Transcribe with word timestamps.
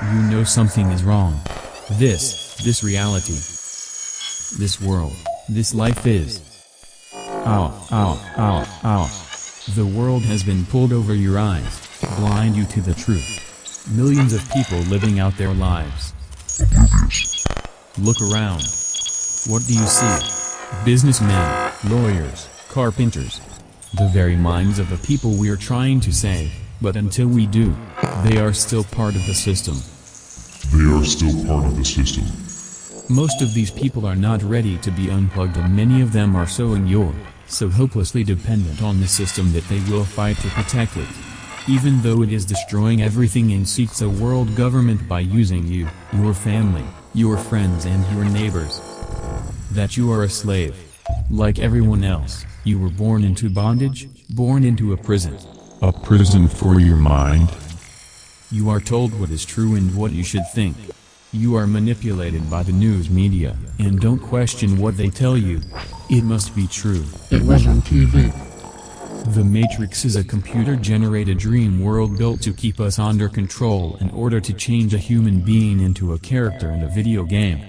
You 0.00 0.22
know 0.30 0.44
something 0.44 0.92
is 0.92 1.02
wrong. 1.02 1.40
This, 1.90 2.56
this 2.62 2.84
reality, 2.84 3.32
this 3.32 4.80
world, 4.80 5.16
this 5.48 5.74
life 5.74 6.06
is. 6.06 6.40
Ow, 7.14 7.86
ow, 7.90 8.32
ow, 8.38 8.80
ow. 8.84 9.74
The 9.74 9.84
world 9.84 10.22
has 10.22 10.44
been 10.44 10.64
pulled 10.66 10.92
over 10.92 11.14
your 11.14 11.36
eyes, 11.36 11.82
blind 12.16 12.54
you 12.54 12.64
to 12.66 12.80
the 12.80 12.94
truth. 12.94 13.88
Millions 13.92 14.32
of 14.32 14.48
people 14.52 14.78
living 14.82 15.18
out 15.18 15.36
their 15.36 15.52
lives. 15.52 16.12
Look 17.98 18.20
around. 18.22 18.62
What 19.48 19.66
do 19.66 19.74
you 19.74 19.86
see? 19.86 20.84
Businessmen, 20.84 21.72
lawyers, 21.88 22.48
carpenters. 22.68 23.40
The 23.94 24.08
very 24.08 24.36
minds 24.36 24.78
of 24.78 24.90
the 24.90 24.98
people 24.98 25.32
we 25.36 25.50
are 25.50 25.56
trying 25.56 25.98
to 26.00 26.12
save, 26.12 26.52
but 26.80 26.96
until 26.96 27.28
we 27.28 27.46
do, 27.46 27.74
they 28.24 28.38
are 28.38 28.52
still 28.52 28.84
part 28.84 29.14
of 29.14 29.26
the 29.26 29.34
system. 29.34 29.74
They 30.76 30.84
are 30.92 31.04
still 31.04 31.46
part 31.46 31.66
of 31.66 31.76
the 31.76 31.84
system. 31.84 32.24
Most 33.08 33.40
of 33.40 33.54
these 33.54 33.70
people 33.70 34.06
are 34.06 34.16
not 34.16 34.42
ready 34.42 34.76
to 34.78 34.90
be 34.90 35.10
unplugged 35.10 35.56
and 35.56 35.74
many 35.74 36.02
of 36.02 36.12
them 36.12 36.36
are 36.36 36.46
so 36.46 36.74
inured, 36.74 37.14
so 37.46 37.68
hopelessly 37.68 38.22
dependent 38.22 38.82
on 38.82 39.00
the 39.00 39.08
system 39.08 39.52
that 39.52 39.66
they 39.68 39.80
will 39.90 40.04
fight 40.04 40.36
to 40.38 40.48
protect 40.48 40.96
it. 40.96 41.08
Even 41.68 42.00
though 42.02 42.22
it 42.22 42.32
is 42.32 42.44
destroying 42.44 43.02
everything 43.02 43.52
and 43.52 43.68
seeks 43.68 44.02
a 44.02 44.08
world 44.08 44.54
government 44.54 45.08
by 45.08 45.20
using 45.20 45.66
you, 45.66 45.88
your 46.12 46.34
family, 46.34 46.84
your 47.14 47.36
friends 47.36 47.86
and 47.86 48.04
your 48.14 48.24
neighbors. 48.24 48.80
That 49.72 49.96
you 49.96 50.12
are 50.12 50.24
a 50.24 50.30
slave. 50.30 50.76
Like 51.30 51.58
everyone 51.58 52.04
else, 52.04 52.44
you 52.64 52.78
were 52.78 52.90
born 52.90 53.24
into 53.24 53.48
bondage, 53.48 54.08
born 54.30 54.64
into 54.64 54.92
a 54.92 54.96
prison. 54.96 55.38
A 55.80 55.92
prison 55.92 56.48
for 56.48 56.80
your 56.80 56.96
mind. 56.96 57.54
You 58.50 58.68
are 58.68 58.80
told 58.80 59.18
what 59.20 59.30
is 59.30 59.44
true 59.44 59.76
and 59.76 59.94
what 59.94 60.10
you 60.10 60.24
should 60.24 60.42
think. 60.52 60.76
You 61.30 61.54
are 61.54 61.68
manipulated 61.68 62.50
by 62.50 62.64
the 62.64 62.72
news 62.72 63.08
media, 63.08 63.56
and 63.78 64.00
don't 64.00 64.18
question 64.18 64.80
what 64.80 64.96
they 64.96 65.08
tell 65.08 65.36
you. 65.36 65.60
It 66.10 66.24
must 66.24 66.56
be 66.56 66.66
true. 66.66 67.04
It 67.30 67.42
was 67.42 67.64
on 67.68 67.82
TV. 67.82 68.32
The 69.34 69.44
Matrix 69.44 70.04
is 70.04 70.16
a 70.16 70.24
computer-generated 70.24 71.38
dream 71.38 71.80
world 71.80 72.18
built 72.18 72.42
to 72.42 72.52
keep 72.52 72.80
us 72.80 72.98
under 72.98 73.28
control 73.28 73.98
in 74.00 74.10
order 74.10 74.40
to 74.40 74.52
change 74.52 74.94
a 74.94 74.98
human 74.98 75.42
being 75.42 75.78
into 75.78 76.12
a 76.12 76.18
character 76.18 76.72
in 76.72 76.82
a 76.82 76.88
video 76.88 77.22
game. 77.22 77.64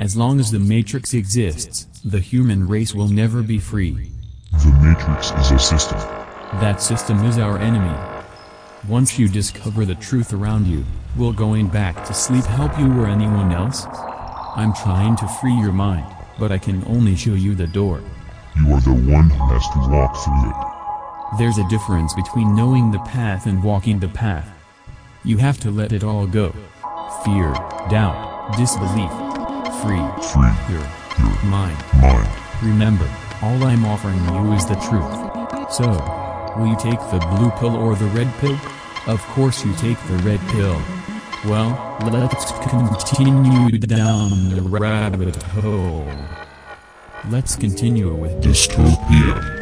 As 0.00 0.16
long 0.16 0.40
as 0.40 0.50
the 0.50 0.58
Matrix 0.58 1.14
exists, 1.14 1.86
the 2.04 2.18
human 2.18 2.66
race 2.66 2.92
will 2.92 3.08
never 3.08 3.40
be 3.42 3.60
free. 3.60 4.10
The 4.50 4.72
Matrix 4.82 5.30
is 5.30 5.52
a 5.52 5.58
system. 5.60 6.19
That 6.54 6.82
system 6.82 7.24
is 7.24 7.38
our 7.38 7.58
enemy. 7.58 7.96
Once 8.88 9.16
you 9.18 9.28
discover 9.28 9.84
the 9.84 9.94
truth 9.94 10.32
around 10.32 10.66
you, 10.66 10.84
will 11.16 11.32
going 11.32 11.68
back 11.68 12.04
to 12.06 12.12
sleep 12.12 12.44
help 12.44 12.76
you 12.76 12.92
or 13.00 13.06
anyone 13.06 13.52
else? 13.52 13.86
I'm 14.56 14.74
trying 14.74 15.16
to 15.18 15.28
free 15.40 15.54
your 15.54 15.72
mind, 15.72 16.12
but 16.40 16.50
I 16.50 16.58
can 16.58 16.84
only 16.86 17.14
show 17.14 17.34
you 17.34 17.54
the 17.54 17.68
door. 17.68 18.02
You 18.56 18.72
are 18.72 18.80
the 18.80 18.90
one 18.90 19.30
who 19.30 19.46
has 19.46 19.62
to 19.70 19.78
walk 19.90 20.16
through 20.24 20.50
it. 20.50 21.38
There's 21.38 21.58
a 21.58 21.68
difference 21.68 22.14
between 22.14 22.56
knowing 22.56 22.90
the 22.90 22.98
path 22.98 23.46
and 23.46 23.62
walking 23.62 24.00
the 24.00 24.08
path. 24.08 24.50
You 25.22 25.36
have 25.36 25.60
to 25.60 25.70
let 25.70 25.92
it 25.92 26.02
all 26.02 26.26
go. 26.26 26.52
Fear, 27.24 27.52
doubt, 27.88 28.56
disbelief. 28.56 29.12
Free 29.80 30.02
Free 30.32 30.74
your 30.74 30.82
your 31.20 31.44
mind. 31.44 31.78
mind. 32.02 32.28
Remember, 32.60 33.08
all 33.40 33.62
I'm 33.62 33.84
offering 33.84 34.18
you 34.34 34.52
is 34.54 34.66
the 34.66 34.74
truth. 34.74 35.72
So, 35.72 36.29
will 36.56 36.66
you 36.66 36.76
take 36.76 36.98
the 37.10 37.18
blue 37.36 37.50
pill 37.58 37.76
or 37.76 37.94
the 37.94 38.06
red 38.06 38.32
pill? 38.38 38.58
Of 39.06 39.20
course 39.28 39.64
you 39.64 39.74
take 39.76 39.98
the 40.06 40.16
red 40.18 40.40
pill. 40.48 40.80
Well, 41.46 41.98
let's 42.12 42.52
continue 42.68 43.78
down 43.78 44.50
the 44.50 44.62
rabbit 44.62 45.36
hole. 45.42 46.06
Let's 47.28 47.56
continue 47.56 48.14
with 48.14 48.42
Dystopia. 48.42 49.59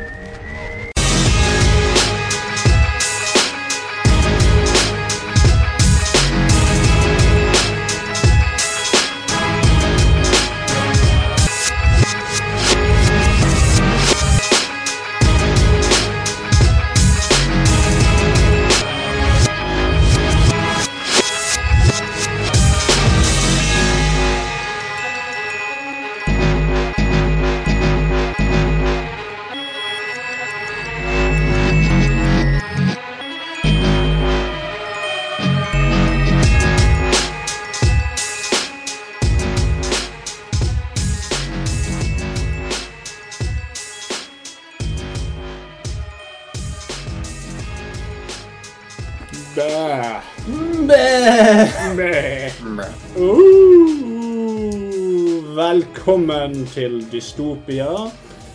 Velkommen 56.09 56.63
til 56.73 57.03
Dystopia. 57.13 57.85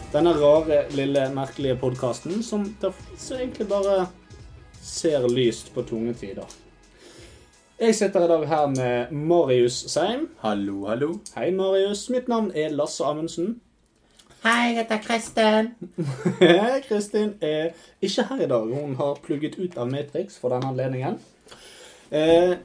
Denne 0.10 0.32
rare, 0.34 0.80
lille, 0.90 1.28
merkelige 1.36 1.76
podkasten 1.78 2.40
som, 2.42 2.64
som 2.82 3.38
egentlig 3.38 3.68
bare 3.70 4.08
ser 4.82 5.28
lyst 5.30 5.70
på 5.76 5.84
tunge 5.86 6.16
tider. 6.18 6.50
Jeg 7.78 7.96
sitter 7.96 8.26
i 8.26 8.32
dag 8.32 8.48
her 8.50 8.66
med 8.74 9.14
Marius 9.14 9.84
Seim. 9.94 10.26
Hallo, 10.42 10.88
hallo. 10.88 11.12
Hei, 11.36 11.52
Marius. 11.52 12.10
Mitt 12.10 12.28
navn 12.28 12.50
er 12.56 12.74
Lasse 12.74 13.06
Amundsen. 13.06 13.60
Hei, 14.44 14.74
jeg 14.74 14.80
heter 14.82 15.06
Kristin. 15.06 15.72
Kristin 16.90 17.36
er 17.42 17.70
ikke 18.02 18.30
her 18.32 18.46
i 18.48 18.50
dag. 18.50 18.78
Hun 18.82 18.96
har 18.96 19.22
plugget 19.22 19.60
ut 19.62 19.78
av 19.78 19.94
Matrix 19.94 20.42
for 20.42 20.50
denne 20.50 20.74
anledningen. 20.74 21.22
Eh, 22.10 22.58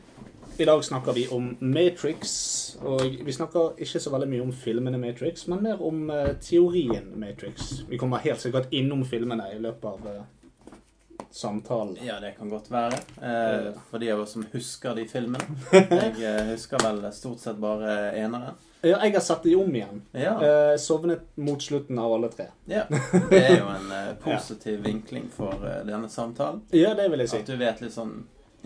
I 0.61 0.65
dag 0.65 0.85
snakker 0.85 1.13
vi 1.13 1.29
om 1.29 1.57
Matrix, 1.61 2.77
og 2.83 3.03
vi 3.25 3.33
snakker 3.33 3.77
ikke 3.79 4.01
så 4.03 4.11
veldig 4.11 4.27
mye 4.27 4.43
om 4.43 4.49
filmene 4.51 4.99
Matrix, 4.99 5.45
men 5.47 5.61
mer 5.63 5.83
om 5.87 6.09
uh, 6.11 6.33
teorien 6.43 7.13
Matrix. 7.15 7.85
Vi 7.87 7.99
kommer 7.99 8.19
helt 8.25 8.43
sikkert 8.43 8.73
innom 8.75 9.05
filmene 9.07 9.45
i 9.55 9.61
løpet 9.63 9.85
av 9.87 10.09
uh, 10.09 11.21
samtalen. 11.31 11.93
Ja, 12.03 12.17
det 12.19 12.33
kan 12.41 12.51
godt 12.51 12.73
være. 12.73 12.99
Eh, 13.23 13.69
for 13.91 14.03
de 14.03 14.09
av 14.11 14.25
oss 14.25 14.33
som 14.35 14.47
husker 14.51 14.99
de 14.99 15.05
filmene. 15.07 15.47
Jeg 16.25 16.49
husker 16.49 16.83
vel 16.83 17.05
stort 17.15 17.45
sett 17.45 17.61
bare 17.63 17.93
eneren. 18.19 18.59
Ja, 18.81 18.97
jeg 19.03 19.15
har 19.15 19.23
sett 19.27 19.43
de 19.43 19.53
om 19.59 19.71
igjen. 19.75 20.01
Ja. 20.15 20.37
Sovnet 20.79 21.25
mot 21.35 21.63
slutten 21.63 21.99
av 21.99 22.13
alle 22.15 22.31
tre. 22.31 22.47
ja. 22.71 22.85
Det 23.31 23.41
er 23.43 23.57
jo 23.59 23.71
en 23.75 23.91
positiv 24.27 24.83
vinkling 24.87 25.27
for 25.35 25.67
denne 25.87 26.11
samtalen. 26.11 26.63
Ja, 26.71 26.95
det 26.99 27.09
vil 27.11 27.23
jeg 27.23 27.33
si. 27.35 27.43
At 27.43 27.51
du 27.51 27.57
vet 27.59 27.83
litt 27.83 27.95
sånn 27.95 28.15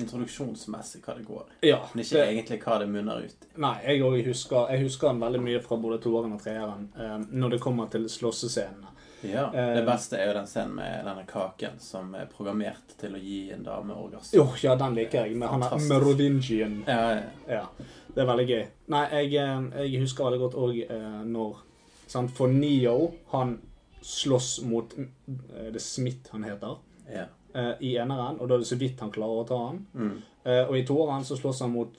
introduksjonsmessig 0.00 1.02
hva 1.04 1.14
det 1.18 1.24
går 1.26 1.42
i. 1.60 1.68
Ja, 1.68 1.80
Men 1.92 2.04
ikke 2.04 2.22
egentlig 2.24 2.60
hva 2.64 2.78
det 2.80 2.88
munner 2.88 3.24
ut 3.26 3.44
i. 3.44 3.50
Nei, 3.60 3.74
jeg 3.84 4.24
husker, 4.26 4.70
jeg 4.72 4.86
husker 4.86 5.08
den 5.12 5.20
veldig 5.20 5.42
mye 5.44 5.60
fra 5.64 5.76
både 5.76 5.98
toeren 6.02 6.32
og 6.36 6.42
treeren 6.42 6.88
eh, 6.96 7.18
når 7.30 7.56
det 7.56 7.60
kommer 7.60 7.90
til 7.92 8.08
slåssescenene. 8.08 8.88
Ja, 9.22 9.44
Eh, 9.54 9.74
Det 9.76 9.84
beste 9.86 10.16
er 10.18 10.26
jo 10.32 10.32
den 10.34 10.46
scenen 10.50 10.74
med 10.74 11.04
denne 11.06 11.22
kaken 11.28 11.76
som 11.78 12.14
er 12.18 12.26
programmert 12.26 12.96
til 12.98 13.14
å 13.14 13.20
gi 13.22 13.52
en 13.54 13.62
dame 13.62 13.94
orgasme. 13.94 14.34
Jo, 14.34 14.48
ja, 14.62 14.74
den 14.74 14.96
liker 14.96 15.26
jeg. 15.26 15.36
Med 15.38 15.48
han 15.48 15.62
er 15.62 15.84
Merovingian. 15.88 16.80
Ja, 16.88 17.10
ja. 17.14 17.22
Ja, 17.46 17.66
det 18.14 18.24
er 18.24 18.26
veldig 18.26 18.46
gøy. 18.48 18.64
Nei, 18.88 19.04
jeg, 19.12 19.34
eh, 19.38 19.84
jeg 19.92 20.00
husker 20.02 20.24
veldig 20.26 20.40
godt 20.40 20.54
òg 20.58 20.80
eh, 20.88 21.20
når 21.24 21.60
sant, 22.08 22.32
For 22.34 22.48
Neo, 22.50 23.12
han 23.30 23.60
slåss 24.02 24.62
mot 24.66 24.90
eh, 24.98 25.70
Det 25.72 25.80
Smith 25.80 26.32
han 26.34 26.42
heter, 26.48 26.80
ja. 27.12 27.28
Eh, 27.54 27.72
i 27.80 27.96
eneren, 27.96 28.38
og 28.40 28.48
da 28.48 28.54
er 28.54 28.58
det 28.64 28.68
så 28.70 28.78
vidt 28.80 29.00
han 29.00 29.10
klarer 29.14 29.42
å 29.42 29.48
ta 29.48 29.58
han. 29.66 29.82
Mm. 29.94 30.14
Eh, 30.44 30.62
og 30.68 30.76
i 30.78 30.84
toeren 30.88 31.24
så 31.24 31.36
slåss 31.38 31.60
han 31.66 31.72
mot 31.74 31.92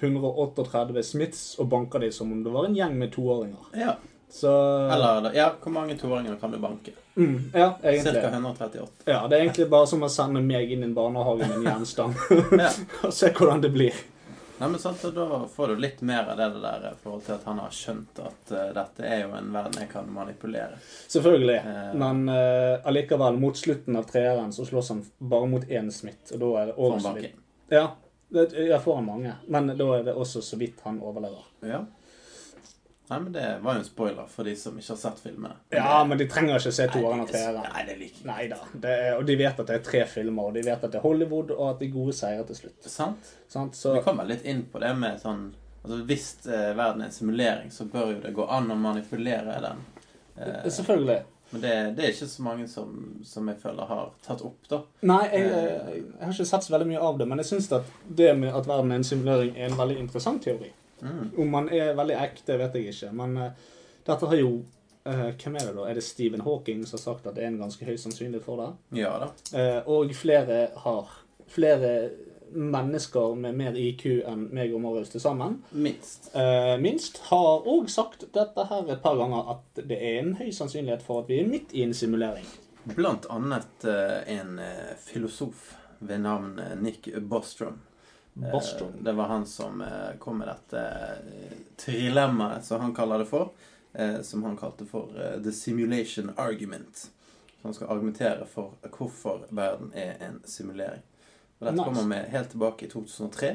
138 0.00 1.02
Smiths 1.04 1.42
og 1.60 1.68
banker 1.68 2.00
de 2.00 2.12
som 2.12 2.30
om 2.32 2.42
det 2.44 2.52
var 2.54 2.64
en 2.68 2.76
gjeng 2.76 2.96
med 2.98 3.12
toåringer. 3.12 3.66
ja. 3.76 3.96
Så 4.30 4.46
Eller 4.94 5.32
ja, 5.34 5.48
hvor 5.58 5.72
mange 5.74 5.96
toåringer 5.98 6.36
kan 6.38 6.52
du 6.52 6.58
banke? 6.62 6.92
mm, 7.16 7.50
Ja, 7.54 7.72
egentlig. 7.82 8.12
Cirka 8.14 8.28
138. 8.30 8.86
Ja, 9.04 9.26
Det 9.26 9.36
er 9.36 9.40
egentlig 9.42 9.66
bare 9.70 9.86
som 9.90 10.04
å 10.06 10.08
sende 10.08 10.38
meg 10.40 10.70
inn 10.70 10.84
i 10.84 10.86
en 10.86 10.94
barnehage 10.94 11.48
med 11.48 11.56
en 11.56 11.64
jernstang 11.66 12.14
og 13.04 13.12
se 13.12 13.32
hvordan 13.34 13.60
det 13.64 13.72
blir. 13.74 13.98
Nei, 14.60 14.68
men 14.68 14.80
sant, 14.80 15.04
og 15.08 15.14
Da 15.16 15.38
får 15.48 15.68
du 15.68 15.80
litt 15.80 16.02
mer 16.04 16.26
av 16.28 16.36
det 16.36 16.48
der 16.60 16.82
i 16.90 16.96
forhold 17.02 17.22
til 17.24 17.32
at 17.38 17.46
han 17.48 17.60
har 17.62 17.72
skjønt 17.72 18.18
at 18.20 18.50
uh, 18.52 18.66
dette 18.76 19.06
er 19.08 19.22
jo 19.22 19.30
en 19.38 19.48
verden 19.54 19.80
jeg 19.80 19.88
kan 19.88 20.10
manipulere. 20.12 20.76
Selvfølgelig. 21.08 21.56
uh, 21.64 21.94
Men 22.02 22.20
uh, 22.28 22.76
allikevel, 22.90 23.40
mot 23.40 23.56
slutten 23.56 23.96
av 23.96 24.04
treeren 24.10 24.52
så 24.52 24.66
slåss 24.68 24.92
han 24.92 25.00
bare 25.18 25.48
mot 25.48 25.64
én 25.64 25.88
smitt, 25.94 26.34
Og 26.34 26.42
da 26.44 26.50
er 26.60 26.72
det 26.72 26.76
over 26.76 27.00
så 27.00 27.14
vidt. 27.16 27.40
Ja. 27.72 27.86
Jeg 28.30 28.78
får 28.84 29.00
han 29.00 29.08
mange, 29.08 29.32
men 29.48 29.72
da 29.74 29.86
er 29.96 30.04
det 30.06 30.12
også 30.14 30.42
så 30.44 30.58
vidt 30.60 30.84
han 30.84 31.00
overlever. 31.02 31.48
Ja. 31.66 31.80
Nei, 33.10 33.18
men 33.20 33.32
det 33.34 33.44
var 33.64 33.74
jo 33.74 33.80
en 33.82 33.84
spoiler 33.88 34.26
for 34.30 34.46
de 34.46 34.52
som 34.56 34.76
ikke 34.78 34.92
har 34.94 34.98
sett 35.02 35.18
filmene. 35.24 35.56
Ja, 35.74 36.04
men 36.06 36.18
de 36.20 36.28
trenger 36.30 36.60
ikke 36.60 36.70
se 36.76 36.86
toeren 36.92 37.24
og 37.24 37.26
det- 37.26 37.34
treeren. 37.40 37.64
Nei, 37.74 37.84
det 37.88 37.96
liker. 37.98 38.26
Nei 38.28 38.44
da. 38.52 38.58
Det 38.84 38.92
er, 39.06 39.16
og 39.18 39.24
de 39.26 39.36
vet 39.40 39.58
at 39.64 39.66
det 39.66 39.76
er 39.80 39.82
tre 39.90 40.04
filmer, 40.06 40.46
og 40.50 40.54
de 40.54 40.62
vet 40.62 40.84
at 40.84 40.92
det 40.92 41.00
er 41.00 41.02
Hollywood, 41.02 41.50
og 41.56 41.64
at 41.72 41.80
de 41.82 41.88
gode 41.90 42.14
seier 42.14 42.44
til 42.46 42.56
slutt. 42.60 42.86
Sant? 42.86 43.32
Sant? 43.50 43.74
Så 43.74 43.96
Vi 43.98 44.04
kommer 44.06 44.24
litt 44.30 44.44
inn 44.46 44.62
på 44.70 44.78
det 44.80 44.92
med 44.96 45.18
sånn 45.20 45.50
Altså 45.82 45.96
Hvis 46.04 46.46
eh, 46.46 46.74
verden 46.76 47.00
er 47.00 47.06
en 47.06 47.12
simulering, 47.12 47.70
så 47.72 47.86
bør 47.88 48.10
jo 48.12 48.20
det 48.20 48.34
gå 48.36 48.44
an 48.52 48.66
å 48.70 48.74
manipulere 48.76 49.54
den. 49.64 49.78
Eh, 50.36 50.68
Selvfølgelig. 50.68 51.22
men 51.52 51.60
det, 51.62 51.70
det 51.96 52.04
er 52.04 52.12
ikke 52.12 52.28
så 52.28 52.42
mange 52.42 52.66
som, 52.68 52.90
som 53.24 53.48
jeg 53.48 53.56
føler 53.62 53.88
har 53.88 54.10
tatt 54.22 54.42
opp, 54.44 54.58
da. 54.68 54.82
Nei, 55.08 55.22
jeg, 55.32 55.46
jeg, 55.48 56.02
jeg 56.04 56.20
har 56.20 56.34
ikke 56.36 56.46
sett 56.52 56.66
så 56.68 56.74
veldig 56.76 56.86
mye 56.92 57.00
av 57.08 57.16
det, 57.18 57.26
men 57.32 57.38
jeg 57.40 57.46
syns 57.46 57.70
at 57.72 57.88
det 58.06 58.28
med 58.38 58.52
at 58.54 58.68
verden 58.68 58.92
er 58.92 59.00
en 59.00 59.08
simulering, 59.08 59.56
er 59.56 59.70
en 59.72 59.78
veldig 59.80 59.96
interessant 60.04 60.44
teori. 60.44 60.68
Mm. 61.02 61.30
Om 61.38 61.50
man 61.50 61.68
er 61.72 61.94
veldig 61.98 62.16
ekte, 62.20 62.58
vet 62.60 62.76
jeg 62.78 62.94
ikke, 62.94 63.12
men 63.16 63.36
uh, 63.40 63.76
dette 64.06 64.30
har 64.30 64.40
jo 64.40 64.50
uh, 64.60 65.28
Hvem 65.34 65.56
er 65.56 65.68
det 65.68 65.76
da? 65.76 65.86
Er 65.88 65.98
det 65.98 66.04
Stephen 66.04 66.44
Hawking 66.44 66.82
som 66.86 66.98
har 66.98 67.04
sagt 67.04 67.28
at 67.28 67.36
det 67.38 67.44
er 67.44 67.52
en 67.52 67.60
ganske 67.62 67.86
høy 67.88 67.96
sannsynlighet 68.00 68.44
for 68.44 68.60
det? 68.60 69.00
Ja 69.02 69.14
da. 69.22 69.30
Uh, 69.54 69.94
og 69.96 70.14
flere 70.16 70.66
har 70.84 71.16
Flere 71.50 72.10
mennesker 72.54 73.34
med 73.34 73.56
mer 73.58 73.74
IQ 73.78 74.04
enn 74.26 74.44
meg 74.54 74.70
og 74.74 74.84
Marius 74.84 75.10
til 75.10 75.22
sammen, 75.22 75.56
Minst. 75.74 76.28
minst, 76.78 77.18
har 77.26 77.66
òg 77.66 77.90
sagt 77.90 78.22
dette 78.34 78.64
her 78.70 78.86
et 78.90 79.02
par 79.02 79.18
ganger, 79.18 79.50
at 79.56 79.82
det 79.82 79.98
er 79.98 80.20
en 80.20 80.36
høy 80.38 80.52
sannsynlighet 80.54 81.02
for 81.02 81.24
at 81.24 81.30
vi 81.30 81.40
er 81.40 81.50
midt 81.50 81.74
i 81.74 81.82
en 81.82 81.94
simulering. 81.94 82.46
Blant 82.94 83.26
annet 83.34 83.86
en 84.30 84.62
filosof 85.02 85.72
ved 85.98 86.22
navn 86.22 86.54
Nick 86.82 87.10
Bostrom. 87.18 87.80
Eh, 88.36 88.50
Bostrom. 88.52 88.92
Det 89.00 89.12
var 89.12 89.24
han 89.24 89.46
som 89.46 89.80
eh, 89.80 90.16
kom 90.18 90.38
med 90.38 90.48
dette 90.48 90.80
eh, 90.80 91.56
trilemmaet, 91.76 92.64
som 92.64 92.80
han 92.80 92.94
kaller 92.94 93.18
det 93.18 93.26
for. 93.26 93.50
Som 94.22 94.44
han 94.46 94.54
kalte 94.56 94.84
for 94.86 95.08
the 95.42 95.50
simulation 95.52 96.28
argument. 96.36 96.96
Så 97.60 97.62
han 97.68 97.74
skal 97.74 97.88
argumentere 97.90 98.46
for 98.46 98.70
hvorfor 98.94 99.40
verden 99.50 99.90
er 99.98 100.12
en 100.28 100.36
simulering. 100.44 101.02
Og 101.58 101.66
dette 101.66 101.74
Nice. 101.76 101.84
kommer 101.84 102.06
vi 102.22 102.30
helt 102.30 102.50
tilbake 102.50 102.86
i 102.86 102.88
2003. 102.88 103.46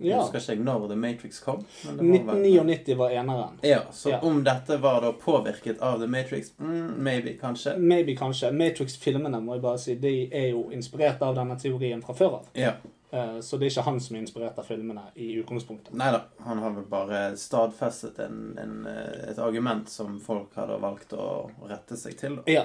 Jeg 0.00 0.08
Ja. 0.08 0.20
husker 0.20 0.38
ikke 0.38 0.52
jeg 0.52 0.64
når 0.64 0.86
The 0.88 0.96
Matrix 0.96 1.40
kom. 1.40 1.64
Var 1.84 1.92
1999 1.92 2.94
var 2.98 3.10
eneren. 3.10 3.58
Ja, 3.62 3.80
så 3.92 4.08
Ja. 4.10 4.20
om 4.20 4.44
dette 4.44 4.76
var 4.76 5.00
da 5.00 5.12
påvirket 5.12 5.80
av 5.80 5.98
The 5.98 6.06
Matrix, 6.06 6.52
mm, 6.58 6.94
maybe, 6.98 7.38
kanskje. 7.40 7.78
Maybe, 7.78 8.16
kanskje. 8.16 8.52
Matrix-filmene 8.52 9.40
må 9.40 9.54
jeg 9.54 9.62
bare 9.62 9.78
si, 9.78 9.94
de 9.94 10.28
er 10.32 10.50
jo 10.50 10.68
inspirert 10.70 11.22
av 11.22 11.34
denne 11.34 11.56
teorien 11.58 12.02
fra 12.02 12.14
før 12.14 12.34
av. 12.34 12.46
Ja. 12.54 12.72
Eh, 13.10 13.40
Så 13.40 13.56
det 13.56 13.66
er 13.66 13.72
ikke 13.74 13.86
han 13.88 14.00
som 14.00 14.16
er 14.16 14.22
inspirert 14.22 14.58
av 14.58 14.68
filmene 14.68 15.08
i 15.18 15.32
utgangspunktet. 15.40 15.94
Nei 15.98 16.12
da, 16.14 16.22
han 16.46 16.62
har 16.62 16.74
vel 16.76 16.86
bare 16.90 17.22
stadfestet 17.40 18.20
en, 18.22 18.42
en, 18.58 18.76
eh, 18.86 19.30
et 19.32 19.40
argument 19.42 19.90
som 19.90 20.20
folk 20.22 20.54
hadde 20.58 20.78
valgt 20.82 21.16
å 21.18 21.50
rette 21.70 21.98
seg 21.98 22.18
til. 22.20 22.38
Da. 22.38 22.46
Ja. 22.50 22.64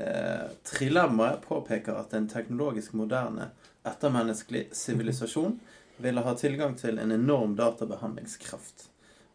Eh, 0.00 0.46
trilemmaet 0.68 1.42
påpeker 1.46 1.96
at 1.96 2.14
en 2.16 2.28
teknologisk 2.28 2.92
moderne 2.96 3.50
ettermenneskelig 3.88 4.68
sivilisasjon 4.76 5.58
ville 6.00 6.24
ha 6.24 6.36
tilgang 6.36 6.76
til 6.76 7.00
en 7.00 7.12
enorm 7.12 7.56
databehandlingskraft. 7.56 8.86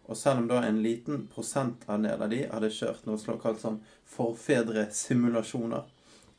Og 0.06 0.18
selv 0.18 0.44
om 0.44 0.48
da 0.50 0.62
en 0.62 0.84
liten 0.86 1.26
prosentandel 1.34 2.22
av 2.22 2.30
de 2.30 2.44
hadde 2.52 2.70
kjørt 2.74 3.06
noe 3.08 3.18
såkalt 3.22 3.62
som 3.62 3.80
forfedresimulasjoner 4.14 5.90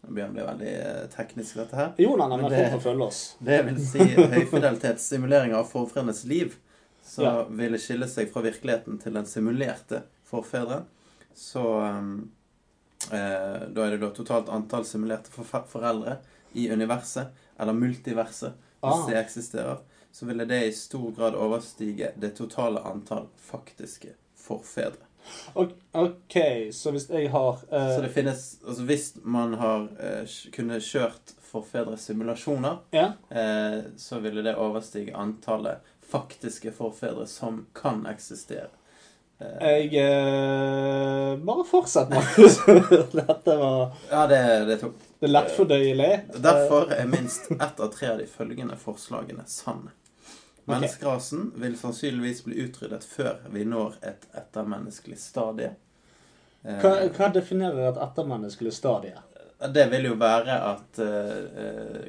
Nå 0.06 0.12
blir 0.14 0.28
det 0.34 0.44
veldig 0.46 0.72
eh, 0.80 1.06
teknisk, 1.10 1.56
dette 1.58 1.76
her. 1.76 1.92
Jo, 1.98 2.12
nei, 2.16 2.28
nei, 2.28 2.36
Men 2.42 2.50
det- 2.52 2.70
folk 2.70 2.82
får 2.82 2.90
følge 2.90 3.06
oss. 3.06 3.36
Det 3.42 3.56
vil 3.66 3.78
si 3.86 3.98
høyfidelitetssimuleringer 4.68 5.56
av 5.58 5.70
forfedrenes 5.70 6.24
liv, 6.24 6.54
som 7.02 7.24
Ja. 7.24 7.44
ville 7.48 7.78
skille 7.78 8.06
seg 8.08 8.30
fra 8.32 8.42
virkeligheten 8.42 8.98
til 9.02 9.12
den 9.14 9.24
simulerte 9.26 10.02
forfedre. 10.24 10.84
Så 11.34 11.62
um, 11.82 12.30
eh, 13.12 13.66
Da 13.68 13.86
er 13.86 13.90
det 13.90 14.00
da 14.00 14.10
totalt 14.10 14.48
antall 14.48 14.84
simulerte 14.84 15.30
foreldre 15.68 16.18
i 16.54 16.68
universet, 16.70 17.28
eller 17.58 17.72
multiverset, 17.72 18.52
hvis 18.82 19.02
Ah. 19.04 19.06
det 19.08 19.16
eksisterer. 19.24 19.78
Så 20.12 20.26
ville 20.26 20.44
det 20.46 20.62
i 20.68 20.72
stor 20.72 21.10
grad 21.12 21.34
overstige 21.34 22.12
det 22.18 22.34
totale 22.36 22.80
antall 22.80 23.26
faktiske 23.36 24.14
forfedre. 24.36 25.02
Ok, 25.56 26.36
så 26.72 26.90
hvis 26.94 27.08
jeg 27.10 27.30
har 27.32 27.58
eh, 27.72 27.90
Så 27.96 28.00
det 28.04 28.10
finnes 28.14 28.42
Altså 28.66 28.82
hvis 28.88 29.06
man 29.24 29.54
har 29.60 29.86
eh, 30.00 30.24
kunne 30.54 30.80
kjørt 30.84 31.32
forfedresimulasjoner 31.50 32.76
Ja. 32.92 33.12
eh, 33.30 33.80
så 33.96 34.18
ville 34.20 34.42
det 34.42 34.56
overstige 34.60 35.14
antallet 35.16 35.78
faktiske 36.06 36.70
forfedre 36.76 37.24
som 37.26 37.64
kan 37.74 38.04
eksistere. 38.06 38.68
Eh, 39.40 39.88
Jeg 39.90 39.94
eh, 40.04 41.36
Bare 41.42 41.64
fortsett, 41.66 42.08
Markus. 42.10 42.60
Dette 43.12 43.56
var 43.56 43.92
ja, 44.10 44.26
det, 44.30 44.40
det 44.68 44.78
tok 44.84 44.94
det 45.16 45.30
er 45.30 45.32
lettfordøyelig. 45.32 46.10
Derfor 46.44 46.90
er 46.92 47.06
minst 47.08 47.46
ett 47.50 47.80
av 47.80 47.88
tre 47.94 48.10
av 48.12 48.18
de 48.20 48.26
følgende 48.28 48.76
forslagene 48.76 49.46
sanne. 49.48 49.94
Menneskerasen 50.66 51.52
vil 51.62 51.76
sannsynligvis 51.78 52.44
bli 52.44 52.60
utryddet 52.64 53.04
før 53.06 53.36
vi 53.54 53.64
når 53.68 53.98
et 54.02 54.26
ettermenneskelig 54.34 55.18
stadie. 55.22 55.72
Eh, 56.64 56.78
Hva, 56.82 56.94
hva 57.14 57.28
definerer 57.34 57.90
et 57.92 58.00
ettermenneskelig 58.02 58.72
stadie? 58.74 59.14
Det 59.72 59.86
vil 59.92 60.08
jo 60.10 60.14
være 60.20 60.56
at 60.72 60.98
eh, 61.00 62.08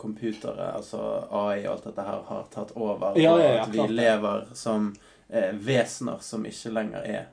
computere, 0.00 0.72
altså 0.76 1.00
AI 1.30 1.62
og 1.66 1.74
alt 1.76 1.86
dette 1.90 2.06
her, 2.08 2.24
har 2.28 2.48
tatt 2.52 2.72
over. 2.76 3.14
Ja, 3.20 3.36
ja, 3.38 3.52
ja, 3.54 3.62
at 3.64 3.72
vi 3.74 3.86
lever 3.92 4.48
som 4.56 4.90
eh, 5.28 5.52
vesener 5.54 6.18
som 6.24 6.44
ikke 6.48 6.72
lenger 6.74 7.06
er 7.06 7.28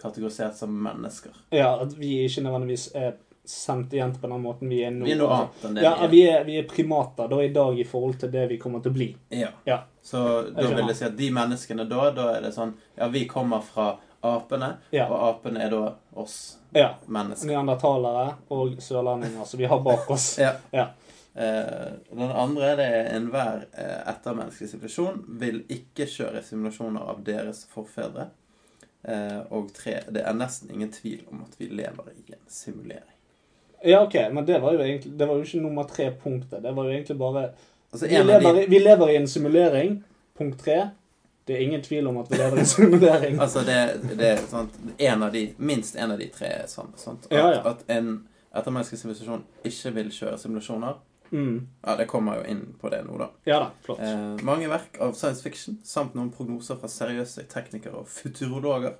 kategorisert 0.00 0.56
som 0.56 0.72
mennesker. 0.84 1.34
Ja, 1.52 1.74
at 1.82 1.92
vi 1.98 2.14
ikke 2.24 2.44
nødvendigvis 2.46 2.86
er 2.94 3.18
sentiente 3.44 4.20
på 4.20 4.26
den 4.30 4.42
måten 4.42 4.68
vi 4.68 4.82
er 4.84 4.90
nå. 4.94 5.04
Vi 5.08 5.12
er 5.12 5.18
noe 5.18 5.32
annet 5.36 5.64
enn 5.64 5.74
det 5.78 5.82
Ja, 5.82 5.94
vi 6.10 6.20
er. 6.28 6.44
vi 6.44 6.56
er, 6.58 6.64
er 6.64 6.68
primater 6.68 7.28
da 7.28 7.40
i 7.42 7.48
dag 7.54 7.78
i 7.80 7.84
forhold 7.88 8.18
til 8.20 8.30
det 8.30 8.46
vi 8.50 8.58
kommer 8.62 8.80
til 8.84 8.92
å 8.92 8.94
bli. 8.94 9.08
Ja. 9.34 9.48
Ja. 9.64 9.80
Så 10.02 10.20
da 10.54 10.66
vil 10.68 10.86
jeg 10.86 10.96
si 10.96 11.04
at 11.08 11.16
de 11.18 11.30
menneskene 11.34 11.88
da, 11.88 12.10
da 12.16 12.28
er 12.36 12.40
det 12.46 12.52
sånn 12.56 12.74
Ja, 12.96 13.08
vi 13.08 13.26
kommer 13.28 13.60
fra 13.64 13.96
apene, 14.22 14.74
Ja. 14.92 15.06
og 15.08 15.20
apene 15.34 15.62
er 15.64 15.70
da 15.70 15.94
oss 16.20 16.58
Ja. 16.76 16.94
mennesker. 17.06 17.46
Neandertalere 17.48 18.34
og 18.50 18.76
sørlendinger 18.82 19.46
som 19.46 19.58
vi 19.58 19.66
har 19.66 19.80
bak 19.80 20.10
oss. 20.10 20.38
Ja. 20.46 20.52
Ja. 20.72 20.88
Eh, 21.34 21.92
den 22.10 22.30
andre 22.34 22.74
det 22.76 22.86
er 22.90 23.14
enhver 23.16 23.64
eh, 23.78 24.02
ettermenneskelig 24.10 24.68
simulasjon 24.74 25.24
vil 25.40 25.62
ikke 25.70 26.04
kjøre 26.10 26.42
simulasjoner 26.44 27.00
av 27.08 27.22
deres 27.24 27.64
forfedre. 27.70 28.28
Eh, 29.04 29.38
og 29.50 29.70
tre, 29.72 30.02
det 30.10 30.24
er 30.26 30.34
nesten 30.36 30.70
ingen 30.74 30.90
tvil 30.92 31.22
om 31.32 31.44
at 31.46 31.54
vi 31.58 31.68
lever 31.70 32.10
i 32.18 32.32
en 32.34 32.42
simulering. 32.50 33.16
Ja, 33.82 34.02
ok, 34.04 34.14
men 34.32 34.46
det 34.46 34.58
var 34.60 34.74
jo 34.76 34.80
egentlig 34.84 35.12
Det 35.18 35.26
var 35.28 35.38
jo 35.38 35.44
ikke 35.46 35.60
nummer 35.62 35.86
tre 35.88 36.10
punktet. 36.22 36.62
Det 36.62 36.72
var 36.76 36.84
jo 36.84 36.90
egentlig 36.90 37.18
bare 37.18 37.50
Altså, 37.92 38.06
vi 38.06 38.22
lever, 38.22 38.54
de, 38.54 38.66
vi 38.70 38.78
lever 38.78 39.08
i 39.10 39.16
en 39.16 39.28
simulering. 39.28 40.02
Punkt 40.38 40.60
tre. 40.60 40.90
Det 41.44 41.56
er 41.56 41.62
ingen 41.64 41.82
tvil 41.82 42.06
om 42.06 42.20
at 42.20 42.30
vi 42.30 42.36
lever 42.38 42.56
i 42.56 42.60
en 42.60 42.66
simulering. 42.66 43.40
altså 43.44 43.64
det, 43.66 43.78
det 44.18 44.28
er 44.28 44.42
sant, 44.46 44.76
en 44.98 45.22
av 45.26 45.32
de, 45.32 45.48
minst 45.58 45.96
en 45.96 46.14
av 46.14 46.18
de 46.20 46.28
tre 46.30 46.52
er 46.60 46.68
sant. 46.70 46.94
sant? 47.00 47.26
At, 47.26 47.34
Ja, 47.34 47.48
ja. 47.56 47.62
at 47.72 47.82
en 47.90 48.12
ettermenneskelig 48.54 49.00
sivilisasjon 49.00 49.42
ikke 49.66 49.94
vil 49.96 50.12
kjøre 50.14 50.38
simulasjoner. 50.38 51.00
Mm. 51.30 51.66
Ja, 51.86 51.96
det 51.96 52.06
kommer 52.10 52.40
jo 52.40 52.46
inn 52.50 52.62
på 52.80 52.90
det 52.90 53.02
nå, 53.06 53.18
da. 53.18 53.28
Ja 53.46 53.58
da, 53.64 53.68
flott. 53.86 54.00
Eh, 54.02 54.44
mange 54.46 54.70
verk 54.70 54.98
av 55.02 55.14
science 55.18 55.42
fiction 55.42 55.78
samt 55.86 56.14
noen 56.18 56.30
prognoser 56.34 56.78
fra 56.78 56.90
seriøse 56.90 57.44
teknikere 57.50 58.02
og 58.02 58.10
futurologer 58.10 58.96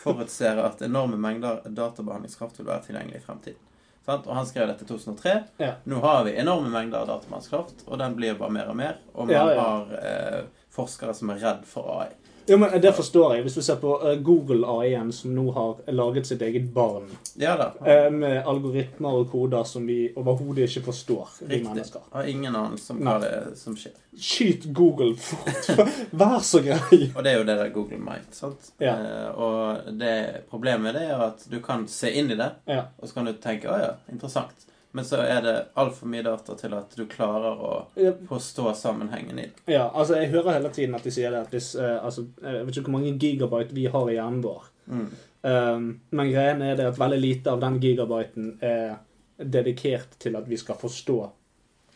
forutser 0.00 0.60
at 0.64 0.80
enorme 0.84 1.16
mengder 1.20 1.60
databehandlingskraft 1.68 2.60
vil 2.60 2.68
være 2.68 2.88
tilgjengelig 2.88 3.20
i 3.20 3.24
fremtiden. 3.24 3.66
Sant? 4.06 4.26
Og 4.26 4.34
han 4.34 4.46
skrev 4.48 4.66
dette 4.70 4.84
i 4.84 4.88
2003. 4.88 5.32
Ja. 5.60 5.74
Nå 5.84 6.00
har 6.00 6.24
vi 6.24 6.32
enorme 6.40 6.70
mengder 6.72 7.04
datamannskraft, 7.06 7.84
og 7.86 7.98
den 8.00 8.14
blir 8.16 8.38
bare 8.40 8.50
mer 8.54 8.70
og 8.72 8.76
mer. 8.80 8.96
Og 9.14 9.26
man 9.28 9.34
Ja, 9.36 9.44
ja. 9.52 9.60
har 9.60 9.92
eh, 10.00 10.40
forskere 10.72 11.14
som 11.14 11.30
er 11.34 11.42
redd 11.42 11.66
for 11.68 11.90
AI. 12.00 12.08
Jo, 12.50 12.56
men 12.58 12.72
Det 12.82 12.90
forstår 12.96 13.34
jeg. 13.36 13.42
Hvis 13.46 13.54
du 13.54 13.62
ser 13.62 13.76
på 13.78 13.92
eh, 14.10 14.16
Google 14.26 14.66
AI-en, 14.66 15.12
som 15.14 15.30
nå 15.36 15.44
har 15.54 15.76
laget 15.94 16.26
sitt 16.26 16.42
eget 16.42 16.66
barn, 16.74 17.06
Ja 17.38 17.52
da. 17.60 17.68
eh, 17.86 18.08
med 18.10 18.42
algoritmer 18.50 19.20
og 19.20 19.28
koder 19.30 19.64
som 19.70 19.86
vi 19.86 20.08
overhodet 20.16 20.66
ikke 20.68 20.82
forstår, 20.88 21.28
vi 21.40 21.54
Riktig. 21.54 21.68
mennesker. 21.68 22.00
Har 22.12 22.26
ingen 22.32 22.56
anelse 22.58 22.92
om 22.96 23.04
hva 23.06 23.18
det 23.22 23.30
er 23.36 23.50
som 23.60 23.76
skjer. 23.78 23.94
Skyt 24.18 24.66
Google 24.74 25.14
fort! 25.16 25.78
Vær 26.12 26.40
så 26.42 26.58
grei! 26.66 27.12
Og 27.14 27.22
det 27.22 27.32
er 27.32 27.38
jo 27.38 27.44
det 27.46 27.58
der 27.60 27.70
Google 27.76 27.98
Mind. 28.02 28.26
sant? 28.34 28.72
Ja. 28.82 28.96
Eh, 28.98 29.38
og 29.38 29.92
det 30.00 30.16
problemet 30.50 30.94
det 30.98 31.06
er 31.12 31.22
at 31.30 31.46
du 31.52 31.60
kan 31.62 31.86
se 31.88 32.10
inn 32.18 32.30
i 32.34 32.36
det, 32.40 32.50
Ja. 32.66 32.82
og 32.98 33.06
så 33.08 33.14
kan 33.20 33.30
du 33.30 33.32
tenke 33.38 33.70
å 33.70 33.78
ja, 33.78 33.92
interessant. 34.10 34.66
Men 34.92 35.06
så 35.06 35.20
er 35.22 35.42
det 35.44 35.54
altfor 35.78 36.10
mye 36.10 36.24
data 36.26 36.56
til 36.58 36.74
at 36.74 36.94
du 36.98 37.04
klarer 37.10 37.60
å 37.62 37.72
påstå 37.94 38.26
forstå 38.28 38.72
sammenhengen 38.74 39.38
i 39.38 39.46
det. 39.46 39.64
Ja, 39.70 39.84
altså 39.94 40.18
Jeg 40.18 40.32
hører 40.32 40.56
hele 40.56 40.72
tiden 40.74 40.96
at 40.98 41.06
de 41.06 41.12
sier 41.14 41.30
det 41.30 41.44
at 41.44 41.52
hvis 41.54 41.74
eh, 41.78 41.98
altså, 42.04 42.26
Jeg 42.42 42.64
vet 42.66 42.78
ikke 42.80 42.88
hvor 42.88 42.98
mange 42.98 43.12
gigabyte 43.14 43.76
vi 43.76 43.86
har 43.92 44.10
i 44.10 44.16
hjernen 44.16 44.40
vår. 44.42 44.64
Mm. 44.90 45.10
Um, 45.40 45.84
men 46.10 46.32
greien 46.32 46.64
er 46.66 46.74
det 46.76 46.88
at 46.90 46.98
veldig 47.00 47.20
lite 47.20 47.52
av 47.54 47.62
den 47.62 47.78
gigabyten 47.80 48.56
er 48.66 48.98
dedikert 49.40 50.18
til 50.20 50.34
at 50.36 50.48
vi 50.50 50.58
skal 50.60 50.76
forstå 50.76 51.20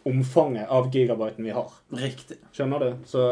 omfanget 0.09 0.71
av 0.73 0.89
gigabyten 0.93 1.45
vi 1.45 1.57
har. 1.57 1.75
Riktig. 1.99 2.39
Skjønner 2.53 2.87
du? 2.87 2.95
Så 3.09 3.27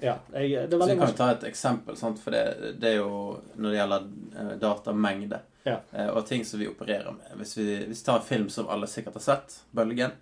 ja. 0.00 0.16
Jeg, 0.32 0.70
det 0.70 0.74
er 0.74 0.80
Så 0.80 0.90
vi 0.90 0.98
kan 0.98 1.12
jo 1.12 1.18
ta 1.18 1.30
et 1.34 1.46
eksempel, 1.48 1.96
sant? 1.98 2.20
for 2.22 2.34
det, 2.34 2.74
det 2.80 2.94
er 2.94 3.00
jo 3.00 3.38
når 3.58 3.68
det 3.68 3.78
gjelder 3.80 4.10
eh, 4.38 4.52
datamengde 4.62 5.40
Ja. 5.68 5.80
eh, 5.92 6.08
og 6.08 6.24
ting 6.26 6.44
som 6.44 6.60
vi 6.60 6.68
opererer 6.70 7.12
med. 7.12 7.34
Hvis 7.40 7.56
vi, 7.58 7.68
hvis 7.86 8.00
vi 8.02 8.06
tar 8.08 8.16
en 8.22 8.26
film 8.30 8.48
som 8.50 8.68
alle 8.68 8.86
sikkert 8.90 9.14
har 9.20 9.20
sett, 9.26 9.60
'Bølgen'. 9.74 10.16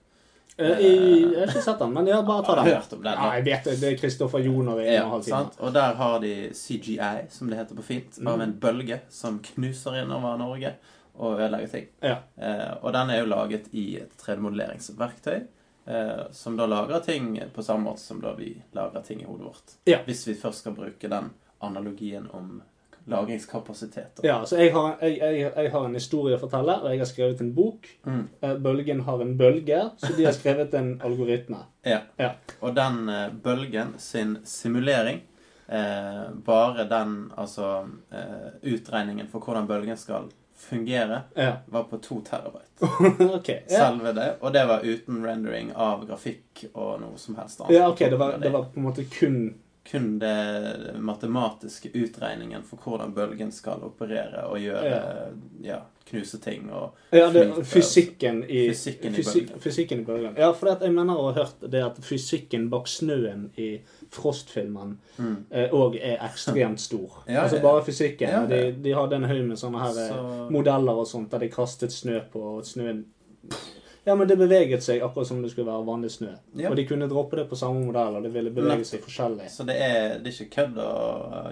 Eh, 0.58 0.68
Jeg, 0.68 1.32
jeg 1.32 1.38
har 1.40 1.46
ikke 1.52 1.62
sett 1.62 1.78
den, 1.78 1.92
men 1.92 2.06
jeg 2.08 2.24
bare 2.24 2.42
ta 2.44 2.54
Har 2.54 2.64
den. 2.64 2.74
hørt 2.74 2.92
om 2.92 3.02
den? 3.02 3.12
Ja, 3.12 3.32
jeg 3.36 3.44
vet 3.44 3.64
det. 3.64 3.74
Det 3.80 3.92
er 3.92 3.96
Kristoffer 4.00 4.38
Joner 4.40 4.78
i 4.80 4.86
en 4.88 5.02
og 5.02 5.06
en 5.06 5.10
halv 5.10 5.24
time. 5.24 5.50
Og 5.60 5.72
der 5.74 5.94
har 5.94 6.18
de 6.20 6.50
CGI, 6.54 7.26
som 7.28 7.50
det 7.50 7.58
heter 7.58 7.74
på 7.76 7.82
fint. 7.84 8.18
Mm. 8.18 8.40
en 8.40 8.54
bølge 8.60 9.00
som 9.10 9.38
knuser 9.42 10.02
innover 10.02 10.38
Norge 10.38 10.74
og 11.18 11.40
ødelegger 11.40 11.68
ting. 11.68 11.86
Ja. 12.02 12.16
Eh, 12.40 12.72
og 12.82 12.92
den 12.92 13.10
er 13.10 13.18
jo 13.20 13.26
laget 13.26 13.68
i 13.72 13.96
et 13.96 14.16
3D-modelleringsverktøy. 14.16 15.46
Eh, 15.86 16.24
som 16.32 16.56
da 16.56 16.66
lager 16.66 17.00
ting 17.00 17.40
på 17.54 17.62
samme 17.62 17.84
måte 17.84 18.00
som 18.00 18.20
da 18.20 18.32
vi 18.34 18.62
lager 18.74 19.00
ting 19.06 19.20
i 19.22 19.24
hodet 19.24 19.46
vårt. 19.46 19.76
Ja. 19.86 19.98
Hvis 20.06 20.26
vi 20.28 20.34
først 20.34 20.58
skal 20.64 20.72
bruke 20.74 21.08
den 21.08 21.30
analogien 21.60 22.26
om 22.32 22.62
lagringskapasitet. 23.06 24.16
da. 24.16 24.26
Ja, 24.28 24.36
så 24.46 24.56
jeg 24.58 24.72
har, 24.74 24.96
jeg, 25.02 25.18
jeg, 25.18 25.52
jeg 25.56 25.70
har 25.72 25.84
en 25.86 25.94
historie 25.94 26.36
å 26.36 26.40
fortelle, 26.42 26.74
og 26.82 26.90
jeg 26.90 26.98
har 27.02 27.08
skrevet 27.10 27.40
en 27.44 27.52
bok. 27.54 27.86
Mm. 28.06 28.24
Eh, 28.40 28.54
Bølgen 28.66 29.00
har 29.06 29.22
en 29.22 29.36
bølge, 29.38 29.82
så 30.02 30.12
de 30.16 30.24
har 30.26 30.34
skrevet 30.36 30.74
en 30.74 30.92
algoritme. 31.06 31.62
Ja. 31.86 32.00
Ja. 32.18 32.32
Og 32.60 32.74
den 32.76 33.08
eh, 33.08 33.28
bølgen 33.44 33.94
sin 34.02 34.38
simulering 34.44 35.20
eh, 35.68 36.24
Bare 36.46 36.84
den, 36.90 37.12
altså 37.38 37.86
eh, 38.10 38.48
Utregningen 38.74 39.28
for 39.30 39.40
hvordan 39.46 39.66
bølgen 39.70 39.96
skal 39.96 40.26
fungere, 40.56 41.20
Ja. 41.36 41.52
var 41.68 41.82
på 41.84 41.98
to 42.00 42.22
terabyte. 42.24 42.88
okay, 43.38 43.60
Ja. 43.68 43.78
Selve 43.86 44.12
det. 44.16 44.30
Og 44.40 44.52
det 44.54 44.62
var 44.66 44.80
uten 44.88 45.18
rendering 45.26 45.70
av 45.76 46.06
grafikk 46.08 46.64
og 46.72 47.00
noe 47.02 47.18
som 47.20 47.36
helst 47.36 47.60
annet. 47.60 47.74
ja, 47.76 47.88
ok. 47.92 47.98
Det 47.98 48.16
var, 48.18 48.38
det 48.40 48.50
var 48.54 48.64
på 48.72 48.80
en 48.80 48.86
måte 48.88 49.04
kun 49.04 49.36
kun 49.90 50.18
det 50.18 50.94
matematiske 50.98 51.90
utregningen 51.94 52.62
for 52.66 52.76
hvordan 52.82 53.12
bølgen 53.14 53.52
skal 53.54 53.84
operere 53.86 54.42
og 54.50 54.58
gjøre 54.58 54.96
ja. 55.62 55.78
knuse 56.08 56.38
ting 56.42 56.68
og 56.74 56.96
Ja, 57.14 57.28
det, 57.30 57.44
flyte. 57.52 57.64
fysikken 57.70 58.40
i, 58.44 58.64
Fysikken 58.72 59.14
i 59.14 59.22
bølgen. 59.22 59.60
fysikken 59.62 60.00
i 60.00 60.04
bølgen. 60.08 60.34
Ja, 60.38 60.50
for 60.52 60.72
jeg 60.74 60.92
mener 60.94 61.14
å 61.18 61.28
ha 61.30 61.36
hørt 61.40 61.62
det 61.70 61.82
at 61.86 61.98
fysikken 62.02 62.68
bak 62.70 62.88
snøen 62.90 63.48
i 63.56 63.70
Frost-filmen 64.10 64.96
mm. 65.18 65.36
òg 65.74 65.96
er 66.02 66.18
ekstremt 66.26 66.80
stor. 66.82 67.22
Ja, 67.28 67.42
altså 67.46 67.62
bare 67.62 67.84
fysikken. 67.86 68.28
Ja, 68.30 68.44
De, 68.50 68.60
ja. 68.66 68.70
de 68.82 68.94
hadde 68.98 69.16
en 69.22 69.28
haug 69.30 69.44
med 69.52 69.58
sånne 69.62 69.82
her 69.86 70.02
eh, 70.04 70.12
Så- 70.14 70.50
modeller 70.54 71.02
og 71.02 71.06
sånt 71.10 71.30
der 71.30 71.46
de 71.46 71.48
kastet 71.54 71.92
snø 71.94 72.20
på, 72.32 72.42
og 72.58 72.66
snøen 72.66 73.04
Ja, 74.06 74.14
men 74.14 74.28
det 74.28 74.36
beveget 74.38 74.84
seg 74.86 75.00
akkurat 75.02 75.26
som 75.26 75.40
det 75.42 75.48
skulle 75.50 75.66
være 75.66 75.82
vanlig 75.82 76.12
snø. 76.14 76.28
Ja. 76.54 76.70
Og 76.70 76.76
de 76.78 76.84
kunne 76.86 77.08
droppe 77.10 77.40
det 77.40 77.48
på 77.50 77.56
samme 77.58 77.80
modell, 77.88 78.14
og 78.14 78.22
det 78.22 78.30
ville 78.36 78.52
bevege 78.54 78.84
seg 78.86 79.02
forskjellig. 79.02 79.48
Så 79.50 79.66
det 79.66 79.74
er, 79.82 80.20
det 80.22 80.30
er 80.30 80.36
ikke 80.36 80.60
kødd 80.60 80.78
å 80.78 80.90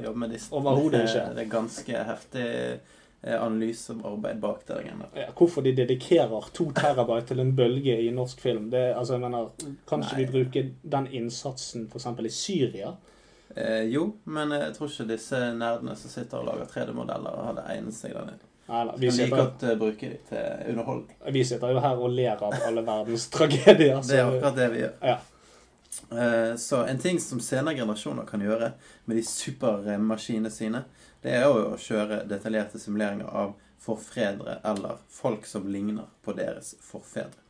jobbe 0.05 0.23
med 0.23 0.31
disse. 0.37 0.53
Overhodet 0.55 1.01
ikke. 1.09 1.25
Det 1.35 1.43
er 1.43 1.49
ganske 1.51 2.05
heftig 2.11 2.45
eh, 2.47 3.35
analysearbeid 3.41 4.39
bak 4.45 4.63
det. 4.69 4.79
der. 4.85 5.03
Ja, 5.19 5.27
hvorfor 5.35 5.67
de 5.67 5.75
dedikerer 5.81 6.47
to 6.55 6.69
terabyte 6.79 7.33
til 7.33 7.43
en 7.43 7.53
bølge 7.59 7.99
i 8.07 8.15
norsk 8.15 8.47
film, 8.47 8.71
det 8.71 8.85
altså, 8.93 9.19
jeg 9.19 9.27
mener, 9.27 9.51
Kan 9.91 10.07
ikke 10.07 10.23
vi 10.23 10.31
bruke 10.37 10.67
den 10.95 11.11
innsatsen 11.11 11.89
f.eks. 11.91 12.07
i 12.23 12.35
Syria? 12.39 12.95
Eh, 13.57 13.83
jo, 13.91 14.13
men 14.31 14.55
jeg 14.55 14.79
tror 14.79 14.95
ikke 14.95 15.11
disse 15.11 15.43
nerdene 15.59 15.99
som 15.99 16.11
sitter 16.21 16.39
og 16.39 16.53
lager 16.53 16.71
3D-modeller, 16.71 17.47
hadde 17.51 17.67
egnet 17.75 17.99
seg 17.99 18.15
der 18.15 18.31
nede. 18.31 18.54
Nei. 18.67 18.83
Vi 18.97 19.11
kan 19.11 19.19
like 19.19 19.37
godt 19.37 19.65
bruke 19.79 20.09
dem 20.09 20.19
til 20.29 20.71
underholdning. 20.73 21.17
vi 21.37 21.45
sitter 21.45 21.73
jo 21.75 21.81
her 21.85 22.01
og 22.01 22.11
ler 22.11 22.43
av 22.43 22.55
alle 22.67 22.83
verdens 22.87 23.29
tragedier. 23.35 24.01
Det 24.03 24.19
er 24.19 24.25
akkurat 24.29 24.57
det 24.57 24.69
vi 24.73 24.85
gjør. 24.85 24.95
ja. 25.03 25.19
Uh, 26.11 26.57
Så 26.57 26.85
en 26.85 26.99
ting 26.99 27.21
som 27.21 27.41
senere 27.41 27.75
generasjoner 27.75 28.25
kan 28.27 28.43
gjøre 28.43 28.73
med 29.05 29.17
de 29.17 29.23
supermaskinene 29.23 30.51
sine, 30.51 30.85
det 31.23 31.37
er 31.39 31.45
jo 31.47 31.75
å 31.75 31.79
kjøre 31.81 32.25
detaljerte 32.29 32.81
simuleringer 32.83 33.29
av 33.31 33.55
forfedre 33.85 34.59
eller 34.65 34.99
folk 35.09 35.47
som 35.47 35.69
ligner 35.69 36.09
på 36.25 36.33
deres 36.37 36.75
forfedre. 36.83 37.41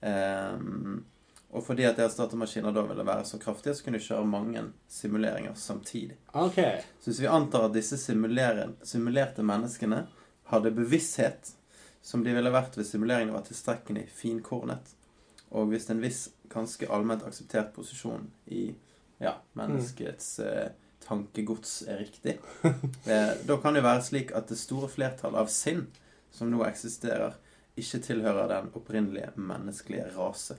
Ehm, 0.00 1.04
og 1.50 1.64
fordi 1.66 1.84
at 1.88 1.96
deres 1.98 2.16
datamaskiner 2.16 2.72
da 2.72 2.84
ville 2.86 3.04
være 3.04 3.24
så 3.28 3.38
kraftige, 3.40 3.74
så 3.74 3.84
kunne 3.84 3.98
de 3.98 4.04
kjøre 4.04 4.28
mange 4.28 4.62
simuleringer 4.88 5.56
samtidig. 5.58 6.16
Okay. 6.32 6.80
Så 7.00 7.10
hvis 7.10 7.20
vi 7.24 7.26
antar 7.32 7.66
at 7.68 7.74
disse 7.74 7.98
simulerte 7.98 9.42
menneskene 9.42 10.04
hadde 10.50 10.72
bevissthet, 10.74 11.54
som 12.02 12.24
de 12.24 12.34
ville 12.34 12.52
vært 12.52 12.78
hvis 12.78 12.92
simuleringen 12.94 13.34
var 13.34 13.44
tilstrekkelig 13.46 14.06
finkornet, 14.14 14.94
og 15.50 15.72
hvis 15.72 15.90
en 15.90 16.02
viss 16.02 16.28
ganske 16.50 16.86
allment 16.90 17.24
akseptert 17.26 17.72
posisjon 17.74 18.28
i 18.46 18.70
ja, 19.20 19.34
menneskets 19.58 20.38
eh, 20.44 20.70
tankegods 21.06 21.82
er 21.88 22.00
riktig, 22.02 22.38
eh, 23.10 23.34
da 23.46 23.58
kan 23.62 23.76
det 23.76 23.84
være 23.86 24.06
slik 24.06 24.34
at 24.36 24.50
det 24.50 24.58
store 24.60 24.90
flertallet 24.90 25.42
av 25.42 25.52
sinn 25.52 25.86
som 26.34 26.50
nå 26.50 26.62
eksisterer, 26.66 27.36
ikke 27.80 28.02
tilhører 28.04 28.50
den 28.50 28.72
opprinnelige 28.76 29.30
menneskelige 29.38 30.10
rase, 30.16 30.58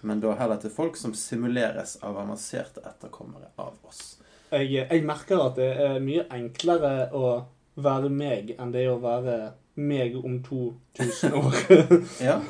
men 0.00 0.22
da 0.22 0.34
heller 0.38 0.60
til 0.62 0.72
folk 0.72 0.98
som 0.98 1.14
simuleres 1.16 1.96
av 2.06 2.18
avanserte 2.20 2.82
etterkommere 2.86 3.50
av 3.58 3.78
oss. 3.88 4.18
Jeg, 4.52 4.70
jeg 4.78 5.04
merker 5.04 5.42
at 5.42 5.58
det 5.58 5.70
er 5.84 5.98
mye 6.02 6.24
enklere 6.32 7.10
å 7.12 7.24
være 7.78 8.10
meg 8.12 8.54
enn 8.58 8.72
det 8.74 8.84
er 8.84 8.94
å 8.94 9.00
være 9.02 9.36
meg 9.78 10.16
om 10.18 10.40
2000 10.46 11.36
år. 11.38 11.58
Ja. 12.28 12.40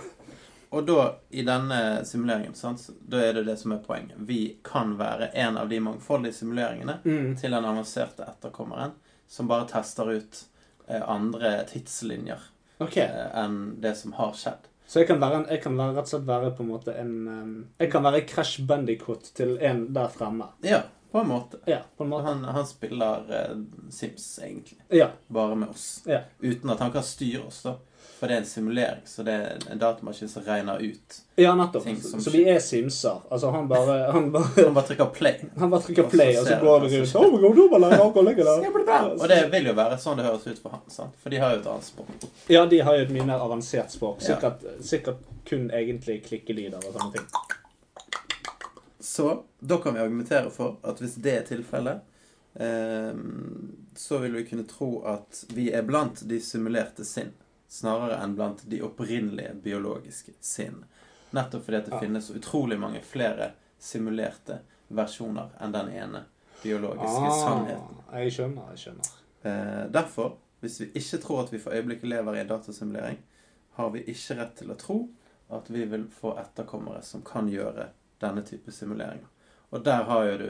Og 0.70 0.84
da, 0.84 1.14
i 1.32 1.40
denne 1.48 2.04
simuleringen, 2.04 2.52
sant, 2.56 2.82
da 3.08 3.22
er 3.24 3.38
det 3.38 3.46
det 3.46 3.54
som 3.56 3.72
er 3.72 3.78
poenget. 3.80 4.18
Vi 4.28 4.58
kan 4.64 4.90
være 5.00 5.30
en 5.32 5.56
av 5.56 5.70
de 5.70 5.78
mangfoldige 5.80 6.36
simuleringene 6.42 6.98
Mm. 7.04 7.36
til 7.40 7.56
den 7.56 7.64
avanserte 7.64 8.26
etterkommeren 8.28 8.92
som 9.28 9.48
bare 9.48 9.64
tester 9.70 10.10
ut 10.12 10.42
eh, 10.88 11.00
andre 11.08 11.64
tidslinjer 11.70 12.44
okay. 12.84 13.06
eh, 13.08 13.30
enn 13.44 13.78
det 13.80 13.94
som 13.96 14.12
har 14.20 14.36
skjedd. 14.36 14.68
Så 14.88 15.00
jeg 15.02 15.08
kan, 15.08 15.20
være 15.20 15.46
jeg 15.50 15.62
kan 15.64 15.74
være, 15.76 15.94
rett 15.96 16.06
og 16.08 16.12
slett 16.14 16.28
være 16.28 16.52
på 16.56 16.64
en 16.64 16.68
måte 16.74 16.92
en 16.96 17.16
Jeg 17.78 17.90
kan 17.92 18.04
være 18.04 18.22
Crash 18.28 18.62
Bandicoot 18.68 19.32
til 19.36 19.56
en 19.60 19.86
der 19.92 20.08
fremme. 20.12 20.46
Ja, 20.64 20.82
på 21.12 21.18
en 21.18 21.28
måte. 21.28 21.58
Ja, 21.64 21.78
på 21.96 22.04
en 22.04 22.10
måte. 22.10 22.24
Han, 22.28 22.44
han 22.44 22.66
spiller 22.66 23.24
eh, 23.40 23.56
Sims, 23.90 24.38
egentlig. 24.44 24.78
Ja. 24.88 25.08
Bare 25.26 25.54
med 25.54 25.68
oss. 25.68 26.02
Ja. 26.06 26.20
Uten 26.40 26.70
at 26.70 26.80
han 26.80 26.92
kan 26.92 27.02
styre 27.02 27.46
oss, 27.46 27.62
da. 27.62 27.76
For 28.18 28.26
det 28.26 28.34
er 28.34 28.38
en 28.38 28.46
simulering, 28.46 29.02
så 29.06 29.22
det 29.22 29.32
er 29.32 29.60
en 29.70 29.78
datamaskin 29.78 30.28
som 30.28 30.42
regner 30.42 30.80
ut. 30.82 31.18
Ja, 31.38 31.52
nettopp. 31.54 31.84
Så, 32.02 32.18
skjer. 32.18 32.32
vi 32.34 32.40
er 32.50 32.58
simser. 32.58 33.20
Altså, 33.30 33.50
han 33.54 33.68
bare 33.70 33.98
Han 34.16 34.32
bare, 34.34 34.64
Han 34.64 34.74
bare 34.74 34.86
trykker 34.88 35.12
play. 35.14 35.44
han 35.58 35.70
bare 35.70 35.82
trykker 35.82 36.04
Og 36.04 36.10
så 36.10 36.16
play, 36.16 36.38
og 36.38 36.46
så 36.46 36.56
går 36.60 36.80
det 36.80 36.98
rundt. 36.98 37.14
Og 39.22 39.28
det 39.28 39.38
vil 39.52 39.70
jo 39.70 39.76
være 39.78 40.00
sånn 40.02 40.18
det 40.18 40.26
høres 40.26 40.48
ut 40.50 40.58
for 40.58 40.74
han. 40.74 40.82
sant? 40.90 41.14
For 41.22 41.30
de 41.30 41.38
har 41.38 41.54
jo 41.54 41.62
et 41.62 41.70
annet 41.70 41.86
språk. 41.86 42.26
Ja, 42.50 42.66
de 42.66 42.82
har 42.82 42.98
jo 42.98 43.06
et 43.06 43.14
mye 43.14 43.28
mer 43.30 43.46
avansert 43.46 43.94
språk. 43.94 44.18
Ja. 44.26 44.34
Sikkert, 44.34 44.66
sikkert 44.82 45.22
kun 45.46 45.70
egentlig 45.70 46.24
klikkelyder 46.26 46.82
og 46.82 46.90
sånne 46.98 47.20
ting. 47.20 47.30
Så 49.00 49.44
da 49.60 49.78
kan 49.78 49.94
vi 49.94 50.00
argumentere 50.00 50.50
for 50.50 50.76
at 50.82 50.98
hvis 51.00 51.14
det 51.22 51.34
er 51.38 51.44
tilfellet, 51.46 52.00
eh, 52.54 53.12
så 53.96 54.18
vil 54.18 54.32
vi 54.32 54.44
kunne 54.48 54.64
tro 54.66 55.02
at 55.06 55.44
vi 55.54 55.68
er 55.72 55.82
blant 55.86 56.24
de 56.28 56.40
simulerte 56.42 57.04
sinn, 57.06 57.30
snarere 57.68 58.18
enn 58.24 58.34
blant 58.34 58.64
de 58.70 58.80
opprinnelige 58.82 59.54
biologiske 59.62 60.32
sinn. 60.40 60.84
Nettopp 61.30 61.64
fordi 61.66 61.80
det 61.84 61.92
Ja. 61.92 62.00
finnes 62.00 62.30
utrolig 62.30 62.78
mange 62.80 63.00
flere 63.04 63.50
simulerte 63.78 64.58
versjoner 64.88 65.50
enn 65.60 65.72
den 65.72 65.88
ene 65.92 66.24
biologiske 66.62 67.30
sannheten. 67.44 67.96
Ah, 68.10 68.18
jeg 68.24 68.32
skjønner, 68.32 68.70
jeg 68.70 68.78
skjønner. 68.78 69.10
Eh, 69.44 69.88
derfor, 69.90 70.36
hvis 70.60 70.80
vi 70.80 70.86
ikke 70.94 71.20
tror 71.22 71.44
at 71.44 71.52
vi 71.52 71.58
for 71.58 71.70
øyeblikket 71.70 72.08
lever 72.08 72.34
i 72.34 72.40
en 72.40 72.48
datasimulering, 72.48 73.18
har 73.76 73.90
vi 73.90 74.02
ikke 74.10 74.36
rett 74.40 74.56
til 74.56 74.70
å 74.72 74.78
tro 74.78 75.08
at 75.50 75.68
vi 75.70 75.84
vil 75.84 76.08
få 76.08 76.32
etterkommere 76.40 77.02
som 77.04 77.22
kan 77.22 77.48
gjøre 77.48 77.90
denne 78.20 78.42
type 78.42 78.72
simuleringer. 78.72 79.26
Og 79.70 79.84
der 79.84 80.04
har 80.08 80.24
jo 80.24 80.36
du 80.38 80.48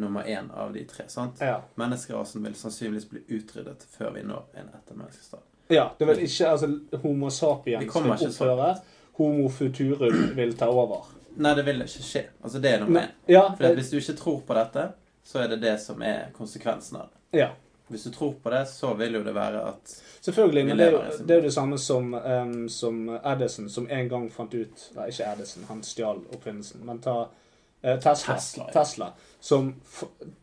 nummer 0.00 0.22
én 0.24 0.50
av 0.54 0.72
de 0.72 0.84
tre. 0.88 1.04
sant? 1.08 1.40
Ja. 1.40 1.62
Menneskerasen 1.74 2.42
vil 2.44 2.54
sannsynligvis 2.54 3.08
bli 3.10 3.20
utryddet 3.28 3.84
før 3.90 4.10
vi 4.14 4.22
når 4.22 4.44
en 4.54 4.68
ettermenneskestad. 4.74 5.40
ja, 5.68 5.90
det 5.98 6.06
vil 6.08 6.22
ikke 6.24 6.48
altså, 6.48 6.68
Homo 7.02 7.30
sapiens 7.30 7.94
vil 7.96 8.12
opphøre. 8.12 8.76
Homo 9.18 9.48
futurum 9.48 10.30
vil 10.36 10.56
ta 10.56 10.68
over. 10.68 11.04
Nei, 11.36 11.54
det 11.54 11.64
vil 11.66 11.80
ikke 11.84 12.02
skje. 12.04 12.22
Altså, 12.42 12.58
det 12.60 12.70
er 12.70 12.80
nummer 12.80 13.00
én. 13.00 13.12
Ja, 13.26 13.42
For 13.56 13.74
hvis 13.74 13.90
du 13.90 13.96
ikke 13.96 14.16
tror 14.16 14.40
på 14.46 14.54
dette, 14.54 14.86
så 15.24 15.38
er 15.44 15.48
det 15.48 15.60
det 15.62 15.76
som 15.80 16.02
er 16.02 16.30
konsekvensen 16.36 16.96
av 16.96 17.08
det. 17.12 17.38
ja. 17.40 17.50
Hvis 17.92 18.08
du 18.08 18.10
tror 18.14 18.32
på 18.42 18.50
det, 18.50 18.64
så 18.70 18.94
vil 18.96 19.20
jo 19.20 19.22
det 19.26 19.34
være 19.36 19.62
at 19.68 19.92
Selvfølgelig, 20.22 20.64
men 20.66 20.78
det 20.78 20.86
er, 20.86 20.92
jo, 20.94 21.24
det 21.26 21.34
er 21.34 21.40
jo 21.40 21.46
det 21.48 21.52
samme 21.52 21.78
som, 21.82 22.14
um, 22.14 22.68
som 22.70 22.98
Edison, 23.18 23.68
som 23.70 23.88
en 23.90 24.08
gang 24.08 24.28
fant 24.32 24.54
ut 24.54 24.84
Nei, 24.96 25.08
ikke 25.10 25.26
Edison, 25.32 25.64
han 25.68 25.82
stjal 25.82 26.22
oppfinnelsen, 26.32 26.84
men 26.86 27.00
ta 27.02 27.16
uh, 27.26 27.96
Tesla, 28.00 28.36
Tesla, 28.36 28.68
ja. 28.68 28.72
Tesla, 28.76 29.08
som 29.42 29.72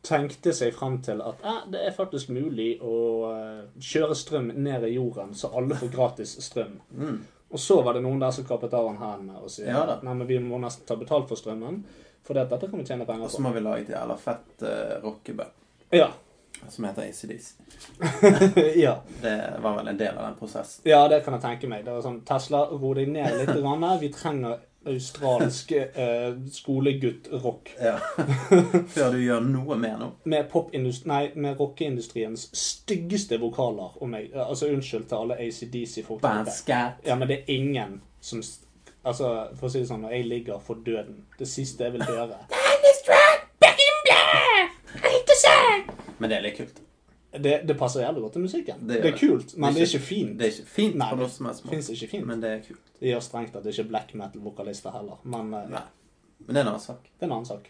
tenkte 0.03 0.53
seg 0.53 0.75
fram 0.75 0.99
til 1.05 1.23
at 1.23 1.39
eh, 1.47 1.61
det 1.71 1.85
er 1.87 1.95
faktisk 1.95 2.33
mulig 2.35 2.73
å 2.83 2.99
uh, 3.31 3.63
kjøre 3.79 4.17
strøm 4.19 4.51
ned 4.59 4.83
i 4.89 4.93
jorden, 4.97 5.31
så 5.33 5.53
alle 5.55 5.79
får 5.79 5.93
gratis 5.95 6.35
strøm. 6.43 6.75
mm, 6.91 7.19
Og 7.49 7.59
så 7.59 7.79
var 7.81 7.95
det 7.95 8.03
noen 8.03 8.19
der 8.19 8.35
som 8.35 8.45
kappet 8.45 8.75
av 8.75 8.91
han 8.91 8.99
hendene 8.99 9.39
og 9.39 9.49
sier 9.53 9.71
Ja 9.71 9.87
at 9.95 10.03
nei, 10.03 10.13
men 10.13 10.27
vi 10.27 10.43
må 10.43 10.59
nesten 10.59 10.83
ta 10.85 10.99
betalt 10.99 11.31
for 11.31 11.39
strømmen, 11.39 11.85
for 12.27 12.35
dette 12.35 12.67
kan 12.67 12.83
vi 12.83 12.85
tjene 12.85 13.07
penger 13.07 13.23
på. 13.23 13.31
Og 13.31 13.37
så 13.37 13.47
må 13.47 13.55
vi 13.55 13.63
lage 13.63 13.87
et 13.87 13.93
jævla 13.95 14.19
fett 14.19 14.67
uh, 14.67 14.99
rockeband 15.07 15.95
Ja. 15.95 16.11
Som 16.69 16.85
heter 16.85 17.01
ACDC. 17.01 17.53
ja. 18.75 19.01
Det 19.21 19.53
var 19.61 19.75
vel 19.75 19.87
en 19.87 19.97
del 19.97 20.17
av 20.17 20.23
den 20.23 20.39
prosessen. 20.39 20.81
ja, 20.85 21.07
det 21.07 21.21
kan 21.25 21.37
jeg 21.37 21.45
tenke 21.45 21.69
meg. 21.71 21.85
Det 21.85 21.93
var 21.93 22.03
sånn, 22.05 22.21
Tesla, 22.27 22.65
ro 22.71 22.93
deg 22.97 23.11
ned 23.11 23.37
litt. 23.41 23.53
Grann. 23.63 23.85
Vi 23.99 24.11
trenger 24.13 24.59
australsk 24.89 25.71
eh, 25.71 26.33
skolegutt-rock. 26.51 27.73
Ja. 27.81 27.97
Før 28.95 29.11
du 29.15 29.19
gjør 29.21 29.43
noe 29.43 29.77
mer 29.79 29.97
nå. 29.99 30.11
Med, 30.31 30.55
nei, 31.09 31.23
med 31.35 31.59
rockeindustriens 31.59 32.47
styggeste 32.55 33.39
vokaler. 33.41 33.99
Om 34.03 34.15
jeg, 34.17 34.31
altså 34.39 34.71
Unnskyld 34.71 35.09
til 35.09 35.19
alle 35.23 35.39
ACDC-folk. 35.47 36.25
Ja, 36.69 37.15
men 37.15 37.27
det 37.27 37.43
er 37.43 37.53
ingen 37.59 38.01
som 38.21 38.43
Altså, 38.99 39.29
for 39.55 39.69
å 39.69 39.71
si 39.71 39.79
det 39.79 39.87
sånn, 39.87 40.01
når 40.03 40.11
jeg 40.17 40.25
ligger 40.27 40.57
for 40.59 40.81
døden 40.83 41.21
Det 41.39 41.45
siste 41.47 41.87
jeg 41.87 41.93
vil 41.95 42.03
høre 42.03 42.35
Men 46.19 46.31
det 46.31 46.37
er 46.37 46.45
litt 46.45 46.59
kult. 46.59 46.81
Det, 47.29 47.59
det 47.69 47.75
passer 47.77 48.01
jævlig 48.01 48.23
godt 48.25 48.33
til 48.37 48.41
musikken. 48.41 48.79
Det 48.89 49.01
Det, 49.03 49.11
er 49.13 49.17
kult, 49.17 49.51
men 49.57 49.75
det 49.75 49.83
er 49.83 49.91
ikke 49.91 50.05
fint. 50.05 50.31
Det 50.39 50.47
er 50.47 50.53
ikke 50.55 50.71
fint 50.75 50.95
Nei, 50.97 51.09
på 51.11 51.19
noe 51.19 51.29
som 51.29 51.49
helst 51.49 51.65
måte. 51.65 51.81
Ikke 51.93 52.09
fint. 52.15 52.25
Men 52.27 52.41
det 52.41 52.53
er 52.55 52.63
kult. 52.65 52.93
Det 52.99 53.11
gjør 53.11 53.21
strengt 53.25 53.55
at 53.55 53.65
det 53.65 53.75
ikke 53.75 53.85
er 53.85 53.91
black 53.91 54.15
metal-vokalister 54.17 54.95
heller. 54.95 55.19
Men 55.23 55.53
eh, 55.53 55.67
Nei. 55.75 55.83
Men 56.39 56.55
det 56.55 56.57
er 56.57 56.65
en 56.65 56.71
annen 56.71 56.87
sak. 56.87 57.05
det 57.05 57.25
er 57.25 57.29
en 57.29 57.35
annen 57.37 57.49
sak. 57.49 57.69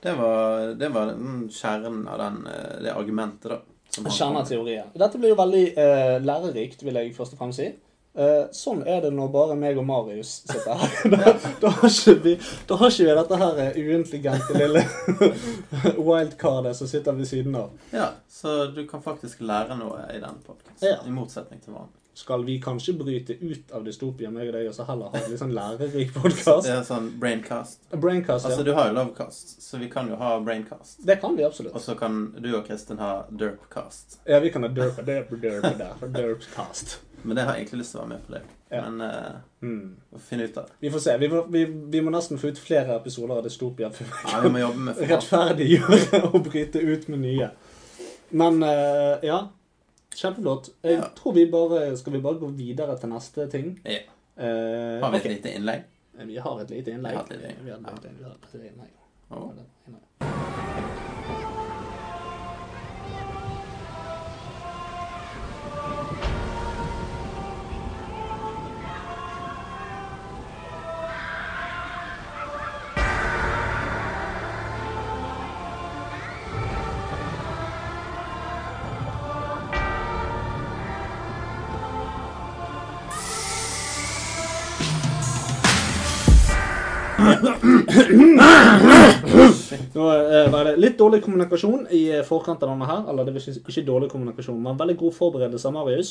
Det 0.00 0.12
var, 0.16 0.70
det 0.80 0.88
var 0.94 1.10
kjernen 1.52 2.06
av 2.08 2.22
den, 2.22 2.38
eh, 2.46 2.76
det 2.86 2.94
argumentet, 2.94 3.50
da. 3.50 3.60
Kjerneteorien. 3.90 4.92
Dette 4.94 5.18
blir 5.18 5.32
jo 5.32 5.36
veldig 5.40 5.62
uh, 5.74 6.16
lærerikt, 6.22 6.84
vil 6.86 6.94
jeg 6.94 7.14
først 7.16 7.34
og 7.34 7.40
fremst 7.40 7.58
si. 7.58 7.72
Eh, 8.14 8.48
sånn 8.52 8.80
er 8.90 9.04
det 9.04 9.12
når 9.14 9.28
bare 9.30 9.56
meg 9.58 9.78
og 9.78 9.86
Marius 9.86 10.40
sitter 10.48 10.80
her. 10.80 10.96
da, 11.12 11.34
da, 11.62 11.70
har 11.76 11.92
ikke 11.92 12.16
vi, 12.24 12.34
da 12.66 12.80
har 12.80 12.90
ikke 12.90 13.06
vi 13.06 13.14
dette 13.20 13.38
her 13.44 13.62
eh, 13.62 13.78
uintelligente 13.78 14.56
lille 14.58 14.82
wildcardet 16.08 16.74
som 16.76 16.90
sitter 16.90 17.14
ved 17.14 17.30
siden 17.30 17.54
av. 17.60 17.70
Ja, 17.94 18.10
så 18.28 18.64
du 18.74 18.82
kan 18.90 19.04
faktisk 19.04 19.44
lære 19.46 19.78
noe 19.78 20.02
i 20.10 20.18
den 20.18 20.42
podkasten. 20.42 20.90
Ja. 20.90 20.98
I 21.06 21.14
motsetning 21.14 21.62
til 21.62 21.76
vanlig. 21.78 21.94
Skal 22.20 22.42
vi 22.44 22.56
kanskje 22.60 22.92
bryte 22.98 23.32
ut 23.38 23.70
av 23.72 23.84
dystopia, 23.86 24.28
meg 24.34 24.50
og 24.50 24.56
deg, 24.56 24.66
og 24.68 24.74
så 24.76 24.84
heller 24.88 25.12
ha 25.12 25.20
en 25.22 25.30
litt 25.30 25.40
sånn 25.40 25.54
lærerik 25.54 26.10
podkast? 26.12 26.66
Er 26.68 26.82
sånn 26.84 27.06
braincast. 27.22 27.86
Braincast, 27.94 28.48
Altså, 28.50 28.64
du 28.66 28.72
har 28.76 28.90
jo 28.90 28.96
Lovecast, 28.98 29.54
så 29.62 29.78
vi 29.80 29.88
kan 29.92 30.10
jo 30.10 30.18
ha 30.20 30.34
braincast. 30.44 30.98
Det 31.06 31.20
kan 31.22 31.38
vi 31.38 31.46
absolutt. 31.46 31.72
Og 31.78 31.84
så 31.84 31.94
kan 31.96 32.18
du 32.36 32.50
og 32.50 32.66
Kristin 32.66 32.98
ha 33.00 33.22
Derpcast. 33.30 34.18
Ja, 34.28 34.42
vi 34.42 34.50
kan 34.52 34.66
ha 34.66 34.72
derp, 34.74 34.98
derp, 35.06 35.30
derp, 35.40 35.70
derp, 35.78 36.04
derpcast. 36.18 36.98
Men 37.22 37.36
det 37.36 37.42
har 37.44 37.52
jeg 37.54 37.60
egentlig 37.64 37.78
lyst 37.82 37.92
til 37.94 38.00
å 38.00 38.02
være 38.02 38.12
med 38.14 38.20
på 38.26 38.32
det. 38.34 38.42
Ja. 38.70 38.80
Men 38.86 38.94
uh, 39.02 39.06
mm. 39.66 39.96
finne 40.28 40.44
ut 40.46 40.56
av 40.60 40.64
det. 40.68 40.72
Vi 40.84 40.90
får 40.94 41.00
se. 41.04 41.12
Vi 41.18 41.26
vi, 41.54 41.62
vi 41.94 42.00
må 42.06 42.10
nesten 42.14 42.38
få 42.40 42.46
ut 42.52 42.60
flere 42.60 42.90
episoder 42.96 43.34
av 43.40 43.44
Dystopia 43.46 43.88
før 43.94 44.06
Ja, 44.30 44.36
vi 44.46 44.50
med 44.54 44.62
rettferdiggjøre 45.10 46.18
og 46.30 46.38
bryte 46.46 46.78
ut 46.82 47.04
med 47.12 47.18
nye. 47.24 47.48
Men 48.30 48.52
uh, 48.62 49.16
ja, 49.26 49.38
kjempeflott. 50.14 50.64
Jeg 50.86 50.94
Ja. 51.00 51.04
tror 51.18 51.32
vi 51.34 51.44
bare 51.50 51.96
Skal 51.98 52.12
vi 52.12 52.20
bare 52.22 52.38
gå 52.38 52.46
videre 52.54 52.98
til 52.98 53.08
neste 53.12 53.46
ting? 53.50 53.80
Ja. 53.84 53.98
Uh, 54.40 55.00
Har 55.02 55.10
vi 55.10 55.16
et 55.20 55.26
et 55.26 55.32
lite 55.36 55.48
innlegg? 55.58 55.80
Vi 56.20 56.36
har 56.36 56.60
et 56.60 56.70
lite 56.70 56.90
innlegg. 56.94 57.12
Vi 57.12 57.16
har 57.16 57.24
et 57.24 57.30
lite 57.32 57.48
innlegg. 57.48 57.64
Vi 57.66 57.70
har 57.74 57.80
et 57.88 57.94
lite 58.54 58.66
innlegg. 58.72 58.90
Nå 89.94 90.04
eh, 90.10 90.46
var 90.52 90.64
det 90.64 90.76
litt 90.80 90.98
dårlig 90.98 91.22
kommunikasjon 91.24 91.86
i 91.94 92.02
eh, 92.16 92.26
forkant 92.26 92.62
av 92.64 92.72
denne 92.72 92.88
her. 92.88 93.02
Eller 93.10 93.26
det 93.26 93.34
var 93.36 93.42
ikke, 93.60 93.86
dårlig 93.86 94.10
kommunikasjon, 94.12 94.60
men 94.62 94.78
veldig 94.80 94.96
god 95.00 95.16
forberedelse 95.16 95.68
av 95.70 95.76
Marius. 95.76 96.08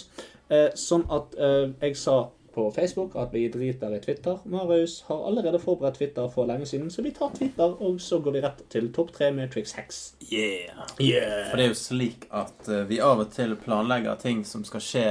Eh, 0.50 0.70
sånn 0.78 1.06
at 1.14 1.28
jeg 1.40 1.94
sa 1.98 2.16
på 2.60 2.72
Facebook 2.72 3.16
at 3.16 3.30
vi 3.34 3.48
driter 3.50 3.96
i 3.96 4.00
Twitter. 4.00 4.40
Marius 4.44 5.02
har 5.08 5.28
allerede 5.28 5.60
forberedt 5.60 5.96
Twitter 5.98 6.30
for 6.30 6.46
lenge 6.46 6.66
siden, 6.66 6.92
så 6.92 7.02
vi 7.02 7.12
tar 7.12 7.32
Twitter, 7.38 7.76
og 7.84 8.02
så 8.02 8.20
går 8.20 8.36
vi 8.36 8.42
rett 8.44 8.64
til 8.74 8.90
topp 8.94 9.14
tre 9.16 9.30
med 9.32 9.52
Trix 9.54 9.72
Hex. 9.78 10.00
Yeah. 10.32 10.82
Yeah. 11.00 11.46
For 11.50 11.56
det 11.56 11.66
er 11.66 11.72
jo 11.72 11.78
slik 11.80 12.26
at 12.36 12.68
eh, 12.68 12.84
vi 12.90 13.00
av 13.00 13.24
og 13.24 13.32
til 13.32 13.56
planlegger 13.64 14.20
ting 14.20 14.42
som 14.48 14.66
skal 14.68 14.84
skje 14.84 15.06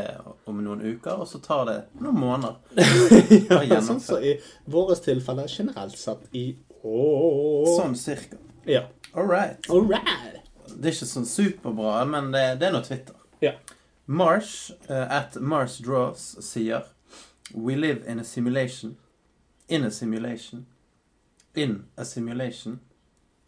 om 0.45 0.61
noen 0.67 0.85
uker, 0.85 1.23
og 1.23 1.31
så 1.31 1.41
tar 1.41 1.65
det 1.71 1.79
noen 2.03 2.21
måneder. 2.21 2.61
ja, 3.71 3.81
sånn 3.81 4.05
som 4.05 4.21
i 4.21 4.37
vårt 4.69 5.01
tilfelle 5.09 5.49
generelt 5.49 5.97
sett 5.97 6.29
i 6.37 6.51
år. 6.83 7.73
Sånn 7.79 7.97
cirka. 7.97 8.37
Ja. 8.69 8.85
All 9.15 9.25
right. 9.25 9.65
All 9.73 9.89
right. 9.89 10.45
Det 10.69 10.93
er 10.93 10.99
ikke 10.99 11.09
sånn 11.15 11.33
superbra, 11.33 12.03
men 12.13 12.29
det, 12.37 12.45
det 12.61 12.69
er 12.69 12.77
nå 12.77 12.85
Twitter. 12.85 13.17
Ja. 13.41 13.57
Marsh 14.05 14.71
uh, 14.91 15.09
at 15.09 15.41
Mars 15.41 15.81
Draws 15.85 16.35
sier 16.45 16.85
We 17.55 17.77
live 17.77 18.05
in 18.07 18.19
a 18.19 18.25
simulation. 18.25 18.97
In 19.69 19.85
a 19.85 19.91
simulation. 19.91 20.67
In 21.55 21.85
a 21.97 22.05
simulation. 22.05 22.81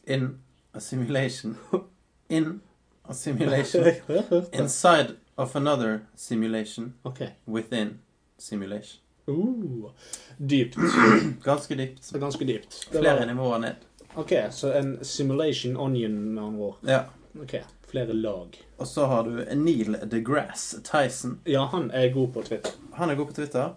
In 0.05 0.39
a 0.73 0.81
simulation. 0.81 1.57
In 2.29 2.61
a 3.09 3.15
simulation. 3.15 3.85
Inside 4.53 5.17
of 5.37 5.57
another 5.57 6.01
simulation. 6.15 6.95
Okay. 7.05 7.31
Within 7.47 7.99
simulation. 8.39 9.01
Uh, 9.29 9.91
dypt. 10.39 10.77
Ganske 11.45 11.75
dypt. 11.75 12.13
Ganske 12.13 12.45
dypt. 12.45 12.89
Det 12.93 12.99
Flere 12.99 13.19
var, 13.19 13.27
nivåer 13.27 13.59
ned. 13.59 13.75
ok, 14.15 14.33
så 14.51 14.73
en 14.73 15.05
simulation 15.05 15.77
onion 15.77 16.35
med 16.35 16.45
andre 16.45 16.61
ord. 16.65 16.77
Ja. 16.87 17.05
Ok, 17.43 17.55
flere 17.91 18.13
lag. 18.13 18.63
Og 18.77 18.87
så 18.89 19.07
har 19.07 19.23
du 19.25 19.45
Neil 19.55 19.97
deGrasse 20.11 20.81
Tyson. 20.83 21.41
Ja, 21.45 21.65
han 21.73 21.91
er 21.91 22.09
god 22.13 22.33
på 22.33 22.43
Twitter. 22.43 22.71
Han 22.93 23.11
er 23.11 23.15
god 23.15 23.27
på 23.27 23.33
Twitter. 23.33 23.75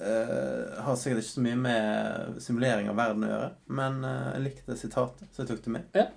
Eh, 0.00 0.82
har 0.82 0.96
sikkert 0.96 1.22
ikke 1.22 1.32
så 1.32 1.40
mye 1.40 1.56
med 1.56 2.40
simulering 2.44 2.88
av 2.92 2.98
verden 2.98 3.24
å 3.24 3.28
gjøre, 3.30 3.50
men 3.78 4.02
uh, 4.04 4.32
jeg 4.34 4.42
likte 4.44 4.76
sitatet, 4.76 5.28
så 5.32 5.42
jeg 5.42 5.48
tok 5.48 5.62
det 5.64 5.72
med. 5.72 5.86
Ja. 5.96 6.08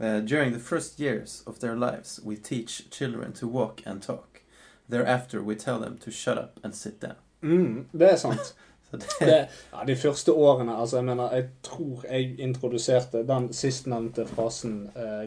Uh, 0.00 0.18
During 0.26 0.52
the 0.52 0.62
first 0.62 0.98
years 0.98 1.42
of 1.46 1.60
their 1.62 1.76
lives, 1.78 2.18
we 2.24 2.34
teach 2.34 2.88
children 2.90 3.32
to 3.38 3.46
walk 3.46 3.82
and 3.86 4.02
talk. 4.02 4.42
Thereafter 4.90 5.40
we 5.40 5.54
tell 5.54 5.78
them 5.78 5.98
to 5.98 6.10
shut 6.10 6.38
up 6.38 6.58
and 6.64 6.74
sit 6.74 6.98
down. 7.02 7.20
Mm, 7.42 7.86
det 7.92 8.12
er 8.12 8.16
sant. 8.16 8.54
Så 8.90 8.96
det, 8.96 9.06
Det, 9.20 9.48
ja, 9.70 9.84
de 9.86 9.96
første 9.96 10.32
årene, 10.32 10.74
altså, 10.74 10.96
jeg 10.96 11.04
mener, 11.04 11.34
jeg 11.34 11.48
tror 11.62 12.06
jeg 12.08 12.38
introduserte 12.40 13.20
den 13.28 13.50
sistnevnte 13.52 14.24
frasen 14.26 14.78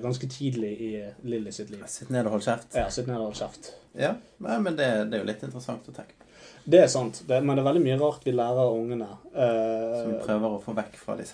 ganske 0.02 0.28
tidlig 0.28 0.71
i 0.82 0.89
Lilly 1.21 1.54
sitt 1.54 1.69
liv. 1.69 1.84
Sitt 1.88 2.10
ned 2.10 2.26
og 2.26 2.39
hold 2.39 2.47
kjeft. 2.47 2.74
Ja, 2.74 2.88
sitt 2.89 3.06
ned 3.06 3.19
og 3.19 3.30
hold 3.30 3.38
kjeft. 3.38 3.69
Ja, 3.93 4.15
Nei, 4.41 4.58
men 4.65 4.80
det, 4.80 4.89
det 5.12 5.19
er 5.19 5.21
jo 5.21 5.30
litt 5.30 5.45
interessant 5.45 5.86
å 5.86 5.93
tenke 5.93 6.17
på. 6.17 6.31
Det 6.63 6.80
er 6.84 6.88
sant, 6.88 7.24
det, 7.28 7.39
men 7.43 7.58
det 7.58 7.63
er 7.63 7.67
veldig 7.69 7.84
mye 7.84 7.97
rart 8.02 8.26
vi 8.26 8.34
lærer 8.36 8.60
av 8.62 8.76
ungene. 8.76 9.08
Som 9.32 10.12
vi 10.12 10.17
Eh, 10.17 10.26
prøver 10.26 10.58
å 10.58 10.60
få 10.62 10.76
vekk 10.78 11.00
fra 11.00 11.15
de 11.17 11.26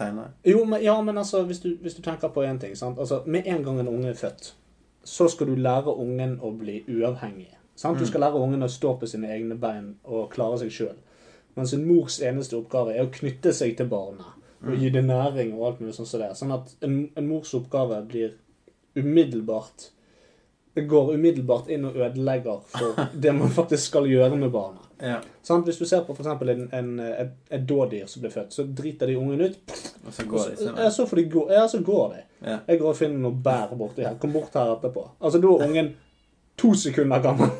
men, 0.65 0.83
ja, 0.83 0.95
men 1.01 1.17
altså, 1.17 1.43
hvis 1.43 1.59
du, 1.59 1.73
hvis 1.81 1.97
du 1.97 2.01
tenker 2.01 2.31
på 2.31 2.45
én 2.47 2.59
ting 2.59 2.75
sant? 2.75 2.99
Altså, 2.99 3.23
Med 3.25 3.47
en 3.47 3.63
gang 3.63 3.79
en 3.79 3.87
unge 3.91 4.09
er 4.09 4.13
født, 4.13 4.53
så 5.03 5.27
skal 5.29 5.47
du 5.47 5.55
lære 5.55 5.97
ungen 5.97 6.39
å 6.41 6.51
bli 6.51 6.83
uavhengig. 6.87 7.51
Sant? 7.75 7.99
Du 7.99 8.05
skal 8.05 8.21
lære 8.21 8.39
ungen 8.41 8.63
å 8.63 8.71
stå 8.71 8.95
på 8.97 9.07
sine 9.07 9.29
egne 9.33 9.55
bein 9.55 9.95
og 10.03 10.31
klare 10.33 10.57
seg 10.57 10.71
sjøl. 10.71 10.95
Mens 11.55 11.73
en 11.73 11.85
mors 11.87 12.19
eneste 12.21 12.57
oppgave 12.57 12.95
er 12.95 13.05
å 13.05 13.11
knytte 13.13 13.53
seg 13.53 13.77
til 13.77 13.89
barnet 13.89 14.25
og 14.65 14.73
gi 14.81 14.89
det 14.89 15.03
næring 15.05 15.53
og 15.53 15.65
alt 15.67 15.81
mulig 15.81 15.93
sånn 15.93 16.09
som 16.09 16.21
det. 16.21 16.31
Sånn 16.37 16.53
at 16.55 16.73
en, 16.85 17.09
en 17.15 17.27
mors 17.29 17.53
oppgave 17.53 17.99
blir 18.09 18.33
umiddelbart 18.97 19.91
går 20.81 21.13
umiddelbart 21.13 21.71
inn 21.73 21.87
og 21.89 21.95
ødelegger 21.97 22.59
for 22.73 22.99
det 23.23 23.33
man 23.35 23.49
faktisk 23.53 23.91
skal 23.91 24.09
gjøre 24.09 24.35
med 24.35 24.51
barnet. 24.53 24.83
Ja, 24.97 25.19
Sånn, 25.45 25.61
Hvis 25.63 25.77
du 25.77 25.85
ser 25.85 26.01
på 26.03 26.15
f.eks. 26.15 26.27
En, 26.41 26.63
en, 26.73 26.87
et, 26.99 27.61
dådyr 27.69 28.07
som 28.09 28.23
blir 28.23 28.33
født, 28.33 28.51
så 28.51 28.65
driter 28.65 29.07
de 29.07 29.15
ungen 29.19 29.43
ut. 29.45 29.75
Og 30.07 30.13
så 30.13 30.25
går 30.27 30.49
de 30.49 30.57
sin 30.57 30.73
Ja, 30.73 30.89
så, 30.91 31.05
de 31.15 31.23
gå, 31.31 31.43
ja, 31.53 31.67
så 31.69 31.79
går 31.85 32.15
de. 32.15 32.23
Ja. 32.41 32.57
Jeg 32.67 32.81
går 32.81 32.89
og 32.89 32.97
finner 32.97 33.21
noe 33.21 33.43
bær 33.45 33.71
borti 33.77 34.03
her. 34.03 34.17
Kom 34.19 34.33
bort 34.35 34.57
her 34.57 34.73
etterpå. 34.73 35.05
Altså, 35.21 35.39
da 35.43 35.53
er 35.53 35.69
ungen 35.69 35.93
to 36.57 36.73
sekunder 36.75 37.21
gammel 37.23 37.53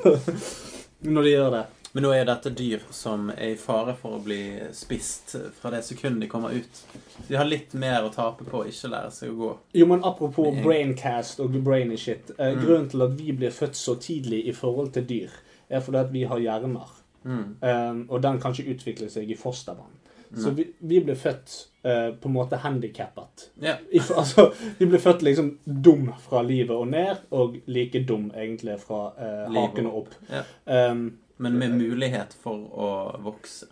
når 1.13 1.27
de 1.29 1.33
gjør 1.35 1.53
det. 1.53 1.63
Men 1.93 2.03
nå 2.03 2.11
er 2.13 2.25
dette 2.27 2.51
dyr 2.53 2.81
som 2.93 3.29
er 3.33 3.53
i 3.53 3.57
fare 3.57 3.93
for 3.97 4.17
å 4.17 4.23
bli 4.23 4.39
spist 4.75 5.35
fra 5.57 5.71
det 5.73 5.79
sekundet 5.87 6.21
de 6.25 6.29
kommer 6.29 6.53
ut. 6.53 6.81
De 7.27 7.35
har 7.39 7.47
litt 7.47 7.73
mer 7.79 8.03
å 8.05 8.11
tape 8.13 8.43
på 8.45 8.59
å 8.61 8.67
ikke 8.69 8.91
lære 8.91 9.11
seg 9.15 9.31
å 9.33 9.37
gå. 9.39 9.51
Jo, 9.79 9.85
men 9.89 10.03
apropos 10.05 10.51
Mm. 10.53 10.63
braincast 10.63 11.39
og 11.39 11.55
brainy 11.63 11.97
shit. 11.97 12.31
Eh, 12.37 12.53
Grunnen 12.59 12.89
til 12.89 13.01
at 13.01 13.11
vi 13.17 13.31
blir 13.31 13.49
født 13.51 13.75
så 13.75 13.95
tidlig 13.95 14.45
i 14.47 14.51
forhold 14.53 14.91
til 14.93 15.03
dyr, 15.05 15.29
er 15.69 15.79
fordi 15.81 15.97
at 15.97 16.11
vi 16.11 16.23
har 16.23 16.39
hjerner. 16.39 16.89
Mm. 17.25 17.55
Um, 17.61 18.05
og 18.09 18.21
den 18.21 18.39
kan 18.39 18.51
ikke 18.53 18.75
utvikle 18.75 19.09
seg 19.09 19.29
i 19.31 19.35
fostervann. 19.35 19.95
Så 20.35 20.51
vi, 20.53 20.65
vi 20.81 20.99
ble 20.99 21.15
født 21.15 21.53
eh, 21.87 22.11
på 22.19 22.27
en 22.27 22.33
måte 22.35 22.57
handikappet. 22.59 23.45
Yeah. 23.63 23.77
Altså, 24.17 24.51
vi 24.77 24.85
ble 24.85 24.99
født 24.99 25.21
liksom 25.23 25.53
dum 25.65 26.09
fra 26.19 26.41
livet 26.43 26.75
og 26.75 26.87
ned, 26.91 27.17
og 27.31 27.55
like 27.67 28.01
dum 28.05 28.29
egentlig 28.35 28.75
fra 28.83 29.13
eh, 29.17 29.47
haken 29.55 29.87
og 29.87 29.97
opp. 30.01 30.15
ja. 30.29 30.43
Um, 30.91 31.17
Men 31.37 31.57
med 31.59 31.71
mulighet 31.77 32.33
for 32.43 32.57
å 32.73 32.91
vokse. 33.23 33.67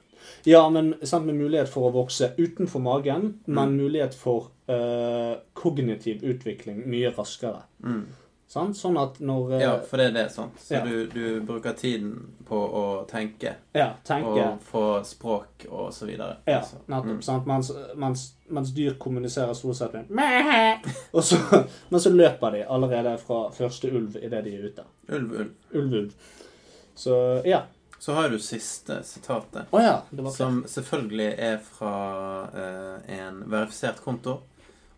ja, 0.46 0.70
men 0.70 0.94
sant, 1.04 1.26
med 1.26 1.36
mulighet 1.36 1.70
for 1.70 1.90
å 1.90 1.94
vokse 1.94 2.32
utenfor 2.38 2.82
magen, 2.82 3.40
Mm. 3.48 3.56
men 3.56 3.78
mulighet 3.78 4.14
for 4.18 4.52
uh, 4.70 5.36
kognitiv 5.54 6.24
utvikling 6.24 6.84
mye 6.90 7.12
raskere. 7.14 7.62
Mm. 7.84 8.06
Sant? 8.48 8.78
Sånn 8.78 8.98
at 9.02 9.18
når 9.20 9.52
uh, 9.56 9.60
Ja, 9.62 9.72
for 9.82 9.98
det 9.98 10.06
er 10.06 10.12
det, 10.14 10.24
sant. 10.32 10.54
Så 10.62 10.76
Ja. 10.78 10.84
du, 10.86 11.08
du 11.08 11.42
bruker 11.42 11.74
tiden 11.74 12.12
på 12.46 12.56
å 12.56 12.84
tenke 13.10 13.56
ja, 13.74 13.88
tenke 14.06 14.28
og 14.46 14.62
få 14.62 14.84
språk 15.04 15.66
og 15.70 15.90
så 15.94 16.06
videre. 16.06 16.38
Ja, 16.46 16.60
Altså, 16.62 16.78
nettopp. 16.88 17.10
mm. 17.18 17.22
sant? 17.26 17.46
Mens, 17.50 17.72
mens, 17.96 18.24
mens 18.50 18.72
dyr 18.78 18.94
kommuniserer 19.02 19.54
stort 19.58 19.76
sett 19.76 20.10
med 20.10 20.86
og 21.12 21.24
så, 21.24 21.38
Men 21.90 22.00
så 22.00 22.10
løper 22.14 22.52
de 22.52 22.64
allerede 22.70 23.18
fra 23.18 23.50
første 23.52 23.90
ulv 23.92 24.16
idet 24.22 24.44
de 24.46 24.56
er 24.56 24.66
ute. 24.70 24.84
Ulv, 25.10 25.32
ulv. 25.34 25.52
Ulv, 25.74 25.94
ulv. 25.94 26.12
Så 26.96 27.42
ja. 27.46 27.64
Så 28.00 28.14
har 28.14 28.30
du 28.30 28.40
siste 28.40 29.00
sitatet, 29.04 29.66
oh, 29.72 29.82
ja. 29.84 30.02
Som 30.32 30.64
selvfølgelig 30.68 31.36
er 31.38 31.58
fra 31.64 31.92
uh, 32.44 33.00
en 33.20 33.40
verifisert 33.52 34.02
konto. 34.04 34.40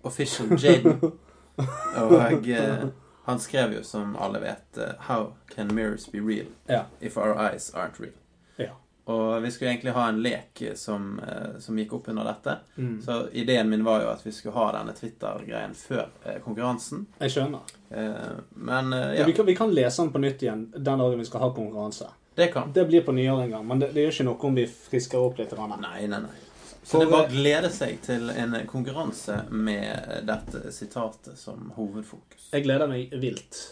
Official 0.02 0.50
Jaden. 0.64 1.00
Og 1.96 2.14
uh, 2.48 2.90
han 3.26 3.40
skrev 3.40 3.74
jo, 3.78 3.84
som 3.84 4.16
alle 4.20 4.40
vet, 4.44 4.78
uh, 4.78 4.84
How 5.08 5.34
can 5.56 5.72
mirrors 5.76 6.08
be 6.12 6.20
real 6.20 6.46
Ja. 6.70 6.84
if 7.02 7.18
our 7.18 7.34
eyes 7.38 7.70
aren't 7.74 8.00
real? 8.00 8.14
ja. 8.58 8.72
Og 9.08 9.42
vi 9.42 9.52
skulle 9.52 9.72
egentlig 9.72 9.94
ha 9.96 10.10
en 10.10 10.18
lek 10.22 10.62
som, 10.76 11.20
eh, 11.20 11.60
som 11.60 11.78
gikk 11.80 11.94
opp 11.94 12.08
under 12.12 12.26
dette. 12.28 12.58
Mm. 12.76 13.02
Så 13.02 13.30
ideen 13.32 13.70
min 13.70 13.84
var 13.84 14.02
jo 14.04 14.10
at 14.12 14.26
vi 14.26 14.34
skulle 14.36 14.56
ha 14.56 14.66
denne 14.76 14.96
Twitter-greien 14.98 15.76
før 15.80 16.10
eh, 16.26 16.42
konkurransen. 16.44 17.06
Jeg 17.24 17.32
skjønner. 17.38 17.72
Eh, 17.90 18.34
men 18.68 18.92
ja. 18.92 19.24
Vi, 19.24 19.34
kan, 19.34 19.48
vi 19.48 19.56
kan 19.56 19.72
lese 19.72 20.04
den 20.04 20.12
på 20.12 20.20
nytt 20.20 20.44
igjen 20.44 20.68
den 20.76 21.00
dagen 21.00 21.24
vi 21.24 21.28
skal 21.30 21.46
ha 21.46 21.54
konkurranse. 21.56 22.12
det 22.36 22.50
kan. 22.52 22.74
Det 22.74 22.86
blir 22.86 23.02
på 23.02 23.16
nyår 23.16 23.46
en 23.46 23.56
gang, 23.56 23.68
men 23.68 23.80
det, 23.80 23.94
det 23.96 24.04
gjør 24.04 24.18
ikke 24.18 24.28
noe 24.28 24.52
om 24.52 24.60
vi 24.60 24.68
frisker 24.68 25.24
opp 25.24 25.40
litt. 25.40 25.56
Nei, 25.56 26.04
nei, 26.12 26.20
nei. 26.28 26.44
Så 26.84 26.92
For, 26.92 27.00
det 27.00 27.08
er 27.08 27.16
bare 27.16 27.32
gleder 27.32 27.32
å 27.32 27.40
glede 27.40 27.72
seg 27.76 27.98
til 28.04 28.30
en 28.36 28.60
konkurranse 28.68 29.40
med 29.50 30.28
dette 30.28 30.68
sitatet 30.76 31.40
som 31.40 31.72
hovedfokus. 31.80 32.52
Jeg 32.52 32.68
gleder 32.68 32.92
meg 32.92 33.16
vilt. 33.24 33.64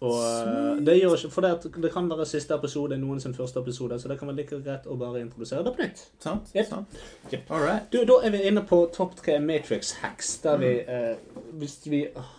Og 0.00 0.14
eh, 0.22 0.78
det 0.86 0.94
gjør 1.00 1.14
ikke, 1.16 1.30
for 1.34 1.40
det, 1.46 1.72
det 1.82 1.90
kan 1.92 2.06
være 2.10 2.26
siste 2.30 2.54
episode, 2.54 2.96
noen 3.02 3.18
sin 3.20 3.34
første 3.34 3.58
episode, 3.58 3.96
så 3.98 4.08
det 4.08 4.18
kan 4.20 4.28
være 4.30 4.36
like 4.44 4.58
greit 4.62 4.86
å 4.86 4.94
bare 5.00 5.20
introdusere 5.24 5.64
det 5.66 5.72
på 5.74 5.82
nytt. 5.82 6.02
Sant? 6.22 6.52
Yep. 6.54 6.66
Sant? 6.70 6.98
Yep. 7.32 7.50
All 7.50 7.64
right. 7.64 7.88
Du, 7.92 7.98
Da 8.06 8.20
er 8.26 8.30
vi 8.36 8.42
inne 8.46 8.62
på 8.68 8.78
topp 8.94 9.16
tre 9.18 9.40
Matrix 9.42 9.90
hacks, 10.02 10.36
der 10.44 10.56
vi 10.62 10.74
Mm. 10.78 10.92
eh, 10.94 11.16
Hvis 11.58 11.78
vi 11.90 12.04
åh, 12.14 12.34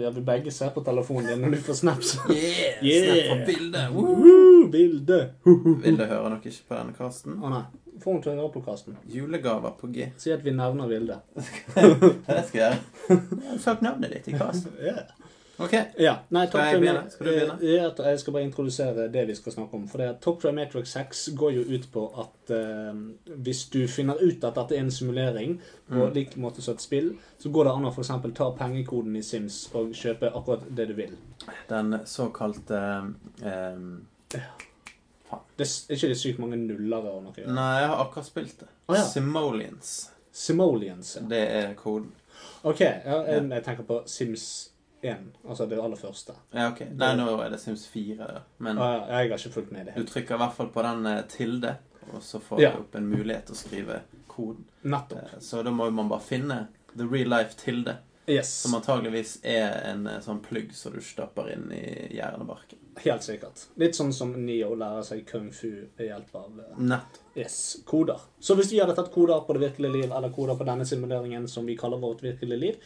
ja, 0.00 0.10
Vi 0.14 0.20
begge 0.22 0.50
ser 0.54 0.70
på 0.70 0.84
telefonen 0.86 1.26
din 1.26 1.40
når 1.42 1.50
du 1.56 1.56
får 1.66 1.74
snaps. 1.80 2.16
Yeah! 2.30 2.84
Yeah. 2.84 3.26
Snap 3.26 3.26
fra 3.26 3.46
bildet! 3.46 3.90
Woo! 3.90 4.14
Woo, 4.22 4.68
bilde! 4.70 5.18
Vilde 5.82 6.06
hører 6.06 6.28
nok 6.36 6.46
ikke 6.46 6.68
på 6.68 6.74
denne 6.78 6.94
casten. 6.94 7.40
Å 7.42 7.50
nei. 7.50 7.64
Få 7.98 8.12
henne 8.12 8.22
til 8.22 8.32
å 8.32 8.36
høre 8.44 8.52
på 8.52 8.60
casten. 8.62 8.96
Julegaver 9.08 9.72
på 9.80 9.88
G. 9.90 10.10
Si 10.20 10.30
at 10.30 10.42
vi 10.44 10.52
nevner 10.54 10.86
Vilde. 10.86 11.16
Det 11.34 12.42
skal 12.46 12.60
jeg 12.60 12.78
gjøre. 13.08 13.58
Søk 13.58 13.82
navnet 13.82 14.12
ditt 14.12 14.28
i 14.28 14.36
kasten. 14.38 14.70
Ok. 15.58 15.72
Ja, 15.98 16.18
nei, 16.30 16.46
Skal 16.46 16.60
jeg 16.66 16.80
begynne? 16.82 17.10
Skal 17.10 17.26
du 17.26 17.30
begynne? 17.32 17.54
eh, 17.62 17.74
Ja, 17.76 17.90
jeg 18.10 18.20
skal 18.20 18.32
bare 18.34 18.42
introdusere 18.44 19.06
det 19.12 19.22
vi 19.28 19.34
skal 19.34 19.52
snakke 19.54 19.74
om. 19.74 19.86
For 19.88 19.98
det 19.98 20.08
at 20.10 20.18
Top 20.20 20.40
Try 20.42 20.50
Matrix 20.52 20.88
6 20.92 21.28
går 21.38 21.52
jo 21.54 21.62
ut 21.76 21.86
på 21.92 22.02
at 22.20 22.50
eh, 22.52 22.98
hvis 23.46 23.62
du 23.72 23.86
finner 23.88 24.14
ut 24.20 24.44
at 24.44 24.54
dette 24.58 24.76
er 24.76 24.80
en 24.84 24.90
simulering, 24.90 25.60
på 25.88 25.94
Mm. 26.06 26.12
lik 26.14 26.36
måte 26.36 26.60
som 26.62 26.74
et 26.74 26.80
spill, 26.82 27.12
så 27.38 27.48
går 27.52 27.64
det 27.64 27.72
an 27.72 27.84
å 27.86 27.94
eksempel 27.96 28.34
ta 28.34 28.50
pengekoden 28.58 29.16
i 29.16 29.22
Sims 29.22 29.68
og 29.74 29.92
kjøpe 29.94 30.32
akkurat 30.34 30.66
det 30.76 30.88
du 30.88 30.94
vil. 30.94 31.16
Den 31.68 32.00
såkalte 32.04 33.14
eh, 33.42 33.78
Det 35.56 35.66
er 35.66 35.94
ikke 35.96 36.08
det 36.12 36.18
sykt 36.20 36.38
mange 36.38 36.56
nullere 36.60 37.10
og 37.16 37.22
noe. 37.24 37.46
Nei, 37.46 37.80
jeg 37.80 37.88
har 37.88 38.04
akkurat 38.04 38.26
spilt 38.28 38.60
det. 38.60 38.68
Ah, 38.88 38.94
ja. 38.98 39.04
Simoleons. 39.08 40.10
Simoleons. 40.32 41.16
Ja. 41.16 41.22
Det 41.30 41.40
er 41.50 41.74
koden. 41.74 42.12
OK, 42.62 42.80
ja, 42.80 43.22
jeg, 43.24 43.48
jeg 43.50 43.64
tenker 43.64 43.86
på 43.88 44.02
Sims 44.06 44.44
1, 45.12 45.26
altså 45.48 45.66
det 45.70 45.78
aller 45.82 45.96
første. 46.00 46.34
Ja, 46.54 46.68
ok. 46.72 46.80
Nei, 46.96 47.12
nå 47.18 47.28
er 47.44 47.50
det 47.54 47.60
Sims 47.62 47.86
4, 47.92 48.16
da. 48.18 48.40
Men 48.58 48.78
Ah, 48.78 48.92
ja, 49.08 49.20
jeg 49.22 49.30
har 49.30 49.38
ikke 49.38 49.54
fulgt 49.60 49.72
med 49.72 49.80
i 49.82 49.90
det 49.90 49.94
du 49.96 50.04
trykker 50.12 50.34
i 50.34 50.38
hvert 50.44 50.54
fall 50.56 50.68
på 50.74 50.82
den 50.86 51.06
eh, 51.06 51.22
tilde, 51.32 51.76
og 52.12 52.22
så 52.22 52.40
får 52.40 52.60
Ja. 52.62 52.70
du 52.72 52.78
opp 52.84 52.94
en 52.94 53.08
mulighet 53.10 53.46
til 53.46 53.54
å 53.54 53.58
skrive 53.58 54.00
koden. 54.28 54.64
Nettopp. 54.84 55.18
Eh, 55.34 55.38
Så 55.40 55.62
da 55.64 55.70
må 55.70 55.90
man 55.92 56.08
bare 56.08 56.20
finne 56.20 56.66
the 56.96 57.04
real 57.06 57.28
life 57.28 57.54
tilde, 57.56 57.96
Yes. 58.28 58.48
som 58.50 58.74
antageligvis 58.74 59.38
er 59.44 59.70
en 59.92 60.06
eh, 60.08 60.18
sånn 60.20 60.40
plugg 60.42 60.72
som 60.74 60.92
du 60.92 61.00
stapper 61.00 61.52
inn 61.52 61.70
i 61.72 62.08
hjernebarken. 62.16 62.78
Helt 63.04 63.22
sikkert. 63.22 63.66
Litt 63.76 63.94
sånn 63.94 64.12
som 64.12 64.32
Neo 64.46 64.74
lærer 64.74 65.04
seg 65.04 65.26
kung 65.28 65.50
fu 65.52 65.68
ved 65.98 66.08
hjelp 66.08 66.34
av 66.34 66.58
eh, 66.60 66.78
Nett. 66.78 67.20
yes, 67.36 67.76
koder. 67.84 68.18
Så 68.40 68.56
hvis 68.56 68.72
vi 68.72 68.80
hadde 68.80 68.96
tatt 68.96 69.12
koder 69.12 69.44
på 69.46 69.52
det 69.54 69.60
virkelige 69.70 69.92
liv, 69.92 70.10
eller 70.12 70.30
koder 70.34 70.56
på 70.56 70.64
denne 70.66 70.84
simuleringen 70.88 71.46
som 71.48 71.66
vi 71.66 71.76
kaller 71.76 71.98
vårt 72.02 72.22
virkelige 72.24 72.58
liv, 72.58 72.76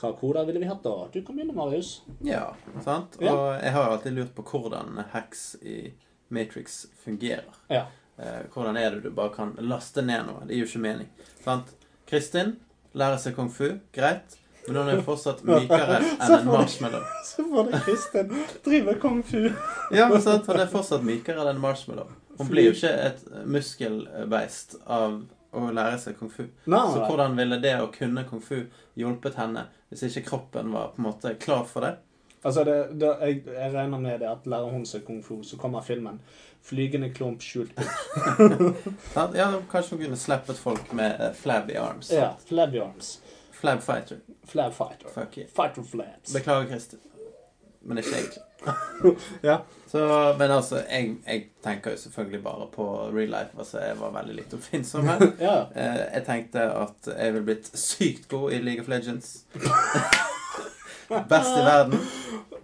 hva 0.00 0.12
koder 0.16 0.46
ville 0.48 0.62
vi 0.62 0.68
hatt 0.68 0.82
da? 0.84 0.94
Du 1.12 1.20
kan 1.24 1.36
begynne, 1.36 1.54
Marius. 1.56 2.00
Ja, 2.24 2.54
sant? 2.84 3.18
Og 3.20 3.42
jeg 3.60 3.72
har 3.74 3.86
jo 3.86 3.96
alltid 3.96 4.16
lurt 4.16 4.34
på 4.36 4.44
hvordan 4.48 5.02
hacks 5.12 5.54
i 5.60 5.92
Matrix 6.32 6.86
fungerer. 7.04 7.58
Ja. 7.68 7.86
Eh, 8.16 8.42
hvordan 8.52 8.76
er 8.76 8.90
det 8.90 9.00
du 9.04 9.10
bare 9.10 9.32
kan 9.34 9.54
laste 9.58 10.02
ned 10.04 10.26
noe? 10.28 10.44
Det 10.46 10.56
gir 10.56 10.64
jo 10.64 10.70
ikke 10.70 10.84
mening. 10.84 11.08
Sant? 11.44 11.72
Kristin 12.10 12.56
lærer 12.92 13.20
seg 13.22 13.36
kung 13.36 13.50
fu. 13.52 13.74
Greit. 13.94 14.36
Men 14.66 14.76
hun 14.76 14.90
er 14.92 15.02
fortsatt 15.04 15.40
mykere 15.48 16.00
enn 16.20 16.34
en 16.36 16.48
marshmallow. 16.50 17.04
Så 17.26 17.44
får 17.48 17.70
det 17.70 17.80
Kristin 17.86 18.34
driver 18.64 18.98
kung 19.02 19.22
fu. 19.26 19.46
Ja, 19.94 20.08
men 20.10 20.20
sant? 20.22 20.48
Hun 20.48 20.60
er 20.60 20.70
fortsatt 20.70 21.04
mykere 21.06 21.44
enn 21.44 21.54
en 21.54 21.62
marshmallow. 21.62 22.10
Hun 22.40 22.48
blir 22.48 22.70
jo 22.70 22.76
ikke 22.76 22.92
et 23.08 23.24
muskelbeist 23.48 24.78
av 24.88 25.22
å 25.52 25.70
lære 25.74 25.98
seg 25.98 26.18
kung 26.18 26.30
fu. 26.30 26.44
Nei, 26.66 26.84
Så 26.92 27.06
hvordan 27.06 27.36
ville 27.38 27.58
det 27.62 27.74
å 27.80 27.90
kunne 27.94 28.24
kung 28.28 28.42
fu 28.44 28.62
hjulpet 28.98 29.38
henne 29.40 29.66
hvis 29.90 30.06
ikke 30.08 30.28
kroppen 30.28 30.70
var 30.72 30.92
på 30.94 31.02
en 31.02 31.08
måte 31.08 31.34
klar 31.42 31.64
for 31.66 31.86
det? 31.86 31.96
Altså, 32.42 32.64
det, 32.64 32.76
det, 33.00 33.08
jeg, 33.20 33.42
jeg 33.52 33.72
regner 33.74 34.00
med 34.00 34.22
det 34.22 34.28
at 34.30 34.46
lærer 34.48 34.70
hun 34.72 34.86
seg 34.88 35.02
kung 35.04 35.18
fu, 35.22 35.42
så 35.44 35.58
kommer 35.60 35.84
filmen 35.84 36.20
'Flygende 36.62 37.08
klump 37.16 37.40
skjult 37.42 37.72
ut'. 37.72 38.76
Ja, 39.36 39.46
kanskje 39.70 39.96
hun 39.96 40.04
kunne 40.04 40.16
sluppet 40.16 40.58
folk 40.60 40.92
med 40.92 41.16
uh, 41.20 41.32
flabby 41.34 41.76
arms. 41.80 42.12
Ja. 42.12 42.34
Flabby 42.46 42.80
arms. 42.84 43.20
Flab 43.60 43.80
fighter. 43.80 44.16
Flab 44.44 44.72
fighter. 44.72 45.08
Fuck 45.14 45.38
yeah. 45.38 45.48
Fighter 45.56 45.82
flabs. 45.82 46.34
Beklager, 46.34 46.68
Kristin. 46.68 46.98
Men 47.80 47.98
ikke 47.98 48.16
egentlig. 48.16 48.42
Ja. 49.42 49.58
Så, 49.90 50.00
men 50.38 50.50
altså, 50.54 50.76
jeg, 50.86 51.16
jeg 51.26 51.46
tenker 51.64 51.90
jo 51.90 51.96
selvfølgelig 51.98 52.42
bare 52.44 52.66
på 52.70 52.84
real 53.10 53.32
life. 53.32 53.50
Altså, 53.58 53.80
jeg 53.82 53.96
var 53.98 54.12
veldig 54.14 54.34
litt 54.36 54.52
oppfinnsom 54.54 55.08
her. 55.10 55.24
ja. 55.48 55.54
Eh, 55.74 56.02
jeg 56.14 56.24
tenkte 56.28 56.66
at 56.78 57.08
jeg 57.10 57.32
ville 57.34 57.46
blitt 57.48 57.70
sykt 57.74 58.28
god 58.30 58.52
i 58.54 58.60
League 58.62 58.84
of 58.84 58.88
Legends. 58.92 59.32
Best 61.32 61.56
i 61.58 61.62
verden. 61.66 61.98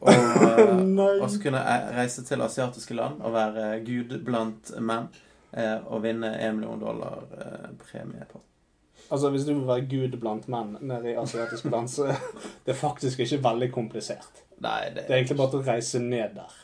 Og, 0.00 0.12
eh, 0.12 1.22
og 1.22 1.30
så 1.32 1.40
kunne 1.42 1.62
jeg 1.66 1.94
reise 1.96 2.22
til 2.28 2.44
asiatiske 2.46 2.94
land 2.94 3.18
og 3.26 3.32
være 3.34 3.64
gud 3.86 4.14
blant 4.26 4.70
menn. 4.78 5.08
eh, 5.56 5.78
Og 5.86 6.02
vinne 6.04 6.30
én 6.38 6.54
million 6.60 6.78
dollar 6.80 7.24
premie 7.82 8.22
på. 8.30 8.38
Altså, 9.10 9.30
Hvis 9.30 9.44
du 9.46 9.54
vil 9.54 9.66
være 9.66 9.86
gud 9.90 10.14
blant 10.20 10.46
menn 10.48 10.76
nede 10.80 11.10
i 11.10 11.16
asiatiske 11.18 11.70
land, 11.70 11.88
så 11.90 12.06
det 12.66 12.74
er 12.74 12.78
faktisk 12.78 13.18
ikke 13.26 13.42
veldig 13.42 13.72
komplisert. 13.74 14.44
Nei, 14.62 14.90
det 14.94 15.08
Det 15.08 15.10
er 15.10 15.18
egentlig 15.24 15.36
bare 15.42 15.58
å 15.58 15.66
reise 15.66 15.98
ned 15.98 16.38
der. 16.38 16.54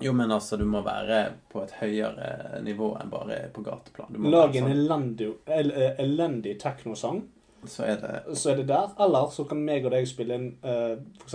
Jo, 0.00 0.12
men 0.16 0.32
altså, 0.32 0.56
du 0.56 0.64
må 0.64 0.80
være 0.86 1.18
på 1.52 1.62
et 1.64 1.74
høyere 1.80 2.60
nivå 2.64 2.94
enn 3.00 3.10
bare 3.12 3.42
på 3.54 3.62
gateplan. 3.66 4.16
Lag 4.32 4.56
en 4.56 4.64
sånn, 4.66 4.72
elendig, 4.72 5.28
el, 5.46 5.70
eh, 5.76 5.92
elendig 6.02 6.56
teknosang, 6.62 7.22
så 7.68 7.84
er 7.84 7.98
det 8.00 8.36
så 8.40 8.50
er 8.54 8.56
det 8.62 8.68
der. 8.70 8.94
Eller 9.04 9.26
så 9.34 9.44
kan 9.44 9.58
meg 9.60 9.84
og 9.84 9.92
deg 9.92 10.06
spille 10.08 10.32
inn 10.38 10.46
uh, 10.64 10.94
f.eks. 11.20 11.34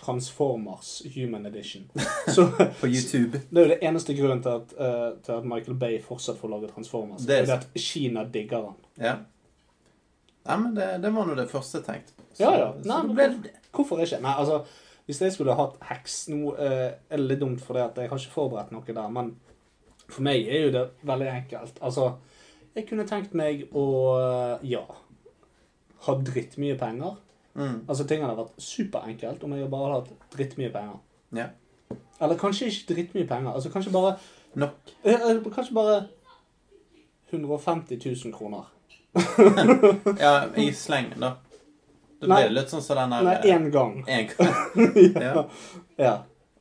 Transformers 0.00 1.02
Human 1.14 1.44
Edition. 1.46 1.84
Så 2.32 2.46
på 2.80 2.88
YouTube. 2.88 3.42
Det 3.50 3.60
er 3.60 3.66
jo 3.66 3.72
det 3.74 3.78
eneste 3.84 4.16
grunnen 4.16 4.40
til 4.42 4.54
at, 4.56 4.72
uh, 4.80 5.18
til 5.20 5.34
at 5.36 5.44
Michael 5.44 5.76
Bay 5.76 5.98
fortsatt 6.00 6.40
får 6.40 6.54
lage 6.54 6.70
Transformers. 6.72 7.26
Det 7.28 7.42
Det 7.42 7.50
er 7.50 7.52
er 7.58 7.60
at 7.60 7.80
Kina 7.80 8.24
digger 8.24 8.70
han. 8.70 8.78
Ja. 8.96 9.14
Nei, 10.46 10.56
men 10.62 10.74
det, 10.78 10.88
det 11.02 11.12
var 11.14 11.28
nå 11.28 11.36
det 11.36 11.48
første 11.50 11.82
jeg 11.82 11.86
tenkte. 11.90 12.16
Så, 12.32 12.40
Ja, 12.46 12.54
ja. 12.56 12.72
så 12.80 12.88
Nei, 12.88 12.96
det 13.02 13.06
men 13.10 13.16
ble 13.16 13.28
det 13.34 13.42
det. 13.50 13.54
Hvorfor 13.76 14.00
ikke? 14.00 14.20
Nei, 14.24 14.34
altså, 14.40 14.62
Hvis 15.06 15.20
jeg 15.22 15.32
skulle 15.32 15.54
hatt 15.54 15.76
heks 15.86 16.14
Nå 16.32 16.54
er 16.58 16.96
det 17.12 17.20
litt 17.22 17.42
dumt, 17.42 17.60
for 17.62 17.78
det 17.78 17.84
at 17.84 17.98
jeg 18.02 18.10
har 18.10 18.18
ikke 18.18 18.34
forberedt 18.34 18.72
noe 18.74 18.86
der. 18.86 19.12
Men 19.14 19.34
for 20.06 20.22
meg 20.26 20.46
er 20.46 20.66
jo 20.66 20.72
det 20.74 20.84
veldig 21.06 21.28
enkelt. 21.32 21.78
Altså, 21.82 22.08
jeg 22.76 22.86
kunne 22.88 23.06
tenkt 23.08 23.34
meg 23.38 23.66
å 23.74 23.86
eh, 24.20 24.66
ja 24.74 24.84
ha 26.06 26.14
drittmye 26.22 26.76
penger. 26.78 27.16
Mm. 27.56 27.78
Altså, 27.88 28.04
Tingene 28.04 28.28
hadde 28.30 28.42
vært 28.42 28.62
superenkelt 28.62 29.46
om 29.46 29.54
jeg 29.56 29.70
bare 29.72 29.92
hadde 29.94 30.12
hatt 30.12 30.34
drittmye 30.36 30.72
penger. 30.74 30.98
Ja. 31.36 31.48
Eller 32.20 32.38
kanskje 32.40 32.68
ikke 32.70 32.94
drittmye 32.94 33.28
penger. 33.28 33.52
Altså 33.52 33.70
Kanskje 33.70 33.92
bare 33.94 34.16
Nok. 34.56 34.92
Eh, 35.04 35.12
eh, 35.14 35.42
Kanskje 35.54 35.74
bare 35.74 35.96
150 37.30 37.98
000 38.24 38.32
kroner. 38.34 38.72
Ja, 40.20 40.46
i 40.56 40.70
sleng, 40.72 41.10
da. 41.20 41.34
Det 42.20 42.28
blir 42.30 42.54
litt 42.54 42.72
sånn 42.72 42.82
som 42.84 42.96
den 42.96 43.12
der 43.12 43.26
Nei, 43.26 43.36
én 43.52 43.66
gang. 43.74 43.98
En 44.08 44.30
gang. 44.30 44.54
ja. 45.26 45.44
Ja. 45.96 46.14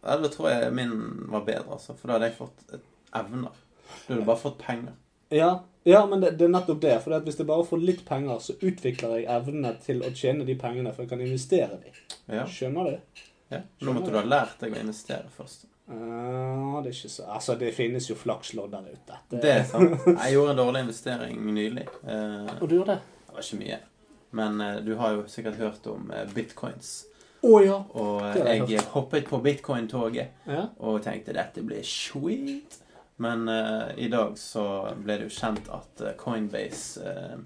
ja, 0.04 0.18
da 0.18 0.32
tror 0.32 0.50
jeg 0.52 0.74
min 0.76 0.96
var 1.32 1.46
bedre, 1.48 1.78
altså. 1.78 1.96
For 1.96 2.10
da 2.12 2.18
hadde 2.18 2.30
jeg 2.32 2.38
fått 2.40 2.76
evner. 3.16 3.62
Du 4.08 4.14
hadde 4.14 4.26
bare 4.28 4.42
fått 4.42 4.58
penger. 4.62 4.98
Ja, 5.34 5.52
ja 5.88 6.02
men 6.10 6.22
det, 6.22 6.34
det 6.40 6.48
er 6.50 6.52
nettopp 6.54 6.82
det. 6.84 6.98
For 7.04 7.16
hvis 7.26 7.40
jeg 7.40 7.48
bare 7.50 7.68
får 7.68 7.86
litt 7.88 8.04
penger, 8.08 8.42
så 8.44 8.58
utvikler 8.60 9.16
jeg 9.20 9.30
evnene 9.38 9.72
til 9.86 10.04
å 10.06 10.12
tjene 10.16 10.48
de 10.48 10.58
pengene, 10.60 10.92
for 10.94 11.06
jeg 11.06 11.14
kan 11.14 11.24
investere 11.24 11.80
de. 11.82 11.96
Ja. 12.36 12.44
Skjønner 12.50 12.92
du? 12.92 13.24
ja. 13.54 13.62
Nå 13.80 13.96
måtte 13.96 14.12
du 14.12 14.20
ha 14.20 14.26
lært 14.28 14.60
deg 14.62 14.76
å 14.76 14.84
investere 14.84 15.32
først. 15.38 15.68
Uh, 15.86 16.82
det 16.82 16.90
er 16.90 16.96
ikke 16.96 17.10
så 17.14 17.28
Altså, 17.30 17.54
det 17.62 17.68
finnes 17.78 18.08
jo 18.10 18.16
flakslodd 18.18 18.72
der 18.74 18.88
ute. 18.90 19.20
Det 19.30 19.52
er 19.52 19.68
sant. 19.70 20.00
Jeg 20.08 20.32
gjorde 20.34 20.56
en 20.56 20.62
dårlig 20.64 20.82
investering 20.88 21.44
nylig. 21.54 21.84
Uh, 22.02 22.50
Og 22.58 22.66
du 22.72 22.80
gjorde 22.80 22.96
det? 22.96 23.20
Det 23.28 23.36
var 23.38 23.46
ikke 23.46 23.60
mye. 23.62 23.78
Men 24.32 24.62
eh, 24.62 24.80
du 24.86 24.96
har 24.96 25.14
jo 25.16 25.28
sikkert 25.28 25.56
hørt 25.62 25.88
om 25.88 26.12
eh, 26.12 26.26
bitcoins. 26.34 27.06
Oh, 27.42 27.60
ja. 27.62 27.84
Og 27.94 28.22
Det 28.34 28.46
jeg 28.46 28.70
jeg 28.70 28.88
hoppet 28.96 29.28
på 29.30 29.38
bitcoin-toget 29.38 30.48
ja. 30.48 30.64
og 30.80 31.04
tenkte 31.06 31.34
dette 31.34 31.62
blir 31.62 31.84
sweet. 31.86 32.80
Men 33.18 33.48
uh, 33.48 33.94
i 33.98 34.10
dag 34.12 34.34
så 34.38 34.94
ble 34.98 35.20
det 35.20 35.30
jo 35.30 35.36
kjent 35.38 35.70
at 35.72 36.02
eh, 36.04 36.16
Coinbase 36.20 37.00
uh, 37.00 37.38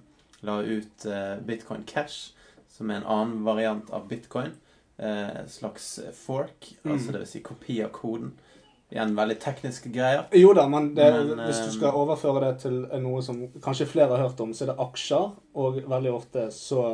la 0.42 0.62
ut 0.64 1.06
uh, 1.06 1.36
bitcoin 1.46 1.84
cash, 1.86 2.32
som 2.74 2.90
er 2.90 3.02
en 3.04 3.06
annen 3.12 3.44
variant 3.46 3.92
av 3.94 4.08
bitcoin. 4.10 4.56
Eh, 5.00 5.46
slags 5.48 6.00
fork, 6.14 6.74
Mm. 6.84 6.92
altså 6.92 7.12
det 7.12 7.20
vil 7.20 7.28
si 7.28 7.40
kopi 7.40 7.82
av 7.82 7.90
koden. 7.90 8.34
Igjen 8.90 9.12
veldig 9.14 9.36
tekniske 9.38 9.92
greier. 9.94 10.24
Jo 10.34 10.50
da, 10.58 10.64
men, 10.70 10.94
det, 10.98 11.06
Men, 11.14 11.44
hvis 11.46 11.60
du 11.62 11.68
eh, 11.68 11.76
skal 11.76 11.98
overføre 11.98 12.48
det 12.48 12.64
til 12.64 12.80
noe 13.04 13.22
som 13.22 13.44
kanskje 13.62 13.86
flere 13.92 14.16
har 14.16 14.24
hørt 14.26 14.42
om, 14.42 14.56
så 14.58 14.66
er 14.66 14.72
det 14.72 14.80
aksjer. 14.82 15.28
Og 15.62 15.78
veldig 15.92 16.14
ofte 16.16 16.48
så 16.56 16.88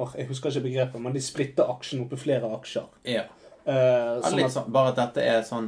or, 0.00 0.14
Jeg 0.16 0.30
husker 0.30 0.48
ikke 0.48 0.64
begrepet, 0.70 1.02
men 1.04 1.12
de 1.12 1.20
splitter 1.20 1.68
aksjen 1.68 2.06
opp 2.06 2.16
i 2.16 2.20
flere 2.22 2.48
aksjer. 2.56 2.88
Ja. 3.04 3.26
Eh, 3.68 4.16
sånn 4.24 4.44
at, 4.46 4.54
sånn, 4.54 4.72
bare 4.72 4.94
at 4.94 5.00
dette 5.02 5.24
er 5.28 5.42
sånn 5.44 5.66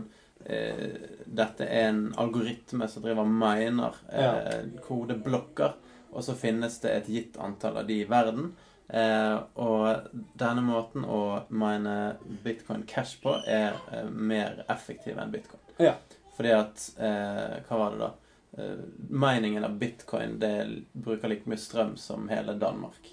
eh, 0.49 0.87
Dette 1.29 1.67
er 1.67 1.91
en 1.91 2.07
algoritme 2.19 2.89
som 2.89 3.05
driver 3.05 3.29
miner 3.29 3.99
eh, 4.09 4.71
kodeblokker, 4.87 5.77
og 6.13 6.25
så 6.25 6.37
finnes 6.37 6.81
det 6.81 6.97
et 6.97 7.13
gitt 7.13 7.37
antall 7.41 7.83
av 7.83 7.89
de 7.89 8.01
i 8.01 8.09
verden. 8.09 8.55
Eh, 8.93 9.39
og 9.55 10.11
denne 10.37 10.61
måten 10.67 11.05
å 11.09 11.21
mine 11.49 12.17
bitcoin 12.45 12.83
cash 12.87 13.15
på 13.23 13.39
er 13.49 13.73
eh, 13.93 14.05
mer 14.11 14.65
effektiv 14.69 15.17
enn 15.19 15.31
bitcoin. 15.33 15.63
Ja. 15.81 15.95
Fordi 16.37 16.53
at 16.53 16.85
eh, 17.01 17.55
Hva 17.69 17.79
var 17.81 17.95
det, 17.97 17.99
da? 18.03 18.11
Eh, 18.59 18.83
miningen 19.09 19.65
av 19.65 19.79
bitcoin 19.81 20.39
det 20.43 20.53
bruker 20.93 21.29
like 21.33 21.49
mye 21.49 21.57
strøm 21.61 21.95
som 21.97 22.29
hele 22.29 22.53
Danmark. 22.61 23.09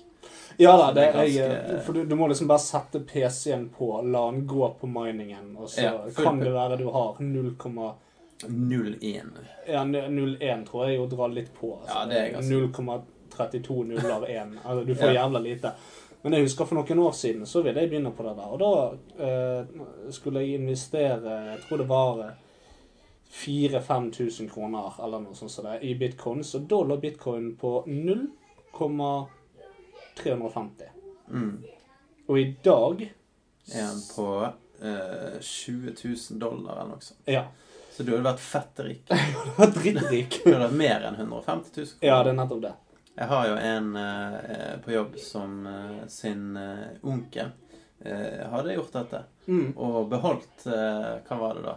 ja 0.57 0.73
da, 0.77 0.89
det 0.91 1.05
det 1.13 1.21
er, 1.21 1.29
jeg, 1.31 1.81
for 1.85 1.93
du, 1.95 2.01
du 2.05 2.15
må 2.19 2.27
liksom 2.27 2.47
bare 2.51 2.59
sette 2.59 2.99
PC-en 3.07 3.69
på, 3.71 4.01
la 4.03 4.25
den 4.31 4.43
gå 4.47 4.67
på 4.81 4.87
miningen, 4.91 5.53
og 5.55 5.69
så 5.71 5.81
Ja, 5.85 5.93
kan 6.17 6.39
det 6.43 6.51
være 6.51 6.75
du 6.81 6.89
har 6.91 7.15
0, 7.23 7.55
0,1. 8.47 9.31
ja, 9.67 9.83
0,1 9.83 10.65
tror 10.67 10.87
jeg 10.89 10.97
jo 10.99 11.07
drar 11.11 11.31
litt 11.31 11.53
på. 11.59 11.71
Altså. 11.79 11.95
Ja, 11.95 12.05
det 12.05 12.17
er 12.19 12.29
ganske- 12.33 12.53
0,32 13.29 13.83
nuller 13.93 14.29
1. 14.29 14.59
Altså, 14.63 14.83
du 14.83 14.95
får 14.95 15.11
jævla 15.15 15.39
lite. 15.39 15.71
Men 16.21 16.33
jeg 16.35 16.43
husker 16.49 16.65
for 16.67 16.75
noen 16.75 16.99
år 16.99 17.11
siden 17.15 17.45
så 17.47 17.61
ville 17.63 17.79
jeg 17.81 17.89
begynne 17.93 18.11
på 18.15 18.23
det 18.27 18.35
der. 18.35 18.47
Og 18.51 18.59
da 18.59 18.71
eh, 19.25 19.61
skulle 20.11 20.39
jeg 20.43 20.55
investere 20.59 21.31
Jeg 21.53 21.59
tror 21.63 21.77
det 21.79 21.89
var 21.89 22.15
4000-5000 23.29 24.49
kroner 24.51 24.93
eller 25.03 25.19
noe 25.23 25.35
sånt 25.37 25.51
som 25.53 25.65
det, 25.69 25.83
i 25.87 25.95
bitcoin. 25.95 26.43
Så 26.43 26.59
da 26.59 26.83
lå 26.83 26.97
bitcoin 26.99 27.55
på 27.55 27.83
0,350. 27.87 30.85
Mm. 31.29 31.63
Og 32.27 32.39
i 32.39 32.55
dag 32.63 33.01
er 33.05 33.09
den 33.87 34.01
på 34.15 34.47
eh, 34.81 35.39
20 35.39 35.95
000 36.03 36.15
dollar 36.41 36.81
eller 36.81 36.95
noe 36.97 37.01
sånt. 37.05 37.19
Ja. 37.29 37.43
Så 37.93 38.03
du 38.03 38.11
hadde 38.13 38.29
vært 38.29 38.43
fett 38.43 38.79
rik. 38.85 39.03
Jeg 39.59 39.69
drittrik. 39.75 40.41
Du 40.43 40.51
hadde 40.51 40.67
vært 40.67 40.79
mer 40.81 40.99
enn 41.09 41.15
150 41.19 41.77
000 41.77 41.85
kroner. 41.95 42.11
Ja, 42.11 42.17
det 42.23 42.29
er 42.31 42.37
nettopp 42.41 42.61
det. 42.63 42.73
Jeg 43.19 43.27
har 43.27 43.47
jo 43.49 43.55
en 43.59 43.87
eh, 43.99 44.75
på 44.85 44.93
jobb 44.93 45.17
som 45.19 45.55
eh, 45.67 46.05
sin 46.07 46.55
eh, 46.57 46.85
onkel 47.03 47.49
eh, 48.05 48.45
hadde 48.51 48.75
gjort 48.77 48.93
dette. 48.95 49.23
Mm. 49.49 49.73
Og 49.75 50.05
beholdt 50.11 50.67
eh, 50.71 51.17
Hva 51.27 51.39
var 51.41 51.57
det 51.59 51.65
da? 51.65 51.73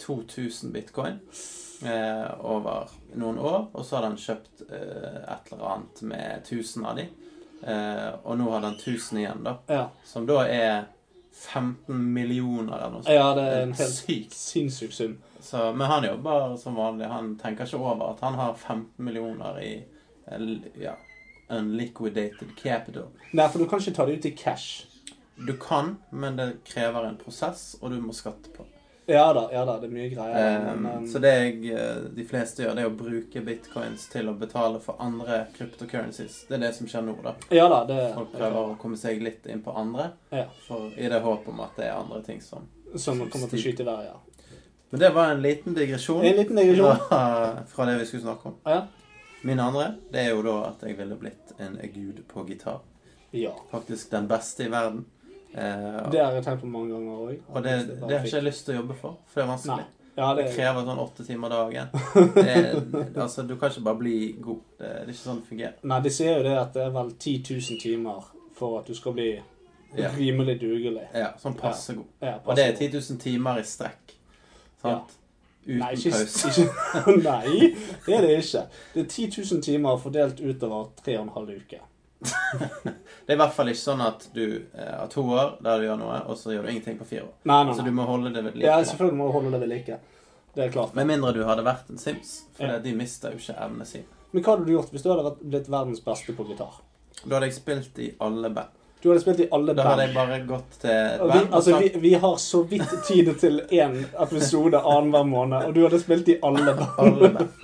2000 0.00 0.72
bitcoin 0.72 1.18
eh, 1.84 2.30
over 2.40 2.88
noen 3.20 3.38
år. 3.44 3.66
Og 3.76 3.84
så 3.84 3.98
hadde 3.98 4.12
han 4.14 4.22
kjøpt 4.22 4.62
et 4.70 5.52
eller 5.52 5.66
annet 5.74 6.00
med 6.08 6.46
1000 6.48 6.86
av 6.88 6.96
de. 6.96 7.04
Og 8.24 8.38
nå 8.40 8.46
hadde 8.54 8.70
han 8.70 8.78
1000 8.80 9.18
igjen, 9.20 9.42
da. 9.44 9.52
Ja. 9.68 9.82
Som 10.08 10.24
da 10.30 10.38
er 10.48 10.86
15 11.36 12.00
millioner 12.14 12.78
eller 12.78 12.94
noe 12.94 13.02
sånt. 13.04 13.12
ja, 13.12 13.26
det 13.36 13.44
er 13.44 13.62
en 13.66 13.74
helt 13.76 13.92
Sykt. 13.98 14.32
sinnssyk 14.36 14.92
sum. 14.96 15.18
Så, 15.44 15.66
men 15.76 15.88
han 15.92 16.04
jobber 16.08 16.56
som 16.60 16.80
vanlig. 16.80 17.10
Han 17.12 17.34
tenker 17.40 17.68
ikke 17.68 17.80
over 17.84 18.14
at 18.14 18.24
han 18.24 18.40
har 18.40 18.56
15 18.56 19.04
millioner 19.04 19.60
i 19.60 19.74
ja, 20.80 20.96
unliquidated 21.50 22.56
capital. 22.56 23.10
Nei, 23.32 23.48
for 23.48 23.58
du 23.58 23.68
kan 23.68 23.82
ikke 23.82 23.96
ta 23.96 24.06
det 24.06 24.18
ut 24.18 24.28
i 24.30 24.34
cash. 24.36 24.86
Du 25.40 25.56
kan, 25.56 25.96
men 26.10 26.36
det 26.36 26.52
krever 26.68 27.08
en 27.08 27.16
prosess, 27.16 27.72
og 27.80 27.90
du 27.90 28.00
må 28.00 28.12
skatte 28.12 28.52
på 28.52 28.66
det. 28.66 28.76
Ja 29.10 29.32
da, 29.32 29.48
ja 29.52 29.64
da, 29.66 29.74
det 29.80 29.88
er 29.88 29.94
mye 29.94 30.08
greier. 30.12 30.58
Um, 30.60 30.82
men, 30.84 30.98
um, 31.00 31.06
så 31.10 31.18
det 31.18 31.30
jeg, 31.32 31.54
eh, 31.74 32.02
de 32.14 32.24
fleste 32.28 32.62
gjør, 32.62 32.76
det 32.76 32.84
er 32.84 32.90
å 32.90 32.94
bruke 32.94 33.42
bitcoins 33.42 34.04
til 34.12 34.30
å 34.30 34.34
betale 34.38 34.78
for 34.84 35.00
andre 35.02 35.40
cryptocurrencies. 35.56 36.44
Det 36.46 36.58
er 36.58 36.62
det 36.68 36.70
som 36.76 36.86
skjer 36.90 37.02
nå, 37.08 37.16
da. 37.24 37.32
Ja 37.50 37.66
da, 37.72 37.80
det 37.88 37.98
Folk 38.14 38.30
prøver 38.36 38.60
å 38.60 38.76
komme 38.78 39.00
seg 39.00 39.22
litt 39.24 39.48
inn 39.50 39.64
på 39.64 39.74
andre, 39.74 40.12
Ja. 40.30 40.44
for, 40.68 40.92
i 40.94 41.10
det 41.10 41.18
håp 41.24 41.48
om 41.50 41.64
at 41.64 41.80
det 41.80 41.88
er 41.88 41.98
andre 41.98 42.22
ting 42.22 42.38
som 42.44 42.68
Som 42.94 43.18
kommer 43.30 43.50
til 43.50 43.58
å 43.58 43.62
skyte 43.64 43.82
i 43.82 43.88
været, 43.88 44.12
ja. 44.12 44.56
Men 44.90 45.00
det 45.00 45.10
var 45.14 45.32
en 45.32 45.42
liten 45.42 45.74
digresjon 45.74 46.24
En 46.26 46.36
liten 46.36 46.56
digresjon. 46.58 47.02
fra, 47.08 47.64
fra 47.66 47.90
det 47.90 47.98
vi 48.00 48.06
skulle 48.12 48.28
snakke 48.28 48.52
om. 48.52 48.56
Ja. 48.66 48.80
Min 49.42 49.60
andre, 49.60 49.94
det 50.12 50.20
er 50.26 50.30
jo 50.34 50.42
da 50.42 50.56
at 50.68 50.82
jeg 50.88 50.98
ville 50.98 51.16
blitt 51.16 51.54
en 51.58 51.78
gud 51.94 52.22
på 52.28 52.44
gitar. 52.48 52.80
ja. 53.32 53.52
Faktisk 53.70 54.10
den 54.10 54.28
beste 54.28 54.64
i 54.64 54.68
verden. 54.70 55.04
Eh, 55.54 56.10
Det 56.10 56.20
har 56.20 56.32
jeg 56.32 56.44
tenkt 56.44 56.60
på 56.60 56.66
mange 56.66 56.92
ganger 56.94 57.12
òg. 57.28 57.38
og 57.48 57.62
det, 57.64 57.72
det 57.88 58.10
har 58.18 58.24
ikke 58.26 58.36
jeg 58.36 58.44
lyst 58.44 58.64
til 58.66 58.74
å 58.74 58.80
jobbe 58.82 58.94
for, 59.00 59.16
for 59.26 59.40
det 59.40 59.46
er 59.48 59.52
vanskelig. 59.52 59.86
Ja, 60.16 60.34
det 60.34 60.44
Det 60.44 60.50
er 60.50 60.56
krever 60.56 60.84
sånn 60.84 60.98
åtte 61.00 61.24
timer 61.26 61.48
dagen. 61.48 61.88
Det 62.34 63.16
altså, 63.22 63.42
du 63.46 63.56
kan 63.56 63.70
ikke 63.70 63.84
bare 63.84 63.98
bli 63.98 64.16
god. 64.42 64.58
Det, 64.78 64.88
det 64.90 65.00
er 65.06 65.12
ikke 65.14 65.22
sånn 65.22 65.40
det 65.40 65.48
fungerer. 65.48 65.74
Nei, 65.82 66.00
de 66.04 66.10
sier 66.10 66.36
jo 66.36 66.42
det 66.44 66.56
at 66.58 66.74
det 66.74 66.82
er 66.84 66.90
vel 66.90 67.12
10 67.14 67.36
000 67.54 67.80
timer 67.80 68.26
for 68.58 68.80
at 68.80 68.86
du 68.86 68.94
skal 68.94 69.12
bli 69.16 69.30
Ja. 69.96 70.10
rimelig 70.14 70.60
dugelig. 70.60 71.06
Ja, 71.14 71.32
sånn 71.40 71.56
passe 71.58 71.94
god. 71.96 72.06
Ja, 72.22 72.36
Og 72.44 72.54
det 72.56 72.64
er 72.66 72.72
passe 72.76 72.90
10 72.90 73.14
000 73.14 73.18
timer 73.22 73.58
i 73.58 73.64
strekk. 73.66 74.12
Sant? 74.82 75.16
Uten 75.66 75.78
Nei, 75.78 75.92
pause. 75.94 76.64
nei, 77.28 77.74
det 78.06 78.14
er 78.16 78.24
det 78.24 78.30
ikke. 78.40 78.62
Det 78.94 79.02
er 79.04 79.08
10 79.12 79.26
000 79.52 79.62
timer 79.62 79.98
fordelt 80.00 80.40
utover 80.40 80.86
tre 81.04 81.18
og 81.18 81.26
en 81.26 81.32
halv 81.36 81.50
uke. 81.60 81.80
Det 83.30 83.32
er 83.32 83.36
i 83.36 83.40
hvert 83.40 83.54
fall 83.54 83.68
ikke 83.70 83.80
sånn 83.80 84.00
at 84.04 84.24
du 84.34 84.42
eh, 84.74 84.88
har 84.96 85.08
to 85.12 85.22
år 85.30 85.52
der 85.64 85.78
du 85.80 85.84
gjør 85.86 86.00
noe, 86.00 86.16
og 86.28 86.36
så 86.36 86.50
gjør 86.52 86.66
du 86.66 86.72
ingenting 86.72 86.96
på 86.98 87.06
fire 87.08 87.22
år. 87.28 87.34
Nei, 87.46 87.58
nei, 87.60 87.68
nei. 87.70 87.76
Så 87.78 87.84
du 87.86 87.92
må 87.94 88.06
holde 88.08 88.32
det 88.34 88.42
ved 88.44 88.56
like. 88.58 88.66
Ja, 88.66 88.80
selvfølgelig 88.84 89.18
må 89.20 89.28
du 89.28 89.34
holde 89.36 89.52
det 89.54 89.60
ved 89.62 89.70
like. 89.72 89.98
Det 90.56 90.64
er 90.64 90.72
klart. 90.74 90.96
Med 90.98 91.06
mindre 91.12 91.30
du 91.36 91.44
hadde 91.46 91.62
vært 91.64 91.92
en 91.92 92.00
Sims, 92.00 92.32
for 92.56 92.66
Ja. 92.66 92.80
de 92.82 92.92
mister 92.98 93.36
jo 93.36 93.38
ikke 93.38 93.54
evnene 93.54 93.86
sine. 93.86 94.18
Men 94.32 94.42
hva 94.42 94.56
hadde 94.56 94.66
du 94.66 94.72
gjort 94.74 94.90
hvis 94.92 95.04
du 95.06 95.10
hadde 95.12 95.32
blitt 95.44 95.70
verdens 95.70 96.02
beste 96.04 96.34
på 96.34 96.48
gitar? 96.50 96.80
Da 97.22 97.36
hadde 97.36 97.48
jeg 97.52 97.56
spilt 97.60 97.98
i 98.02 98.10
alle 98.26 98.50
band. 98.56 98.74
Du 99.02 99.08
hadde 99.08 99.20
spilt 99.22 99.38
i 99.40 99.46
alle 99.56 99.72
Da 99.74 99.82
hadde 99.88 100.04
jeg 100.04 100.12
bare 100.14 100.36
gått 100.44 100.74
til 100.82 100.90
et 100.92 101.20
Og 101.24 101.30
vi, 101.32 101.38
altså, 101.56 101.78
vi, 101.80 101.88
vi 102.02 102.10
har 102.20 102.34
så 102.42 102.58
vidt 102.68 102.90
tid 103.06 103.30
til 103.40 103.60
én 103.72 103.94
episode 104.26 104.76
annenhver 104.76 105.24
måned, 105.30 105.68
og 105.70 105.74
du 105.74 105.80
hadde 105.86 106.00
spilt 106.02 106.28
i 106.28 106.36
alle 106.44 106.74
band. 106.76 106.98
alle 107.00 107.30
band. 107.36 107.54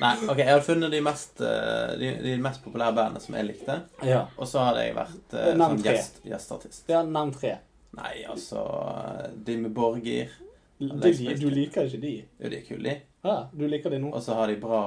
Nei, 0.00 0.12
ok, 0.30 0.38
jeg 0.44 0.48
hadde 0.52 0.66
funnet 0.68 0.90
de 0.94 1.00
mest, 1.02 1.40
eh, 1.42 1.96
de, 1.98 2.12
de 2.22 2.36
mest 2.44 2.62
populære 2.64 2.94
bandene 3.00 3.20
som 3.24 3.34
jeg 3.34 3.48
likte, 3.48 3.80
Ja. 4.06 4.24
og 4.38 4.46
så 4.46 4.62
hadde 4.68 4.84
jeg 4.86 4.94
vært 5.00 5.34
eh, 5.40 5.52
sånn 5.58 5.82
gjest, 5.88 6.20
gjestartist. 6.30 6.84
ja, 6.94 7.02
nevn 7.02 7.32
tre. 7.34 7.56
Nei, 7.96 8.14
altså 8.28 8.62
Dimme 9.46 9.70
Borgir. 9.74 10.30
De, 10.78 11.10
du 11.40 11.48
liker 11.50 11.86
ikke 11.88 12.00
de. 12.02 12.14
Jo, 12.38 12.50
de 12.52 12.56
er 12.58 12.64
kule, 12.66 12.82
de. 12.84 12.96
Ja, 13.24 13.36
du 13.56 13.64
liker 13.66 13.90
de 13.90 13.98
nå. 14.02 14.10
Og 14.14 14.20
så 14.22 14.34
har 14.36 14.46
de 14.52 14.58
bra 14.60 14.80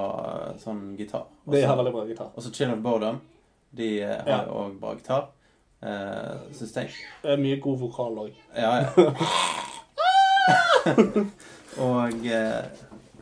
eh, 0.46 0.56
sånn 0.62 0.94
gitar. 0.96 1.26
Også, 1.44 1.56
de 1.58 1.62
har 1.66 1.76
veldig 1.80 1.92
bra 1.96 2.04
gitar. 2.08 2.30
Og 2.36 2.44
så 2.46 2.52
Chill 2.54 2.70
of 2.72 2.78
Boredom. 2.84 3.18
De 3.76 3.88
har 4.00 4.22
har 4.24 4.30
Ja. 4.46 4.68
bra 4.80 4.94
gitar. 4.96 5.26
Uh, 5.80 6.36
Syns 6.52 6.74
jeg. 6.76 6.90
Det 7.22 7.30
er 7.32 7.38
mye 7.40 7.56
god 7.64 7.78
vokal 7.80 8.18
òg. 8.26 8.34
Ja, 8.56 8.72
ja. 8.84 8.90
og 11.78 12.12
uh, 12.26 12.64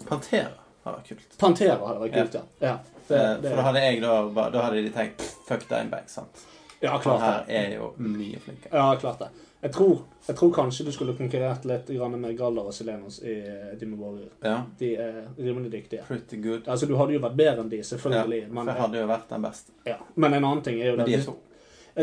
Pantera 0.08 0.50
har 0.84 0.94
vært 0.98 1.08
kult. 1.12 1.36
Pantera 1.40 1.76
har 1.82 1.98
vært 2.02 2.14
kult, 2.16 2.34
ja. 2.40 2.44
ja. 2.68 2.76
Det, 3.08 3.08
Eh, 3.08 3.38
det, 3.40 3.48
For 3.48 3.56
da 3.56 3.62
hadde 3.64 3.80
jeg 3.80 4.00
da 4.02 4.48
Da 4.52 4.62
hadde 4.66 4.82
de 4.84 4.90
tenkt 4.92 5.16
"Pff, 5.16 5.36
Fuck 5.48 5.62
Dimebag, 5.70 6.10
sant. 6.12 6.42
ja, 6.82 6.98
klart 7.00 7.20
her 7.24 7.38
det. 7.46 7.54
er 7.56 7.70
jo 7.78 7.86
mye 7.96 8.36
flinkere. 8.38 8.68
Ja, 8.74 8.96
klart 9.00 9.18
det. 9.22 9.28
Jeg 9.62 9.72
tror, 9.72 10.02
jeg 10.26 10.36
tror 10.36 10.50
kanskje 10.52 10.84
du 10.84 10.92
skulle 10.92 11.14
konkurrert 11.16 11.64
litt 11.64 11.88
med 11.88 12.36
Galler 12.36 12.66
og 12.68 12.74
Selenos 12.74 13.22
i 13.22 13.38
Dimmeborger. 13.80 14.28
Ja. 14.44 14.58
De 14.78 14.92
er 14.96 15.24
rimelig 15.38 15.72
dyktige. 15.72 16.02
Pretty 16.06 16.36
good. 16.36 16.68
Altså, 16.68 16.86
Du 16.86 16.96
hadde 16.96 17.14
jo 17.16 17.20
vært 17.24 17.36
bedre 17.40 17.60
enn 17.64 17.70
de, 17.70 17.80
selvfølgelig. 17.82 18.42
Ja, 18.42 18.48
for 18.54 18.64
jeg 18.74 18.80
hadde 18.82 18.98
jo 19.00 19.06
vært 19.08 19.28
den 19.30 19.42
beste. 19.42 19.72
ja. 19.86 19.96
men 20.14 20.34
en 20.34 20.44
annen 20.44 20.62
ting 20.62 20.80
er 20.82 20.86
jo 20.90 20.96
Men 20.96 21.06
det 21.06 21.14
de 21.14 21.20
er 21.20 21.24
to. 21.24 21.36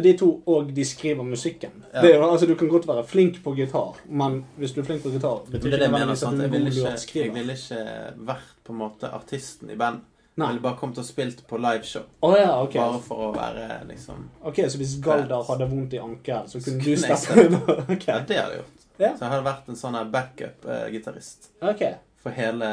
De 0.04 0.12
to, 0.18 0.28
og 0.52 0.72
de 0.76 0.84
skriver 0.86 1.24
musikken. 1.24 1.84
Ja. 1.94 2.02
Det 2.02 2.16
altså, 2.20 2.46
du 2.46 2.56
kan 2.60 2.68
godt 2.68 2.88
være 2.88 3.06
flink 3.08 3.38
på 3.44 3.54
gitar, 3.56 4.02
men 4.10 4.42
hvis 4.60 4.74
du 4.76 4.82
er 4.82 4.90
flink 4.90 5.06
på 5.06 5.14
gitar, 5.14 5.46
betyr 5.48 5.70
det, 5.72 5.80
det 5.80 5.92
mener. 5.92 6.12
at 6.12 6.20
du 6.20 6.44
er 6.44 6.52
god 6.52 7.16
jeg 7.16 7.32
ville 7.34 7.56
ikke 7.56 7.86
vært 8.28 8.52
på 8.66 8.74
en 8.74 8.82
måte 8.82 9.12
artisten 9.14 9.72
i 9.72 9.80
band. 9.80 10.04
Nei. 10.36 10.50
Ville 10.50 10.64
bare 10.66 10.76
kommet 10.76 10.98
og 11.00 11.06
spilt 11.08 11.46
på 11.48 11.58
liveshow. 11.64 12.04
Å 12.28 12.32
ja, 12.36 12.50
ok. 12.60 12.74
Bare 12.76 12.98
for 13.04 13.28
å 13.30 13.30
være 13.32 13.78
liksom 13.88 14.26
Ok, 14.44 14.66
Så 14.68 14.82
hvis 14.82 14.98
Galdar 15.04 15.46
hadde 15.48 15.68
vondt 15.72 15.96
i 15.96 16.02
ankelen, 16.04 16.50
så 16.52 16.60
kunne 16.60 16.84
du 16.84 16.90
Kunne 16.90 17.20
steppe 17.22 17.76
Ok. 17.96 18.04
Ja, 18.10 18.18
det 18.20 18.42
hadde 18.42 18.58
jeg 18.58 18.58
gjort. 18.60 18.84
Ja. 18.98 19.14
Så 19.14 19.24
jeg 19.24 19.32
hadde 19.32 19.46
vært 19.46 19.72
en 19.72 19.80
sånn 19.80 19.96
backup-gitarist 20.12 21.50
ok. 21.64 21.86
for 22.24 22.36
hele 22.36 22.68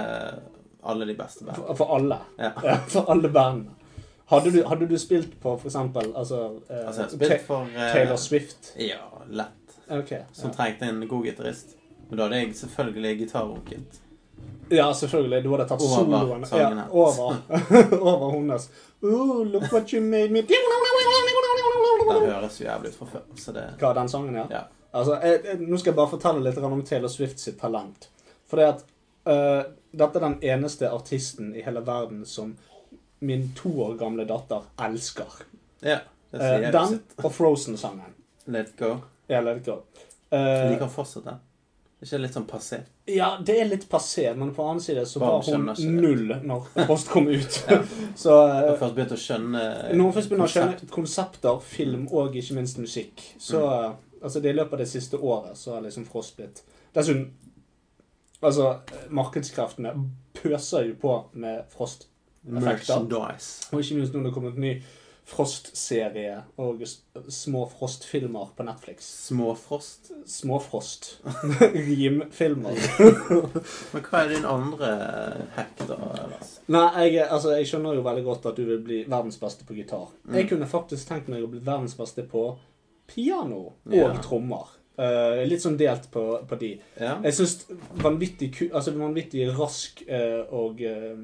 alle 0.82 1.06
de 1.06 1.14
beste 1.18 1.46
bandene. 1.46 1.68
For, 1.68 1.78
for 1.78 1.94
alle. 1.96 2.18
Ja. 2.38 2.50
Ja, 2.66 2.76
for 2.90 3.10
alle 3.14 3.30
bandene. 3.30 3.78
Hadde 4.32 4.50
du, 4.54 4.62
hadde 4.64 4.86
du 4.88 4.94
spilt 4.98 5.34
på 5.42 5.54
for 5.60 5.68
eksempel 5.68 6.08
altså, 6.16 6.38
eh, 6.70 6.86
Altså, 6.88 7.08
spilt 7.12 7.42
for 7.46 7.68
eh, 7.76 7.92
Taylor 7.92 8.16
Swift? 8.16 8.72
Ja, 8.80 9.02
lett. 9.28 9.76
Ok. 9.92 10.14
Som 10.32 10.50
Ja. 10.50 10.54
trengte 10.56 10.88
en 10.88 11.02
god 11.08 11.24
gitarist. 11.28 11.76
Men 12.08 12.18
da 12.18 12.24
hadde 12.26 12.38
jeg 12.40 12.54
selvfølgelig 12.56 13.18
gitarrunket. 13.18 14.00
ja, 14.70 14.92
selvfølgelig. 14.92 15.44
Du 15.44 15.50
hadde 15.52 15.68
tatt 15.68 15.82
soloen 15.82 16.46
ja, 16.52 16.84
over, 16.90 17.36
over 18.12 18.30
hennes. 18.32 18.70
Oh, 19.02 19.42
look 19.44 19.72
what 19.72 19.92
you 19.92 20.00
made 20.02 20.30
me 20.30 20.42
Den 20.42 22.32
høres 22.32 22.60
jo 22.60 22.64
jævlig 22.66 22.88
ut 22.88 22.96
fra 22.96 23.06
før. 23.06 23.20
Så 23.36 23.52
det 23.52 23.64
Hva, 23.80 23.92
den 23.94 24.08
sangen, 24.08 24.34
ja? 24.36 24.46
Ja. 24.50 24.62
Altså, 24.92 25.16
jeg, 25.22 25.40
jeg, 25.44 25.58
nå 25.60 25.78
skal 25.80 25.90
jeg 25.90 25.96
bare 25.96 26.12
fortelle 26.12 26.42
litt 26.44 26.58
om 26.58 26.82
Taylor 26.84 27.08
Swift 27.08 27.40
sitt 27.40 27.60
talent. 27.60 28.08
For 28.48 28.60
det 28.60 28.66
at 28.68 28.84
uh, 29.28 29.62
dette 29.92 30.18
er 30.20 30.26
den 30.26 30.38
eneste 30.42 30.90
artisten 30.92 31.54
i 31.56 31.64
hele 31.64 31.80
verden 31.86 32.26
som 32.28 32.56
min 33.22 33.48
to 33.58 33.70
år 33.86 33.94
gamle 34.00 34.26
datter 34.28 34.66
elsker. 34.88 35.42
Ja, 35.82 36.00
Eh, 36.32 36.70
den 36.72 36.94
og 37.20 37.32
Frozen-sangen. 37.36 38.14
Let 38.48 38.70
go. 38.78 38.94
Ja, 39.28 39.42
let 39.44 39.58
go. 39.66 39.74
Eh, 40.32 40.70
liker 40.70 40.88
fortsatt 40.88 41.26
den. 41.26 41.40
Ikke 42.02 42.18
litt 42.22 42.32
sånn 42.34 42.46
passé. 42.48 42.78
ja, 43.06 43.36
det 43.44 43.58
er 43.60 43.68
litt 43.68 43.84
passé, 43.90 44.24
men 44.34 44.54
på 44.56 44.64
annen 44.64 44.80
side 44.80 45.04
så 45.06 45.20
Barn 45.20 45.42
var 45.44 45.44
hun 45.44 45.68
ikke 45.74 45.90
null 45.92 46.32
når 46.48 46.64
Frost 46.86 47.10
kom 47.12 47.28
ut. 47.28 47.58
så 48.22 48.38
har 48.48 48.70
eh, 48.70 48.78
først 48.80 48.96
begynte 48.96 49.18
å 49.18 49.20
skjønne 49.26 49.62
når 49.92 50.02
hun 50.08 50.16
først 50.16 50.32
begynte 50.32 50.48
å 50.48 50.54
skjønne 50.54 50.88
konsepter, 50.96 51.60
film 51.60 52.08
og 52.10 52.34
ikke 52.40 52.56
minst 52.58 52.80
musikk, 52.80 53.20
så 53.38 53.60
Mm. 53.60 53.84
eh, 53.90 53.92
Altså, 54.22 54.40
det 54.40 54.50
i 54.52 54.56
løpet 54.56 54.72
av 54.72 54.78
det 54.78 54.88
siste 54.88 55.18
året 55.18 55.56
så 55.58 55.72
har 55.74 55.80
liksom 55.82 56.04
Frost 56.06 56.36
blitt 56.38 56.62
Dessuten 56.94 57.32
Altså, 58.42 58.68
markedskreftene 59.10 59.92
pøser 60.34 60.88
jo 60.88 60.94
på 61.02 61.12
med 61.34 61.64
Frost. 61.70 62.08
Merchandise. 62.42 63.68
Og 63.70 63.80
ikke 63.82 64.00
minst 64.00 64.14
nå 64.14 64.22
det 64.22 64.32
har 64.32 64.36
kommet 64.36 64.58
en 64.58 64.66
ny 64.66 64.74
Frost-serie 65.32 66.40
og 66.60 66.82
små 67.30 67.62
Frost-filmer 67.70 68.50
på 68.56 68.64
Netflix. 68.66 69.06
Små 69.28 69.54
Frost? 69.54 70.10
Små 70.26 70.58
Frost. 70.60 71.20
Rimfilmer. 71.60 72.74
Men 73.94 74.04
hva 74.08 74.24
er 74.24 74.32
din 74.34 74.48
andre 74.48 74.90
hack, 75.54 75.86
da? 75.86 75.96
Nei, 76.74 77.06
jeg, 77.06 77.28
altså, 77.28 77.54
jeg 77.54 77.70
skjønner 77.70 77.96
jo 77.96 78.04
veldig 78.04 78.26
godt 78.26 78.50
at 78.50 78.58
du 78.58 78.66
vil 78.66 78.82
bli 78.82 79.00
verdens 79.06 79.38
beste 79.40 79.64
på 79.68 79.78
gitar. 79.78 80.10
Mm. 80.26 80.36
Jeg 80.40 80.50
kunne 80.50 80.68
faktisk 80.68 81.08
tenkt 81.08 81.30
meg 81.32 81.46
å 81.46 81.50
bli 81.54 81.62
verdens 81.62 81.94
beste 81.96 82.26
på 82.28 82.48
piano 83.06 83.62
og 83.70 83.94
yeah. 83.94 84.18
trommer. 84.24 84.74
Eh, 84.92 85.38
litt 85.48 85.62
sånn 85.64 85.78
delt 85.80 86.10
på, 86.12 86.22
på 86.48 86.56
de. 86.60 86.68
Ja. 87.00 87.14
Jeg 87.24 87.32
syns 87.32 87.54
vanvittig, 88.04 88.50
altså 88.76 88.92
vanvittig 88.92 89.46
rask 89.56 90.02
uh, 90.04 90.42
og 90.52 90.82
uh, 90.84 91.14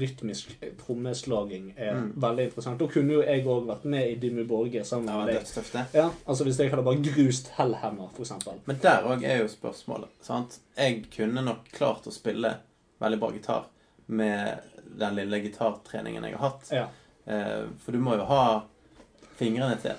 rytmisk 0.00 0.54
trommeslaging 0.80 1.74
er 1.76 1.92
Mm. 1.98 2.06
veldig 2.24 2.46
interessant. 2.48 2.78
Da 2.80 2.86
kunne 2.88 3.12
jo 3.18 3.20
jeg 3.22 3.44
òg 3.44 3.66
vært 3.68 3.84
med 3.84 4.08
i 4.10 4.14
Dimmu 4.22 4.46
Borge 4.48 4.84
sammen 4.84 5.12
med 5.12 5.34
deg. 5.34 5.84
Ja, 5.94 6.06
altså 6.26 6.44
Hvis 6.48 6.58
jeg 6.58 6.70
hadde 6.72 6.86
bare 6.86 7.02
grust 7.04 7.52
Hellhammer, 7.58 8.08
eksempel. 8.18 8.62
Men 8.66 8.80
der 8.82 9.04
òg 9.04 9.22
er 9.24 9.42
jo 9.42 9.48
spørsmålet. 9.52 10.08
sant? 10.24 10.58
Jeg 10.78 11.04
kunne 11.14 11.44
nok 11.44 11.68
klart 11.72 12.06
å 12.08 12.14
spille 12.14 12.54
veldig 13.00 13.20
bra 13.20 13.30
gitar 13.36 13.68
med 14.06 14.58
den 14.98 15.14
lille 15.20 15.42
gitartreningen 15.44 16.24
jeg 16.24 16.36
har 16.38 16.48
hatt. 16.48 16.72
Ja. 16.72 16.86
For 17.84 17.92
du 17.92 17.98
må 18.00 18.16
jo 18.16 18.24
ha 18.24 18.62
fingrene 19.36 19.76
til. 19.82 19.96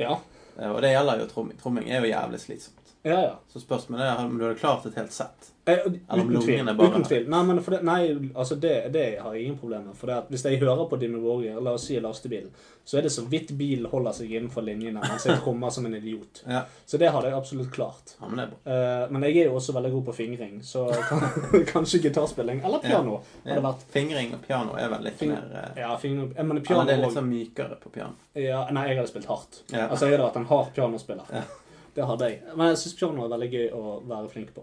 Ja, 0.00 0.16
Og 0.56 0.82
det 0.82 0.92
gjelder 0.94 1.20
jo 1.20 1.26
tromming. 1.30 1.58
Tromming 1.60 1.90
er 1.90 2.00
jo 2.02 2.10
jævlig 2.10 2.40
slitsomt. 2.40 2.79
Ja. 3.02 3.20
ja. 3.22 3.34
Så 3.52 3.60
spørsmålet 3.62 4.06
er 4.06 4.24
om 4.26 4.36
du 4.38 4.44
hadde 4.44 4.58
klart 4.60 4.84
et 4.86 4.94
helt 5.00 5.12
sett. 5.12 5.46
Eh, 5.68 5.76
Eller 6.08 6.22
om 6.24 6.30
lungene 6.32 6.72
bare- 6.74 6.88
Uten 6.90 7.04
tvil. 7.04 7.26
Nei, 7.30 7.40
det, 7.60 7.78
nei, 7.84 8.30
altså 8.34 8.56
det, 8.60 8.92
det 8.92 9.04
har 9.20 9.34
jeg 9.34 9.44
ingen 9.44 9.58
problemer 9.60 9.84
med. 9.90 9.96
For 9.96 10.06
det 10.10 10.16
at 10.16 10.28
hvis 10.32 10.44
jeg 10.48 10.58
hører 10.60 10.86
på 10.88 10.98
Dimmu 10.98 11.20
Warrior, 11.22 11.60
la 11.62 11.74
oss 11.76 11.84
si 11.86 11.98
lastebilen, 12.00 12.50
så 12.84 12.98
er 12.98 13.02
det 13.06 13.12
så 13.12 13.22
vidt 13.30 13.52
bilen 13.58 13.86
holder 13.92 14.12
seg 14.16 14.32
innenfor 14.32 14.64
linjene 14.66 14.98
mens 15.04 15.26
jeg 15.28 15.36
trommer 15.44 15.70
som 15.70 15.86
en 15.86 15.94
idiot. 15.94 16.40
Ja, 16.48 16.62
Så 16.88 16.98
det 16.98 17.10
hadde 17.12 17.28
jeg 17.28 17.36
absolutt 17.36 17.70
klart. 17.76 18.16
ja 18.20 18.28
men. 18.32 18.40
Eh, 18.64 19.04
men 19.12 19.22
jeg 19.28 19.36
er 19.44 19.50
jo 19.50 19.54
også 19.60 19.72
veldig 19.76 19.92
god 19.92 20.04
på 20.08 20.16
fingring, 20.16 20.58
så 20.64 20.86
kan, 21.08 21.20
kanskje 21.74 22.00
gitarspilling 22.08 22.64
eller 22.64 22.78
piano 22.82 23.20
hadde 23.44 23.62
vært 23.68 23.84
Fingring 23.94 24.34
og 24.34 24.42
piano 24.48 24.74
er 24.80 24.88
vel 24.88 25.04
litt 25.06 25.22
mer 25.28 25.44
eh, 25.54 25.80
Ja, 25.84 25.92
fingring, 26.00 26.32
men 26.36 26.50
Eller 26.56 26.66
piano 26.66 26.84
det 26.88 26.96
er 26.98 27.04
litt 27.04 27.14
sånn 27.20 27.30
mykere 27.30 27.78
på 27.84 27.92
piano. 27.94 28.16
ja, 28.34 28.64
Nei, 28.72 28.88
jeg 28.90 28.98
hadde 29.02 29.12
spilt 29.12 29.28
hardt. 29.30 29.62
Altså, 29.70 30.08
jeg 30.08 30.16
hadde 30.18 30.26
vært 30.26 30.40
en 30.42 30.50
hard 30.50 30.72
pianospiller. 30.74 31.44
Ja. 31.90 31.94
Det 31.94 32.06
hadde 32.06 32.28
jeg. 32.30 32.42
Men 32.54 32.70
jeg 32.72 32.78
syns 32.84 32.94
piano 33.00 33.24
er 33.24 33.32
veldig 33.34 33.50
gøy 33.52 33.66
å 33.74 33.96
være 34.06 34.28
flink 34.32 34.54
på. 34.54 34.62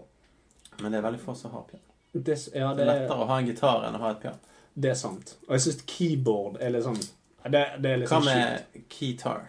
Men 0.80 0.92
det 0.94 0.98
er 1.00 1.04
veldig 1.08 1.20
få 1.20 1.34
som 1.36 1.52
har 1.52 1.66
piano. 1.68 1.84
Det, 2.12 2.36
ja, 2.54 2.70
Det 2.72 2.80
det, 2.80 2.86
er 2.86 2.88
lettere 2.88 3.20
å 3.20 3.28
ha 3.28 3.38
en 3.38 3.46
gitar 3.50 3.84
enn 3.88 3.96
å 3.98 4.02
ha 4.02 4.10
et 4.14 4.20
piano. 4.22 4.38
det 4.74 4.90
er 4.90 4.98
sant. 4.98 5.36
Og 5.48 5.54
jeg 5.56 5.64
syns 5.66 5.82
keyboard 5.90 6.56
er 6.62 6.72
litt 6.72 6.86
sånn 6.86 6.98
Det, 6.98 7.62
det 7.82 7.90
er 7.90 8.00
litt 8.00 8.08
Hva 8.10 8.20
sånn 8.22 8.28
med 8.30 8.84
keytar? 8.92 9.44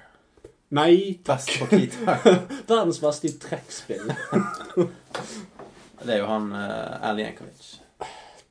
Nei, 0.76 1.20
Best 1.26 1.54
på 1.58 1.66
keytar? 1.72 2.20
verdens 2.70 3.00
beste 3.02 3.30
i 3.32 3.36
trekkspill. 3.42 4.12
Det 6.00 6.14
er 6.14 6.22
jo 6.22 6.28
han 6.30 6.46
uh, 6.56 7.10
Ali 7.10 7.26
Jankovic. 7.26 7.80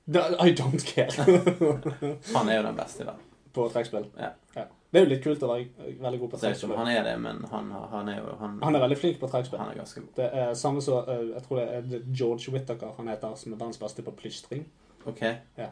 I 0.09 0.51
don't 0.57 0.83
care 0.85 1.25
Han 2.35 2.49
er 2.49 2.59
jo 2.59 2.63
den 2.67 2.77
beste 2.77 3.03
i 3.03 3.07
verden. 3.07 3.25
på 3.53 3.69
trekkspill. 3.73 4.05
Ja. 4.21 4.65
Det 4.89 5.01
er 5.01 5.05
jo 5.05 5.11
litt 5.11 5.25
kult 5.25 5.43
å 5.45 5.49
være 5.51 5.95
veldig 6.01 6.19
god 6.23 6.31
på 6.33 6.39
trekkspill. 6.41 6.71
han 6.79 6.89
er 6.89 7.03
det, 7.05 7.17
men 7.21 7.43
han, 7.51 7.67
han 7.93 8.09
er 8.09 8.23
jo 8.23 8.37
han, 8.41 8.55
Han 8.63 8.77
er 8.79 8.81
veldig 8.87 8.97
flink 8.97 9.19
på 9.21 9.29
trekkspill. 9.29 9.61
han 9.61 9.75
er 9.75 9.83
ganske 9.83 10.01
god. 10.01 10.15
Det 10.17 10.29
er 10.33 10.55
samme 10.57 10.81
som 10.85 11.03
eh, 11.13 11.27
Jeg 11.35 11.43
tror 11.45 11.61
det 11.61 11.67
er 11.77 12.07
George 12.09 12.55
Whittaker 12.55 12.95
han 12.97 13.11
heter, 13.13 13.35
som 13.37 13.53
er 13.53 13.61
verdens 13.61 13.81
beste 13.83 14.05
på 14.07 14.17
plystring. 14.17 14.65
OK. 15.05 15.21
Ja, 15.59 15.69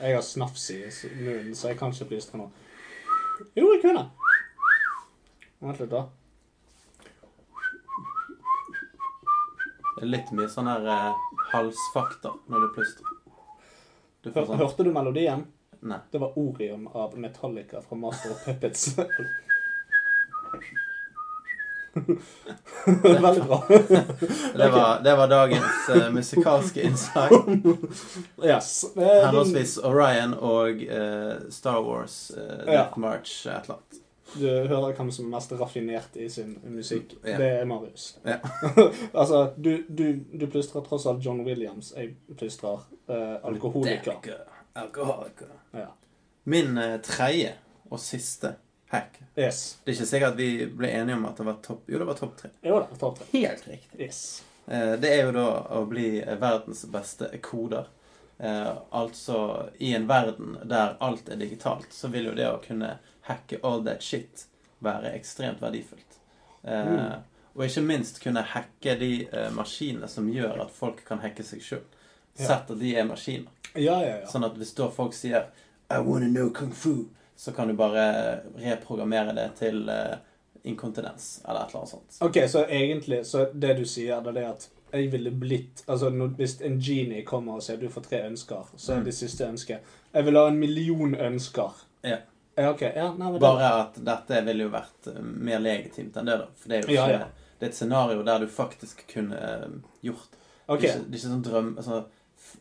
jeg 0.00 0.14
har 0.16 0.24
snafs 0.24 0.70
i 0.72 0.80
munnen, 1.20 1.52
så 1.54 1.68
jeg 1.68 1.78
kan 1.78 1.92
ikke 1.92 2.08
plystre 2.14 2.40
nå. 2.40 2.48
Jo, 3.52 3.68
jeg 3.74 3.82
kunne. 3.84 4.06
Vent 5.60 5.84
litt, 5.84 5.92
da. 5.92 6.06
Det 9.92 10.06
er 10.06 10.08
litt 10.08 10.32
mye 10.34 10.48
sånn 10.50 10.72
her 10.72 10.88
eh, 10.88 11.26
halsfakta 11.52 12.32
når 12.48 12.64
du 12.64 12.72
plystrer. 12.78 13.18
Du 14.24 14.32
sånn 14.32 14.56
hørte 14.56 14.86
du 14.86 14.94
melodien? 14.94 15.44
Nei. 15.82 15.98
Det 16.10 16.18
var 16.22 16.38
Orion 16.38 16.88
av 16.92 17.18
Metallica 17.18 17.80
fra 17.82 17.96
Master 17.98 18.30
of 18.30 18.44
Puppets. 18.44 18.94
Veldig 23.02 23.42
bra. 23.44 23.64
Det 24.56 24.70
var, 24.70 25.00
det 25.04 25.16
var 25.16 25.28
dagens 25.28 25.88
uh, 25.96 26.10
musikalske 26.12 26.82
innslag. 26.82 27.30
Yes. 28.44 28.84
Din- 28.94 29.02
Henholdsvis 29.04 29.78
Orion 29.78 30.34
og 30.34 30.70
uh, 30.82 31.50
Star 31.50 31.82
Wars, 31.82 32.32
uh, 32.36 32.72
Ja. 32.74 32.86
March, 32.96 33.46
et 33.46 33.52
eller 33.64 33.74
annet. 33.74 33.98
Du 34.34 34.46
hører 34.48 34.94
hvem 34.96 35.10
som 35.12 35.26
er 35.26 35.34
mest 35.34 35.52
raffinert 35.60 36.14
i 36.16 36.28
sin 36.32 36.54
musikk. 36.64 37.12
Yeah. 37.20 37.38
Det 37.38 37.48
er 37.60 37.64
Marius. 37.68 38.18
Yeah. 38.26 38.40
altså, 39.20 39.42
du, 39.56 39.82
du, 39.88 40.06
du 40.40 40.46
plystrer 40.46 40.80
tross 40.86 41.06
alt 41.06 41.20
John 41.24 41.42
Williams. 41.44 41.92
Jeg 41.96 42.14
plystrer 42.38 42.80
uh, 43.10 43.36
alkoholiker. 43.44 44.16
Alkoholiker. 44.74 45.48
Ja. 45.70 45.86
Min 46.44 46.78
eh, 46.78 46.96
tredje 47.00 47.54
og 47.90 48.00
siste 48.00 48.54
hack 48.92 49.18
Yes. 49.38 49.78
Det 49.84 49.90
er 49.92 49.94
ikke 49.96 50.06
sikkert 50.10 50.34
at 50.34 50.38
vi 50.40 50.48
ble 50.76 50.88
enige 50.92 51.16
om 51.16 51.22
at 51.28 51.38
det 51.40 51.44
var 51.48 51.58
topp 51.64 51.86
Jo, 51.88 51.98
det 52.02 52.06
var 52.10 52.18
topp 52.18 52.34
tre. 52.36 52.50
Jo 52.66 52.80
da, 52.82 52.96
topp 53.00 53.18
tre. 53.20 53.26
Helt 53.32 53.62
riktig. 53.68 54.00
Yes. 54.04 54.18
Eh, 54.66 54.92
det 55.00 55.12
er 55.14 55.22
jo 55.26 55.32
da 55.36 55.46
å 55.78 55.84
bli 55.88 56.06
eh, 56.20 56.34
verdens 56.40 56.82
beste 56.92 57.30
koder. 57.44 57.86
Eh, 58.38 58.72
altså 58.90 59.38
i 59.78 59.94
en 59.96 60.04
verden 60.10 60.58
der 60.68 60.96
alt 61.00 61.28
er 61.32 61.40
digitalt, 61.40 61.88
så 61.94 62.10
vil 62.12 62.28
jo 62.28 62.34
det 62.36 62.48
å 62.50 62.58
kunne 62.64 62.96
hacke 63.28 63.60
all 63.64 63.84
that 63.86 64.02
shit 64.04 64.44
være 64.84 65.14
ekstremt 65.16 65.62
verdifullt. 65.64 66.18
Eh, 66.64 66.88
Mm. 66.92 67.28
Og 67.52 67.66
ikke 67.66 67.82
minst 67.84 68.16
kunne 68.22 68.40
hacke 68.48 68.94
de 68.96 69.26
eh, 69.28 69.50
maskinene 69.52 70.08
som 70.08 70.24
gjør 70.32 70.62
at 70.64 70.70
folk 70.72 71.02
kan 71.04 71.18
hacke 71.20 71.44
seg 71.44 71.60
sjøl. 71.60 71.82
Sett 72.32 72.70
at 72.72 72.78
de 72.80 72.94
er 72.96 73.04
maskiner. 73.04 73.51
Ja, 73.74 73.98
ja, 74.04 74.16
ja. 74.22 74.26
Sånn 74.28 74.44
at 74.44 74.56
hvis 74.60 74.74
da 74.76 74.88
folk 74.92 75.14
sier 75.16 75.46
I 75.90 75.98
wanna 76.04 76.28
know 76.28 76.50
kung 76.52 76.72
fu, 76.72 77.06
så 77.36 77.52
kan 77.56 77.68
du 77.68 77.74
bare 77.74 78.40
reprogrammere 78.60 79.32
det 79.34 79.48
til 79.58 79.88
uh, 79.88 80.16
inkontinens 80.64 81.40
eller 81.48 81.60
et 81.64 81.72
eller 81.72 81.80
annet 81.80 81.90
sånt. 81.90 82.18
Ok, 82.20 82.38
så 82.48 82.64
egentlig 82.68 83.24
Så 83.26 83.46
det 83.52 83.74
du 83.78 83.84
sier, 83.88 84.20
det 84.22 84.30
er 84.30 84.38
det 84.40 84.44
at 84.46 84.68
jeg 84.92 85.08
ville 85.12 85.30
blitt 85.30 85.82
Altså 85.88 86.10
når, 86.12 86.34
Hvis 86.36 86.58
en 86.60 86.76
genie 86.80 87.24
kommer 87.24 87.56
og 87.58 87.62
sier 87.64 87.80
du 87.80 87.88
får 87.90 88.04
tre 88.10 88.20
ønsker, 88.28 88.68
så 88.76 88.92
er 88.92 89.00
Mm. 89.00 89.04
det 89.04 89.14
siste 89.14 89.48
ønsket 89.48 89.80
Jeg 90.14 90.24
vil 90.24 90.36
ha 90.36 90.46
en 90.48 90.58
million 90.60 91.14
ønsker. 91.14 91.72
Ja. 92.04 92.18
Ja, 92.58 92.70
ok. 92.70 92.82
Ja, 92.82 93.12
nei, 93.16 93.38
Bare 93.40 93.70
at 93.80 93.94
dette 94.04 94.42
ville 94.44 94.64
jo 94.66 94.70
vært 94.70 95.06
eh, 95.08 95.22
mer 95.22 95.58
legitimt 95.58 96.16
enn 96.20 96.26
det, 96.28 96.34
da. 96.38 96.46
For 96.54 96.68
det 96.68 96.76
er 96.76 96.82
jo 96.82 96.92
ikke 96.92 97.12
ja. 97.12 97.28
Det 97.58 97.66
er 97.66 97.70
et 97.70 97.76
scenario 97.78 98.22
der 98.22 98.38
du 98.42 98.46
faktisk 98.46 99.04
kunne 99.14 99.38
eh, 99.38 99.68
gjort 100.02 100.36
okay. 100.66 100.76
Ok. 100.76 100.80
Det, 100.82 100.88
er 100.90 100.98
ikke, 100.98 101.04
det 101.08 101.14
er 101.14 101.18
ikke 101.18 101.30
sånn 101.32 101.46
drøm 101.46 101.70
altså, 101.78 102.02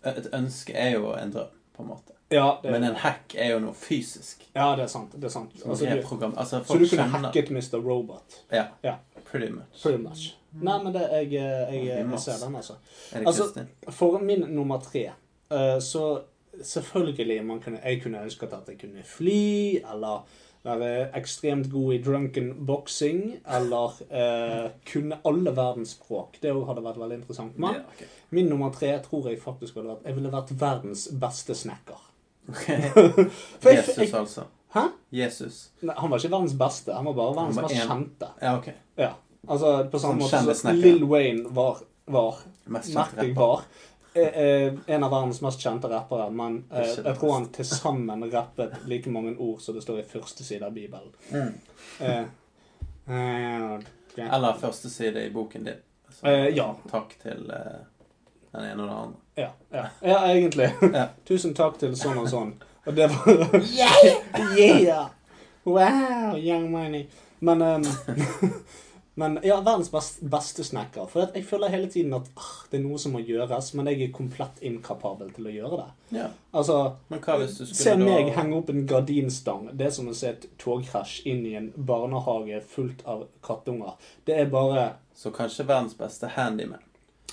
Et 0.05 0.29
ønske 0.33 0.73
er 0.73 0.89
jo 0.97 1.13
en 1.13 1.31
drøm, 1.33 1.53
på 1.75 1.83
en 1.83 1.89
måte. 1.89 2.13
Ja, 2.31 2.57
det, 2.63 2.71
Men 2.71 2.83
en 2.87 2.95
hack 2.95 3.33
er 3.35 3.49
jo 3.51 3.59
noe 3.59 3.73
fysisk. 3.75 4.45
ja, 4.55 4.69
det 4.75 4.83
er 4.85 4.87
sant. 4.87 5.11
Det 5.15 5.23
er 5.27 5.33
sant. 5.33 5.51
Altså, 5.65 5.85
er 5.85 6.01
program... 6.01 6.33
Altså, 6.37 6.61
så 6.63 6.73
du 6.73 6.77
kunne 6.79 6.87
skjønner 6.87 7.25
hacket 7.27 7.49
Mr. 7.51 7.81
Robot? 7.83 8.37
Ja. 8.51 8.65
Ja. 8.83 8.95
Pretty 9.31 9.51
much. 9.51 9.81
Pretty 9.83 9.99
much. 10.03 10.35
Nei, 10.53 10.77
men 10.83 10.93
det, 10.93 11.01
jeg, 11.11 11.31
jeg, 11.33 11.85
jeg, 11.85 12.05
jeg 12.11 12.19
ser 12.19 12.45
den, 12.45 12.55
altså. 12.55 12.73
Altså- 13.15 13.65
For 13.89 14.19
min 14.19 14.39
nummer 14.49 14.79
tre, 14.79 15.11
eh, 15.51 15.79
så 15.81 16.21
selvfølgelig 16.63 17.45
man 17.45 17.59
kunne, 17.61 17.79
jeg 17.83 18.01
kunne 18.03 18.23
ønsket 18.23 18.53
at 18.53 18.67
jeg 18.67 18.79
kunne 18.79 19.03
fly, 19.03 19.77
eller 19.93 20.25
være 20.63 21.07
ekstremt 21.17 21.69
god 21.71 21.93
i 21.93 21.97
drunken 22.05 22.51
boxing, 22.67 23.21
eller 23.49 23.95
eh, 24.13 24.67
kunne 24.91 25.17
alle 25.25 25.53
verdensspråk. 25.57 26.37
Det 26.43 26.53
hadde 26.67 26.83
vært 26.85 26.99
veldig 27.01 27.17
interessant. 27.21 27.57
Men 27.57 27.79
Ja, 27.79 27.83
okay. 27.95 28.07
min 28.29 28.49
nummer 28.51 28.69
tre 28.75 28.91
tror 29.01 29.29
jeg 29.31 29.41
faktisk 29.41 29.75
hadde 29.79 29.87
vært 29.95 30.05
Jeg 30.05 30.15
ville 30.19 30.31
vært 30.31 30.53
verdens 30.61 31.07
beste 31.21 31.55
snekker. 31.57 32.07
Okay. 32.49 32.91
Jesus, 33.77 34.13
altså. 34.13 34.43
Hæ? 34.73 34.85
Jesus. 35.11 35.69
Nei, 35.81 35.95
han 35.97 36.09
var 36.13 36.17
ikke 36.21 36.31
verdens 36.31 36.53
beste, 36.59 36.93
han 36.95 37.05
var 37.09 37.13
bare 37.17 37.35
verdens 37.35 37.57
var 37.59 37.67
mest 37.67 37.75
en- 37.81 37.89
kjente. 37.89 38.29
Ja, 38.41 38.53
ok. 38.57 38.69
Ja. 38.97 39.11
Altså 39.49 39.71
på 39.91 39.99
samme 39.99 40.21
måte 40.21 40.55
som. 40.55 40.75
Lill 40.77 41.03
Wayne 41.09 41.49
var, 41.55 41.81
var 42.07 42.37
Mest 42.71 42.93
kjent 42.93 43.17
rapper. 43.17 43.33
var. 43.35 43.63
Eh, 44.13 44.27
eh, 44.27 44.73
en 44.85 45.03
av 45.03 45.11
verdens 45.11 45.41
mest 45.41 45.61
kjente 45.63 45.87
rappere, 45.87 46.29
men 46.35 46.63
eh, 46.71 46.89
jeg 46.97 47.15
tror 47.15 47.33
han 47.33 47.45
til 47.55 47.65
sammen 47.65 48.25
rappet 48.31 48.73
like 48.85 49.09
mange 49.09 49.37
ord 49.39 49.61
som 49.63 49.75
det 49.75 49.85
står 49.85 50.01
i 50.01 50.07
første 50.09 50.43
side 50.43 50.67
av 50.67 50.75
Bibelen. 50.75 51.13
Mm. 51.31 51.53
Eh, 51.99 52.25
eh, 53.07 53.79
ja. 54.15 54.27
Eller 54.35 54.59
første 54.59 54.89
side 54.89 55.25
i 55.25 55.31
boken 55.31 55.63
din. 55.63 55.79
Så, 56.09 56.27
Eh, 56.27 56.47
ja. 56.57 56.75
Takk 56.91 57.15
til 57.23 57.47
eh, 57.55 57.79
den 58.51 58.65
ene 58.67 58.83
og 58.83 58.89
den 58.89 58.97
andre. 58.97 59.17
Ja, 59.35 59.49
ja. 59.71 59.85
ja, 60.01 60.19
egentlig. 60.33 60.69
Ja. 60.93 61.07
Tusen 61.25 61.55
takk 61.55 61.79
til 61.79 61.95
sånn 61.95 62.19
og 62.19 62.27
sånn. 62.29 62.53
Og 62.85 62.95
det 62.97 63.07
var 63.13 63.55
Yeah! 63.63 64.57
yeah! 64.57 65.07
Wow, 65.63 66.35
young 66.35 66.71
money. 66.71 67.05
Men 67.39 67.61
ehm, 67.61 67.83
Men 69.19 69.39
ja, 69.43 69.57
verdens 69.61 69.91
best, 69.91 70.21
beste 70.21 70.63
snekker. 70.63 71.07
For 71.11 71.27
jeg 71.35 71.43
føler 71.45 71.73
hele 71.73 71.89
tiden 71.91 72.13
at 72.15 72.29
ah, 72.39 72.51
det 72.71 72.79
er 72.79 72.83
noe 72.85 72.99
som 73.01 73.11
må 73.15 73.19
gjøres, 73.27 73.73
men 73.75 73.89
jeg 73.91 74.05
er 74.05 74.13
komplett 74.15 74.61
inkapabel 74.63 75.33
til 75.35 75.49
å 75.49 75.55
gjøre 75.55 75.79
det. 75.81 75.87
Ja. 76.21 76.27
Altså, 76.55 76.77
Men 77.11 77.23
hva 77.25 77.35
hvis 77.41 77.57
du 77.59 77.65
Se 77.65 77.75
skulle 77.75 78.05
da 78.05 78.07
meg 78.07 78.31
henge 78.37 78.59
opp 78.61 78.71
en 78.71 78.85
gardinstang. 78.87 79.67
Det 79.75 79.89
er 79.89 79.95
som 79.97 80.07
å 80.07 80.15
se 80.15 80.31
et 80.31 80.47
togkrasj 80.61 81.25
inn 81.31 81.43
i 81.49 81.57
en 81.59 81.71
barnehage 81.75 82.63
fullt 82.71 83.03
av 83.09 83.27
kattunger. 83.43 83.99
Det 84.25 84.39
er 84.39 84.53
bare 84.53 84.93
Så 85.15 85.29
kanskje 85.35 85.67
verdens 85.67 85.93
beste 85.99 86.31
handyman. 86.37 86.79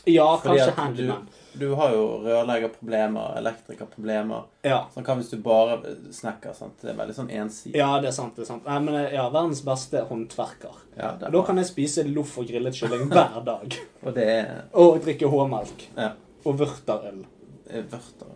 Ja, 0.07 0.37
Fordi 0.39 0.59
kanskje 0.59 0.75
handyman. 0.79 1.27
Du, 1.53 1.59
du 1.67 1.75
har 1.75 1.91
jo 1.93 2.03
rørleggerproblemer, 2.25 3.37
elektrikerproblemer. 3.41 4.45
Ja. 4.65 4.79
Sånn 4.95 5.05
hva 5.05 5.17
hvis 5.19 5.31
du 5.33 5.37
bare 5.43 5.79
snekker? 6.15 6.55
Sant? 6.57 6.77
Det 6.83 6.93
er 6.93 6.99
veldig 7.01 7.17
sånn 7.17 7.31
ensidig. 7.35 7.77
ja, 7.81 7.89
det 8.01 8.09
er 8.13 8.17
sant. 8.17 8.37
det 8.37 8.45
er 8.47 8.51
sant. 8.53 8.65
Nei, 8.69 8.79
men 8.87 8.95
eh, 8.95 9.13
ja, 9.17 9.27
Verdens 9.35 9.63
beste 9.67 10.05
håndverker. 10.09 10.79
Ja, 10.97 11.13
det 11.19 11.27
er 11.27 11.27
Og 11.27 11.33
da 11.33 11.35
bra. 11.39 11.45
kan 11.51 11.57
jeg 11.61 11.67
spise 11.71 12.05
loff 12.09 12.37
og 12.39 12.47
grillet 12.49 12.75
kylling 12.79 13.09
hver 13.11 13.41
dag. 13.53 13.79
Og 14.05 14.15
det 14.17 14.29
er, 14.37 14.53
Og 14.79 15.01
drikke 15.05 15.29
H-melk. 15.33 15.89
ja, 15.97 16.13
Og 16.47 16.59
vørterøl. 16.63 17.25
er 17.69 17.83
vørter. 17.91 18.35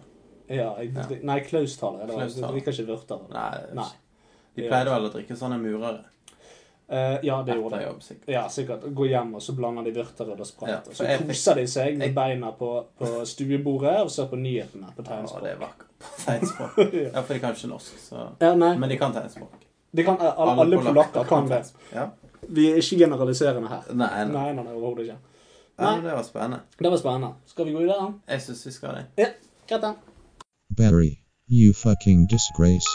Ja, 0.52 0.72
jeg, 0.82 0.92
Ja. 0.96 1.06
Nei, 1.22 1.40
klaustaler. 1.46 2.10
Jeg 2.18 2.34
drikker 2.42 2.72
ikke 2.74 2.88
vørterøl. 2.90 3.28
Nei, 3.32 3.60
Nei. 3.78 3.90
de 4.56 4.66
pleide 4.68 4.90
vel 4.92 5.06
å 5.08 5.12
drikke 5.14 5.36
sånne 5.38 5.56
murere. 5.62 6.02
Eh, 6.92 7.18
ja, 7.24 7.38
det 7.42 7.54
gjorde 7.56 7.78
det. 7.78 7.86
jobb, 7.86 8.02
sikkert. 8.04 8.28
Ja, 8.28 8.42
sikkert. 8.52 8.82
Gå 8.94 9.06
hjem, 9.08 9.30
og 9.34 9.42
så 9.42 9.52
blander 9.56 9.82
de 9.86 9.92
vørterøl 9.96 10.40
og 10.40 10.46
sprite. 10.46 10.72
Ja, 10.72 10.78
og 10.86 10.94
så 10.98 11.04
jeg 11.08 11.22
koser 11.26 11.54
de 11.56 11.66
seg 11.66 11.96
med 11.96 12.06
jeg- 12.10 12.14
beina 12.14 12.50
på, 12.58 12.68
på 12.98 13.12
stuebordet 13.26 13.94
og 14.02 14.10
ser 14.10 14.26
på 14.28 14.36
nyhetene 14.36 14.90
på 14.96 15.02
Ja, 15.06 15.08
tegnspråk. 15.14 15.42
det 15.42 15.50
er 15.54 15.56
vakkert. 15.62 15.88
på 16.02 16.24
Tegnspråk. 16.26 16.78
Ja. 16.92 17.08
Ja, 17.14 17.20
for 17.22 17.32
de 17.34 17.40
kan 17.40 17.54
ikke 17.56 17.68
norsk, 17.72 17.98
så 18.10 18.26
Ja, 18.40 18.54
nei. 18.54 18.76
Men 18.78 18.88
de 18.90 18.98
kan 18.98 19.12
tegnspråk. 19.16 19.52
De 19.96 20.04
kan, 20.04 20.20
eh, 20.20 20.32
alle, 20.38 20.60
alle 20.66 20.76
polakker 20.84 21.24
kan 21.24 21.48
det. 21.48 21.62
Ja. 21.94 22.08
Vi 22.48 22.66
er 22.72 22.76
ikke 22.82 22.98
generaliserende 23.06 23.68
her. 23.68 23.88
Nei, 23.94 24.10
nei. 24.24 24.24
Nei, 24.32 24.52
nei, 24.52 24.64
nei 24.64 24.74
overhodet 24.74 25.06
ikke. 25.08 25.16
Ja, 25.78 25.94
men 25.96 26.04
det 26.04 26.12
var 26.12 26.22
spennende. 26.22 26.60
Det 26.78 26.90
var 26.90 26.98
spennende. 27.00 27.32
Skal 27.46 27.64
vi 27.64 27.72
gå 27.72 27.78
videre? 27.86 28.12
Jeg 28.28 28.42
syns 28.42 28.66
vi 28.66 28.70
skal 28.72 28.94
det. 28.98 29.06
Ja, 29.16 29.26
greit 29.70 29.82
da. 29.82 29.94
Barry, 30.76 31.10
you 31.48 31.72
fucking 31.72 32.26
disgrace. 32.28 32.88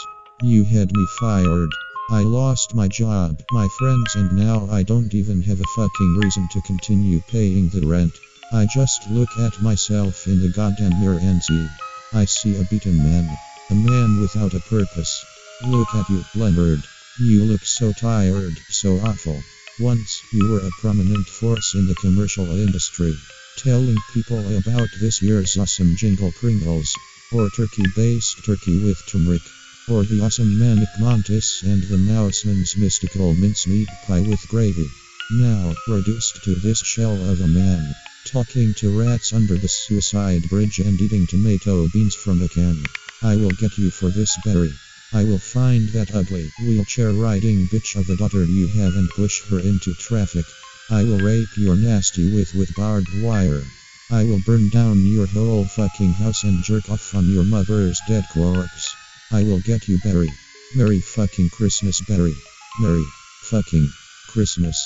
You 0.44 0.62
had 0.64 0.88
me 0.94 1.06
fired. 1.18 1.70
I 2.10 2.22
lost 2.22 2.74
my 2.74 2.88
job, 2.88 3.42
my 3.50 3.68
friends, 3.78 4.14
and 4.14 4.32
now 4.32 4.66
I 4.70 4.82
don't 4.82 5.12
even 5.12 5.42
have 5.42 5.60
a 5.60 5.72
fucking 5.76 6.16
reason 6.16 6.48
to 6.52 6.62
continue 6.62 7.20
paying 7.28 7.68
the 7.68 7.86
rent. 7.86 8.12
I 8.50 8.64
just 8.64 9.10
look 9.10 9.28
at 9.38 9.60
myself 9.60 10.26
in 10.26 10.40
the 10.40 10.48
goddamn 10.48 10.98
mirror 11.00 11.18
and 11.20 11.42
see. 11.42 11.68
I 12.14 12.24
see 12.24 12.58
a 12.58 12.64
beaten 12.64 12.96
man. 12.96 13.28
A 13.68 13.74
man 13.74 14.20
without 14.22 14.54
a 14.54 14.60
purpose. 14.60 15.22
Look 15.66 15.94
at 15.94 16.08
you, 16.08 16.24
Leonard. 16.34 16.82
You 17.20 17.44
look 17.44 17.62
so 17.66 17.92
tired, 17.92 18.54
so 18.70 18.96
awful. 19.00 19.38
Once 19.78 20.22
you 20.32 20.50
were 20.50 20.66
a 20.66 20.70
prominent 20.80 21.28
force 21.28 21.74
in 21.74 21.86
the 21.86 21.94
commercial 21.96 22.46
industry, 22.46 23.14
telling 23.58 23.98
people 24.14 24.56
about 24.56 24.88
this 24.98 25.20
year's 25.20 25.58
awesome 25.58 25.94
jingle 25.96 26.32
Pringles, 26.40 26.90
or 27.32 27.50
turkey 27.50 27.84
based 27.94 28.46
turkey 28.46 28.82
with 28.82 28.96
turmeric, 29.08 29.42
or 29.90 30.04
the 30.04 30.20
awesome 30.20 30.58
manic 30.58 30.88
mantis 30.98 31.62
and 31.62 31.82
the 31.84 31.96
mouseman's 31.96 32.76
mystical 32.76 33.34
mincemeat 33.34 33.88
pie 34.06 34.20
with 34.20 34.46
gravy. 34.48 34.86
Now 35.32 35.74
reduced 35.86 36.42
to 36.44 36.54
this 36.56 36.78
shell 36.78 37.14
of 37.30 37.40
a 37.40 37.46
man, 37.46 37.94
talking 38.26 38.74
to 38.74 38.98
rats 38.98 39.32
under 39.32 39.56
the 39.56 39.68
suicide 39.68 40.42
bridge 40.50 40.78
and 40.78 41.00
eating 41.00 41.26
tomato 41.26 41.88
beans 41.88 42.14
from 42.14 42.42
a 42.42 42.48
can. 42.48 42.82
I 43.22 43.36
will 43.36 43.52
get 43.52 43.78
you 43.78 43.90
for 43.90 44.10
this 44.10 44.36
berry. 44.44 44.72
I 45.12 45.24
will 45.24 45.38
find 45.38 45.88
that 45.90 46.14
ugly 46.14 46.50
wheelchair 46.60 47.12
riding 47.12 47.66
bitch 47.68 47.96
of 47.96 48.10
a 48.10 48.16
daughter 48.16 48.44
you 48.44 48.68
have 48.68 48.94
and 48.94 49.08
push 49.10 49.42
her 49.48 49.58
into 49.58 49.94
traffic. 49.94 50.44
I 50.90 51.04
will 51.04 51.18
rape 51.18 51.56
your 51.56 51.76
nasty 51.76 52.30
with 52.30 52.54
with 52.54 52.74
barbed 52.76 53.08
wire. 53.22 53.64
I 54.10 54.24
will 54.24 54.40
burn 54.44 54.68
down 54.68 55.06
your 55.06 55.26
whole 55.26 55.64
fucking 55.64 56.12
house 56.12 56.42
and 56.42 56.62
jerk 56.62 56.90
off 56.90 57.14
on 57.14 57.30
your 57.30 57.44
mother's 57.44 58.00
dead 58.06 58.24
corpse. 58.32 58.94
I 59.30 59.42
will 59.44 59.60
get 59.60 59.88
you 59.88 59.98
Barry. 60.04 60.30
Merry 60.76 61.00
fucking 61.00 61.48
Christmas 61.50 62.00
Barry. 62.08 62.34
Merry 62.80 63.04
fucking 63.50 63.86
Christmas. 64.32 64.76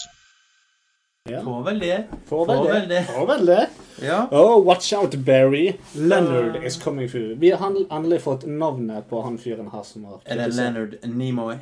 Ja. 1.30 1.43
Får 1.45 1.62
vel 1.64 1.78
det. 1.78 2.05
Får 2.26 2.47
Får 2.47 2.64
vel 2.64 2.72
vel 2.72 2.88
det. 2.88 2.95
det. 2.95 3.05
Får 3.05 3.26
vel 3.26 3.47
det. 3.47 3.66
Ja. 4.03 4.28
Oh, 4.30 4.64
watch 4.66 4.93
out, 4.93 5.14
Barry. 5.24 5.72
Leonard 5.95 6.64
is 6.64 6.76
coming 6.82 7.09
through. 7.09 7.38
Vi 7.38 7.51
har 7.51 7.76
endelig 7.90 8.20
fått 8.22 8.47
navnet 8.47 9.09
på 9.11 9.22
han 9.22 9.38
fyren 9.38 9.68
her 9.72 9.82
som 9.82 10.05
har 10.05 10.20
Er 10.24 10.36
det. 10.36 10.55
Leonard 10.55 10.95
Nimoy? 11.05 11.55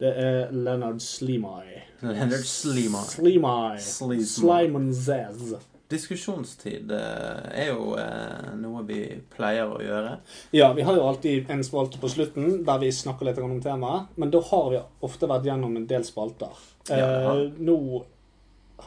Det 0.00 0.10
er 0.18 0.50
Leonard 0.50 1.00
Slimai. 1.00 1.82
Leonard. 2.00 2.44
Slimai. 2.44 3.04
Slimai. 3.08 3.78
Slimon 4.26 4.94
Zez. 4.94 5.54
Diskusjonstid 5.92 6.92
eh, 6.96 7.44
er 7.60 7.68
jo 7.68 7.92
eh, 8.00 8.54
noe 8.56 8.82
vi 8.88 9.00
pleier 9.34 9.68
å 9.68 9.82
gjøre. 9.84 10.14
Ja, 10.56 10.70
vi 10.76 10.86
har 10.86 10.96
jo 10.96 11.04
alltid 11.04 11.50
en 11.52 11.64
spalte 11.66 12.00
på 12.00 12.08
slutten 12.08 12.62
der 12.64 12.80
vi 12.80 12.88
snakker 12.94 13.28
litt 13.28 13.40
om 13.42 13.58
temaet. 13.62 14.14
Men 14.16 14.32
da 14.32 14.40
har 14.48 14.70
vi 14.72 14.80
ofte 15.04 15.28
vært 15.28 15.48
gjennom 15.50 15.76
en 15.76 15.86
del 15.90 16.06
spalter. 16.08 16.56
Ja, 16.88 17.34
eh, 17.34 17.44
nå 17.60 17.78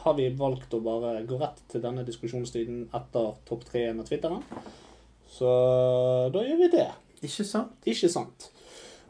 har 0.02 0.14
vi 0.18 0.28
valgt 0.38 0.74
å 0.74 0.82
bare 0.82 1.22
gå 1.26 1.38
rett 1.40 1.62
til 1.70 1.82
denne 1.82 2.04
diskusjonstiden 2.06 2.88
etter 2.94 3.30
topp 3.48 3.64
tre-en 3.70 4.02
av 4.02 4.10
Twitteren. 4.10 4.42
Så 5.30 5.48
da 6.34 6.42
gjør 6.44 6.62
vi 6.64 6.70
det. 6.74 6.88
Ikke 7.22 7.46
sant? 7.46 7.78
Ikke 7.86 8.10
sant? 8.10 8.50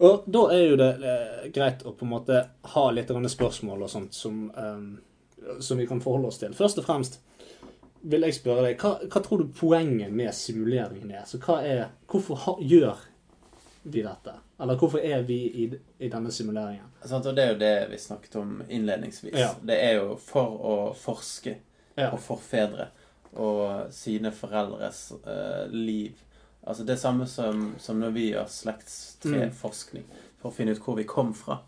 Og 0.04 0.28
da 0.30 0.44
er 0.54 0.62
jo 0.62 0.76
det 0.78 0.90
greit 1.54 1.82
å 1.82 1.94
på 1.96 2.06
en 2.06 2.12
måte 2.12 2.42
ha 2.74 2.84
litt 2.94 3.10
spørsmål 3.10 3.82
og 3.82 3.90
sånt 3.90 4.14
som, 4.14 4.50
eh, 4.50 5.58
som 5.60 5.78
vi 5.78 5.86
kan 5.86 6.00
forholde 6.00 6.28
oss 6.28 6.38
til. 6.38 6.54
Først 6.54 6.78
og 6.78 6.84
fremst 6.84 7.20
vil 8.02 8.22
jeg 8.26 8.34
spørre 8.34 8.62
deg, 8.68 8.78
hva, 8.80 8.98
hva 9.10 9.22
tror 9.24 9.38
du 9.42 9.48
poenget 9.58 10.12
med 10.12 10.34
simuleringen 10.34 11.10
er? 11.10 11.24
Så 11.26 11.38
hva 11.42 11.60
er 11.66 11.86
hvorfor 12.10 12.38
ha, 12.44 12.54
gjør 12.60 13.00
vi 13.88 14.02
dette? 14.04 14.34
Eller 14.60 14.76
hvorfor 14.78 14.98
er 15.04 15.22
vi 15.22 15.36
i, 15.64 15.66
i 16.02 16.08
denne 16.10 16.30
simuleringen? 16.34 16.86
Sånn, 17.06 17.22
og 17.26 17.34
det 17.36 17.44
er 17.44 17.52
jo 17.52 17.58
det 17.60 17.72
vi 17.92 17.98
snakket 18.02 18.36
om 18.40 18.56
innledningsvis. 18.68 19.36
Ja. 19.38 19.52
Det 19.62 19.76
er 19.82 20.00
jo 20.00 20.16
for 20.22 20.56
å 20.58 20.76
forske 20.98 21.56
Ja. 21.98 22.12
og 22.12 22.20
forfedre 22.22 22.88
og 23.38 23.92
sine 23.94 24.30
foreldres 24.34 25.12
eh, 25.26 25.66
liv. 25.74 26.14
Altså 26.62 26.84
det 26.86 26.98
samme 26.98 27.26
som, 27.26 27.74
som 27.78 27.98
når 28.00 28.10
vi 28.14 28.28
gjør 28.32 28.46
slektstreforskning 28.50 30.04
for 30.38 30.50
å 30.50 30.54
finne 30.54 30.74
ut 30.76 30.82
hvor 30.84 30.96
vi 30.98 31.04
kom 31.08 31.34
fra. 31.34 31.58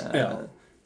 Eh, 0.00 0.16
Ja. 0.20 0.30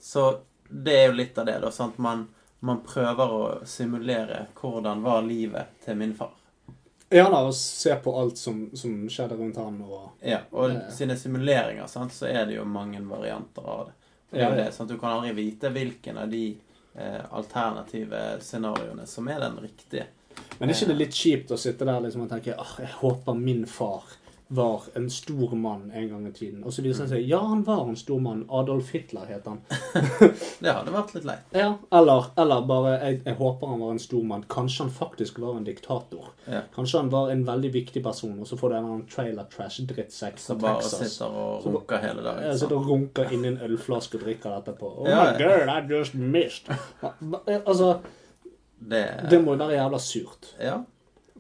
Så 0.00 0.40
det 0.70 0.94
er 0.96 1.06
jo 1.10 1.16
litt 1.18 1.38
av 1.38 1.46
det, 1.46 1.58
da. 1.60 1.70
Sant? 1.70 1.98
Man, 1.98 2.28
man 2.60 2.82
prøver 2.84 3.32
å 3.32 3.44
simulere 3.68 4.44
hvordan 4.60 5.02
var 5.02 5.24
livet 5.24 5.80
til 5.84 5.96
min 5.96 6.14
far. 6.16 6.36
Ja 7.10 7.24
da, 7.30 7.40
og 7.42 7.54
se 7.58 7.94
på 7.98 8.12
alt 8.20 8.38
som, 8.38 8.68
som 8.78 9.08
skjedde 9.10 9.34
rundt 9.34 9.56
han 9.58 9.80
og 9.82 10.20
Ja, 10.22 10.44
og 10.54 10.70
eh. 10.70 10.84
sine 10.94 11.16
simuleringer, 11.18 11.88
sant, 11.90 12.14
så 12.14 12.28
er 12.30 12.44
det 12.46 12.54
jo 12.60 12.66
mange 12.68 13.00
varianter 13.02 13.66
av 13.66 13.88
det. 13.88 13.96
Det 14.30 14.38
Ja, 14.38 14.50
ja. 14.50 14.54
det, 14.60 14.72
sant? 14.76 14.92
Du 14.92 14.98
kan 14.98 15.16
aldri 15.16 15.32
vite 15.34 15.72
hvilken 15.74 16.20
av 16.22 16.30
de 16.30 16.44
eh, 16.94 17.24
alternative 17.34 18.20
scenarioene 18.40 19.08
som 19.10 19.26
er 19.28 19.42
den 19.42 19.58
riktige. 19.58 20.06
Men 20.60 20.70
er 20.70 20.76
ikke 20.76 20.92
det 20.92 21.00
litt 21.00 21.18
kjipt 21.18 21.50
å 21.50 21.58
sitte 21.58 21.88
der 21.88 21.98
liksom 22.04 22.28
og 22.28 22.30
tenke 22.30 22.54
ah, 22.54 22.76
jeg 22.78 22.92
håper 23.00 23.34
min 23.34 23.64
far 23.66 24.06
var 24.52 24.82
en 24.98 25.04
stor 25.10 25.52
mann 25.54 25.92
en 25.94 26.08
gang 26.10 26.24
i 26.26 26.32
tiden. 26.34 26.64
Og 26.66 26.72
så 26.74 26.82
viser 26.82 27.06
det 27.06 27.10
seg 27.12 27.28
ja, 27.30 27.38
han 27.46 27.60
var 27.62 27.84
en 27.86 27.94
stor 27.96 28.18
mann. 28.20 28.40
Adolf 28.50 28.88
Hitler 28.90 29.28
het 29.30 29.44
han. 29.46 29.60
Det 30.64 30.72
hadde 30.74 30.90
vært 30.90 31.12
litt 31.14 31.28
leit. 31.28 31.44
Ja, 31.54 31.68
eller, 31.94 32.26
eller 32.42 32.64
bare 32.66 32.96
jeg, 32.96 33.20
jeg 33.28 33.36
håper 33.38 33.70
han 33.70 33.84
var 33.84 33.94
en 33.94 34.02
stor 34.02 34.24
mann. 34.26 34.42
Kanskje 34.50 34.88
han 34.88 34.92
faktisk 34.96 35.38
var 35.38 35.54
en 35.60 35.68
diktator. 35.68 36.32
Ja. 36.50 36.64
Kanskje 36.74 36.98
han 37.04 37.12
var 37.14 37.30
en 37.30 37.44
veldig 37.46 37.70
viktig 37.78 38.02
person, 38.02 38.34
og 38.42 38.50
så 38.50 38.58
får 38.58 38.74
du 38.74 38.78
en 38.80 38.88
annen 38.90 39.06
trailer 39.14 39.46
trash-drittsekk 39.54 40.42
Så 40.42 40.56
fra 40.56 40.60
bare 40.66 40.90
sitter 40.90 41.30
og 41.46 41.66
runker 41.70 42.02
hele 42.08 42.26
dagen. 42.26 42.48
Ja, 42.50 42.56
sitter 42.58 42.80
og 42.82 42.90
runker 42.90 43.30
inni 43.36 43.52
en 43.54 43.60
ølflaske 43.70 44.18
og 44.18 44.26
drikker 44.26 44.56
dette 44.58 44.74
på. 44.82 44.90
Oh 45.04 45.06
Ja, 45.10 45.28
my 45.30 45.38
god, 45.38 45.70
I 45.70 45.94
just 45.94 46.18
missed. 46.18 46.74
Altså, 47.62 48.00
Det, 48.80 49.04
det 49.30 49.38
må 49.44 49.54
være 49.60 49.76
jævla 49.78 49.98
surt. 50.00 50.54
Ja. 50.58 50.80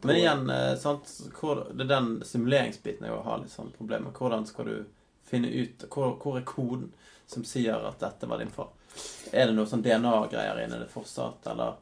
Men 0.08 0.16
igjen, 0.16 0.50
eh, 0.50 0.74
sant, 0.80 1.10
hvor, 1.40 1.64
det 1.74 1.84
er 1.84 1.92
den 1.92 2.10
simuleringsbiten 2.24 3.06
jeg 3.06 3.22
har 3.26 3.42
litt 3.42 3.52
sånn 3.52 3.72
problemer 3.76 4.08
med. 4.08 4.16
Hvordan 4.16 4.46
skal 4.48 4.70
du 4.70 4.76
finne 5.30 5.50
ut 5.52 5.84
hvor, 5.90 6.16
hvor 6.22 6.38
er 6.38 6.46
koden 6.48 6.90
som 7.30 7.44
sier 7.46 7.84
at 7.86 8.00
dette 8.02 8.28
var 8.30 8.40
din 8.42 8.52
far? 8.54 8.72
Er 9.30 9.50
det 9.50 9.54
noe 9.54 9.68
sånn 9.70 9.84
DNA-greier 9.84 10.64
inni 10.64 10.80
det 10.80 10.90
fortsatt, 10.92 11.46
eller 11.52 11.78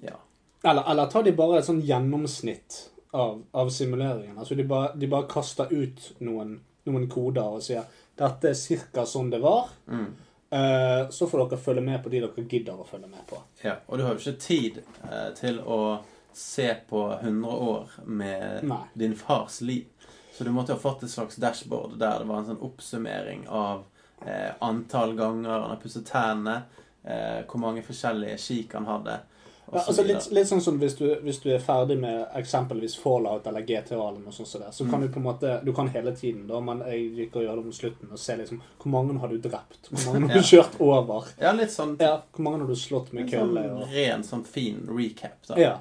Ja. 0.00 0.16
Eller, 0.62 0.84
eller 0.92 1.06
tar 1.06 1.24
de 1.24 1.32
bare 1.32 1.58
et 1.58 1.64
sånn 1.64 1.80
gjennomsnitt 1.80 2.90
av, 3.16 3.42
av 3.52 3.70
simuleringen? 3.72 4.38
Altså 4.38 4.54
de 4.54 4.64
bare, 4.68 4.92
de 4.96 5.08
bare 5.08 5.28
kaster 5.28 5.72
ut 5.72 6.10
noen, 6.20 6.58
noen 6.88 7.06
koder 7.08 7.56
og 7.56 7.64
sier 7.64 7.88
dette 8.20 8.50
er 8.50 8.58
cirka 8.58 9.06
sånn 9.08 9.30
det 9.32 9.40
var. 9.40 9.70
Mm. 9.88 10.10
Eh, 10.50 11.08
så 11.10 11.28
får 11.30 11.44
dere 11.44 11.60
følge 11.62 11.84
med 11.86 12.02
på 12.04 12.12
de 12.12 12.20
dere 12.20 12.44
gidder 12.44 12.80
å 12.80 12.86
følge 12.88 13.08
med 13.08 13.22
på. 13.28 13.38
ja. 13.62 13.76
Og 13.86 13.98
du 13.98 14.04
har 14.04 14.16
jo 14.16 14.20
ikke 14.20 14.42
tid 14.42 14.80
eh, 15.08 15.28
til 15.38 15.60
å 15.60 15.80
se 16.32 16.74
på 16.88 17.04
100 17.20 17.48
år 17.48 17.88
med 18.04 18.64
Nei. 18.64 18.82
din 18.94 19.16
fars 19.16 19.60
liv. 19.60 19.86
Så 20.34 20.44
du 20.44 20.50
måtte 20.50 20.72
ha 20.72 20.78
fått 20.80 21.02
et 21.02 21.10
slags 21.10 21.36
dashboard 21.36 21.98
der 22.00 22.18
det 22.22 22.28
var 22.30 22.38
en 22.38 22.46
sånn 22.52 22.62
oppsummering 22.64 23.48
av 23.48 23.82
eh, 24.26 24.52
antall 24.60 25.14
ganger 25.18 25.50
han 25.50 25.70
har 25.74 25.80
pusset 25.82 26.06
tennene, 26.08 26.62
eh, 27.04 27.42
hvor 27.48 27.60
mange 27.60 27.82
forskjellige 27.84 28.38
kik 28.38 28.72
han 28.78 28.86
hadde. 28.88 29.18
Ja, 29.72 29.84
altså 29.86 30.02
litt, 30.02 30.24
litt 30.34 30.48
sånn 30.50 30.60
som 30.64 30.80
hvis 30.80 30.96
du, 30.98 31.04
hvis 31.22 31.38
du 31.44 31.50
er 31.54 31.60
ferdig 31.62 31.94
med 32.02 32.24
eksempelvis 32.34 32.96
Fallout 32.98 33.44
eller 33.46 33.62
GTA 33.62 34.00
eller 34.00 34.16
noe 34.24 34.32
sånt 34.34 34.48
så, 34.50 34.58
der, 34.58 34.72
så 34.74 34.82
Mm. 34.84 34.90
kan 34.90 35.00
du 35.04 35.08
på 35.14 35.20
en 35.20 35.26
måte 35.28 35.52
Du 35.64 35.72
kan 35.72 35.86
hele 35.88 36.10
tiden, 36.16 36.46
da, 36.48 36.58
men 36.60 36.80
jeg 36.88 37.04
liker 37.14 37.38
å 37.40 37.44
gjøre 37.44 37.56
det 37.60 37.64
mot 37.66 37.74
slutten, 37.76 38.10
og 38.10 38.18
se 38.18 38.34
liksom 38.36 38.58
Hvor 38.82 38.90
mange 38.90 39.18
har 39.22 39.28
du 39.28 39.38
drept? 39.38 39.86
Hvor 39.92 40.12
mange 40.18 40.32
har 40.32 40.40
du 40.42 40.48
kjørt 40.48 40.74
over? 40.80 41.28
Ja, 41.38 41.52
litt 41.52 41.70
sånn, 41.70 41.94
Ja, 42.00 42.16
Hvor 42.34 42.42
mange 42.48 42.58
har 42.64 42.66
du 42.66 42.74
slått 42.74 43.12
med 43.12 43.28
en 43.32 43.46
sånn? 43.54 43.58
Og... 43.76 43.84
ren, 43.94 44.24
sånn 44.26 44.42
fin 44.44 44.82
recap, 44.90 45.38
da. 45.46 45.60
Ja. 45.60 45.76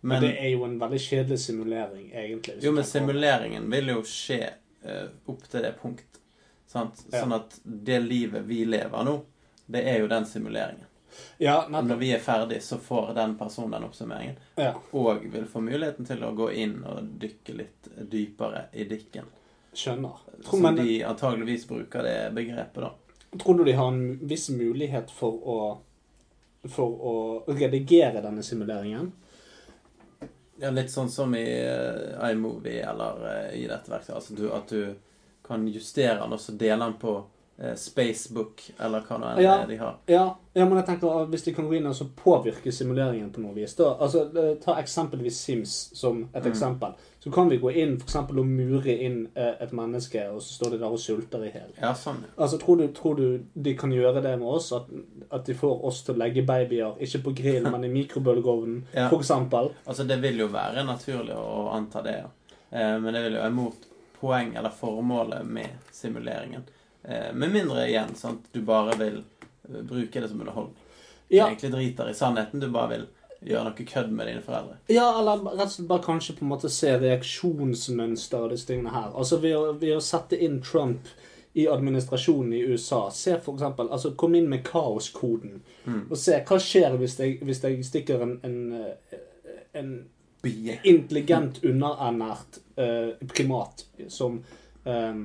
Men, 0.00 0.08
Men, 0.08 0.22
det 0.22 0.34
er 0.38 0.48
jo 0.52 0.64
en 0.64 0.76
veldig 0.78 1.00
kjedelig 1.00 1.38
simulering, 1.42 2.10
egentlig. 2.12 2.54
jo, 2.62 2.72
men 2.72 2.84
simuleringen 2.86 3.70
vil 3.70 3.88
jo 3.96 4.02
skje 4.06 4.44
uh, 4.86 5.08
opp 5.26 5.48
til 5.50 5.64
det 5.66 5.72
punkt. 5.80 6.20
Sant? 6.70 7.02
Ja. 7.10 7.24
Sånn 7.24 7.34
at 7.34 7.56
det 7.64 7.98
livet 8.04 8.46
vi 8.46 8.60
lever 8.68 9.08
nå, 9.08 9.16
det 9.66 9.82
er 9.90 9.98
jo 10.04 10.10
den 10.10 10.26
simuleringen. 10.28 10.86
Ja, 11.38 11.66
når 11.70 11.96
vi 11.96 12.12
er 12.12 12.22
ferdig, 12.22 12.60
så 12.62 12.78
får 12.78 13.14
den 13.16 13.34
personen 13.38 13.70
den 13.70 13.88
oppsummeringen. 13.88 14.36
Ja, 14.54 14.74
Og 14.90 15.24
vil 15.32 15.46
få 15.50 15.60
muligheten 15.64 16.06
til 16.06 16.22
å 16.24 16.30
gå 16.36 16.50
inn 16.52 16.76
og 16.86 17.08
dykke 17.18 17.56
litt 17.56 17.88
dypere 18.10 18.68
i 18.72 18.84
dikken. 18.84 19.26
skjønner. 19.72 20.22
Tror, 20.44 20.60
Som 20.60 20.76
de 20.76 21.02
antageligvis 21.04 21.66
bruker 21.68 22.02
det 22.02 22.30
begrepet, 22.34 22.82
da. 22.82 22.92
tror 23.38 23.58
du 23.58 23.64
de 23.64 23.72
har 23.72 23.88
en 23.88 24.18
viss 24.28 24.48
mulighet 24.50 25.10
for 25.10 25.42
å 25.42 25.58
for 26.68 26.90
å 26.90 27.14
redigere 27.46 28.20
denne 28.22 28.42
simuleringen? 28.42 29.12
Ja, 30.60 30.70
litt 30.74 30.90
sånn 30.90 31.08
som 31.10 31.34
i 31.38 31.44
uh, 31.44 32.30
iMovie 32.30 32.82
eller 32.82 33.20
uh, 33.22 33.56
i 33.56 33.66
dette 33.70 33.90
verktøyet. 33.92 34.16
Altså 34.18 34.34
du, 34.34 34.48
at 34.52 34.68
du 34.68 34.94
kan 35.46 35.66
justere 35.70 36.18
den, 36.20 36.32
og 36.32 36.40
så 36.40 36.52
dele 36.58 36.84
den 36.84 36.96
på 37.00 37.12
uh, 37.62 37.74
Spacebook, 37.78 38.62
eller 38.80 39.00
hva 39.06 39.18
det 39.22 39.28
enn 39.36 39.42
Ja. 39.44 39.54
er 39.62 39.66
de 39.70 39.76
har. 39.80 39.94
Ja, 40.10 40.24
ja, 40.54 40.64
men 40.66 40.76
jeg 40.80 40.86
tenker 40.86 41.22
at 41.22 41.28
hvis 41.32 41.44
de 41.46 41.54
kan 41.54 41.68
gå 41.70 41.76
inn 41.78 41.86
og 41.86 41.94
så 41.94 42.08
påvirke 42.16 42.72
simuleringen 42.74 43.30
på 43.32 43.40
noe 43.44 43.54
vis 43.54 43.74
da, 43.78 43.92
altså, 44.00 44.26
Ta 44.64 44.74
eksempelvis 44.82 45.38
Sims 45.44 45.76
som 45.94 46.24
et 46.34 46.42
Mm. 46.44 46.50
eksempel. 46.52 46.94
Så 47.28 47.32
kan 47.34 47.48
vi 47.48 47.56
gå 47.60 47.70
inn 47.76 47.98
for 48.00 48.06
eksempel 48.08 48.38
og 48.40 48.46
mure 48.48 48.94
inn 49.04 49.16
eh, 49.36 49.50
et 49.60 49.72
menneske, 49.76 50.22
og 50.32 50.38
så 50.40 50.54
står 50.54 50.70
de 50.70 50.78
der 50.80 50.94
og 50.96 51.00
sulter 51.02 51.42
i 51.44 51.50
hjel. 51.52 51.74
Ja, 51.76 51.90
sånn. 51.94 52.22
Altså, 52.40 52.56
tror 52.62 52.78
du, 52.80 52.86
tror 52.96 53.18
du 53.18 53.42
de 53.52 53.74
kan 53.76 53.92
gjøre 53.92 54.22
det 54.24 54.32
med 54.40 54.48
oss? 54.48 54.70
At, 54.72 54.86
at 55.34 55.44
de 55.44 55.56
får 55.58 55.84
oss 55.84 55.98
til 56.06 56.14
å 56.16 56.22
legge 56.22 56.44
babyer, 56.48 56.94
ikke 57.04 57.20
på 57.26 57.34
grill, 57.42 57.68
men 57.74 57.84
i 57.84 57.90
mikrobølgeovnen, 57.92 58.86
Ja. 58.94 59.10
eksempel? 59.12 59.68
Altså, 59.84 60.06
det 60.08 60.16
vil 60.24 60.40
jo 60.40 60.48
være 60.54 60.86
naturlig 60.88 61.36
å 61.36 61.68
anta 61.76 62.00
det, 62.06 62.16
ja. 62.22 62.30
Eh, 62.70 62.96
men 63.00 63.12
det 63.12 63.26
vil 63.26 63.36
jo 63.36 63.44
være 63.44 63.56
mot 63.58 63.84
poeng 64.22 64.54
eller 64.56 64.72
formålet 64.80 65.44
med 65.46 65.92
simuleringen. 65.92 66.64
Eh, 67.04 67.28
med 67.34 67.52
mindre 67.52 67.84
igjen, 67.90 68.14
sant, 68.16 68.48
du 68.56 68.62
bare 68.64 68.96
vil 69.04 69.20
eh, 69.20 69.82
bruke 69.84 70.20
det 70.24 70.32
som 70.32 70.40
underholdning. 70.40 70.80
Du 71.28 71.36
Ja, 71.36 71.50
egentlig 71.50 71.74
driter 71.76 72.08
i 72.08 72.16
sannheten, 72.16 72.60
du 72.64 72.70
bare 72.72 72.88
vil 72.96 73.06
gjøre 73.44 73.64
noe 73.68 73.86
kødd 73.86 74.10
med 74.10 74.26
dine 74.26 74.42
foreldre. 74.42 74.76
ja, 74.90 75.06
eller 75.20 75.44
rett 75.54 75.68
og 75.68 75.74
slett 75.76 75.88
bare 75.88 76.04
kanskje 76.04 76.34
på 76.38 76.44
en 76.44 76.52
måte 76.52 76.70
se 76.72 76.92
reaksjonsmønster 76.98 78.44
og 78.44 78.52
disse 78.54 78.66
tingene 78.66 78.94
her. 78.94 79.12
Altså 79.14 79.38
ved 79.42 79.56
å, 79.56 79.72
ved 79.78 79.96
å 79.96 80.04
sette 80.04 80.38
inn 80.44 80.60
Trump 80.62 81.10
i 81.58 81.68
administrasjonen 81.70 82.52
i 82.52 82.64
USA. 82.66 83.08
Se 83.10 83.38
for 83.42 83.54
eksempel, 83.54 83.88
altså 83.90 84.12
Kom 84.18 84.34
inn 84.34 84.48
med 84.50 84.64
kaoskoden. 84.66 85.62
Mm. 85.84 86.04
Og 86.10 86.18
se 86.18 86.38
hva 86.46 86.58
skjer 86.62 86.98
hvis 87.00 87.18
jeg, 87.18 87.38
hvis 87.42 87.62
jeg 87.64 87.86
stikker 87.86 88.22
en, 88.22 88.36
en, 88.46 88.58
eh, 88.78 89.18
en 89.80 89.92
intelligent, 90.86 91.58
underernært 91.66 92.60
uh, 92.78 93.16
primat 93.32 93.82
som 94.12 94.36
um, 94.84 95.24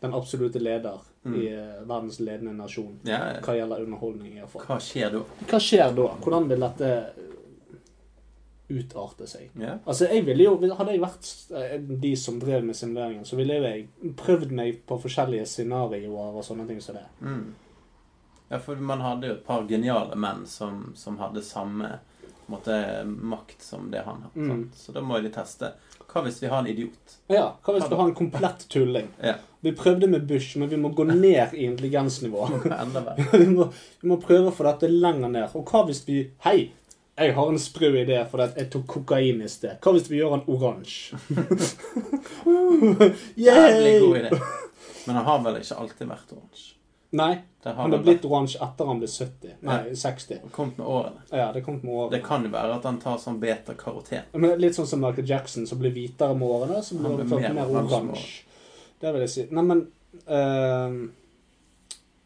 den 0.00 0.16
absolutte 0.16 0.62
leder 0.62 1.02
Mm. 1.24 1.40
i 1.40 1.46
uh, 1.56 1.88
verdens 1.88 2.18
ledende 2.20 2.52
nasjon. 2.52 2.98
Ja, 3.08 3.16
ja. 3.30 3.36
Hva 3.40 3.54
gjelder 3.56 3.80
underholdning, 3.86 4.34
fall. 4.44 4.66
hva 4.68 4.76
skjer 4.76 5.14
da? 5.14 5.22
Hva 5.48 5.60
skjer 5.62 5.94
da? 5.96 6.08
Hvordan 6.20 6.48
vil 6.50 6.66
dette 6.66 6.90
utarte 8.68 9.26
seg? 9.28 9.50
Yeah. 9.58 9.82
Altså, 9.84 10.08
jeg 10.08 10.24
ville 10.26 10.46
jo, 10.46 10.54
Hadde 10.78 10.94
jeg 10.94 11.02
vært 11.02 11.30
eh, 11.58 11.74
de 12.04 12.14
som 12.16 12.38
drev 12.40 12.64
med 12.64 12.78
simuleringen, 12.78 13.26
så 13.28 13.36
ville 13.36 13.58
jeg 13.60 14.14
prøvd 14.20 14.54
meg 14.56 14.80
på 14.88 14.98
forskjellige 15.02 15.46
scenarioer 15.50 16.38
og 16.38 16.46
sånne 16.46 16.66
ting 16.70 16.80
som 16.84 16.96
det. 16.98 17.04
Mm. 17.20 17.44
Ja, 18.48 18.60
for 18.62 18.80
man 18.80 19.04
hadde 19.04 19.30
jo 19.30 19.36
et 19.36 19.46
par 19.46 19.64
geniale 19.68 20.16
menn 20.20 20.44
som, 20.48 20.92
som 20.96 21.18
hadde 21.20 21.42
samme 21.44 21.96
måte, 22.46 23.04
makt 23.04 23.62
som 23.62 23.90
det 23.90 24.04
han 24.04 24.22
har. 24.22 24.42
Mm. 24.42 24.70
Så 24.76 24.92
da 24.92 25.00
må 25.00 25.18
de 25.20 25.32
teste. 25.32 25.72
Hva 26.04 26.22
hvis 26.26 26.42
vi 26.42 26.50
har 26.52 26.60
en 26.60 26.68
idiot? 26.68 27.16
Ja, 27.32 27.46
Hva 27.64 27.74
hvis 27.74 27.88
vi 27.88 27.96
har 27.96 28.08
en 28.08 28.16
komplett 28.16 28.66
tulling? 28.68 29.08
Ja. 29.22 29.38
Vi 29.64 29.72
prøvde 29.72 30.06
med 30.06 30.26
Bush, 30.28 30.58
men 30.60 30.68
vi 30.68 30.76
må 30.76 30.90
gå 30.92 31.06
ned 31.08 31.54
i 31.56 31.64
intelligensnivå. 31.64 32.48
Vi, 33.32 33.46
må, 33.48 33.70
vi 34.00 34.08
må 34.10 34.18
prøve 34.20 34.50
å 34.50 34.54
få 34.54 34.66
dette 34.68 34.90
lenger 34.92 35.32
ned. 35.32 35.54
Og 35.56 35.64
hva 35.70 35.86
hvis 35.88 36.02
vi 36.06 36.18
Hei! 36.44 36.68
Jeg 37.18 37.34
har 37.36 37.48
en 37.48 37.58
sprø 37.62 37.92
idé 38.02 38.16
for 38.30 38.42
at 38.42 38.56
jeg 38.58 38.70
tok 38.74 38.86
kokain 38.90 39.42
i 39.44 39.48
sted. 39.48 39.76
Hva 39.84 39.92
hvis 39.94 40.08
vi 40.10 40.18
gjør 40.18 40.32
han 40.34 40.42
oransje? 40.50 41.14
Jævlig 43.36 44.00
god 44.00 44.16
idé. 44.18 44.30
Men 45.06 45.16
han 45.16 45.24
har 45.28 45.42
vel 45.44 45.60
ikke 45.60 45.76
alltid 45.78 46.08
vært 46.10 46.32
oransje. 46.34 46.70
Nei, 47.14 47.34
Det 47.62 47.70
har 47.70 47.76
han 47.86 47.92
har 47.94 48.00
blitt 48.02 48.24
oransje 48.26 48.58
etter 48.64 48.86
han 48.90 48.98
ble 48.98 49.06
70. 49.08 49.52
Nei, 49.62 49.94
60. 49.94 50.40
vært- 50.42 50.50
kommet 50.56 50.78
med 50.80 50.86
årene. 50.90 51.20
Ja, 51.30 51.52
det 51.54 51.62
kom 51.64 51.76
med 51.82 51.94
årene. 51.94 52.10
Det 52.16 52.22
kan 52.26 52.42
jo 52.42 52.50
være 52.50 52.74
at 52.80 52.84
han 52.88 52.98
tar 52.98 53.18
sånn 53.22 53.38
beta-karoten. 53.40 54.22
Litt 54.58 54.74
sånn 54.74 54.86
som 54.90 55.00
Michael 55.00 55.28
Jackson, 55.28 55.66
som 55.70 55.78
blir 55.78 55.92
hvitere 55.94 56.34
med 56.34 56.48
årene, 56.48 56.82
så 56.82 56.94
blir 56.98 57.08
Han 57.08 57.16
blir 57.28 57.40
mer, 57.40 57.52
mer 57.54 57.66
oransje. 57.84 58.42
Det 59.00 59.12
vil 59.12 59.20
jeg 59.20 59.30
si. 59.30 59.46
Nei, 59.50 59.62
men 59.62 59.86
ehm, 60.26 61.12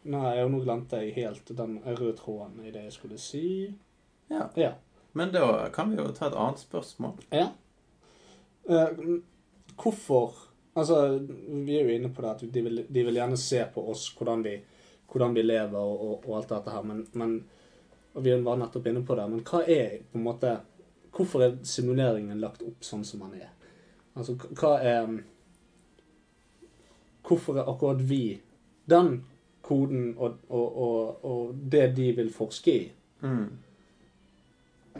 Nei, 0.09 0.49
nå 0.49 0.61
glemte 0.65 0.97
jeg 1.03 1.15
helt 1.21 1.45
den 1.57 1.81
røde 1.85 2.17
tråden 2.17 2.65
i 2.65 2.71
det 2.71 2.85
jeg 2.87 2.93
skulle 2.93 3.19
si. 3.21 3.75
Ja. 4.29 4.51
Ja. 4.55 4.73
Men 5.13 5.33
da 5.33 5.69
kan 5.75 5.91
vi 5.91 5.97
jo 5.97 6.09
ta 6.13 6.29
et 6.29 6.37
annet 6.37 6.61
spørsmål. 6.63 7.17
Ja. 7.31 7.49
Eh, 8.69 9.03
hvorfor 9.77 10.45
Altså, 10.79 11.19
vi 11.49 11.75
er 11.75 11.89
jo 11.89 11.91
inne 11.91 12.09
på 12.15 12.23
det 12.23 12.29
at 12.31 12.43
de 12.55 12.61
vil, 12.63 12.85
de 12.89 13.03
vil 13.03 13.17
gjerne 13.19 13.37
se 13.37 13.65
på 13.75 13.83
oss, 13.91 14.05
hvordan 14.15 14.45
vi, 14.45 14.53
hvordan 15.11 15.33
vi 15.35 15.43
lever 15.43 15.79
og, 15.79 16.05
og, 16.05 16.29
og 16.29 16.37
alt 16.39 16.53
dette 16.53 16.71
her, 16.71 16.85
men, 16.87 17.01
men 17.13 17.33
Og 18.15 18.25
vi 18.25 18.37
var 18.43 18.57
nettopp 18.61 18.87
inne 18.87 19.03
på 19.07 19.17
det, 19.19 19.25
men 19.31 19.43
hva 19.47 19.65
er 19.67 19.97
på 20.11 20.19
en 20.19 20.25
måte 20.25 20.53
Hvorfor 21.17 21.43
er 21.43 21.57
simuleringen 21.67 22.39
lagt 22.39 22.63
opp 22.63 22.85
sånn 22.87 23.03
som 23.05 23.25
den 23.27 23.41
er? 23.41 23.51
Altså, 24.15 24.37
hva 24.55 24.77
er 24.79 25.11
Hvorfor 27.27 27.59
er 27.59 27.73
akkurat 27.73 28.05
vi 28.07 28.39
den 28.89 29.25
koden 29.69 30.15
og, 30.17 30.39
og, 30.49 31.55
det 31.73 31.91
de 31.97 32.13
vil 32.17 32.31
forske 32.33 32.73
i. 32.73 32.85
Mm. 33.21 33.49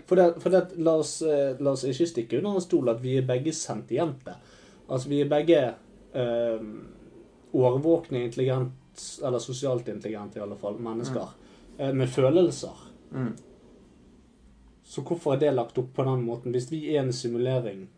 For, 0.07 0.21
det, 0.21 0.29
for 0.43 0.55
det, 0.55 0.63
la, 0.77 0.95
oss, 1.03 1.23
eh, 1.23 1.57
la 1.61 1.75
oss 1.75 1.85
ikke 1.89 2.07
stikke 2.11 2.39
under 2.39 2.59
en 2.59 2.65
stol 2.65 2.93
at 2.93 3.03
vi 3.03 3.17
er 3.19 3.27
begge 3.29 3.55
sentiente. 3.57 4.37
Altså, 4.89 5.09
vi 5.09 5.23
er 5.23 5.31
begge 5.31 5.61
øh, 6.15 6.71
årvåkne, 7.53 8.25
intelligent, 8.25 9.05
eller 9.25 9.43
sosialt 9.43 9.89
intelligente 9.89 10.41
i 10.41 10.43
alle 10.43 10.59
fall, 10.59 10.81
mennesker. 10.83 11.29
Mm. 11.79 11.97
med 11.97 12.09
følelser. 12.11 12.81
Mm. 13.13 13.37
Så 14.83 15.05
hvorfor 15.07 15.37
er 15.37 15.39
det 15.39 15.53
lagt 15.55 15.79
opp 15.79 15.93
på 15.95 16.05
den 16.05 16.25
måten? 16.27 16.51
Hvis 16.51 16.73
vi 16.73 16.81
er 16.95 17.05
en 17.05 17.13
simulering 17.13 17.89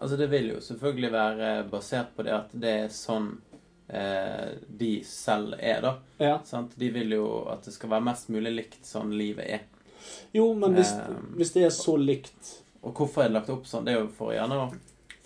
Altså, 0.00 0.16
det 0.16 0.30
vil 0.32 0.46
jo 0.54 0.60
selvfølgelig 0.64 1.12
være 1.12 1.48
basert 1.68 2.14
på 2.16 2.24
det 2.24 2.32
at 2.32 2.52
det 2.56 2.70
er 2.86 2.92
sånn 2.94 3.26
eh, 3.92 4.54
de 4.64 4.92
selv 5.04 5.58
er, 5.58 5.82
da. 5.84 5.90
Ja. 6.16 6.38
Sant? 6.48 6.72
De 6.80 6.88
vil 6.94 7.12
jo 7.12 7.26
at 7.52 7.66
det 7.68 7.74
skal 7.74 7.92
være 7.92 8.06
mest 8.06 8.30
mulig 8.32 8.54
likt 8.54 8.88
sånn 8.88 9.12
livet 9.12 9.44
er. 9.58 9.66
Jo, 10.32 10.52
men 10.54 10.74
hvis, 10.78 10.92
Eh, 10.92 11.16
hvis 11.36 11.52
det 11.52 11.64
er 11.66 11.74
så 11.74 11.96
likt 11.96 12.50
Og 12.82 12.94
hvorfor 12.96 13.22
er 13.22 13.28
det 13.28 13.34
lagt 13.34 13.50
opp 13.52 13.66
sånn? 13.68 13.84
Det 13.84 13.92
er 13.92 14.00
jo 14.00 14.08
for 14.16 14.30
å 14.30 14.36
gjerne 14.36 14.56
å 14.62 14.70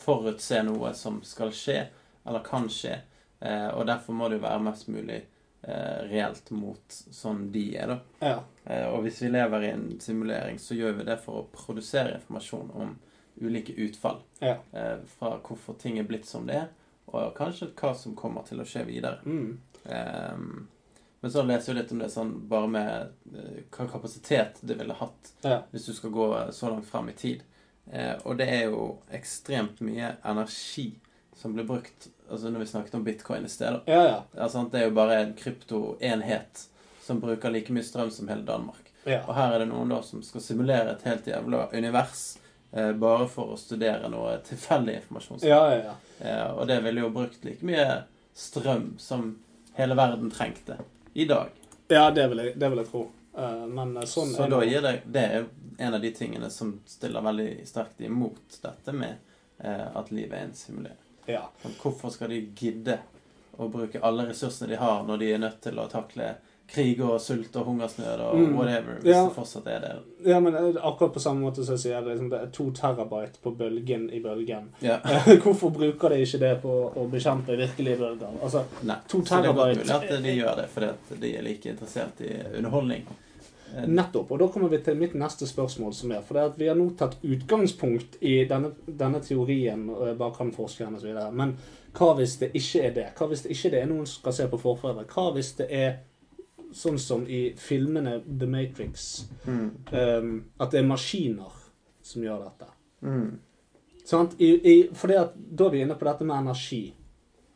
forutse 0.05 0.63
noe 0.67 0.91
som 0.95 1.21
skal 1.25 1.53
skje, 1.55 1.87
eller 2.27 2.43
kan 2.45 2.67
skje. 2.69 2.99
Eh, 3.41 3.69
og 3.71 3.87
derfor 3.87 4.13
må 4.19 4.29
det 4.29 4.41
jo 4.41 4.43
være 4.43 4.65
mest 4.67 4.89
mulig 4.91 5.21
eh, 5.63 6.01
reelt 6.11 6.51
mot 6.51 6.97
sånn 7.15 7.47
de 7.55 7.63
er, 7.79 7.95
da. 7.95 7.99
Ja. 8.21 8.35
Eh, 8.65 8.87
og 8.91 9.05
hvis 9.07 9.23
vi 9.23 9.31
lever 9.31 9.65
i 9.65 9.71
en 9.71 9.87
simulering, 10.01 10.59
så 10.59 10.75
gjør 10.77 10.99
vi 10.99 11.07
det 11.09 11.17
for 11.23 11.41
å 11.41 11.47
produsere 11.55 12.19
informasjon 12.19 12.75
om 12.75 12.97
ulike 13.41 13.73
utfall. 13.87 14.21
Ja. 14.43 14.59
Eh, 14.73 14.99
fra 15.15 15.37
hvorfor 15.39 15.79
ting 15.81 15.99
er 15.99 16.11
blitt 16.11 16.27
som 16.29 16.45
det 16.51 16.59
er, 16.65 16.69
og 17.07 17.33
kanskje 17.39 17.71
hva 17.79 17.95
som 17.97 18.19
kommer 18.19 18.45
til 18.49 18.61
å 18.61 18.69
skje 18.69 18.85
videre. 18.91 19.23
Mm. 19.25 20.67
Eh, 21.25 21.27
men 21.27 21.33
så 21.33 21.43
leser 21.43 21.73
jeg 21.73 21.83
litt 21.83 21.93
om 21.93 21.99
det 21.99 22.11
sånn 22.13 22.33
bare 22.49 22.69
med 22.69 23.35
eh, 23.35 23.63
hva 23.73 23.87
kapasitet 23.89 24.61
det 24.61 24.77
ville 24.79 24.95
hatt 24.95 25.33
Ja. 25.43 25.63
hvis 25.71 25.87
du 25.87 25.93
skal 25.97 26.11
gå 26.11 26.53
så 26.53 26.71
langt 26.71 26.87
frem 26.87 27.09
i 27.09 27.13
tid. 27.13 27.43
Eh, 27.93 28.15
og 28.25 28.37
det 28.37 28.49
er 28.49 28.65
jo 28.71 28.99
ekstremt 29.13 29.81
mye 29.81 30.17
energi 30.25 30.95
som 31.37 31.53
blir 31.55 31.65
brukt 31.65 32.09
altså 32.31 32.51
når 32.51 32.61
vi 32.61 32.67
snakket 32.67 32.95
om 32.95 33.05
bitcoin 33.05 33.45
i 33.45 33.49
sted. 33.49 33.81
Ja, 33.87 34.03
ja. 34.05 34.23
Altså. 34.39 34.69
Det 34.73 34.81
er 34.81 34.85
jo 34.89 34.95
bare 34.97 35.19
en 35.23 35.35
kryptoenhet 35.35 36.69
som 37.05 37.21
bruker 37.21 37.51
like 37.51 37.73
mye 37.73 37.85
strøm 37.85 38.11
som 38.11 38.29
hele 38.29 38.43
Danmark. 38.47 38.93
Og 39.05 39.35
her 39.37 39.53
er 39.53 39.59
det 39.59 39.69
noen 39.69 39.91
da 39.93 40.01
som 40.03 40.23
skal 40.25 40.41
simulere 40.41 40.95
et 40.95 41.03
helt 41.05 41.27
jævla 41.29 41.67
univers 41.77 42.39
eh, 42.73 42.93
bare 42.93 43.27
for 43.29 43.53
å 43.53 43.59
studere 43.61 44.09
noe 44.09 44.39
tilfeldig 44.47 44.95
informasjon. 45.03 45.43
Ja, 45.45 45.61
ja, 45.75 45.83
ja. 45.91 45.95
Eh, 46.25 46.51
og 46.57 46.67
det 46.71 46.81
ville 46.87 47.05
jo 47.05 47.11
brukt 47.13 47.45
like 47.45 47.67
mye 47.67 48.03
strøm 48.35 48.95
som 48.99 49.35
hele 49.77 49.95
verden 49.99 50.31
trengte 50.33 50.79
i 51.15 51.25
dag. 51.25 51.49
ja 51.89 52.11
det, 52.11 52.27
vil 52.29 52.43
jeg, 52.43 52.57
det 52.59 52.69
vil 52.73 52.83
jeg 52.83 52.91
tro. 52.91 53.05
Eh, 53.39 53.67
men 53.67 53.97
eh, 53.97 54.07
sånn 54.09 54.35
Så 54.35 54.47
da 54.51 54.61
gir 54.65 54.83
det 54.83 54.93
Det 55.11 55.23
er 55.23 55.47
en 55.79 55.95
av 55.95 56.03
de 56.03 56.11
tingene 56.15 56.51
som 56.51 56.77
stiller 56.87 57.25
veldig 57.25 57.49
sterkt 57.67 58.01
imot 58.07 58.61
dette 58.63 58.93
med 58.95 59.17
eh, 59.59 59.89
at 59.91 60.11
livet 60.15 60.39
er 60.39 60.45
en 60.47 60.55
simulering. 60.55 61.01
Ja. 61.27 61.49
Hvorfor 61.81 62.13
skal 62.15 62.31
de 62.31 62.45
gidde 62.55 63.01
å 63.59 63.67
bruke 63.71 64.03
alle 64.03 64.29
ressursene 64.29 64.71
de 64.71 64.79
har, 64.79 65.03
når 65.07 65.19
de 65.19 65.31
er 65.33 65.43
nødt 65.43 65.61
til 65.67 65.79
å 65.83 65.89
takle 65.91 66.37
krig 66.69 67.01
og 67.05 67.21
sult 67.21 67.55
og 67.57 67.65
hungersnød 67.67 68.21
og 68.21 68.37
Mm. 68.39 68.55
whatever, 68.59 68.95
hvis 69.01 69.13
Ja. 69.15 69.25
det 69.25 69.35
fortsatt 69.37 69.67
er 69.67 69.81
det? 69.81 69.93
ja, 70.27 70.41
men 70.41 70.55
eh, 70.55 70.75
akkurat 70.83 71.13
på 71.13 71.21
samme 71.21 71.41
måte 71.45 71.65
som 71.65 71.75
jeg 71.75 71.81
sier, 71.83 72.01
det, 72.01 72.09
liksom, 72.15 72.31
det 72.31 72.41
er 72.41 72.47
to 72.53 72.71
terabyte 72.71 73.39
på 73.43 73.51
bølgen 73.57 74.11
i 74.13 74.21
bølgen. 74.21 74.71
Ja. 74.83 74.99
Hvorfor 75.45 75.71
bruker 75.71 76.09
de 76.09 76.23
ikke 76.25 76.39
det 76.41 76.63
på 76.63 76.93
å 76.97 77.09
bekjempe 77.11 77.57
virkelige 77.57 77.99
bølger? 77.99 78.41
Altså, 78.43 78.65
Nei. 78.83 78.97
To 79.09 79.19
Så 79.25 79.43
det 79.43 79.51
er 79.51 79.53
mulig 79.55 79.91
at 79.91 80.23
de 80.23 80.37
gjør 80.41 80.57
det 80.57 80.69
fordi 80.71 81.21
de 81.21 81.37
er 81.37 81.43
like 81.43 81.67
interessert 81.71 82.21
i 82.21 82.33
underholdning. 82.59 83.05
Eh, 83.77 83.87
Nettopp. 83.87 84.31
Og 84.31 84.39
da 84.39 84.47
kommer 84.49 84.69
vi 84.71 84.79
til 84.79 84.95
mitt 84.97 85.15
neste 85.15 85.47
spørsmål, 85.47 85.93
som 85.95 86.13
er 86.13 86.21
For 86.23 86.35
det 86.35 86.43
at 86.53 86.59
vi 86.59 86.67
har 86.69 86.77
nå 86.77 86.97
tatt 86.97 87.17
utgangspunkt 87.25 88.17
i 88.23 88.45
denne, 88.49 88.73
denne 88.87 89.21
teorien 89.21 89.89
eh, 89.91 90.15
bak 90.15 90.37
han 90.39 90.53
forskeren 90.53 90.95
osv. 90.97 91.13
Men 91.33 91.57
hva 91.95 92.15
hvis 92.17 92.39
det 92.41 92.53
ikke 92.55 92.85
er 92.87 92.95
det? 92.95 93.07
Hva 93.19 93.29
hvis 93.29 93.43
det 93.43 93.51
ikke 93.55 93.81
er 93.83 93.87
noen 93.87 94.07
som 94.07 94.21
skal 94.23 94.33
se 94.33 94.47
på 94.49 94.61
forfedre? 94.61 95.05
Hva 95.07 95.33
hvis 95.35 95.53
det 95.57 95.69
er 95.71 95.97
sånn 96.75 96.99
som 96.99 97.25
i 97.31 97.53
filmene 97.59 98.19
The 98.27 98.47
Matrix, 98.51 99.09
Mm. 99.47 99.71
Um, 99.93 100.45
at 100.61 100.71
det 100.73 100.81
er 100.83 100.87
maskiner 100.89 101.53
som 102.03 102.23
gjør 102.25 102.45
dette? 102.49 102.69
Mm. 103.03 103.39
Sant? 104.05 104.35
I, 104.41 104.49
i, 104.73 104.75
for 104.95 105.09
det 105.13 105.19
at, 105.21 105.35
da 105.37 105.67
er 105.67 105.71
vi 105.75 105.83
inne 105.85 105.95
på 106.01 106.05
dette 106.09 106.25
med 106.29 106.37
energi. 106.43 106.83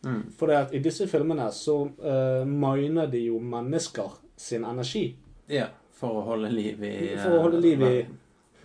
Mm. 0.06 0.22
For 0.38 0.52
at 0.54 0.72
i 0.74 0.78
disse 0.84 1.06
filmene 1.10 1.48
så 1.52 1.74
uh, 1.88 2.44
miner 2.48 3.06
de 3.10 3.24
jo 3.26 3.40
mennesker 3.42 4.14
sin 4.38 4.64
energi. 4.64 5.10
Ja, 5.50 5.66
for 5.98 6.20
å 6.20 6.26
holde 6.28 6.50
liv 6.52 6.82
i 6.86 6.92
For 7.18 7.34
å 7.38 7.42
holde 7.48 7.60
liv 7.64 7.82
i- 7.82 8.06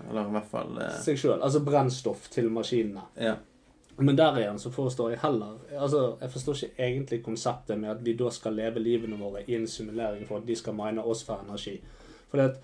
Eller 0.09 0.27
i 0.27 0.33
hvert 0.35 0.49
fall 0.51 0.77
uh, 0.77 0.89
seg 1.01 1.17
sjøl. 1.17 1.39
Altså 1.41 1.59
brennstoff 1.65 2.27
til 2.33 2.49
maskinene. 2.53 3.07
Ja. 3.17 3.35
Men 3.97 4.15
der 4.15 4.37
igjen 4.41 4.59
så 4.59 4.71
forstår 4.73 5.11
jeg 5.11 5.19
heller 5.21 5.57
Altså, 5.79 6.17
jeg 6.21 6.31
forstår 6.33 6.53
ikke 6.63 6.83
egentlig 6.83 7.23
konseptet 7.23 7.77
med 7.79 7.89
at 7.91 8.01
vi 8.05 8.13
da 8.17 8.29
skal 8.33 8.55
leve 8.57 8.79
livene 8.81 9.17
våre 9.19 9.43
i 9.47 9.55
en 9.55 9.67
simulering 9.67 10.25
for 10.27 10.37
at 10.37 10.45
de 10.47 10.55
skal 10.55 10.73
mine 10.73 11.03
oss 11.03 11.23
for 11.23 11.43
energi. 11.45 11.75
For 12.31 12.37
det 12.37 12.45
at 12.49 12.61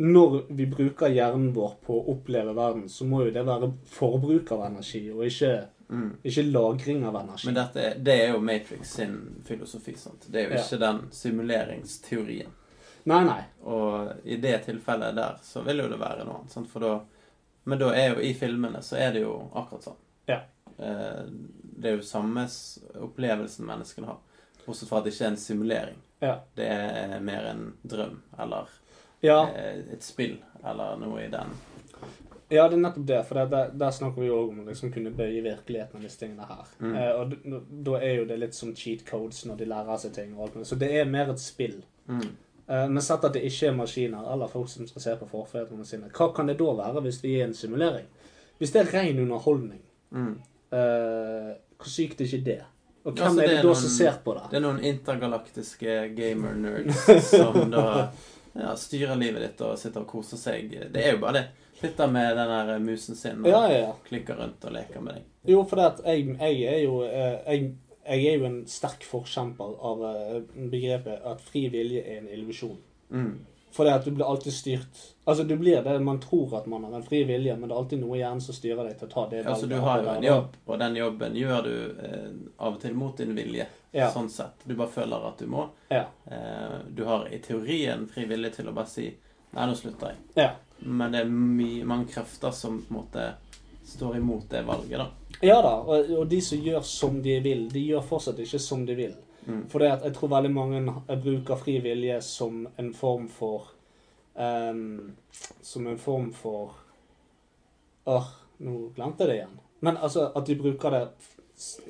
når 0.00 0.46
vi 0.56 0.66
bruker 0.66 1.10
hjernen 1.12 1.50
vår 1.52 1.74
på 1.84 1.92
å 1.98 2.06
oppleve 2.14 2.54
verden, 2.56 2.86
så 2.88 3.04
må 3.04 3.24
jo 3.26 3.30
det 3.34 3.42
være 3.44 3.72
forbruk 3.84 4.52
av 4.52 4.62
energi, 4.70 5.10
og 5.12 5.24
ikke, 5.26 5.66
Mm. 5.90 6.16
ikke 6.24 6.42
lagring 6.52 7.04
av 7.04 7.14
energi. 7.16 7.46
Men 7.46 7.54
dette, 7.54 7.94
det 7.98 8.14
er 8.22 8.32
jo 8.32 8.38
Matrix 8.40 8.88
sin 8.94 9.42
filosofi. 9.44 9.96
sant? 9.98 10.26
Det 10.32 10.40
er 10.40 10.48
jo 10.48 10.54
Ja. 10.54 10.62
ikke 10.62 10.78
den 10.78 11.10
simuleringsteorien. 11.10 12.52
Nei, 13.04 13.24
nei. 13.24 13.42
Og 13.64 14.12
i 14.24 14.36
det 14.36 14.64
tilfellet 14.66 15.14
der 15.16 15.38
så 15.42 15.62
vil 15.64 15.78
jo 15.78 15.88
det 15.88 15.98
være 16.00 16.24
noe 16.24 16.38
annet. 16.40 16.50
Sant? 16.52 16.68
For 16.70 16.80
da, 16.80 17.00
men 17.64 17.78
da 17.78 17.90
er 17.94 18.14
jo 18.14 18.20
i 18.20 18.32
filmene 18.34 18.82
så 18.82 18.96
er 18.96 19.12
det 19.12 19.22
jo 19.22 19.50
akkurat 19.54 19.82
sånn. 19.82 19.96
Eh, 20.80 21.24
Det 21.80 21.88
er 21.90 21.96
jo 21.96 22.02
samme 22.04 22.42
opplevelsen 23.00 23.64
menneskene 23.66 24.06
har. 24.10 24.18
Bortsett 24.66 24.88
fra 24.90 24.98
at 25.00 25.04
det 25.06 25.14
ikke 25.14 25.24
er 25.24 25.30
en 25.34 25.36
simulering. 25.40 25.96
Ja. 26.20 26.34
Det 26.56 26.66
er 26.68 27.20
mer 27.24 27.46
en 27.54 27.62
drøm 27.88 28.18
eller 28.38 28.68
Ja, 29.22 29.38
eh, 29.48 29.78
et 29.92 30.02
spill 30.04 30.38
eller 30.64 30.96
noe 31.00 31.22
i 31.24 31.28
den. 31.32 31.54
ja 32.50 32.66
det 32.68 32.74
er 32.76 32.82
nettopp 32.82 33.06
det. 33.06 33.22
For 33.26 33.34
det, 33.40 33.46
der, 33.50 33.70
der 33.80 33.90
snakker 33.90 34.20
vi 34.20 34.26
jo 34.28 34.36
òg 34.42 34.48
om 34.52 34.60
å 34.60 34.68
liksom 34.68 34.92
kunne 34.92 35.10
bøye 35.16 35.42
virkeligheten 35.44 35.96
av 35.96 36.02
disse 36.04 36.18
tingene 36.20 36.46
her. 36.48 36.66
Mm. 36.80 36.94
Eh, 36.96 37.10
og 37.20 37.34
da 37.84 37.96
er 38.00 38.14
jo 38.18 38.24
det 38.28 38.38
litt 38.42 38.54
som 38.54 38.74
cheat 38.76 39.04
codes 39.08 39.44
når 39.46 39.56
de 39.62 39.68
lærer 39.72 39.96
seg 40.04 40.12
ting. 40.16 40.34
og 40.36 40.48
alt. 40.48 40.66
Så 40.66 40.76
det 40.78 40.90
er 41.00 41.04
mer 41.08 41.30
et 41.32 41.40
spill. 41.40 41.82
Mm. 42.08 42.26
Eh, 42.68 42.88
Men 42.88 43.02
sett 43.02 43.24
at 43.24 43.32
det 43.32 43.44
ikke 43.44 43.68
er 43.68 43.76
maskiner 43.76 44.32
eller 44.32 44.48
folk 44.48 44.68
som 44.68 44.86
skal 44.86 45.02
se 45.02 45.16
på 45.16 45.28
forfedrene 45.30 45.84
sine. 45.86 46.10
Hva 46.10 46.34
kan 46.36 46.46
det 46.46 46.58
da 46.58 46.64
være 46.74 47.00
hvis 47.02 47.22
vi 47.22 47.38
er 47.40 47.44
en 47.48 47.54
simulering? 47.54 48.06
Hvis 48.58 48.72
det 48.72 48.82
er 48.86 48.92
ren 48.98 49.18
underholdning, 49.18 49.80
Mm. 50.12 50.40
Eh, 50.72 51.50
hvor 51.80 51.88
sykt 51.90 52.20
er 52.20 52.28
ikke 52.28 52.44
det? 52.44 52.58
Og 53.04 53.14
hvem 53.16 53.24
Altså, 53.26 53.40
er 53.40 53.46
det 53.46 53.54
det 53.56 53.62
da 53.62 53.68
noen- 53.70 53.80
som 53.80 53.88
ser 53.94 54.18
på 54.24 54.34
det? 54.36 54.42
Det 54.50 54.56
er 54.58 54.64
noen 54.66 54.82
intergalaktiske 54.84 55.94
gamer-nerds 56.18 57.30
som 57.30 57.70
da 57.72 57.84
ja, 58.54 58.74
styrer 58.76 59.16
livet 59.16 59.42
ditt 59.46 59.60
og 59.64 59.78
sitter 59.80 60.02
og 60.04 60.08
koser 60.10 60.36
seg. 60.36 60.74
Det 60.92 61.00
er 61.04 61.14
jo 61.14 61.20
bare 61.22 61.32
det. 61.38 61.44
Sitter 61.80 62.10
med 62.12 62.36
den 62.36 62.50
der 62.68 62.78
musen 62.84 63.16
sin 63.16 63.38
og 63.40 63.48
Ja, 63.48 63.62
ja, 63.72 63.78
ja. 63.86 63.92
klikker 64.04 64.36
rundt 64.36 64.64
og 64.68 64.72
leker 64.76 65.00
med 65.00 65.14
deg. 65.16 65.24
Jo, 65.48 65.62
for 65.64 65.80
det 65.80 65.86
at 65.94 66.02
jeg, 66.04 66.26
jeg 66.36 66.74
er 66.74 66.82
jo 66.84 66.98
eh, 67.06 67.38
jeg, 67.46 67.70
jeg 68.04 68.26
er 68.34 68.36
jo 68.42 68.44
en 68.50 68.58
sterk 68.68 69.06
forkjemper 69.08 69.78
av 69.88 70.02
eh, 70.10 70.34
begrepet 70.68 71.24
at 71.30 71.40
fri 71.40 71.62
vilje 71.72 72.02
er 72.04 72.18
en 72.20 72.28
illusjon. 72.36 72.76
Mm. 73.08 73.32
For 73.72 73.86
det 73.86 73.94
at 73.94 74.04
du 74.04 74.10
blir 74.10 74.26
alltid 74.26 74.52
styrt 74.52 75.02
Altså, 75.30 75.44
du 75.44 75.56
blir 75.56 75.82
det 75.82 75.98
man 76.02 76.18
tror 76.20 76.56
at 76.58 76.66
man 76.66 76.84
har 76.84 76.94
en 76.96 77.04
fri 77.06 77.20
vilje, 77.24 77.54
men 77.56 77.68
det 77.68 77.74
er 77.74 77.78
alltid 77.78 78.00
noe 78.00 78.16
i 78.16 78.20
hjernen 78.22 78.40
som 78.42 78.54
styrer 78.56 78.88
deg 78.88 78.96
til 78.98 79.06
å 79.06 79.10
ta 79.12 79.22
det 79.30 79.42
valget. 79.44 79.50
Altså, 79.52 79.68
du 79.70 79.76
har 79.84 80.00
jo 80.02 80.08
en 80.10 80.24
jobb, 80.26 80.56
og 80.66 80.80
den 80.80 80.96
jobben 80.98 81.36
gjør 81.38 81.60
du 81.68 81.74
eh, 82.08 82.32
av 82.58 82.74
og 82.74 82.80
til 82.82 82.96
mot 82.98 83.20
din 83.20 83.36
vilje. 83.36 83.66
Ja. 83.94 84.08
Sånn 84.10 84.30
sett. 84.32 84.64
Du 84.64 84.74
bare 84.74 84.90
føler 84.90 85.28
at 85.28 85.38
du 85.38 85.46
må. 85.50 85.68
Ja. 85.92 86.02
Eh, 86.26 86.80
du 86.90 87.04
har 87.06 87.28
i 87.30 87.38
teorien 87.44 88.08
fri 88.10 88.26
vilje 88.30 88.56
til 88.58 88.72
å 88.72 88.74
bare 88.74 88.90
si 88.90 89.06
Nei, 89.50 89.64
nå 89.66 89.74
slutter 89.74 90.12
jeg. 90.12 90.18
Ja. 90.38 90.50
Men 90.86 91.10
det 91.10 91.24
er 91.24 91.30
mange 91.30 92.06
krefter 92.12 92.52
som 92.54 92.76
på 92.86 92.92
en 92.92 92.98
måte 93.00 93.24
står 93.90 94.20
imot 94.20 94.44
det 94.50 94.60
valget, 94.62 95.00
da. 95.00 95.08
Ja 95.42 95.56
da, 95.64 95.72
og, 95.80 96.12
og 96.20 96.28
de 96.30 96.38
som 96.44 96.60
gjør 96.62 96.84
som 96.86 97.16
de 97.22 97.34
vil, 97.42 97.64
de 97.72 97.82
gjør 97.88 98.04
fortsatt 98.06 98.38
ikke 98.44 98.60
som 98.62 98.84
de 98.86 98.94
vil. 98.94 99.16
Mm. 99.46 99.62
For 99.72 99.80
jeg 99.84 100.12
tror 100.14 100.28
veldig 100.34 100.50
mange 100.52 100.80
bruker 101.24 101.56
fri 101.56 101.78
vilje 101.80 102.18
som 102.22 102.66
en 102.78 102.90
form 102.94 103.28
for 103.32 103.70
um, 104.34 105.12
Som 105.62 105.86
en 105.86 105.98
form 105.98 106.32
for 106.36 106.74
Åh, 108.10 108.26
nå 108.64 108.74
glemte 108.96 109.24
jeg 109.24 109.30
det 109.30 109.36
igjen. 109.38 109.56
Men 109.80 109.96
altså 109.96 110.26
at 110.36 110.46
de 110.48 110.56
bruker 110.60 110.90
det 110.94 111.02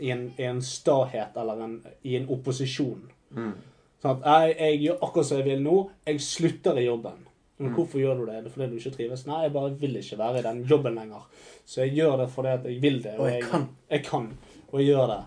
i 0.02 0.10
en, 0.10 0.28
i 0.38 0.46
en 0.46 0.60
stahet 0.62 1.36
eller 1.38 1.62
en, 1.64 1.74
i 2.02 2.16
en 2.18 2.28
opposisjon. 2.34 3.02
Mm. 3.34 3.52
Sånn 4.02 4.22
at 4.24 4.26
jeg, 4.50 4.56
jeg 4.58 4.80
gjør 4.84 5.02
akkurat 5.06 5.28
som 5.28 5.38
jeg 5.40 5.46
vil 5.50 5.62
nå. 5.64 5.76
Jeg 6.08 6.22
slutter 6.26 6.78
i 6.82 6.86
jobben. 6.88 7.26
Men 7.60 7.68
Mm. 7.70 7.74
hvorfor 7.76 8.00
gjør 8.00 8.16
du 8.16 8.22
det? 8.24 8.34
Er 8.38 8.42
det 8.46 8.50
fordi 8.54 8.66
du 8.70 8.76
ikke 8.78 8.94
trives? 8.94 9.26
Nei, 9.28 9.42
jeg 9.44 9.52
bare 9.52 9.74
vil 9.76 9.96
ikke 10.00 10.16
være 10.18 10.38
i 10.40 10.44
den 10.46 10.62
jobben 10.64 10.94
lenger. 10.96 11.26
Så 11.68 11.82
jeg 11.84 11.92
gjør 11.98 12.14
det 12.22 12.28
fordi 12.32 12.54
jeg 12.70 12.78
vil 12.82 13.02
det. 13.04 13.12
Og 13.20 13.28
jeg 13.28 13.42
kan. 13.50 13.66
Jeg 13.90 14.04
kan, 14.06 14.30
og 14.72 14.78
jeg 14.80 14.86
gjør 14.94 15.10
det. 15.10 15.18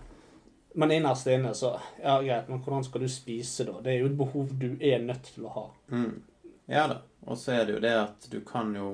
Men 0.74 0.90
innerst 0.90 1.26
inne 1.30 1.52
så 1.54 1.72
Ja, 2.02 2.16
greit, 2.22 2.48
men 2.48 2.60
hvordan 2.64 2.84
skal 2.84 3.00
du 3.04 3.08
spise, 3.08 3.64
da? 3.68 3.76
Det 3.84 3.92
er 3.94 4.00
jo 4.02 4.06
et 4.10 4.16
behov 4.18 4.48
du 4.58 4.72
er 4.80 4.98
nødt 5.04 5.22
til 5.34 5.44
å 5.46 5.52
ha. 5.54 5.66
Mm. 5.94 6.22
Ja 6.66 6.86
da. 6.90 6.96
Og 7.26 7.38
så 7.38 7.52
er 7.54 7.64
det 7.68 7.74
jo 7.76 7.80
det 7.84 7.92
at 7.98 8.26
du 8.32 8.40
kan 8.44 8.74
jo 8.74 8.88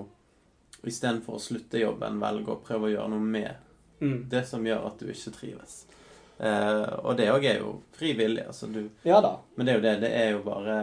istedenfor 0.87 1.37
å 1.37 1.43
slutte 1.43 1.81
jobben, 1.81 2.21
velge 2.23 2.53
å 2.55 2.61
prøve 2.65 2.89
å 2.89 2.93
gjøre 2.95 3.11
noe 3.15 3.21
med 3.21 3.67
Mm. 4.01 4.29
det 4.33 4.47
som 4.49 4.65
gjør 4.65 4.87
at 4.87 4.99
du 4.99 5.11
ikke 5.13 5.33
trives. 5.35 5.75
Eh, 6.39 6.93
og 7.05 7.17
det 7.19 7.27
òg 7.29 7.45
er 7.45 7.59
jo 7.59 7.83
frivillig. 7.93 8.47
Altså 8.47 8.67
du 8.73 8.89
Ja 9.05 9.21
da. 9.21 9.35
Men 9.57 9.67
det 9.67 9.73
er 9.75 9.77
jo 9.77 9.83
det. 9.85 9.97
Det 10.01 10.13
er 10.23 10.31
jo 10.31 10.39
bare 10.47 10.77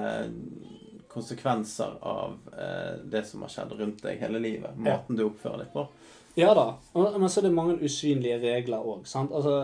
konsekvenser 1.07 1.97
av 2.01 2.35
eh, 2.57 2.99
det 3.09 3.23
som 3.25 3.41
har 3.41 3.49
skjedd 3.49 3.71
rundt 3.79 4.03
deg 4.05 4.19
hele 4.21 4.39
livet. 4.39 4.75
Måten 4.77 5.17
du 5.17 5.23
oppfører 5.25 5.63
deg 5.63 5.71
på. 5.73 5.87
Ja 6.37 6.53
da. 6.53 6.67
Men 6.93 7.29
så 7.29 7.39
er 7.41 7.47
det 7.47 7.53
mange 7.57 7.79
usynlige 7.81 8.37
regler 8.43 8.77
òg. 8.85 9.07
Altså, 9.09 9.55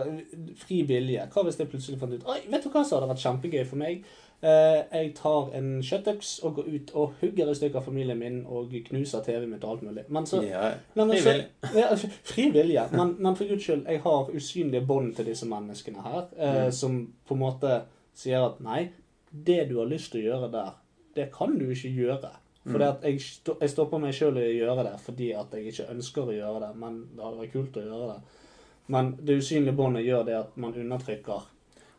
fri 0.58 0.82
vilje. 0.88 1.22
Hva 1.30 1.44
hvis 1.46 1.58
jeg 1.60 1.68
plutselig 1.70 2.00
fant 2.00 2.12
ut 2.16 2.26
Oi, 2.28 2.40
vet 2.50 2.64
du 2.64 2.70
hva 2.72 2.82
som 2.84 2.98
hadde 2.98 3.12
vært 3.12 3.22
kjempegøy 3.24 3.64
for 3.70 3.78
meg? 3.78 4.04
Eh, 4.44 4.80
jeg 4.92 5.12
tar 5.16 5.52
en 5.56 5.68
kjøttøks 5.86 6.32
og 6.44 6.58
går 6.58 6.66
ut 6.74 6.90
og 7.00 7.14
hugger 7.22 7.48
i 7.48 7.54
stykker 7.56 7.80
familien 7.86 8.18
min 8.20 8.40
og 8.44 8.74
knuser 8.90 9.22
TV-en 9.24 9.48
mitt 9.54 9.62
og 9.64 9.76
alt 9.76 9.86
mulig. 9.86 10.04
Men 10.12 10.26
så 10.28 10.42
Ja, 10.44 10.72
men 10.98 11.14
så-. 11.16 11.36
Ja, 11.78 11.94
fri 12.28 12.50
vilje. 12.52 12.88
Men, 12.92 13.14
men 13.22 13.36
for 13.38 13.48
guds 13.48 13.64
skyld, 13.64 13.86
jeg 13.88 14.02
har 14.04 14.28
usynlige 14.34 14.84
bånd 14.86 15.14
til 15.16 15.30
disse 15.30 15.46
menneskene 15.48 16.02
her, 16.04 16.26
eh, 16.36 16.64
Mm. 16.66 16.72
som 16.72 16.98
på 17.28 17.34
en 17.38 17.40
måte 17.46 17.82
sier 18.14 18.44
at 18.44 18.58
nei, 18.60 18.88
det 19.32 19.68
du 19.70 19.78
har 19.78 19.86
lyst 19.90 20.12
til 20.12 20.20
å 20.20 20.28
gjøre 20.32 20.50
der, 20.52 20.74
det 21.16 21.30
kan 21.32 21.56
du 21.58 21.64
ikke 21.70 21.94
gjøre. 21.94 22.30
For 22.64 22.80
Mm. 22.80 22.96
jeg, 23.02 23.20
sto, 23.20 23.56
jeg 23.60 23.70
stopper 23.70 23.98
meg 24.00 24.14
sjøl 24.16 24.38
i 24.40 24.44
å 24.48 24.52
gjøre 24.64 24.84
det 24.86 24.94
fordi 25.04 25.32
at 25.36 25.52
jeg 25.52 25.66
ikke 25.72 25.90
ønsker 25.92 26.22
å 26.30 26.32
gjøre 26.32 26.60
det, 26.62 26.70
men 26.80 26.94
det 27.14 27.24
hadde 27.24 27.40
vært 27.42 27.52
kult 27.52 27.76
å 27.76 27.82
gjøre 27.84 28.06
det. 28.14 28.38
Men 28.86 29.10
det 29.20 29.36
usynlige 29.40 29.76
båndet 29.76 30.04
gjør 30.06 30.24
det 30.24 30.38
at 30.38 30.56
man 30.56 30.72
undertrykker. 30.74 31.42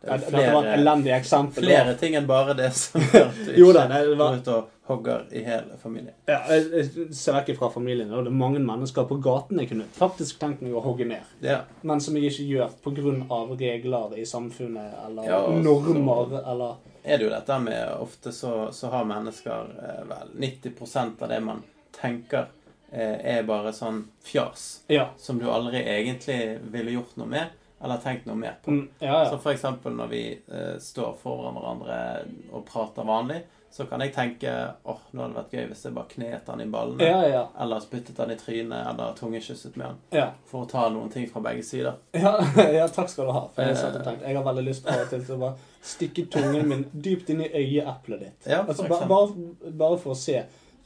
Det 0.01 0.09
er 0.11 0.23
det 0.31 0.53
var 0.53 0.65
et 0.65 0.79
elendig 0.79 1.13
eksempel. 1.15 1.63
flere 1.63 1.93
ting 1.97 2.15
enn 2.17 2.27
bare 2.29 2.53
det 2.57 2.71
som 2.77 3.01
går 4.17 4.39
ut 4.41 4.49
hogger 4.87 5.25
i 5.33 5.41
hele 5.43 5.77
familien. 5.81 6.13
Ja, 6.29 6.43
jeg, 6.49 6.89
ser 7.15 7.33
vekk 7.39 7.55
fra 7.57 7.69
familien, 7.73 8.11
og 8.13 8.25
det 8.25 8.31
er 8.33 8.37
mange 8.37 8.59
mennesker 8.61 9.07
på 9.09 9.17
gaten 9.23 9.57
jeg 9.61 9.71
kunne 9.71 9.87
faktisk 9.97 10.37
tenkt 10.41 10.61
meg 10.61 10.75
å 10.77 10.83
hogge 10.85 11.07
ned. 11.09 11.25
Ja. 11.41 11.63
men 11.81 12.01
som 12.01 12.17
jeg 12.17 12.29
ikke 12.31 12.45
gjør 12.49 12.75
pga. 12.83 13.57
regler 13.59 14.17
i 14.17 14.25
samfunnet 14.25 14.93
eller 15.05 15.23
Ja, 15.23 15.39
så- 15.45 15.63
normer 15.63 16.41
eller 16.45 16.75
er 17.03 17.17
det 17.17 17.25
jo 17.25 17.29
dette 17.29 17.59
med 17.59 17.97
Ofte 18.01 18.31
så, 18.31 18.71
så 18.73 18.89
har 18.89 19.05
mennesker 19.05 19.67
eh, 19.77 20.05
vel 20.09 20.31
90% 20.41 21.21
av 21.21 21.29
det 21.29 21.39
man 21.39 21.63
tenker, 21.91 22.47
eh, 22.91 23.37
er 23.37 23.43
bare 23.43 23.73
sånn 23.73 24.03
fjas. 24.23 24.81
Ja. 24.87 25.09
Som 25.17 25.39
du 25.39 25.45
aldri 25.51 25.83
egentlig 25.85 26.59
ville 26.71 26.91
gjort 26.91 27.15
noe 27.17 27.27
med, 27.27 27.53
eller 27.83 28.01
tenkt 28.01 28.25
noe 28.25 28.35
mer 28.35 28.57
på. 28.63 28.71
Mm, 28.71 28.87
ja, 28.99 29.25
Så 29.29 29.35
ja. 29.35 29.37
for 29.37 29.51
eksempel 29.53 29.93
når 29.93 30.07
vi 30.09 30.23
eh, 30.51 30.77
står 30.81 31.13
foran 31.21 31.53
hverandre 31.53 31.99
og 32.51 32.65
prater 32.65 33.05
vanlig, 33.05 33.43
så 33.75 33.85
kan 33.85 33.99
jeg 33.99 34.13
tenke 34.15 34.51
åh, 34.83 34.99
nå 35.11 35.19
hadde 35.19 35.33
det 35.33 35.39
vært 35.41 35.53
gøy 35.57 35.65
hvis 35.67 35.81
jeg 35.83 35.95
bare 35.97 36.07
knet 36.13 36.47
han 36.47 36.61
i 36.63 36.67
ballene. 36.71 37.03
Ja, 37.03 37.25
ja. 37.27 37.41
Eller 37.59 37.81
spyttet 37.83 38.21
han 38.23 38.29
i 38.31 38.37
trynet, 38.39 38.87
eller 38.87 39.17
tungekysset 39.17 39.75
med 39.75 39.89
han. 39.89 39.97
Ja. 40.15 40.29
For 40.47 40.63
å 40.63 40.69
ta 40.71 40.85
noen 40.93 41.11
ting 41.11 41.25
fra 41.27 41.41
begge 41.43 41.65
sider. 41.67 41.97
Ja, 42.15 42.37
ja, 42.77 42.85
takk 42.87 43.11
skal 43.11 43.27
du 43.27 43.33
ha. 43.35 43.41
For 43.51 43.67
jeg, 43.67 43.75
satt 43.81 43.97
og 43.99 44.07
tenkte, 44.07 44.29
jeg 44.29 44.39
har 44.39 44.47
veldig 44.47 44.63
lyst 44.63 44.87
av 44.87 45.03
og 45.03 45.11
til 45.11 45.25
til 45.27 45.35
å 45.35 45.41
bare 45.41 45.89
stikke 45.91 46.23
tungen 46.31 46.71
min 46.71 46.85
dypt 46.93 47.33
inn 47.35 47.43
i 47.43 47.49
øyeeplet 47.51 48.23
ditt. 48.23 48.47
Ja, 48.47 48.61
for 48.63 48.71
altså, 48.71 48.87
ba, 48.87 49.01
bare, 49.11 49.73
bare 49.83 49.99
for 50.05 50.15
å 50.15 50.21
se 50.23 50.37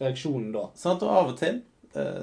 reaksjonen 0.02 0.50
da. 0.58 0.66
Sant? 0.82 1.06
Og 1.06 1.14
av 1.14 1.30
og 1.36 1.38
til, 1.38 1.62
eh, 1.62 1.79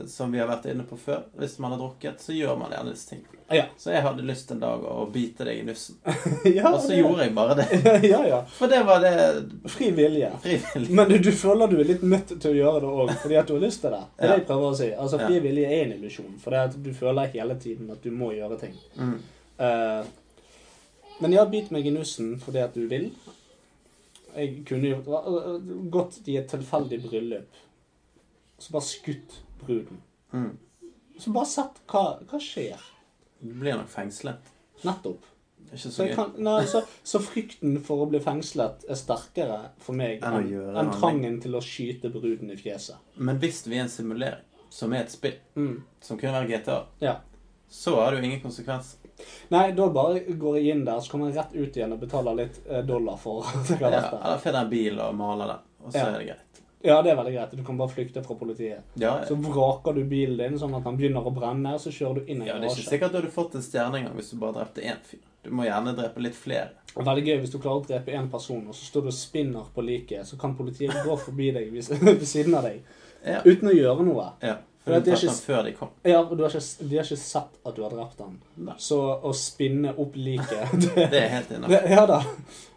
som 0.07 0.31
vi 0.33 0.39
har 0.39 0.47
vært 0.47 0.69
inne 0.71 0.85
på 0.87 0.97
før, 1.01 1.25
hvis 1.41 1.57
man 1.59 1.73
har 1.75 1.81
drukket, 1.81 2.21
så 2.23 2.35
gjør 2.37 2.55
man 2.61 2.71
gjerne 2.71 2.93
disse 2.95 3.09
ting. 3.11 3.25
Ja. 3.49 3.65
Så 3.79 3.91
jeg 3.91 4.03
hadde 4.03 4.25
lyst 4.27 4.51
en 4.51 4.61
dag 4.63 4.83
å 4.87 5.05
bite 5.13 5.45
deg 5.47 5.61
i 5.61 5.65
nussen. 5.67 5.99
ja, 6.57 6.73
Og 6.73 6.81
så 6.83 6.91
det- 6.93 6.99
gjorde 6.99 7.27
jeg 7.27 7.35
bare 7.35 7.57
det. 7.61 7.67
ja, 8.13 8.21
ja. 8.27 8.41
For 8.57 8.71
det 8.71 8.83
var 8.87 9.01
det 9.03 9.13
Fri 9.71 9.91
vilje. 9.95 10.33
Men 10.91 11.09
du, 11.11 11.19
du 11.23 11.31
føler 11.35 11.71
du 11.71 11.79
er 11.81 11.91
litt 11.93 12.03
nødt 12.07 12.35
til 12.35 12.51
å 12.51 12.57
gjøre 12.57 12.83
det 12.83 12.91
òg 12.91 13.13
fordi 13.23 13.39
at 13.39 13.51
du 13.51 13.55
har 13.57 13.65
lyst 13.67 13.83
til 13.85 13.95
det. 13.95 14.03
Det 14.17 14.27
er 14.27 14.33
det 14.33 14.39
jeg 14.41 14.47
prøver 14.51 14.69
å 14.69 14.79
si. 14.81 14.91
Altså, 14.95 15.21
Fri 15.23 15.41
vilje 15.47 15.71
er 15.71 15.85
en 15.85 15.97
illusjon, 15.99 16.37
for 16.43 16.57
det 16.57 16.63
at 16.69 16.79
du 16.87 16.93
føler 16.97 17.33
hele 17.35 17.59
tiden 17.63 17.91
at 17.95 18.03
du 18.03 18.11
må 18.15 18.33
gjøre 18.35 18.59
ting. 18.63 18.75
Mm. 18.99 19.17
Uh, 19.63 20.03
men 21.23 21.33
ja, 21.33 21.47
bit 21.49 21.71
meg 21.73 21.87
i 21.87 21.95
nussen 21.95 22.35
fordi 22.43 22.63
at 22.65 22.75
du 22.77 22.87
vil. 22.91 23.11
Jeg 24.37 24.63
kunne 24.69 24.91
jo 24.91 25.19
gått 25.91 26.19
i 26.29 26.35
et 26.37 26.51
tilfeldig 26.51 26.99
bryllup, 27.07 27.63
så 28.61 28.75
bare 28.75 28.85
skutt 28.85 29.39
bruden. 29.65 30.03
Mm. 30.33 30.57
Så 31.19 31.33
bare 31.33 31.47
sett 31.47 31.81
hva, 31.89 32.05
hva 32.29 32.41
skjer. 32.43 32.83
Du 33.41 33.53
blir 33.55 33.77
nok 33.79 33.89
fengslet. 33.89 34.53
Nettopp. 34.85 35.25
Så 35.75 35.91
Så, 35.91 36.07
kan, 36.15 36.31
nei, 36.39 36.61
så, 36.71 36.83
så 37.03 37.19
frykten 37.19 37.81
for 37.83 38.05
å 38.05 38.09
bli 38.11 38.21
fengslet 38.23 38.85
er 38.89 38.95
sterkere 39.01 39.57
for 39.83 39.97
meg 39.99 40.23
Enn 40.23 40.53
enn 40.79 40.93
trangen 40.95 41.41
til 41.43 41.57
å 41.59 41.63
skyte 41.65 42.11
bruden 42.15 42.53
i 42.55 42.57
fjeset. 42.61 43.01
Men 43.19 43.41
hvis 43.43 43.65
vi 43.67 43.79
er 43.81 43.83
en 43.87 43.91
simulering, 43.91 44.45
som 44.71 44.93
er 44.95 45.03
et 45.07 45.11
spill, 45.11 45.35
Mm. 45.57 45.83
som 46.01 46.19
kunne 46.21 46.33
være 46.37 46.49
GTA, 46.53 46.79
Ja. 47.01 47.17
så 47.69 47.97
har 47.97 48.13
det 48.13 48.21
jo 48.21 48.27
ingen 48.31 48.41
konsekvens. 48.45 48.97
Nei, 49.51 49.73
da 49.73 49.89
bare 49.89 50.21
går 50.39 50.57
jeg 50.61 50.77
inn 50.77 50.85
der, 50.85 51.01
så 51.01 51.11
kommer 51.11 51.33
jeg 51.33 51.37
rett 51.41 51.55
ut 51.57 51.77
igjen 51.81 51.93
og 51.93 52.01
betaler 52.01 52.37
litt 52.37 52.61
eh, 52.69 52.83
dollar 52.83 53.17
for 53.17 53.43
det. 53.43 53.79
Ja, 53.81 53.89
eller 54.13 54.39
finner 54.39 54.61
en 54.67 54.71
bil 54.71 55.01
og 55.01 55.15
maler 55.19 55.47
den, 55.55 55.65
og 55.83 55.93
så 55.93 55.99
Ja. 55.99 56.07
er 56.13 56.19
det 56.19 56.27
greit. 56.29 56.46
Ja, 56.85 57.01
det 57.03 57.11
er 57.11 57.17
veldig 57.17 57.33
greit. 57.35 57.55
Du 57.57 57.63
kan 57.65 57.77
bare 57.79 57.89
flykte 57.91 58.23
fra 58.23 58.35
politiet. 58.39 58.83
Ja, 59.01 59.25
Så 59.27 59.35
vraker 59.43 59.95
du 59.97 60.05
bilen 60.05 60.37
din 60.39 60.59
sånn 60.61 60.75
at 60.77 60.85
den 60.85 60.97
begynner 60.99 61.25
å 61.27 61.33
brenne, 61.35 61.73
så 61.83 61.91
kjører 61.91 62.21
du 62.21 62.31
inn 62.33 62.43
i 62.43 62.47
ja, 62.47 62.59
det 62.59 62.69
er 62.69 62.69
ikke 62.69 62.77
garasje. 62.77 62.91
sikkert 62.91 63.13
du 63.13 63.19
hadde 63.21 63.33
fått 63.35 63.55
en 63.59 63.63
stjerne 63.65 63.99
engang 64.03 64.15
hvis 64.15 64.31
du 64.31 64.37
bare 64.43 64.53
drepte 64.61 64.85
én 64.85 65.01
fyr. 65.03 65.19
Du 65.43 65.51
må 65.51 65.65
gjerne 65.67 65.95
drepe 65.97 66.21
litt 66.23 66.35
flere. 66.37 66.71
Veldig 66.97 67.25
gøy 67.27 67.41
hvis 67.41 67.51
du 67.53 67.59
klarer 67.59 67.81
å 67.83 67.87
drepe 67.89 68.13
én 68.13 68.31
person, 68.31 68.63
og 68.69 68.75
så 68.75 68.85
står 68.91 69.03
du 69.03 69.09
og 69.09 69.15
spinner 69.19 69.67
på 69.75 69.83
liket, 69.87 70.27
så 70.27 70.39
kan 70.39 70.55
politiet 70.59 70.95
gå 71.05 71.17
forbi 71.19 71.51
deg 71.57 71.73
ved 71.75 72.23
siden 72.27 72.55
av 72.55 72.65
deg 72.69 72.83
Ja. 73.27 73.41
uten 73.45 73.69
å 73.69 73.75
gjøre 73.75 74.05
noe. 74.07 74.31
ja. 74.43 74.57
For 74.87 75.01
du 75.01 75.11
tatt 75.11 75.19
ikke- 75.25 75.43
før 75.43 75.65
de 75.65 75.73
kom. 75.75 75.89
Ja, 76.05 76.21
og 76.21 76.37
du 76.39 76.45
har 76.45 76.51
ikke, 76.55 76.89
de 76.89 76.97
har 76.97 77.03
ikke 77.05 77.17
sett 77.19 77.57
at 77.67 77.75
du 77.75 77.83
har 77.83 77.91
drept 77.91 78.21
ham. 78.23 78.37
Så 78.79 79.01
å 79.21 79.33
spinne 79.35 79.91
opp 79.99 80.15
liket 80.15 80.71
det, 80.79 81.09
Det 81.11 81.23
er 81.25 81.29
helt 81.33 81.51
innafor. 81.51 81.89
Ja 81.97 82.05
da. 82.07 82.21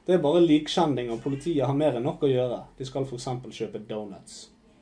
Det 0.10 0.16
er 0.16 0.22
bare 0.24 0.40
likkjending, 0.42 1.12
og 1.14 1.20
politiet 1.22 1.68
har 1.70 1.76
mer 1.78 2.00
enn 2.00 2.08
nok 2.08 2.24
å 2.26 2.30
gjøre. 2.32 2.56
De 2.80 2.86
skal 2.88 3.04
f.eks. 3.06 3.28
kjøpe 3.54 3.84
donuts. 3.86 4.40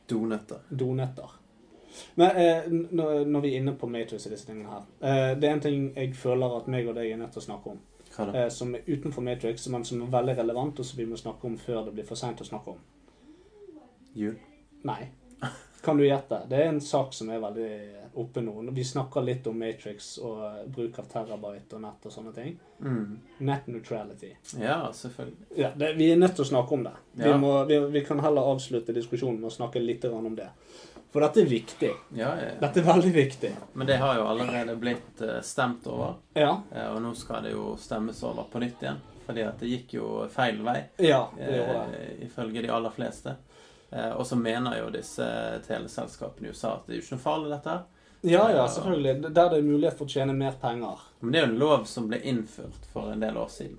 Donutter. 0.08 0.62
Donetter. 0.70 1.34
Men 2.16 2.38
eh, 2.40 2.70
når 2.96 3.44
vi 3.44 3.50
er 3.50 3.58
inne 3.60 3.74
på 3.76 3.90
Matrix 3.92 4.30
og 4.30 4.32
disse 4.32 4.48
tingene 4.48 4.70
her 4.70 4.86
eh, 5.02 5.32
Det 5.36 5.50
er 5.50 5.56
en 5.56 5.64
ting 5.66 5.88
jeg 5.96 6.14
føler 6.16 6.56
at 6.60 6.70
meg 6.72 6.88
og 6.88 6.96
deg 6.96 7.10
er 7.12 7.20
nødt 7.20 7.36
til 7.36 7.42
å 7.42 7.48
snakke 7.48 7.74
om. 7.74 7.82
Hva? 8.14 8.30
Eh, 8.30 8.48
som 8.56 8.72
er 8.78 8.88
utenfor 8.88 9.26
Matrix, 9.28 9.68
men 9.74 9.84
som 9.90 10.06
er 10.06 10.16
veldig 10.16 10.38
relevant, 10.38 10.80
og 10.80 10.88
som 10.88 11.02
vi 11.02 11.10
må 11.12 11.20
snakke 11.20 11.52
om 11.52 11.60
før 11.60 11.84
det 11.90 11.98
blir 11.98 12.08
for 12.08 12.24
seint 12.24 12.46
å 12.46 12.48
snakke 12.48 12.78
om. 12.78 12.80
Jul? 14.16 14.40
Nei. 14.88 15.10
Kan 15.84 16.00
du 16.00 16.08
gjette? 16.08 16.46
Det 16.48 16.62
er 16.62 16.72
en 16.72 16.80
sak 16.82 17.12
som 17.20 17.36
er 17.36 17.44
veldig 17.44 17.74
oppe 18.20 18.42
nå. 18.42 18.54
Vi 18.76 18.84
snakker 18.84 19.22
litt 19.26 19.48
om 19.48 19.58
Matrix 19.60 20.18
og 20.24 20.40
eh, 20.46 20.64
bruk 20.74 21.00
av 21.00 21.08
terabyte 21.12 21.78
og 21.78 21.82
nett 21.86 22.06
og 22.10 22.14
sånne 22.14 22.34
ting. 22.36 22.56
Mm. 22.82 23.18
Net 23.48 23.68
neutrality. 23.72 24.34
Ja, 24.62 24.80
selvfølgelig. 24.94 25.48
Ja, 25.62 25.72
det, 25.76 25.94
vi 26.00 26.12
er 26.14 26.18
nødt 26.22 26.36
til 26.38 26.46
å 26.46 26.52
snakke 26.52 26.74
om 26.78 26.84
det. 26.88 26.94
Vi, 27.22 27.34
må, 27.42 27.54
vi, 27.70 27.80
vi 27.98 28.04
kan 28.06 28.20
heller 28.26 28.50
avslutte 28.54 28.94
diskusjonen 28.96 29.40
med 29.42 29.52
å 29.52 29.56
snakke 29.58 29.80
litt 29.84 30.06
om 30.10 30.36
det. 30.38 30.50
For 31.14 31.24
dette 31.24 31.40
er 31.42 31.48
viktig. 31.50 31.92
Ja, 32.20 32.34
ja, 32.36 32.48
ja. 32.52 32.56
Dette 32.62 32.82
er 32.82 32.88
veldig 32.90 33.12
viktig. 33.16 33.52
Men 33.80 33.88
det 33.88 33.96
har 34.02 34.18
jo 34.20 34.26
allerede 34.28 34.76
blitt 34.78 35.22
eh, 35.24 35.40
stemt 35.42 35.88
over. 35.88 36.18
Ja. 36.36 36.52
eh, 36.76 36.90
Og 36.92 37.00
nå 37.06 37.14
skal 37.16 37.46
det 37.48 37.54
jo 37.56 37.76
stemmes 37.80 38.20
over 38.28 38.50
på 38.52 38.60
nytt 38.62 38.84
igjen. 38.84 39.00
Fordi 39.28 39.42
at 39.44 39.60
det 39.60 39.68
gikk 39.72 39.94
jo 39.98 40.10
feil 40.32 40.60
vei, 40.64 40.82
Ja, 41.04 41.26
eh, 41.40 42.20
ifølge 42.28 42.62
de 42.64 42.70
aller 42.72 42.94
fleste. 42.96 43.34
Eh, 43.90 44.12
Og 44.20 44.26
så 44.28 44.36
mener 44.40 44.78
jo 44.82 44.90
disse 44.94 45.26
teleselskapene 45.68 46.48
i 46.48 46.52
USA 46.54 46.74
at 46.78 46.86
det 46.88 46.94
er 46.96 47.00
jo 47.00 47.06
ikke 47.06 47.18
noe 47.18 47.24
farlig, 47.24 47.50
dette 47.56 47.74
her. 47.74 47.86
Ja, 48.28 48.46
ja, 48.52 48.68
selvfølgelig. 48.68 49.22
Der 49.36 49.50
det 49.50 49.58
er 49.58 49.66
mulighet 49.68 49.98
for 49.98 50.06
å 50.06 50.10
tjene 50.12 50.34
mer 50.36 50.56
penger. 50.62 51.00
Men 51.22 51.32
det 51.34 51.40
er 51.42 51.46
jo 51.48 51.52
en 51.54 51.60
lov 51.62 51.86
som 51.90 52.08
ble 52.12 52.20
innført 52.28 52.88
for 52.94 53.12
en 53.14 53.20
del 53.24 53.38
år 53.38 53.48
siden. 53.54 53.78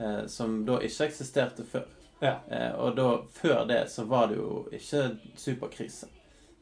Eh, 0.00 0.26
som 0.30 0.60
da 0.68 0.78
ikke 0.86 1.08
eksisterte 1.10 1.64
før. 1.66 1.86
Ja. 2.20 2.34
Eh, 2.50 2.72
og 2.80 2.96
da, 2.96 3.08
før 3.32 3.64
det, 3.68 3.82
så 3.90 4.04
var 4.08 4.28
det 4.30 4.36
jo 4.36 4.66
ikke 4.76 5.04
superkrise. 5.40 6.08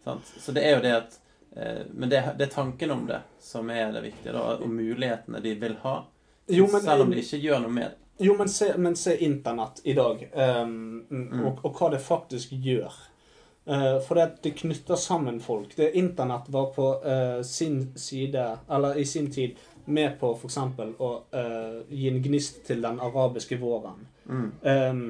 Sant? 0.05 0.25
Så 0.41 0.53
det 0.57 0.65
er 0.65 0.77
jo 0.79 0.83
det 0.85 0.93
at 0.97 1.19
eh, 1.57 1.83
Men 1.95 2.09
det, 2.13 2.23
det 2.39 2.47
er 2.49 2.53
tanken 2.55 2.91
om 2.95 3.07
det 3.07 3.21
som 3.43 3.71
er 3.71 3.93
det 3.93 4.03
viktige, 4.07 4.33
da. 4.33 4.45
Og 4.63 4.69
mulighetene 4.71 5.41
de 5.45 5.55
vil 5.61 5.77
ha. 5.83 5.97
Jo, 6.49 6.69
men- 6.73 6.81
selv 6.83 7.03
om 7.03 7.11
de 7.11 7.21
ikke 7.23 7.43
gjør 7.43 7.61
noe 7.67 7.71
med 7.75 7.91
det. 7.91 7.97
Jo, 8.27 8.35
men 8.39 8.49
se, 8.51 8.73
men 8.79 8.97
se 8.97 9.13
internett 9.23 9.81
i 9.85 9.93
dag, 9.95 10.25
um, 10.35 11.05
Mm. 11.11 11.45
og, 11.47 11.61
og 11.65 11.77
hva 11.79 11.91
det 11.93 12.01
faktisk 12.03 12.51
gjør. 12.51 12.93
Eh, 13.69 14.01
for 14.01 14.15
det, 14.15 14.31
det 14.43 14.51
knytter 14.51 14.97
sammen 14.97 15.41
folk. 15.41 15.77
Det 15.77 15.91
Internett 15.99 16.49
var 16.49 16.71
på 16.73 17.05
eh, 17.05 17.43
sin 17.43 17.93
side, 17.97 18.59
eller 18.71 18.99
i 18.99 19.05
sin 19.05 19.31
tid, 19.33 19.57
med 19.85 20.15
på 20.21 20.33
f.eks. 20.37 20.57
å 20.99 21.11
eh, 21.33 21.77
gi 21.89 22.09
en 22.09 22.23
gnist 22.25 22.63
til 22.67 22.81
den 22.85 23.01
arabiske 23.01 23.59
våren. 23.61 24.07
Mm. 24.29 24.49
Um, 24.63 25.05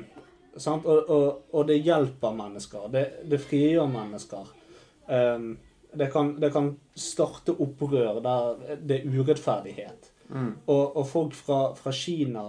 sant? 0.57 0.87
Og, 0.87 1.11
og, 1.11 1.55
og 1.55 1.67
det 1.71 1.81
hjelper 1.87 2.35
mennesker. 2.35 2.91
Det, 2.95 3.05
det 3.31 3.41
frigjør 3.43 3.91
mennesker. 3.91 4.51
Um, 5.07 5.51
det 5.99 6.11
kan, 6.13 6.35
det 6.41 6.51
kan 6.55 6.73
starte 6.99 7.55
opprør 7.63 8.19
der 8.23 8.79
det 8.83 9.01
er 9.01 9.19
urettferdighet. 9.19 10.11
Mm. 10.29 10.51
Og, 10.67 10.97
og 10.97 11.07
folk 11.09 11.35
fra, 11.35 11.61
fra 11.79 11.95
Kina 11.95 12.45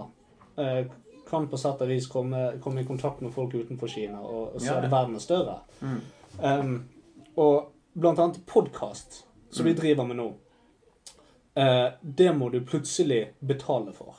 eh, 0.57 0.89
kan 1.29 1.47
på 1.51 1.57
sett 1.57 1.81
og 1.81 1.87
vis 1.91 2.07
komme, 2.07 2.59
komme 2.63 2.81
i 2.81 2.85
kontakt 2.87 3.21
med 3.21 3.33
folk 3.33 3.53
utenfor 3.53 3.87
Kina, 3.87 4.19
og, 4.21 4.55
og 4.55 4.61
så 4.61 4.65
Ja, 4.71 4.77
er 4.77 4.81
det 4.87 4.91
verden 4.91 5.15
er 5.15 5.19
større. 5.23 5.59
Mm. 5.81 5.99
Um, 6.43 6.73
og 7.37 7.71
blant 7.93 8.19
annet 8.19 8.41
podkast, 8.45 9.23
som 9.51 9.65
vi 9.65 9.73
Mm. 9.73 9.79
driver 9.81 10.05
med 10.07 10.17
nå, 10.17 10.27
uh, 11.57 11.91
det 12.01 12.31
må 12.37 12.49
du 12.51 12.61
plutselig 12.61 13.33
betale 13.39 13.93
for. 13.93 14.15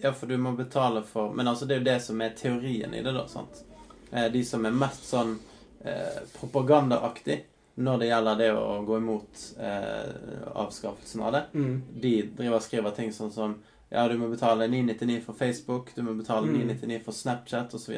Ja, 0.00 0.12
for 0.12 0.26
du 0.30 0.36
må 0.38 0.52
betale 0.56 1.02
for 1.02 1.32
Men 1.34 1.48
altså, 1.48 1.66
det 1.66 1.74
er 1.74 1.78
jo 1.80 1.84
det 1.88 2.02
som 2.02 2.20
er 2.22 2.30
teorien 2.38 2.92
i 2.94 3.02
det, 3.02 3.12
da. 3.14 3.24
sant? 3.26 3.64
Eh, 4.12 4.28
De 4.32 4.44
som 4.44 4.64
er 4.66 4.70
mest 4.70 5.04
sånn 5.10 5.38
eh, 5.84 6.20
propagandaaktig 6.38 7.40
når 7.78 7.98
det 7.98 8.06
gjelder 8.08 8.38
det 8.38 8.46
å 8.54 8.84
gå 8.86 8.96
imot 8.98 9.42
eh, 9.58 10.46
avskaffelsen 10.54 11.20
av 11.22 11.32
det, 11.32 11.42
Mm. 11.54 11.82
de 12.00 12.12
driver 12.22 12.56
og 12.56 12.62
skriver 12.62 12.94
ting 12.96 13.10
sånn 13.12 13.32
som 13.32 13.56
Ja, 13.90 14.08
du 14.08 14.18
må 14.18 14.28
betale 14.28 14.66
999 14.68 15.22
for 15.24 15.32
Facebook, 15.32 15.94
du 15.94 16.02
må 16.02 16.14
betale 16.14 16.46
Mm. 16.46 16.52
999 16.58 17.04
for 17.04 17.12
Snapchat 17.12 17.74
osv. 17.74 17.94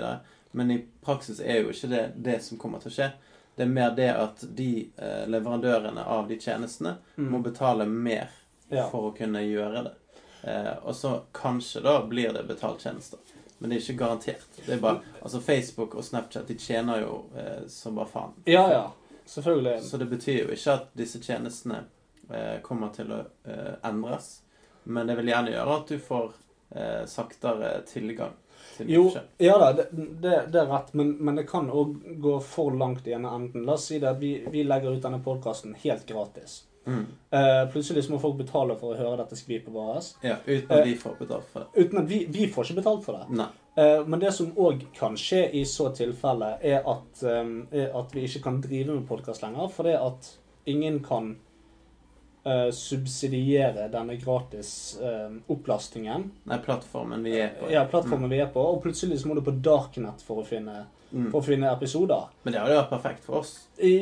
Men 0.52 0.70
i 0.70 0.84
praksis 1.04 1.40
er 1.40 1.62
jo 1.62 1.70
ikke 1.70 1.88
det 1.88 2.12
det 2.22 2.42
som 2.44 2.58
kommer 2.58 2.78
til 2.78 2.90
å 2.90 2.94
skje. 2.94 3.10
Det 3.56 3.62
er 3.66 3.68
mer 3.70 3.90
det 3.96 4.08
at 4.16 4.44
de 4.56 4.90
eh, 4.98 5.26
leverandørene 5.26 6.04
av 6.06 6.28
de 6.28 6.36
tjenestene 6.38 6.96
Mm. 7.16 7.30
må 7.30 7.42
betale 7.42 7.86
mer 7.86 8.28
Ja. 8.70 8.88
for 8.90 9.10
å 9.10 9.16
kunne 9.16 9.38
gjøre 9.42 9.82
det. 9.84 9.92
Eh, 10.44 10.76
og 10.84 10.94
så 10.94 11.22
kanskje 11.34 11.82
da 11.82 12.02
blir 12.06 12.32
det 12.32 12.46
betaltjenester. 12.48 13.18
Men 13.58 13.70
det 13.70 13.76
er 13.76 13.80
ikke 13.92 13.98
garantert. 13.98 14.46
Det 14.66 14.72
er 14.74 14.78
bare, 14.80 15.00
altså 15.22 15.40
Facebook 15.40 15.94
og 15.94 16.04
Snapchat 16.04 16.46
de 16.48 16.54
tjener 16.54 17.00
jo 17.02 17.24
eh, 17.36 17.66
som 17.68 17.94
bare 17.94 18.06
faen. 18.08 18.32
ja, 18.46 18.70
ja. 18.70 18.90
Selvfølgelig. 19.26 19.82
Så 19.82 19.96
det 19.98 20.08
betyr 20.10 20.38
jo 20.46 20.48
ikke 20.54 20.72
at 20.72 20.86
disse 20.96 21.18
tjenestene 21.22 21.84
eh, 22.30 22.60
kommer 22.62 22.88
til 22.88 23.12
å 23.12 23.18
eh, 23.46 23.74
endres. 23.84 24.40
Men 24.90 25.10
det 25.10 25.16
vil 25.20 25.30
gjerne 25.32 25.52
gjøre 25.54 25.76
at 25.80 25.90
du 25.94 25.98
får 26.02 26.30
eh, 26.74 27.02
saktere 27.10 27.74
tilgang 27.88 28.32
til 28.76 28.90
Jo, 28.92 29.04
mye. 29.14 29.22
ja 29.46 29.58
da, 29.62 29.70
det, 29.78 29.86
det, 30.22 30.34
det 30.52 30.60
er 30.62 30.70
rett, 30.70 30.90
men, 30.98 31.14
men 31.20 31.38
det 31.40 31.46
kan 31.50 31.70
òg 31.70 31.94
gå 32.22 32.34
for 32.44 32.74
langt 32.76 33.06
i 33.08 33.14
ene 33.16 33.30
enden. 33.36 33.64
La 33.68 33.76
oss 33.78 33.86
si 33.90 34.00
det 34.02 34.10
at 34.10 34.20
vi, 34.20 34.34
vi 34.50 34.64
legger 34.66 34.96
ut 34.96 35.02
denne 35.06 35.22
podkasten 35.24 35.76
helt 35.84 36.04
gratis. 36.08 36.62
Mm. 36.88 37.02
Eh, 37.30 37.64
plutselig 37.72 38.04
så 38.06 38.14
må 38.14 38.18
folk 38.22 38.38
betale 38.38 38.74
for 38.80 38.94
å 38.94 38.98
høre 38.98 39.18
dette 39.20 39.36
skvipet 39.36 39.72
vårt. 39.74 40.14
Ja, 40.24 40.38
uten 40.46 40.70
at 40.72 40.78
Eh, 40.80 40.86
vi 40.88 40.94
får 40.98 41.18
betalt 41.20 41.50
for 41.52 41.66
det. 41.66 41.84
Uten 41.84 42.00
at 42.02 42.08
vi, 42.10 42.22
vi 42.32 42.46
får 42.50 42.64
ikke 42.70 42.78
betalt 42.80 43.04
for 43.04 43.18
det. 43.20 43.46
Eh, 43.76 44.00
men 44.08 44.22
det 44.22 44.32
som 44.34 44.48
òg 44.56 44.86
kan 44.96 45.18
skje 45.20 45.44
i 45.60 45.64
så 45.68 45.90
tilfelle, 45.96 46.54
er 46.64 46.80
at, 46.88 47.22
eh, 47.22 47.52
er 47.84 47.92
at 48.00 48.16
vi 48.16 48.24
ikke 48.26 48.42
kan 48.48 48.62
drive 48.64 48.96
med 48.96 49.06
podkast 49.08 49.44
lenger. 49.44 49.68
Fordi 49.76 49.94
at 50.00 50.32
ingen 50.72 50.98
kan 51.04 51.34
eh, 52.44 52.70
subsidiere 52.72 53.88
denne 53.92 54.16
gratis 54.20 54.70
uh, 55.02 55.28
opplastingen. 55.52 56.30
Nei, 56.48 56.58
plattformen 56.64 57.22
vi 57.26 57.36
er 57.40 57.52
på. 57.58 57.68
Ja, 57.72 57.84
plattformen 57.90 58.30
vi 58.30 58.40
er 58.40 58.48
på. 58.54 58.62
Og 58.74 58.82
plutselig 58.84 59.20
så 59.20 59.28
må 59.30 59.36
du 59.38 59.42
på 59.46 59.54
Darknet 59.64 60.24
for 60.26 60.42
å 60.42 60.46
finne, 60.46 60.86
Mm. 61.10 61.24
for 61.32 61.40
å 61.40 61.42
finne 61.42 61.66
episoder. 61.74 62.28
Men 62.44 62.54
det 62.54 62.60
hadde 62.62 62.74
vært 62.76 62.90
perfekt 62.92 63.24
for 63.26 63.40
oss. 63.40 63.48
I, 63.82 63.96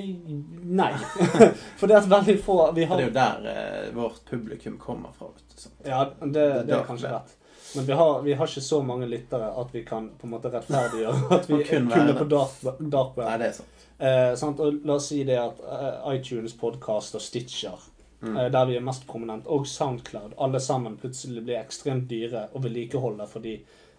nei. 0.69 0.91
for 1.81 1.89
det 1.89 1.97
er 1.97 2.09
veldig 2.11 2.35
få 2.45 2.57
Vi 2.77 2.85
har 2.85 3.01
det 3.01 3.07
er 3.07 3.09
jo 3.09 3.15
der 3.15 3.47
eh, 3.49 3.87
vårt 3.97 4.19
publikum 4.29 4.77
kommer 4.79 5.15
fra. 5.17 5.31
du. 5.33 5.71
Ja, 5.89 6.03
det, 6.21 6.45
det 6.69 6.75
er 6.77 6.85
kanskje 6.85 7.15
rett. 7.15 7.33
Men 7.77 7.85
vi 7.89 7.93
har, 7.93 8.23
vi 8.23 8.35
har 8.37 8.47
ikke 8.47 8.61
så 8.61 8.83
mange 8.85 9.09
lyttere 9.09 9.49
at 9.61 9.73
vi 9.73 9.83
kan 9.89 10.11
på 10.21 10.29
en 10.29 10.35
måte 10.37 10.53
rettferdiggjøre 10.53 11.33
at 11.39 11.49
vi 11.49 11.63
kun 11.69 11.89
kunne 11.93 12.15
på 12.21 12.29
dark, 12.29 12.61
dark 12.79 13.17
web. 13.17 13.27
Nei, 13.27 13.39
det 13.41 13.49
er 13.49 13.57
sant. 13.63 13.87
Eh, 13.99 14.33
sant? 14.41 14.61
Og 14.61 14.79
la 14.85 14.97
oss 15.01 15.09
si 15.11 15.23
det 15.27 15.37
at 15.41 15.61
eh, 15.65 16.13
iTunes, 16.15 16.55
podcast 16.61 17.17
og 17.19 17.25
Stitcher, 17.25 17.89
Mm. 18.21 18.37
eh, 18.37 18.49
der 18.51 18.65
vi 18.67 18.77
er 18.77 18.81
mest 18.83 19.07
prominent, 19.07 19.47
og 19.47 19.67
Soundcloud, 19.67 20.33
alle 20.39 20.61
sammen 20.61 20.97
plutselig 20.99 21.45
blir 21.47 21.61
ekstremt 21.61 22.09
dyre 22.11 22.49
å 22.55 22.63
vedlikeholde 22.65 23.27
for 23.31 23.41
de 23.45 23.53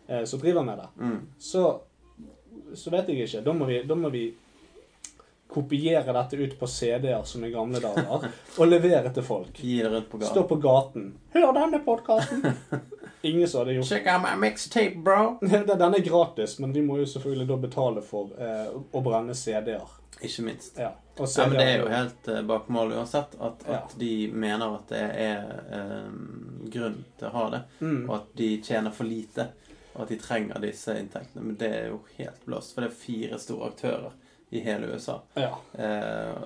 eh, 0.07 0.23
som 0.27 0.39
driver 0.41 0.63
med 0.67 0.77
det, 0.81 0.87
Mm. 0.99 1.19
så, 1.39 1.79
så 2.75 2.91
vet 2.91 3.07
jeg 3.07 3.27
ikke. 3.27 3.43
Da 3.45 3.53
må 3.53 3.65
vi, 3.69 3.83
da 3.87 3.95
må 3.95 4.09
vi 4.11 4.25
kopiere 5.49 6.13
dette 6.13 6.37
ut 6.37 6.59
på 6.59 6.67
CD-er 6.67 7.23
som 7.25 7.43
i 7.45 7.49
gamle 7.51 7.79
dager, 7.81 8.27
og 8.59 8.67
levere 8.69 9.09
til 9.15 9.23
folk. 9.25 9.55
Gi 9.57 9.79
det 9.81 9.89
rundt 9.91 10.09
på 10.11 10.19
Stå 10.21 10.43
på 10.49 10.59
gaten. 10.61 11.13
Hør 11.33 11.53
denne 11.57 11.79
podkasten! 11.85 12.43
Ingen 13.29 13.47
som 13.51 13.59
hadde 13.63 13.73
gjort 13.75 13.89
Check 13.89 14.05
out 14.07 14.21
my 14.23 14.35
mixtape, 14.39 14.95
bro! 15.03 15.37
Den 15.41 15.81
er 15.95 16.03
gratis, 16.05 16.59
men 16.59 16.71
vi 16.75 16.83
må 16.85 16.99
jo 17.01 17.07
selvfølgelig 17.09 17.47
da 17.49 17.57
betale 17.65 18.03
for 18.05 18.29
eh, 18.37 18.69
å 18.95 19.01
brenne 19.03 19.35
CD-er. 19.35 19.89
Ikke 20.21 20.45
minst. 20.45 20.77
Ja. 20.79 20.93
Ja, 21.19 21.47
men 21.47 21.57
det 21.57 21.65
er 21.65 21.81
jo 21.81 21.89
helt 21.91 22.27
uh, 22.31 22.41
bak 22.47 22.69
mål 22.71 22.93
uansett 22.97 23.35
at, 23.39 23.65
Ja. 23.67 23.79
at 23.79 23.95
de 23.99 24.11
mener 24.33 24.75
at 24.75 24.91
det 24.91 25.01
er 25.25 25.49
eh, 25.75 26.11
grunn 26.71 27.03
til 27.19 27.27
å 27.27 27.33
ha 27.33 27.45
det, 27.55 27.61
mm. 27.79 28.01
og 28.09 28.15
at 28.15 28.31
de 28.39 28.49
tjener 28.63 28.95
for 28.95 29.09
lite, 29.09 29.49
og 29.93 30.05
at 30.05 30.13
de 30.13 30.19
trenger 30.21 30.63
disse 30.63 30.95
inntektene. 30.99 31.43
Men 31.43 31.59
det 31.59 31.69
er 31.75 31.87
jo 31.91 32.01
helt 32.17 32.45
blåst, 32.45 32.73
for 32.73 32.85
det 32.85 32.91
er 32.91 33.01
fire 33.01 33.39
store 33.41 33.71
aktører 33.73 34.11
i 34.49 34.63
hele 34.65 34.93
USA. 34.93 35.19
Ja. 35.33 35.55
Eh, 35.73 36.43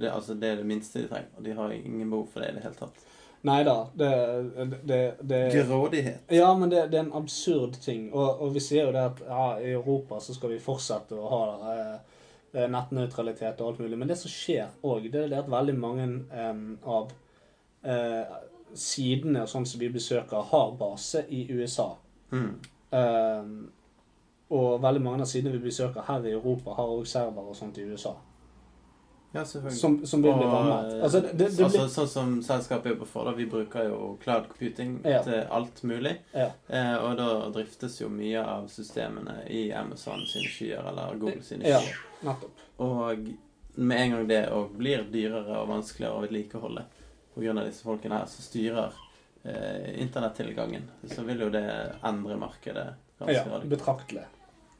det, 0.00 0.10
altså, 0.10 0.34
det 0.34 0.48
er 0.48 0.60
det 0.60 0.68
minste 0.68 1.02
de 1.02 1.08
trenger, 1.08 1.32
og 1.36 1.44
de 1.44 1.56
har 1.56 1.72
ingen 1.72 2.10
behov 2.10 2.28
for 2.32 2.44
det 2.44 2.52
i 2.52 2.58
det 2.58 2.66
hele 2.66 2.78
tatt. 2.78 3.06
Nei 3.42 3.62
da, 3.64 3.88
det, 3.94 4.10
det, 4.84 5.14
det 5.20 5.66
Grådighet. 5.66 6.20
Ja, 6.28 6.54
men 6.54 6.70
det, 6.70 6.86
det 6.92 6.98
er 6.98 7.06
en 7.06 7.12
absurd 7.16 7.78
ting. 7.80 8.10
Og, 8.12 8.42
og 8.42 8.52
vi 8.52 8.60
sier 8.60 8.90
jo 8.90 8.92
det 8.92 9.04
at 9.14 9.22
ja, 9.24 9.44
i 9.64 9.70
Europa 9.72 10.20
så 10.20 10.36
skal 10.36 10.52
vi 10.52 10.60
fortsette 10.60 11.16
å 11.16 11.30
ha 11.32 11.44
eh, 11.72 12.09
nettnøytralitet 12.52 13.60
og 13.60 13.72
alt 13.72 13.82
mulig. 13.82 13.98
Men 13.98 14.08
det 14.10 14.18
som 14.18 14.32
skjer 14.32 14.70
òg, 14.82 15.10
det 15.12 15.26
er 15.26 15.36
at 15.38 15.50
veldig 15.50 15.76
mange 15.78 16.06
um, 16.30 16.64
av 16.84 17.12
uh, 17.86 18.38
sidene 18.74 19.44
og 19.44 19.50
sånn 19.50 19.66
som 19.66 19.82
vi 19.82 19.90
besøker, 19.92 20.42
har 20.50 20.72
base 20.78 21.24
i 21.28 21.44
USA. 21.52 21.92
Mm. 22.32 22.52
Um, 22.90 23.54
og 24.50 24.82
veldig 24.82 25.02
mange 25.02 25.22
av 25.22 25.30
sidene 25.30 25.54
vi 25.54 25.68
besøker 25.68 26.06
her 26.08 26.26
i 26.26 26.34
Europa, 26.34 26.74
har 26.74 26.90
òg 26.90 27.06
server 27.06 27.52
og 27.52 27.56
sånt 27.58 27.78
i 27.78 27.86
USA. 27.86 28.16
Ja. 29.32 29.44
Som, 29.44 30.06
som 30.06 30.22
vil 30.22 30.32
bli 30.34 30.44
Og, 30.44 30.52
rammet. 30.52 30.92
eh, 30.94 31.02
Altså, 31.06 31.20
det, 31.20 31.32
det, 31.38 31.48
det 31.56 31.64
altså, 31.64 31.78
blir, 31.78 31.88
sånn 31.94 32.08
som 32.08 32.30
selskapet 32.42 32.90
jobber 32.92 33.06
for, 33.06 33.24
da, 33.24 33.32
vi 33.38 33.46
bruker 33.46 33.84
jo 33.86 33.98
cloud 34.22 34.48
computing 34.48 34.96
Ja. 35.04 35.22
til 35.22 35.44
alt 35.50 35.82
mulig. 35.86 36.16
ja. 36.34 36.48
Eh, 36.68 36.96
og 37.04 37.16
da 37.16 37.28
driftes 37.54 38.00
jo 38.00 38.08
mye 38.08 38.42
av 38.42 38.66
systemene 38.68 39.44
i 39.48 39.68
Amazon 39.72 40.24
sine 40.26 40.48
skyer, 40.50 40.82
eller 40.88 41.14
Google 41.20 41.42
sine 41.46 41.68
Ja. 41.68 41.78
skyer. 41.78 42.00
Nettopp. 42.26 42.64
Og 42.80 43.28
med 43.76 44.00
en 44.00 44.10
gang 44.10 44.26
det 44.28 44.40
òg 44.50 44.72
blir 44.76 45.04
dyrere 45.12 45.60
og 45.62 45.68
vanskeligere 45.68 46.16
å 46.18 46.24
vedlikeholde 46.26 46.82
pga. 47.36 47.64
disse 47.64 47.84
folkene 47.86 48.18
her 48.18 48.26
som 48.26 48.42
styrer 48.42 48.92
eh, 49.44 50.02
internettilgangen, 50.02 50.82
så 51.06 51.22
vil 51.24 51.40
jo 51.40 51.50
det 51.50 51.62
endre 52.04 52.36
markedet 52.36 52.88
ganske 53.18 53.32
Ja, 53.34 53.44
radikalt. 53.44 53.70
betraktelig. 53.70 54.24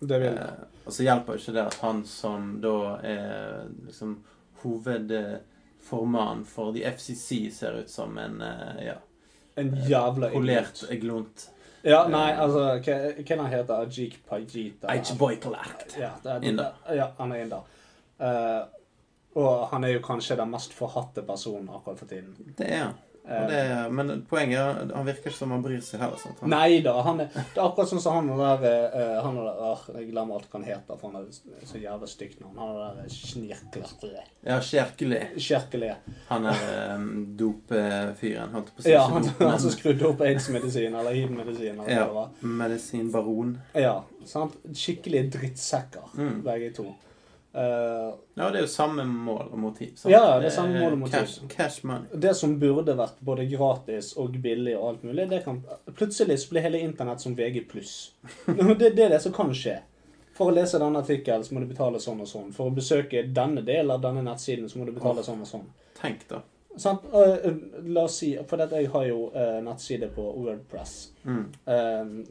Det 0.00 0.18
vil 0.20 0.34
det. 0.34 0.42
Eh, 0.42 0.66
og 0.86 0.92
så 0.92 1.02
hjelper 1.06 1.32
jo 1.32 1.38
ikke 1.38 1.52
det 1.54 1.66
at 1.66 1.74
han 1.84 2.04
som 2.04 2.60
da 2.60 2.74
er 3.04 3.68
liksom 3.86 4.18
hovedformann 4.62 6.44
for 6.44 6.72
The 6.74 6.84
FCC, 6.92 7.50
ser 7.54 7.80
ut 7.82 7.90
som 7.90 8.18
en 8.18 8.40
eh, 8.42 8.84
ja, 8.86 8.94
En 9.54 9.74
jævla 9.88 10.30
polert 10.30 10.84
glunt. 11.00 11.50
Ja, 11.82 12.04
nei, 12.08 12.34
altså 12.36 12.76
Hva 12.84 13.36
han 13.36 13.46
heter 13.48 13.74
han? 13.74 13.86
Ajik 13.88 14.18
Pajita? 14.28 14.92
Boycolakt. 15.18 15.96
Ja, 15.98 16.12
er, 16.24 16.44
Inder. 16.44 16.76
Ja, 16.92 17.10
han 17.18 17.32
er 17.32 17.46
inder. 17.46 17.62
Uh, 18.20 18.68
og 19.40 19.68
han 19.70 19.84
er 19.86 19.94
jo 19.94 20.02
kanskje 20.04 20.36
den 20.36 20.50
mest 20.52 20.74
forhatte 20.76 21.22
personen 21.24 21.70
akkurat 21.72 21.98
for 22.02 22.10
tiden. 22.10 22.34
Det 22.58 22.68
er 22.68 22.84
han. 22.84 22.98
Og 23.30 23.36
Eh, 23.40 23.46
det, 23.50 23.92
men 23.94 24.08
poenget 24.26 24.58
er 24.58 24.88
han 24.96 25.06
virker 25.06 25.30
ikke 25.30 25.36
som 25.38 25.52
han 25.54 25.62
bryr 25.62 25.80
seg 25.86 26.00
heller. 26.02 26.18
Sant? 26.18 26.40
Han, 26.42 26.50
Nei 26.50 26.80
da, 26.82 26.96
han 27.06 27.20
er, 27.22 27.28
det 27.30 27.60
er 27.60 27.62
akkurat 27.62 27.88
sånn 27.92 28.02
som 28.02 28.16
han 28.18 28.30
der 28.40 28.64
han 29.22 29.38
og 29.38 29.44
der, 29.46 29.60
åh, 29.70 29.84
Jeg 30.00 30.08
glemmer 30.10 30.34
alt 30.40 30.48
hva 30.50 30.58
han 30.58 30.66
heter, 30.66 30.98
for 30.98 31.10
han 31.12 31.20
er 31.22 31.66
så 31.70 31.78
jævla 31.78 32.08
stygt 32.10 32.40
navn. 32.42 32.56
Han 32.58 32.72
er 32.74 32.98
der 33.02 33.12
Snirkler... 33.14 34.24
Ja, 34.42 34.56
Kjerkeli. 34.60 35.92
Han 36.30 36.46
er 36.50 36.64
um, 36.96 37.10
dopefyren. 37.38 38.50
Holdt 38.56 38.72
på 38.74 38.82
å 38.82 38.86
si 38.86 38.94
Ja, 38.94 39.04
han, 39.12 39.28
han 39.38 39.60
som 39.62 39.74
skrudde 39.74 40.08
opp 40.10 40.24
aids-medisin, 40.26 40.94
eller 40.96 41.14
hiv-medisin, 41.14 41.76
eller 41.76 41.84
hva 41.84 41.86
det 41.86 41.98
ja, 42.00 42.08
var. 42.16 42.32
medisinbaron. 42.62 43.54
Ja, 43.78 43.94
sant? 44.26 44.56
Skikkelige 44.74 45.30
drittsekker, 45.38 46.10
Mm. 46.16 46.42
begge 46.44 46.72
to. 46.74 46.88
Eh, 47.54 48.10
Ja, 48.36 48.50
det 48.50 48.56
er 48.60 48.62
jo 48.62 48.66
samme 48.70 49.04
mål 49.04 49.48
og 49.52 49.58
motiv. 49.58 49.96
sant? 49.96 50.12
Ja, 50.12 50.38
det 50.38 50.46
er 50.46 50.54
samme 50.54 50.78
mål 50.80 50.92
og 50.92 50.98
motiv. 50.98 51.18
Cash, 51.18 51.40
cash 51.48 51.84
money. 51.86 52.06
det 52.14 52.36
som 52.36 52.58
burde 52.60 52.94
vært 52.96 53.18
både 53.20 53.46
gratis 53.50 54.12
og 54.16 54.36
billig 54.42 54.76
og 54.78 54.88
alt 54.88 55.02
mulig, 55.04 55.28
det 55.30 55.44
kan 55.44 55.62
Plutselig 55.96 56.38
så 56.38 56.50
blir 56.50 56.62
hele 56.62 56.78
internett 56.80 57.20
som 57.20 57.34
VG+. 57.34 57.64
Det, 58.78 58.94
det 58.96 59.04
er 59.04 59.08
det 59.16 59.22
som 59.22 59.32
kan 59.32 59.50
skje. 59.54 59.80
For 60.34 60.50
å 60.50 60.54
lese 60.54 60.78
denne 60.78 61.02
artikkelen 61.02 61.42
så 61.44 61.52
må 61.54 61.60
du 61.60 61.66
betale 61.66 61.98
sånn 62.00 62.20
og 62.22 62.28
sånn. 62.30 62.52
For 62.54 62.70
å 62.70 62.74
besøke 62.74 63.26
denne 63.34 63.60
delen 63.66 63.90
av 63.90 64.00
denne 64.00 64.22
nettsiden 64.24 64.68
så 64.70 64.78
må 64.78 64.86
du 64.86 64.92
betale 64.92 65.20
sånn 65.26 65.42
og 65.42 65.46
sånn. 65.50 65.66
Tenk, 66.00 66.22
da. 66.30 66.38
Eh, 66.80 67.50
la 67.90 68.04
oss 68.06 68.14
si 68.22 68.36
For 68.46 68.56
dette, 68.56 68.78
jeg 68.78 68.88
har 68.92 69.04
jo 69.08 69.30
nettside 69.66 70.08
på 70.14 70.22
Wordpress 70.38 71.10
Mm. 71.26 71.50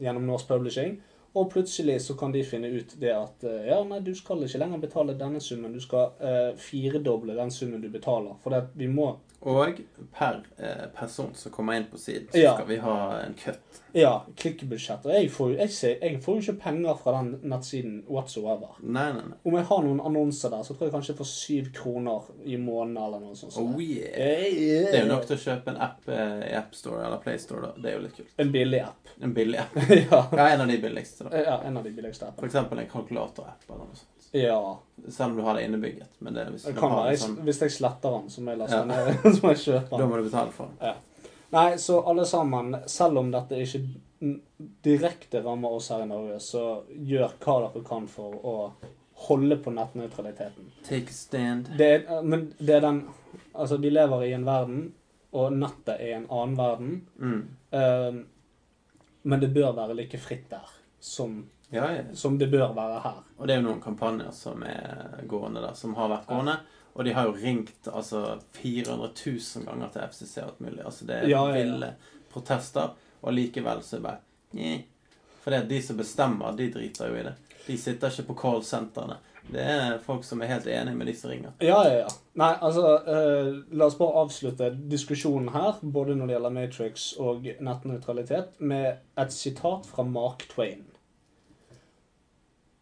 gjennom 0.00 0.26
Norse 0.26 0.46
Publishing. 0.48 0.96
Og 1.38 1.50
plutselig 1.52 2.00
så 2.02 2.16
kan 2.18 2.32
de 2.34 2.42
finne 2.42 2.72
ut 2.74 2.96
det 2.98 3.12
at 3.14 3.44
eh, 3.46 3.68
ja, 3.68 3.78
nei, 3.86 4.00
du 4.02 4.10
skal 4.18 4.42
ikke 4.42 4.58
lenger 4.58 4.82
betale 4.82 5.14
denne 5.18 5.42
summen. 5.42 5.74
Du 5.74 5.82
skal 5.82 6.16
eh, 6.18 6.48
firedoble 6.58 7.36
den 7.38 7.52
summen 7.54 7.82
du 7.82 7.86
betaler. 7.92 8.34
For 8.42 8.54
det 8.54 8.64
vi 8.80 8.88
må 8.90 9.12
Og 9.42 9.78
per 10.12 10.42
eh, 10.58 10.82
person 10.92 11.30
som 11.34 11.52
kommer 11.52 11.78
inn 11.78 11.86
på 11.88 11.96
siden, 11.98 12.26
så 12.32 12.36
Ja. 12.42 12.50
skal 12.58 12.66
vi 12.68 12.76
ha 12.76 12.96
en 13.22 13.32
cut. 13.40 13.78
Ja, 13.96 14.24
klikkbudsjett. 14.36 15.06
Og 15.08 15.12
jeg 15.14 15.30
får, 15.32 15.54
jeg, 15.56 15.70
ser, 15.72 15.94
jeg 16.02 16.18
får 16.22 16.34
jo 16.36 16.40
ikke 16.44 16.60
penger 16.62 16.98
fra 17.00 17.14
den 17.16 17.30
nettsiden 17.48 17.94
whatsoever. 18.06 18.76
Nei, 18.82 19.06
nei, 19.16 19.22
nei. 19.30 19.38
Om 19.48 19.56
jeg 19.56 19.64
har 19.70 19.82
noen 19.86 20.02
annonser 20.10 20.52
der, 20.52 20.62
så 20.68 20.76
tror 20.76 20.86
jeg 20.90 20.92
kanskje 20.92 21.12
jeg 21.14 21.18
får 21.22 21.30
syv 21.32 21.70
kroner 21.80 22.28
i 22.44 22.58
måneden 22.60 23.00
eller 23.00 23.24
noe 23.24 23.34
sånt. 23.40 23.56
Oh 23.58 23.80
yeah. 23.80 24.12
Eh, 24.12 24.52
Det 24.92 25.00
er 25.00 25.06
jo 25.06 25.10
nok 25.14 25.24
til 25.26 25.38
å 25.40 25.42
kjøpe 25.46 25.72
en 25.72 25.80
app 25.88 26.06
eh, 26.12 26.44
i 26.50 26.54
AppStore 26.60 27.00
eller 27.06 27.24
PlayStore. 27.24 27.72
Det 27.80 27.90
er 27.90 27.96
jo 27.96 28.04
litt 28.04 28.16
kult. 28.20 28.36
En 28.44 28.52
billig 28.52 28.82
app. 28.84 29.14
En 29.24 29.34
billig 29.34 29.58
app. 29.64 29.74
ja. 30.04 30.20
Ja, 30.36 30.48
en 30.52 30.60
av 30.60 30.68
de 30.68 30.78
billigste, 30.84 31.24
da. 31.30 31.42
ja, 31.48 31.58
en 31.64 31.76
av 31.80 31.84
de 31.88 31.90
billigste 31.96 32.26
For 32.28 32.32
appene. 32.36 32.52
eksempel 32.52 32.84
en 32.84 32.92
kalkulatorapp 32.92 33.64
eller 33.72 33.86
noe 33.88 33.96
sånt. 34.04 34.19
Ja. 34.32 34.78
Selv 35.08 35.30
om 35.30 35.36
du 35.36 35.42
har 35.42 35.56
det 35.58 35.64
innebygget. 35.66 36.08
Men 36.18 36.34
det 36.34 36.44
hvis 36.52 36.64
Det 36.68 36.74
kan 36.76 36.92
være, 36.94 37.14
jeg, 37.14 37.18
sånn, 37.22 37.38
Hvis 37.46 37.62
jeg 37.64 37.72
sletter 37.74 38.16
den, 38.18 38.28
så 38.30 38.44
må 38.44 38.52
jeg 38.54 38.60
laste 38.60 38.76
Ja. 38.76 38.84
den 38.84 38.88
ned. 38.94 39.22
Så 39.34 39.42
må 39.42 39.54
jeg 39.54 39.62
kjøpe 39.64 39.98
da 39.98 40.06
må 40.06 40.20
du 40.20 40.28
betale 40.28 40.54
for 40.54 40.70
den. 40.78 41.00
Nei, 41.50 41.78
så 41.82 41.96
alle 42.06 42.22
sammen, 42.30 42.76
selv 42.86 43.18
om 43.18 43.30
dette 43.32 43.58
ikke 43.58 43.80
direkte 44.86 45.40
rammer 45.42 45.72
oss 45.74 45.88
her 45.90 46.04
i 46.04 46.06
Norge, 46.06 46.36
så 46.40 46.84
gjør 46.94 47.32
hva 47.42 47.56
dere 47.64 47.82
kan 47.88 48.06
for 48.06 48.36
å 48.46 48.54
holde 49.26 49.56
på 49.60 49.72
nettnøytraliteten. 49.74 50.70
Take 50.86 51.10
a 51.10 51.16
stand. 51.16 51.72
Det 51.78 51.88
er, 51.94 52.22
men 52.22 52.52
det 52.58 52.76
er 52.78 52.86
den 52.86 53.02
Altså, 53.54 53.76
vi 53.82 53.90
lever 53.90 54.24
i 54.24 54.32
en 54.32 54.44
verden, 54.46 54.92
og 55.32 55.52
nettet 55.54 56.00
er 56.00 56.16
en 56.16 56.26
annen 56.30 56.56
verden. 56.58 56.92
Mm. 57.18 57.40
Uh, 57.74 58.20
men 59.22 59.42
det 59.42 59.50
bør 59.54 59.74
være 59.76 59.96
like 59.98 60.18
fritt 60.22 60.46
der 60.50 60.70
som, 61.02 61.44
Ja, 61.70 61.86
ja. 61.94 62.02
som 62.14 62.38
det 62.38 62.50
bør 62.50 62.72
være 62.74 63.00
her. 63.04 63.18
Og 63.38 63.46
det 63.46 63.54
er 63.54 63.60
jo 63.60 63.68
noen 63.68 63.82
kampanjer 63.82 64.30
som 64.34 64.62
er 64.66 65.20
gående 65.30 65.62
der, 65.62 65.74
som 65.78 65.94
har 65.98 66.10
vært 66.10 66.30
gående. 66.30 66.56
Og 66.98 67.06
de 67.06 67.12
har 67.14 67.28
jo 67.28 67.36
ringt 67.38 67.86
altså 67.86 68.40
400 68.58 69.12
000 69.26 69.68
ganger 69.68 69.92
til 69.94 70.08
FCC 70.10 70.42
alt 70.42 70.60
mulig. 70.60 70.82
Altså 70.84 71.06
det 71.06 71.20
er 71.20 71.30
Ja, 71.30 71.44
ville 71.54 71.94
protester, 72.32 72.90
og 73.22 73.32
likevel 73.34 73.82
så 73.86 73.96
er 73.96 74.00
det 74.00 74.08
bare 74.08 74.26
Nye. 74.50 74.80
For 75.40 75.54
det 75.54 75.60
er 75.60 75.68
de 75.70 75.82
som 75.82 75.96
bestemmer, 75.96 76.56
de 76.58 76.72
driter 76.74 77.08
jo 77.08 77.20
i 77.20 77.22
det. 77.22 77.36
De 77.66 77.76
sitter 77.78 78.10
ikke 78.10 78.32
på 78.32 78.40
callsentrene. 78.42 79.20
Det 79.50 79.62
er 79.62 79.98
folk 80.02 80.24
som 80.26 80.42
er 80.42 80.50
helt 80.52 80.66
enige 80.66 80.96
med 80.98 81.06
de 81.06 81.14
som 81.16 81.30
ringer. 81.30 81.54
Ja, 81.62 81.78
ja, 81.86 82.02
ja. 82.02 82.10
Nei, 82.38 82.50
altså 82.60 82.84
eh, 82.98 83.48
La 83.74 83.86
oss 83.86 83.96
bare 83.98 84.24
avslutte 84.24 84.68
diskusjonen 84.90 85.50
her, 85.54 85.80
både 85.82 86.14
når 86.18 86.28
det 86.28 86.36
gjelder 86.36 86.54
Matrix 86.54 87.06
og 87.18 87.48
nettnøytralitet, 87.62 88.58
med 88.58 89.00
et 89.18 89.34
sitat 89.34 89.88
fra 89.90 90.06
Mark 90.06 90.46
Twain. 90.52 90.84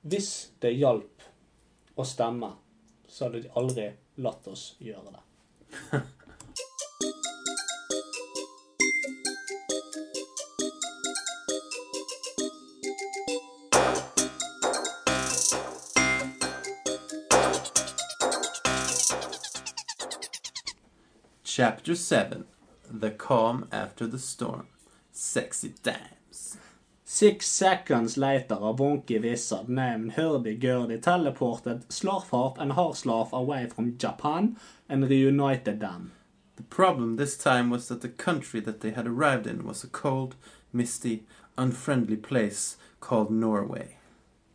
Hvis 0.03 0.53
det 0.63 0.77
hjalp 0.79 1.23
å 1.99 2.05
stemme, 2.07 2.53
så 3.09 3.25
hadde 3.27 3.41
de 3.43 3.51
aldri 3.59 3.89
latt 4.23 4.47
oss 4.47 4.77
gjøre 4.79 5.11
det. 5.11 5.23
Chapter 21.43 21.95
7 21.95 22.45
The 23.01 23.11
Calm 23.11 23.67
After 23.73 24.07
the 24.07 24.19
Storm. 24.19 24.69
Sexy 25.11 25.73
Times. 25.83 26.18
Six 27.19 27.49
seconds 27.49 28.17
later, 28.17 28.55
a 28.55 28.73
wonky 28.73 29.21
wizard 29.21 29.69
named 29.69 30.13
Hurdy-Gurdy 30.13 30.99
teleported 30.99 31.85
Slarfarp 31.89 32.59
and 32.59 32.71
Harslarf 32.71 33.33
away 33.33 33.67
from 33.67 33.99
Japan 33.99 34.57
and 34.89 35.11
reunited 35.11 35.81
them. 35.81 36.13
The 36.55 36.63
problem 36.63 37.17
this 37.17 37.37
time 37.37 37.71
was 37.71 37.89
that 37.89 38.03
the 38.03 38.09
country 38.09 38.61
that 38.61 38.83
they 38.83 38.93
had 38.93 39.09
arrived 39.09 39.49
in 39.49 39.65
was 39.65 39.83
a 39.83 39.89
cold, 39.89 40.37
misty, 40.73 41.25
unfriendly 41.57 42.19
place 42.19 42.77
called 43.01 43.33
Norway. 43.33 43.97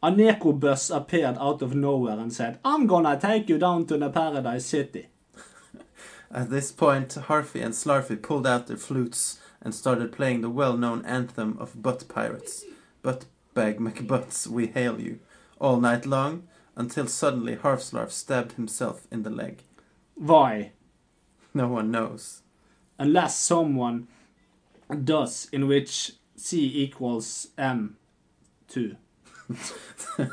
A 0.01 0.09
Neko 0.09 0.57
bus 0.57 0.89
appeared 0.89 1.35
out 1.41 1.61
of 1.61 1.75
nowhere 1.75 2.17
and 2.17 2.31
said, 2.31 2.59
I'm 2.63 2.87
gonna 2.87 3.19
take 3.19 3.49
you 3.49 3.57
down 3.57 3.87
to 3.87 3.97
the 3.97 4.09
Paradise 4.09 4.67
City. 4.67 5.07
At 6.31 6.49
this 6.49 6.71
point, 6.71 7.13
Harvey 7.15 7.59
and 7.59 7.73
Slarfy 7.73 8.21
pulled 8.21 8.47
out 8.47 8.67
their 8.67 8.77
flutes 8.77 9.39
and 9.63 9.73
started 9.73 10.11
playing 10.11 10.41
the 10.41 10.49
well-known 10.49 11.05
anthem 11.05 11.57
of 11.59 11.81
butt 11.81 12.07
pirates, 12.07 12.65
Buttbag 13.03 13.79
McButts, 13.79 14.45
we 14.47 14.67
hail 14.67 14.99
you, 14.99 15.19
all 15.59 15.79
night 15.79 16.05
long, 16.05 16.47
until 16.75 17.07
suddenly 17.07 17.55
Harfslarf 17.55 18.11
stabbed 18.11 18.53
himself 18.53 19.07
in 19.11 19.23
the 19.23 19.29
leg. 19.29 19.63
Why? 20.15 20.71
No 21.53 21.67
one 21.67 21.91
knows. 21.91 22.41
Unless 22.99 23.37
someone 23.37 24.07
does, 25.03 25.47
in 25.51 25.67
which 25.67 26.13
C 26.35 26.83
equals 26.83 27.47
M 27.57 27.97
2. 28.67 28.95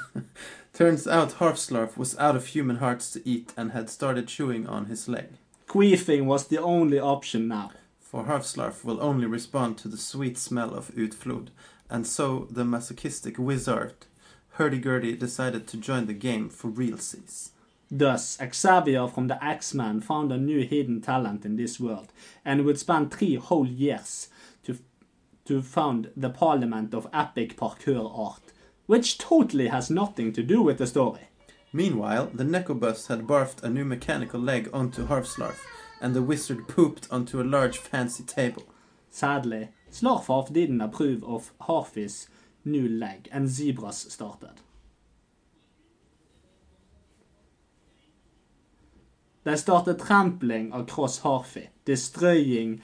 Turns 0.73 1.07
out 1.07 1.35
Harfslarf 1.35 1.97
was 1.97 2.17
out 2.19 2.37
of 2.37 2.47
human 2.47 2.77
hearts 2.77 3.11
to 3.13 3.29
eat 3.29 3.53
and 3.57 3.73
had 3.73 3.91
started 3.91 4.29
chewing 4.29 4.67
on 4.67 4.87
his 4.87 5.09
leg. 5.09 5.29
Queefing 5.69 6.25
was 6.25 6.47
the 6.47 6.59
only 6.59 6.99
option 6.99 7.49
now. 7.49 7.71
For 8.11 8.25
Harfslarf 8.25 8.85
will 8.85 9.01
only 9.01 9.27
respond 9.27 9.79
to 9.79 9.87
the 9.89 9.97
sweet 9.97 10.37
smell 10.37 10.75
of 10.75 10.91
Utflod, 10.97 11.51
and 11.89 12.05
so 12.05 12.49
the 12.51 12.65
masochistic 12.65 13.39
wizard 13.39 13.95
Hurdy-Gurdy 14.55 15.15
decided 15.15 15.69
to 15.69 15.77
join 15.77 16.07
the 16.07 16.13
game 16.13 16.49
for 16.49 16.73
realsies. 16.73 17.51
Thus, 17.89 18.37
Xavier 18.53 19.07
from 19.07 19.29
the 19.29 19.43
X-Men 19.45 20.01
found 20.01 20.33
a 20.33 20.39
new 20.39 20.67
hidden 20.67 21.01
talent 21.01 21.45
in 21.45 21.55
this 21.55 21.79
world, 21.79 22.13
and 22.45 22.65
would 22.65 22.81
spend 22.81 23.13
three 23.13 23.37
whole 23.37 23.69
years 23.69 24.29
to 24.65 24.81
to 25.45 25.63
found 25.63 26.11
the 26.17 26.31
Parliament 26.31 26.93
of 26.93 27.07
Epic 27.13 27.57
Parkour 27.57 28.11
Art, 28.13 28.43
which 28.87 29.19
totally 29.19 29.69
has 29.69 29.89
nothing 29.89 30.33
to 30.33 30.43
do 30.43 30.63
with 30.63 30.79
the 30.79 30.87
story. 30.89 31.29
Meanwhile, 31.73 32.33
the 32.35 32.43
Necobus 32.43 33.07
had 33.07 33.29
barfed 33.29 33.63
a 33.63 33.71
new 33.71 33.85
mechanical 33.85 34.41
leg 34.41 34.69
onto 34.73 35.07
Harfslarf, 35.07 35.61
and 36.01 36.15
the 36.15 36.23
wizard 36.23 36.67
pooped 36.69 37.07
onto 37.11 37.41
a 37.41 37.45
large 37.45 37.79
fancy 37.79 38.23
table. 38.23 38.65
Sadly, 39.11 39.69
Slarfarf 39.91 40.53
didn't 40.53 40.81
approve 40.81 41.25
of 41.25 41.53
Harfy's 41.63 42.29
new 42.65 42.89
leg, 42.89 43.29
and 43.33 43.49
Zebras 43.49 44.13
started. 44.13 44.61
They 49.43 49.57
started 49.57 49.99
trampling 49.99 50.73
across 50.73 51.21
Harfy, 51.21 51.69
destroying 51.85 52.83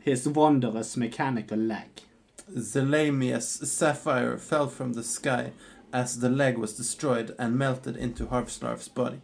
his 0.00 0.28
wondrous 0.28 0.96
mechanical 0.96 1.58
leg. 1.58 2.02
Zelamius 2.52 3.64
Sapphire 3.64 4.36
fell 4.36 4.66
from 4.66 4.94
the 4.94 5.04
sky 5.04 5.52
as 5.92 6.20
the 6.20 6.28
leg 6.28 6.58
was 6.58 6.76
destroyed 6.76 7.34
and 7.38 7.56
melted 7.56 7.96
into 7.96 8.26
Harfslarf's 8.26 8.88
body. 8.88 9.20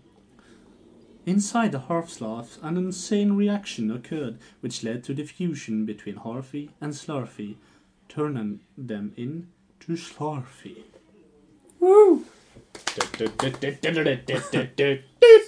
Inside 1.28 1.72
the 1.72 1.78
Harfslav, 1.88 2.46
an 2.62 2.76
insane 2.76 3.32
reaction 3.32 3.90
occurred, 3.90 4.38
which 4.60 4.84
led 4.84 5.02
to 5.02 5.12
the 5.12 5.24
fusion 5.24 5.84
between 5.84 6.14
Harfy 6.14 6.70
and 6.80 6.92
Slarfy, 6.92 7.56
turning 8.08 8.60
them 8.78 9.12
into 9.16 9.96
Slarfy. 9.96 10.84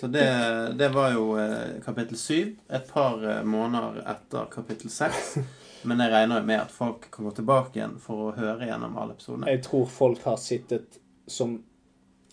Så 0.01 0.07
det, 0.07 0.75
det 0.79 0.89
var 0.89 1.13
jo 1.13 1.39
eh, 1.39 1.81
kapittel 1.85 2.17
syv, 2.17 2.57
et 2.69 2.93
par 2.93 3.31
eh, 3.31 3.45
måneder 3.45 4.03
etter 4.11 4.51
kapittel 4.51 4.91
seks. 4.91 5.37
Men 5.87 6.01
jeg 6.01 6.11
regner 6.11 6.41
jo 6.41 6.47
med 6.47 6.59
at 6.59 6.75
folk 6.75 7.11
kommer 7.11 7.31
tilbake 7.31 7.79
igjen 7.79 8.01
for 8.03 8.29
å 8.29 8.35
høre 8.35 8.67
gjennom 8.67 8.99
alle 8.99 9.15
episodene. 9.15 9.51
Jeg 9.55 9.63
tror 9.71 9.87
folk 9.87 10.27
har 10.27 10.43
sittet 10.43 10.99
som 11.31 11.61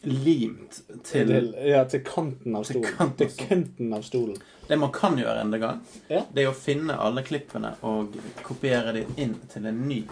Limt 0.06 0.82
til 1.04 1.28
til, 1.28 1.48
ja, 1.66 1.84
til 1.90 2.04
kanten 2.06 2.56
av 2.56 2.64
Til 2.68 2.76
stolen. 2.80 2.94
kanten 2.98 3.18
Til 3.28 3.48
kanten 3.48 3.94
av 3.94 4.02
stolen. 4.06 4.38
Det 4.68 4.78
man 4.80 4.92
kan 4.94 5.18
gjøre 5.18 5.42
en 5.42 5.52
gang, 5.62 5.82
Ja. 6.10 6.24
det 6.34 6.44
er 6.44 6.50
å 6.52 6.54
finne 6.58 6.98
alle 6.98 7.24
klippene 7.24 7.76
og 7.84 8.16
kopiere 8.44 8.94
dem 8.94 9.14
inn 9.18 9.36
til 9.50 9.66
en 9.66 9.88
ny 9.88 10.04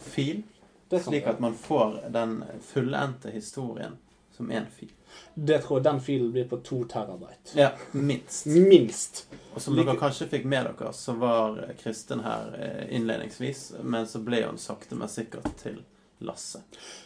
fil, 0.00 0.42
slik 0.90 1.26
at 1.26 1.40
man 1.40 1.54
får 1.54 2.10
den 2.12 2.42
fullendte 2.62 3.30
historien 3.34 3.96
som 4.36 4.50
én 4.50 4.66
fil. 4.70 4.90
det 5.34 5.60
tror 5.62 5.78
jeg 5.78 5.84
den 5.84 6.00
filen 6.00 6.32
blir 6.32 6.44
på 6.48 6.56
to 6.64 6.84
terabyte. 6.90 7.54
Ja, 7.54 7.70
minst. 7.92 8.46
Minst. 8.46 9.26
Og 9.54 9.62
som 9.62 9.76
dere 9.76 9.94
kanskje 9.96 10.26
fikk 10.28 10.44
med 10.44 10.66
dere, 10.66 10.92
så 10.92 11.12
var 11.18 11.74
Kristin 11.82 12.20
her 12.20 12.54
eh, 12.58 12.96
innledningsvis, 12.96 13.72
men 13.82 14.06
så 14.06 14.18
ble 14.24 14.42
hun 14.46 14.58
sakte, 14.58 14.94
men 14.98 15.08
sikkert 15.08 15.46
til 15.62 15.82
Lasse. 16.26 16.62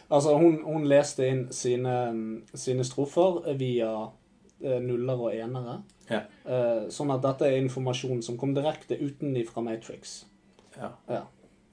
Altså, 0.09 0.35
hun, 0.37 0.61
hun 0.65 0.87
leste 0.89 1.27
inn 1.27 1.45
sine, 1.55 1.95
sine 2.53 2.85
strofer 2.87 3.41
via 3.59 3.91
eh, 4.63 4.79
nuller 4.83 5.25
og 5.27 5.35
enere. 5.35 5.79
Ja. 6.09 6.23
Eh, 6.45 6.87
sånn 6.93 7.13
at 7.13 7.23
dette 7.25 7.47
er 7.47 7.59
informasjon 7.61 8.23
som 8.25 8.37
kom 8.39 8.55
direkte 8.57 8.97
utenfra 8.99 9.63
Matrix. 9.65 10.23
Ja, 10.77 10.93
Ja. 11.09 11.23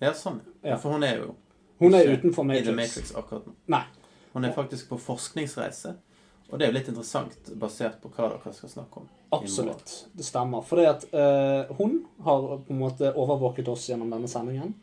ja 0.02 0.12
sånn. 0.14 0.40
Ja. 0.62 0.76
For 0.76 0.96
hun 0.96 1.06
er 1.06 1.22
jo 1.22 1.34
Hun 1.78 1.94
er 1.94 2.08
utenfor 2.08 2.44
Matrix. 2.48 2.76
Matrix 2.76 3.14
akkurat 3.16 3.46
nå. 3.46 3.52
Nei. 3.68 3.84
Hun 4.32 4.44
er 4.44 4.52
faktisk 4.52 4.88
på 4.88 4.96
forskningsreise, 5.00 5.94
og 6.50 6.58
det 6.58 6.66
er 6.66 6.70
jo 6.70 6.76
litt 6.76 6.88
interessant 6.88 7.50
basert 7.60 7.98
på 8.00 8.08
hva 8.12 8.30
dere 8.32 8.52
skal 8.52 8.70
snakke 8.72 9.00
om. 9.00 9.08
Absolutt. 9.32 9.92
Det 10.16 10.24
stemmer. 10.24 10.62
Fordi 10.64 10.84
at 10.88 11.04
uh, 11.12 11.72
hun 11.78 11.98
har 12.24 12.44
på 12.64 12.72
en 12.72 12.78
måte 12.80 13.12
overvåket 13.12 13.68
oss 13.68 13.88
gjennom 13.90 14.12
denne 14.12 14.28
sendingen. 14.30 14.74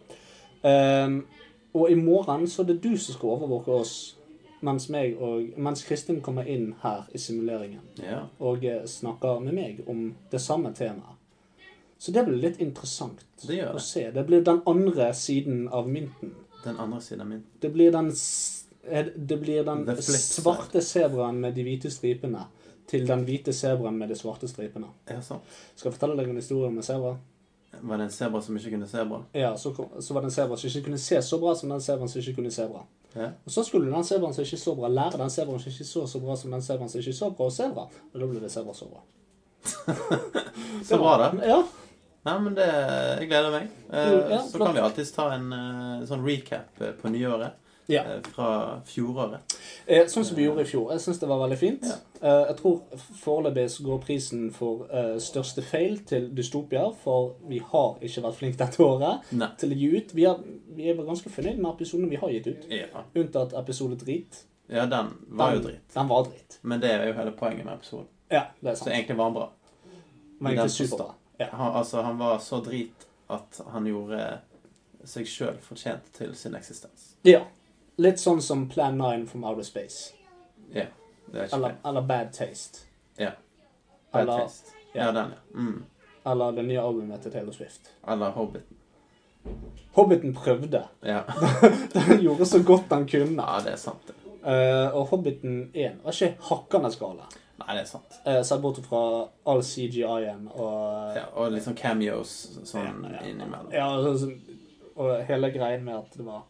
Ehm, 0.63 1.23
og 1.73 1.91
i 1.91 1.95
morgen 1.95 2.47
så 2.47 2.61
er 2.61 2.65
det 2.73 2.83
du 2.83 2.97
som 2.97 3.15
skal 3.15 3.29
overvåke 3.37 3.71
oss, 3.71 3.95
mens, 4.61 4.89
og, 5.19 5.49
mens 5.57 5.83
Kristin 5.83 6.21
kommer 6.21 6.47
inn 6.47 6.75
her 6.83 7.07
i 7.13 7.17
simuleringen 7.17 7.81
Ja. 7.99 8.21
og 8.39 8.63
eh, 8.65 8.85
snakker 8.87 9.39
med 9.43 9.53
meg 9.53 9.83
om 9.87 10.13
det 10.31 10.41
samme 10.41 10.73
temaet. 10.73 11.19
Så 11.99 12.11
det 12.11 12.25
blir 12.27 12.37
litt 12.37 12.59
interessant 12.59 13.21
Det 13.47 13.55
gjør 13.57 13.75
å 13.75 13.79
se. 13.79 14.09
Det 14.11 14.25
blir 14.27 14.41
den 14.43 14.61
andre 14.67 15.13
siden 15.13 15.67
av 15.71 15.87
mynten. 15.89 16.33
Den 16.63 16.77
andre 16.79 17.01
siden 17.01 17.21
av 17.21 17.27
mynten. 17.27 17.51
Det 17.59 17.71
blir 17.73 17.91
den, 17.91 18.11
eh, 18.83 19.05
det 19.15 19.39
blir 19.39 19.63
den 19.63 19.85
svarte 20.01 20.81
sebraen 20.81 21.39
med 21.39 21.55
de 21.55 21.63
hvite 21.63 21.91
stripene 21.91 22.45
til 22.87 23.07
den 23.07 23.23
hvite 23.25 23.53
sebraen 23.55 23.97
med 23.97 24.09
de 24.09 24.15
svarte 24.15 24.47
stripene. 24.47 24.87
Ja. 25.09 25.21
Skal 25.21 25.39
jeg 25.89 25.93
fortelle 25.93 26.17
deg 26.19 26.29
en 26.29 26.35
historie 26.35 26.67
om 26.67 26.77
en 26.77 26.83
sebra? 26.83 27.17
Var 27.81 27.97
det 27.97 28.03
en 28.03 28.11
sebra 28.11 28.41
som 28.41 28.57
ikke 28.57 28.71
kunne 28.75 28.87
se 28.87 29.05
bra? 29.09 29.19
Ja, 29.33 29.53
så, 29.57 29.71
kom, 29.73 29.89
så 30.01 30.13
var 30.13 30.21
det 30.21 30.29
en 30.31 30.35
sebra 30.35 30.57
som 30.57 30.69
ikke 30.69 30.85
kunne 30.87 30.99
se 31.01 31.21
så 31.21 31.39
bra 31.41 31.55
som 31.55 31.73
den 31.73 31.81
sebraen 31.81 32.09
som 32.09 32.21
ikke 32.21 32.35
kunne 32.37 32.51
se 32.53 32.67
bra. 32.69 32.83
Ja. 33.13 33.29
Og 33.45 33.51
så 33.51 33.63
skulle 33.63 33.91
den 33.91 34.05
sebraen 34.07 34.33
som 34.33 34.45
ikke 34.45 34.59
så 34.61 34.75
bra, 34.77 34.89
lære 34.89 35.19
den 35.21 35.33
sebraen 35.33 35.59
som 35.59 35.71
ikke 35.73 35.87
så 35.89 36.05
så 36.07 36.21
bra 36.23 36.35
som 36.39 36.53
den 36.53 36.65
sebraen 36.65 36.89
som 36.89 37.01
ikke 37.01 37.15
så 37.17 37.29
bra, 37.33 37.49
å 37.49 37.55
se 37.55 37.69
bra. 37.73 37.87
Og 38.13 38.19
da 38.19 38.29
ble 38.29 38.43
det 38.43 38.51
sebra 38.53 38.75
så 38.77 38.89
bra. 38.91 39.03
Så 40.83 40.97
bra, 40.99 41.13
da. 41.21 41.27
Ja. 41.47 41.61
Nei, 42.23 42.33
men 42.39 42.55
det 42.55 42.65
Jeg 42.67 43.27
gleder 43.29 43.51
meg. 43.53 43.69
Eh, 43.91 44.13
ja, 44.33 44.39
så 44.43 44.59
kan 44.59 44.73
vi 44.75 44.81
alltids 44.83 45.11
ta 45.15 45.29
en 45.35 45.45
uh, 45.51 46.03
sånn 46.07 46.23
recap 46.25 46.81
eh, 46.83 46.91
på 46.99 47.11
nyåret 47.11 47.55
ja. 47.91 48.03
eh, 48.03 48.21
fra 48.35 48.49
fjoråret. 48.85 49.55
Eh, 49.87 50.05
sånn 50.11 50.25
som 50.25 50.37
vi 50.37 50.45
gjorde 50.45 50.61
i 50.65 50.69
fjor. 50.69 50.91
Jeg 50.93 51.01
syns 51.03 51.19
det 51.19 51.27
var 51.29 51.41
veldig 51.43 51.57
fint. 51.59 51.83
Ja. 51.89 51.97
Eh, 52.23 52.45
jeg 52.49 52.57
tror 52.61 53.01
foreløpig 53.23 53.65
så 53.73 53.83
går 53.87 53.99
prisen 54.05 54.45
for 54.55 54.85
eh, 54.91 55.17
største 55.23 55.61
feil 55.67 55.99
til 56.07 56.29
Dystopia, 56.37 56.85
for 57.03 57.33
vi 57.49 57.59
har 57.73 57.97
ikke 58.01 58.23
vært 58.27 58.39
flinke 58.39 58.61
dette 58.63 58.83
året 58.85 59.33
Nei. 59.35 59.49
til 59.59 59.73
å 59.75 59.79
gi 59.81 59.89
ut. 59.97 60.13
Vi, 60.15 60.23
har, 60.29 60.39
vi 60.77 60.89
er 60.91 61.01
ganske 61.03 61.29
fornøyd 61.33 61.59
med 61.59 61.71
episodene 61.73 62.09
vi 62.13 62.21
har 62.21 62.31
gitt 62.37 62.47
ut, 62.53 62.69
Ja. 62.71 63.03
unntatt 63.15 63.53
episode 63.63 63.97
drit. 64.03 64.43
ja, 64.69 64.85
den 64.85 65.11
var 65.27 65.53
jo 65.57 65.59
drit. 65.67 65.83
Den 65.93 66.07
var 66.07 66.23
drit. 66.29 66.59
Men 66.63 66.79
det 66.79 66.91
er 66.91 67.07
jo 67.07 67.13
hele 67.19 67.31
poenget 67.31 67.65
med 67.65 67.73
episoden. 67.75 68.07
Ja, 68.31 68.45
det 68.61 68.71
er 68.71 68.75
Så 68.79 68.89
egentlig 68.89 69.17
var 69.17 69.23
han 69.29 69.33
bra. 69.33 69.49
Men 70.39 70.55
den 70.55 70.59
egentlig 70.63 70.87
superbra. 70.89 71.13
Ja. 71.39 71.47
Han, 71.51 71.75
altså, 71.75 72.01
han 72.01 72.17
var 72.17 72.39
så 72.39 72.61
drit 72.63 73.05
at 73.29 73.59
han 73.73 73.85
gjorde 73.87 74.21
seg 75.05 75.27
sjøl 75.27 75.57
fortjent 75.61 76.05
til 76.15 76.31
sin 76.35 76.55
eksistens. 76.55 77.15
ja. 77.27 77.41
Litt 78.01 78.19
sånn 78.19 78.41
som 78.41 78.67
Plan 78.69 78.97
9 78.97 79.27
from 79.29 79.43
Outer 79.45 79.63
Space. 79.67 80.13
Ja. 80.73 80.85
Det 81.29 81.39
er 81.39 81.45
ikke 81.45 81.55
Eller, 81.57 81.69
feil. 81.75 81.77
eller 81.89 82.01
Bad 82.01 82.31
Taste. 82.33 82.79
Ja. 83.17 83.31
Bad 84.11 84.21
Eller, 84.21 84.39
taste. 84.45 84.71
Ja, 84.93 85.11
den, 85.11 85.33
ja. 85.33 85.59
Mm. 85.59 85.83
eller 86.25 86.51
det 86.51 86.63
nye 86.65 86.81
albumet 86.81 87.21
til 87.21 87.31
Taylor 87.31 87.51
Swift. 87.53 87.91
Eller 88.07 88.31
Hobbiten. 88.31 88.77
Hobbiten 89.93 90.33
prøvde. 90.33 90.83
Ja. 91.01 91.21
Den 91.93 92.21
gjorde 92.21 92.45
så 92.45 92.63
godt 92.63 92.89
den 92.89 93.07
kunne. 93.07 93.43
ja, 93.43 93.59
det 93.65 93.73
er 93.73 93.77
sant, 93.77 94.07
det. 94.07 94.13
Eh, 94.47 94.95
og 94.95 95.07
Hobbiten 95.11 95.71
1 95.73 95.99
var 96.03 96.15
ikke 96.15 96.37
hakkende 96.49 96.91
skala. 96.91 97.27
Nei, 97.59 97.75
det 97.75 97.81
er 97.83 97.89
sant. 97.89 98.15
Uh, 98.25 98.39
Sett 98.43 98.61
bort 98.63 98.79
fra 98.87 99.01
all 99.45 99.61
CGI-en 99.63 100.47
og 100.55 101.13
Ja, 101.17 101.25
og 101.37 101.53
sånn 101.61 101.75
cameos 101.77 102.31
sånn 102.65 103.03
innimellom. 103.21 103.69
Ja, 103.75 103.85
altså, 103.99 104.31
og 104.95 105.21
hele 105.27 105.51
greien 105.53 105.83
med 105.85 105.99
at 105.99 106.17
det 106.17 106.25
var 106.25 106.41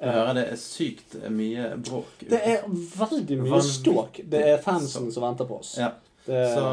Jeg 0.00 0.10
hører 0.12 0.34
det 0.34 0.42
er 0.52 0.56
sykt 0.60 1.14
mye 1.30 1.68
bråk. 1.78 2.24
Det 2.28 2.40
er 2.50 2.64
veldig 2.98 3.36
mye 3.44 3.60
ståk. 3.62 4.20
Det 4.28 4.40
er 4.52 4.58
fansen 4.64 5.10
som 5.14 5.22
venter 5.24 5.46
på 5.48 5.60
oss. 5.62 5.76
Ja, 5.78 5.92
Det, 6.26 6.54
Så 6.54 6.64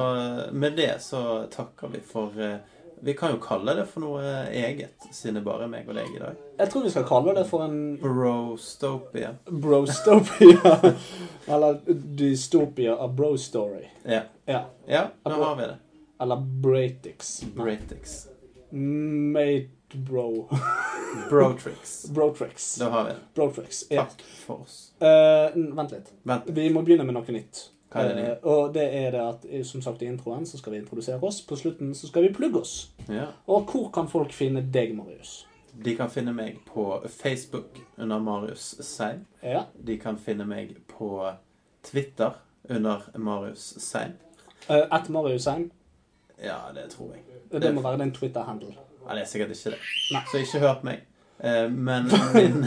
med 0.56 0.76
det 0.80 0.94
så 1.04 1.44
takker 1.52 1.88
vi 1.92 2.00
for 2.00 2.32
eh, 2.40 2.58
Vi 3.04 3.14
kan 3.18 3.32
jo 3.34 3.40
kalle 3.42 3.74
det 3.76 3.86
for 3.90 4.00
noe 4.04 4.22
eget, 4.54 4.94
siden 5.12 5.40
det 5.40 5.44
bare 5.44 5.66
er 5.66 5.72
meg 5.74 5.88
og 5.90 5.96
deg 5.98 6.12
i 6.16 6.20
dag. 6.22 6.36
jeg 6.60 6.70
tror 6.70 6.84
vi 6.86 6.90
skal 6.94 7.06
kalle 7.10 7.34
det 7.36 7.46
for 7.50 7.64
en 7.66 7.98
Brostopia. 8.02 9.32
brostopia. 9.50 10.76
Eller 11.52 11.80
dystopia 12.18 12.96
av 12.96 13.16
bro-story. 13.18 13.88
Ja. 14.06 14.22
Ja. 14.46 14.66
ja, 14.88 15.08
da 15.24 15.34
har 15.34 15.56
vi 15.56 15.64
det. 15.72 15.78
Eller 16.22 16.38
Bratix. 16.62 17.42
Bratix. 17.56 18.28
Mate 18.72 19.70
bro. 19.94 20.50
Brotrix. 21.30 22.06
Brotrix. 22.10 22.76
Da 22.76 22.90
har 22.90 23.04
vi 23.04 23.10
det. 23.10 23.20
Brotrix. 23.36 23.84
Ja. 23.90 24.06
Takk 24.06 24.22
for 24.22 24.62
oss. 24.62 24.94
Eh, 25.00 25.52
vent 25.56 25.92
litt. 25.92 26.14
Vent. 26.24 26.44
Vi 26.46 26.70
må 26.74 26.82
begynne 26.82 27.06
med 27.08 27.18
noe 27.18 27.36
nytt. 27.36 27.70
Hva 27.92 28.06
er 28.06 28.10
det 28.10 28.18
nye? 28.22 28.34
Eh, 28.34 28.48
og 28.48 28.74
det 28.76 28.88
er 28.96 29.12
det 29.12 29.22
at 29.22 29.46
eh, 29.50 29.64
som 29.68 29.84
sagt 29.84 30.02
i 30.02 30.08
introen 30.08 30.46
så 30.48 30.60
skal 30.60 30.76
vi 30.76 30.82
introdusere 30.82 31.20
oss. 31.28 31.42
På 31.46 31.58
slutten 31.60 31.94
så 31.96 32.08
skal 32.08 32.28
vi 32.28 32.34
plugge 32.36 32.62
oss. 32.64 32.76
Ja. 33.12 33.28
Og 33.52 33.72
hvor 33.72 33.90
kan 33.96 34.08
folk 34.12 34.32
finne 34.36 34.64
deg, 34.64 34.96
Marius? 34.96 35.42
De 35.72 35.96
kan 35.96 36.12
finne 36.12 36.34
meg 36.36 36.60
på 36.68 36.86
Facebook 37.08 37.80
under 37.98 38.20
Marius 38.20 38.74
Seim. 38.84 39.26
Ja. 39.44 39.66
De 39.76 39.98
kan 40.00 40.20
finne 40.20 40.48
meg 40.48 40.76
på 40.92 41.12
Twitter 41.88 42.40
under 42.70 43.08
Marius 43.18 43.74
Seim. 43.80 44.18
Uh, 44.70 44.86
At 44.92 45.10
Marius 45.10 45.48
Sein. 45.48 45.72
Ja, 46.44 46.60
det 46.76 46.90
tror 46.92 47.16
jeg. 47.16 47.62
Det 47.62 47.74
må 47.76 47.82
være 47.82 48.04
din 48.04 48.12
Twitter-handle. 48.12 48.76
Ja, 49.08 49.16
det 49.16 49.22
er 49.24 49.30
sikkert 49.32 49.56
ikke 49.56 49.74
det. 49.76 49.80
Nei. 50.14 50.22
Så 50.32 50.42
ikke 50.44 50.60
hør 50.66 50.76
på 50.82 50.90
meg. 50.92 51.08
Eh, 51.42 51.70
Men 51.70 52.12
min, 52.36 52.60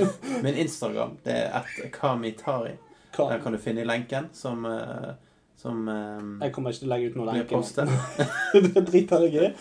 min 0.43 0.55
Instagram 0.65 1.19
det 1.25 1.37
er 1.45 1.61
at 1.61 1.77
kamitari. 1.95 2.75
Kam. 3.15 3.29
Der 3.31 3.39
kan 3.39 3.55
du 3.55 3.59
finne 3.63 3.85
lenken 3.87 4.25
som, 4.35 4.65
eh, 4.67 5.13
som 5.57 5.85
eh, 5.89 6.47
Jeg 6.47 6.53
kommer 6.57 6.73
ikke 6.75 6.81
til 6.83 6.89
å 6.89 6.93
legge 6.97 7.11
ut 7.13 7.19
noen 7.21 7.29
lenke. 7.37 7.85
det 8.75 8.83
driter 8.89 9.27
jeg 9.29 9.37
i. 9.39 9.53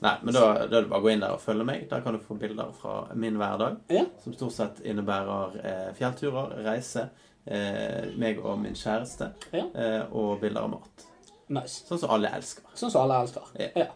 Nei, 0.00 0.14
men 0.22 0.32
da, 0.32 0.46
da 0.64 0.78
er 0.78 0.86
det 0.86 0.88
bare 0.88 1.02
å 1.02 1.04
gå 1.04 1.12
inn 1.12 1.20
der 1.20 1.36
og 1.36 1.42
følge 1.44 1.66
meg. 1.68 1.84
Der 1.90 2.00
kan 2.06 2.16
du 2.16 2.22
få 2.24 2.38
bilder 2.40 2.72
fra 2.78 2.94
min 3.12 3.36
hverdag. 3.36 3.76
Ja. 3.92 4.06
Som 4.24 4.32
stort 4.38 4.56
sett 4.56 4.80
innebærer 4.88 5.60
eh, 5.60 5.88
fjellturer, 5.98 6.56
reise, 6.64 7.10
eh, 7.44 8.08
meg 8.16 8.40
og 8.40 8.62
min 8.64 8.78
kjæreste. 8.80 9.28
Ja. 9.52 9.66
Eh, 9.76 10.00
og 10.16 10.38
bilder 10.40 10.64
av 10.64 10.72
mat. 10.78 11.04
Nice. 11.52 11.82
Sånn 11.84 12.00
som 12.00 12.16
alle 12.16 12.32
elsker. 12.32 12.64
Sånn 12.72 12.94
som 12.94 13.04
alle 13.04 13.20
elsker. 13.26 13.52
Ja. 13.60 13.68
Ja. 13.84 13.90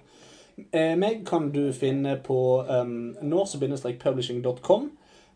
Eh, 0.56 0.94
meg 0.96 1.20
kan 1.28 1.50
du 1.52 1.72
finne 1.72 2.16
på 2.24 2.64
um, 2.64 3.16
norse-publishing.com. 3.22 4.90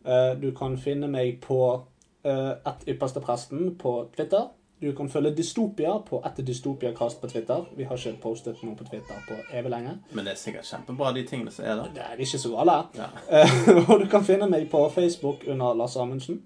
Uh, 0.07 0.43
du 0.43 0.51
kan 0.57 0.79
finne 0.81 1.11
meg 1.13 1.43
på 1.45 1.61
uh, 1.77 2.31
ypperste 2.31 2.89
ypperstepresten 2.89 3.75
på 3.79 3.93
Twitter. 4.17 4.49
Du 4.81 4.95
kan 4.97 5.11
følge 5.13 5.35
Dystopia 5.37 5.99
på 6.09 6.23
ett 6.25 6.47
dystopiakast 6.47 7.21
på 7.21 7.29
Twitter. 7.29 7.65
Vi 7.77 7.85
har 7.85 7.97
ikke 7.97 8.23
postet 8.23 8.63
noe 8.65 8.77
på 8.77 8.85
Twitter 8.89 9.19
på 9.29 9.37
evig 9.53 9.71
lenge. 9.71 9.99
Men 10.17 10.25
det 10.25 10.33
er 10.33 10.41
sikkert 10.41 10.65
kjempebra, 10.65 11.13
de 11.13 11.25
tingene 11.29 11.53
som 11.53 11.67
er 11.67 11.75
der. 11.83 11.91
Det 11.95 12.07
er 12.07 12.23
ikke 12.25 12.41
så 12.41 12.53
gale. 12.55 12.77
Ja. 12.97 13.11
Uh, 13.29 13.91
og 13.91 14.01
du 14.01 14.07
kan 14.09 14.25
finne 14.25 14.49
meg 14.49 14.71
på 14.73 14.87
Facebook 14.95 15.45
under 15.47 15.77
Lars 15.77 15.99
Amundsen. 16.01 16.41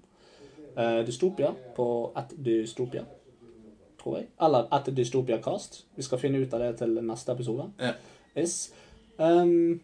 Uh, 0.75 0.99
Dystopia 1.07 1.53
på 1.77 1.87
ett 2.19 2.35
dystopia, 2.45 3.05
tror 4.03 4.17
jeg. 4.17 4.27
Eller 4.43 4.67
ett 4.75 4.91
dystopiakast. 4.97 5.85
Vi 5.95 6.03
skal 6.03 6.19
finne 6.19 6.43
ut 6.43 6.53
av 6.53 6.59
det 6.59 6.73
til 6.83 6.99
neste 6.99 7.31
episode. 7.31 7.69
Ja. 7.79 7.93
Is. 8.35 8.73
Um, 9.17 9.81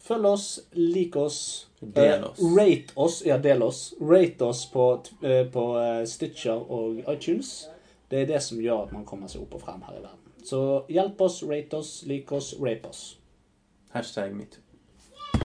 følg 0.00 0.26
oss, 0.26 0.48
lik 0.72 1.16
oss. 1.16 1.68
Del 1.80 2.24
oss. 2.24 2.40
Uh, 2.40 2.56
rate 2.56 2.96
oss. 2.96 3.22
Ja, 3.26 3.38
del 3.42 3.62
oss. 3.62 3.94
Rate 4.00 4.44
oss 4.44 4.66
på, 4.72 4.86
eh, 5.22 5.44
på 5.52 5.66
eh, 5.80 6.04
Stitcher 6.08 6.62
og 6.72 7.02
iTunes. 7.12 7.68
Det 8.10 8.22
er 8.22 8.30
det 8.30 8.42
som 8.42 8.60
gjør 8.62 8.86
at 8.86 8.92
man 8.94 9.04
kommer 9.04 9.28
seg 9.28 9.42
opp 9.42 9.58
og 9.58 9.66
frem 9.66 9.82
her 9.86 9.98
i 9.98 10.02
verden. 10.02 10.22
Så 10.46 10.60
hjelp 10.88 11.20
oss, 11.26 11.40
rate 11.42 11.76
oss, 11.76 11.96
lik 12.06 12.32
oss, 12.32 12.54
rape 12.62 12.88
oss. 12.88 13.18
Hashtag 13.92 14.34
metoo. 14.36 14.65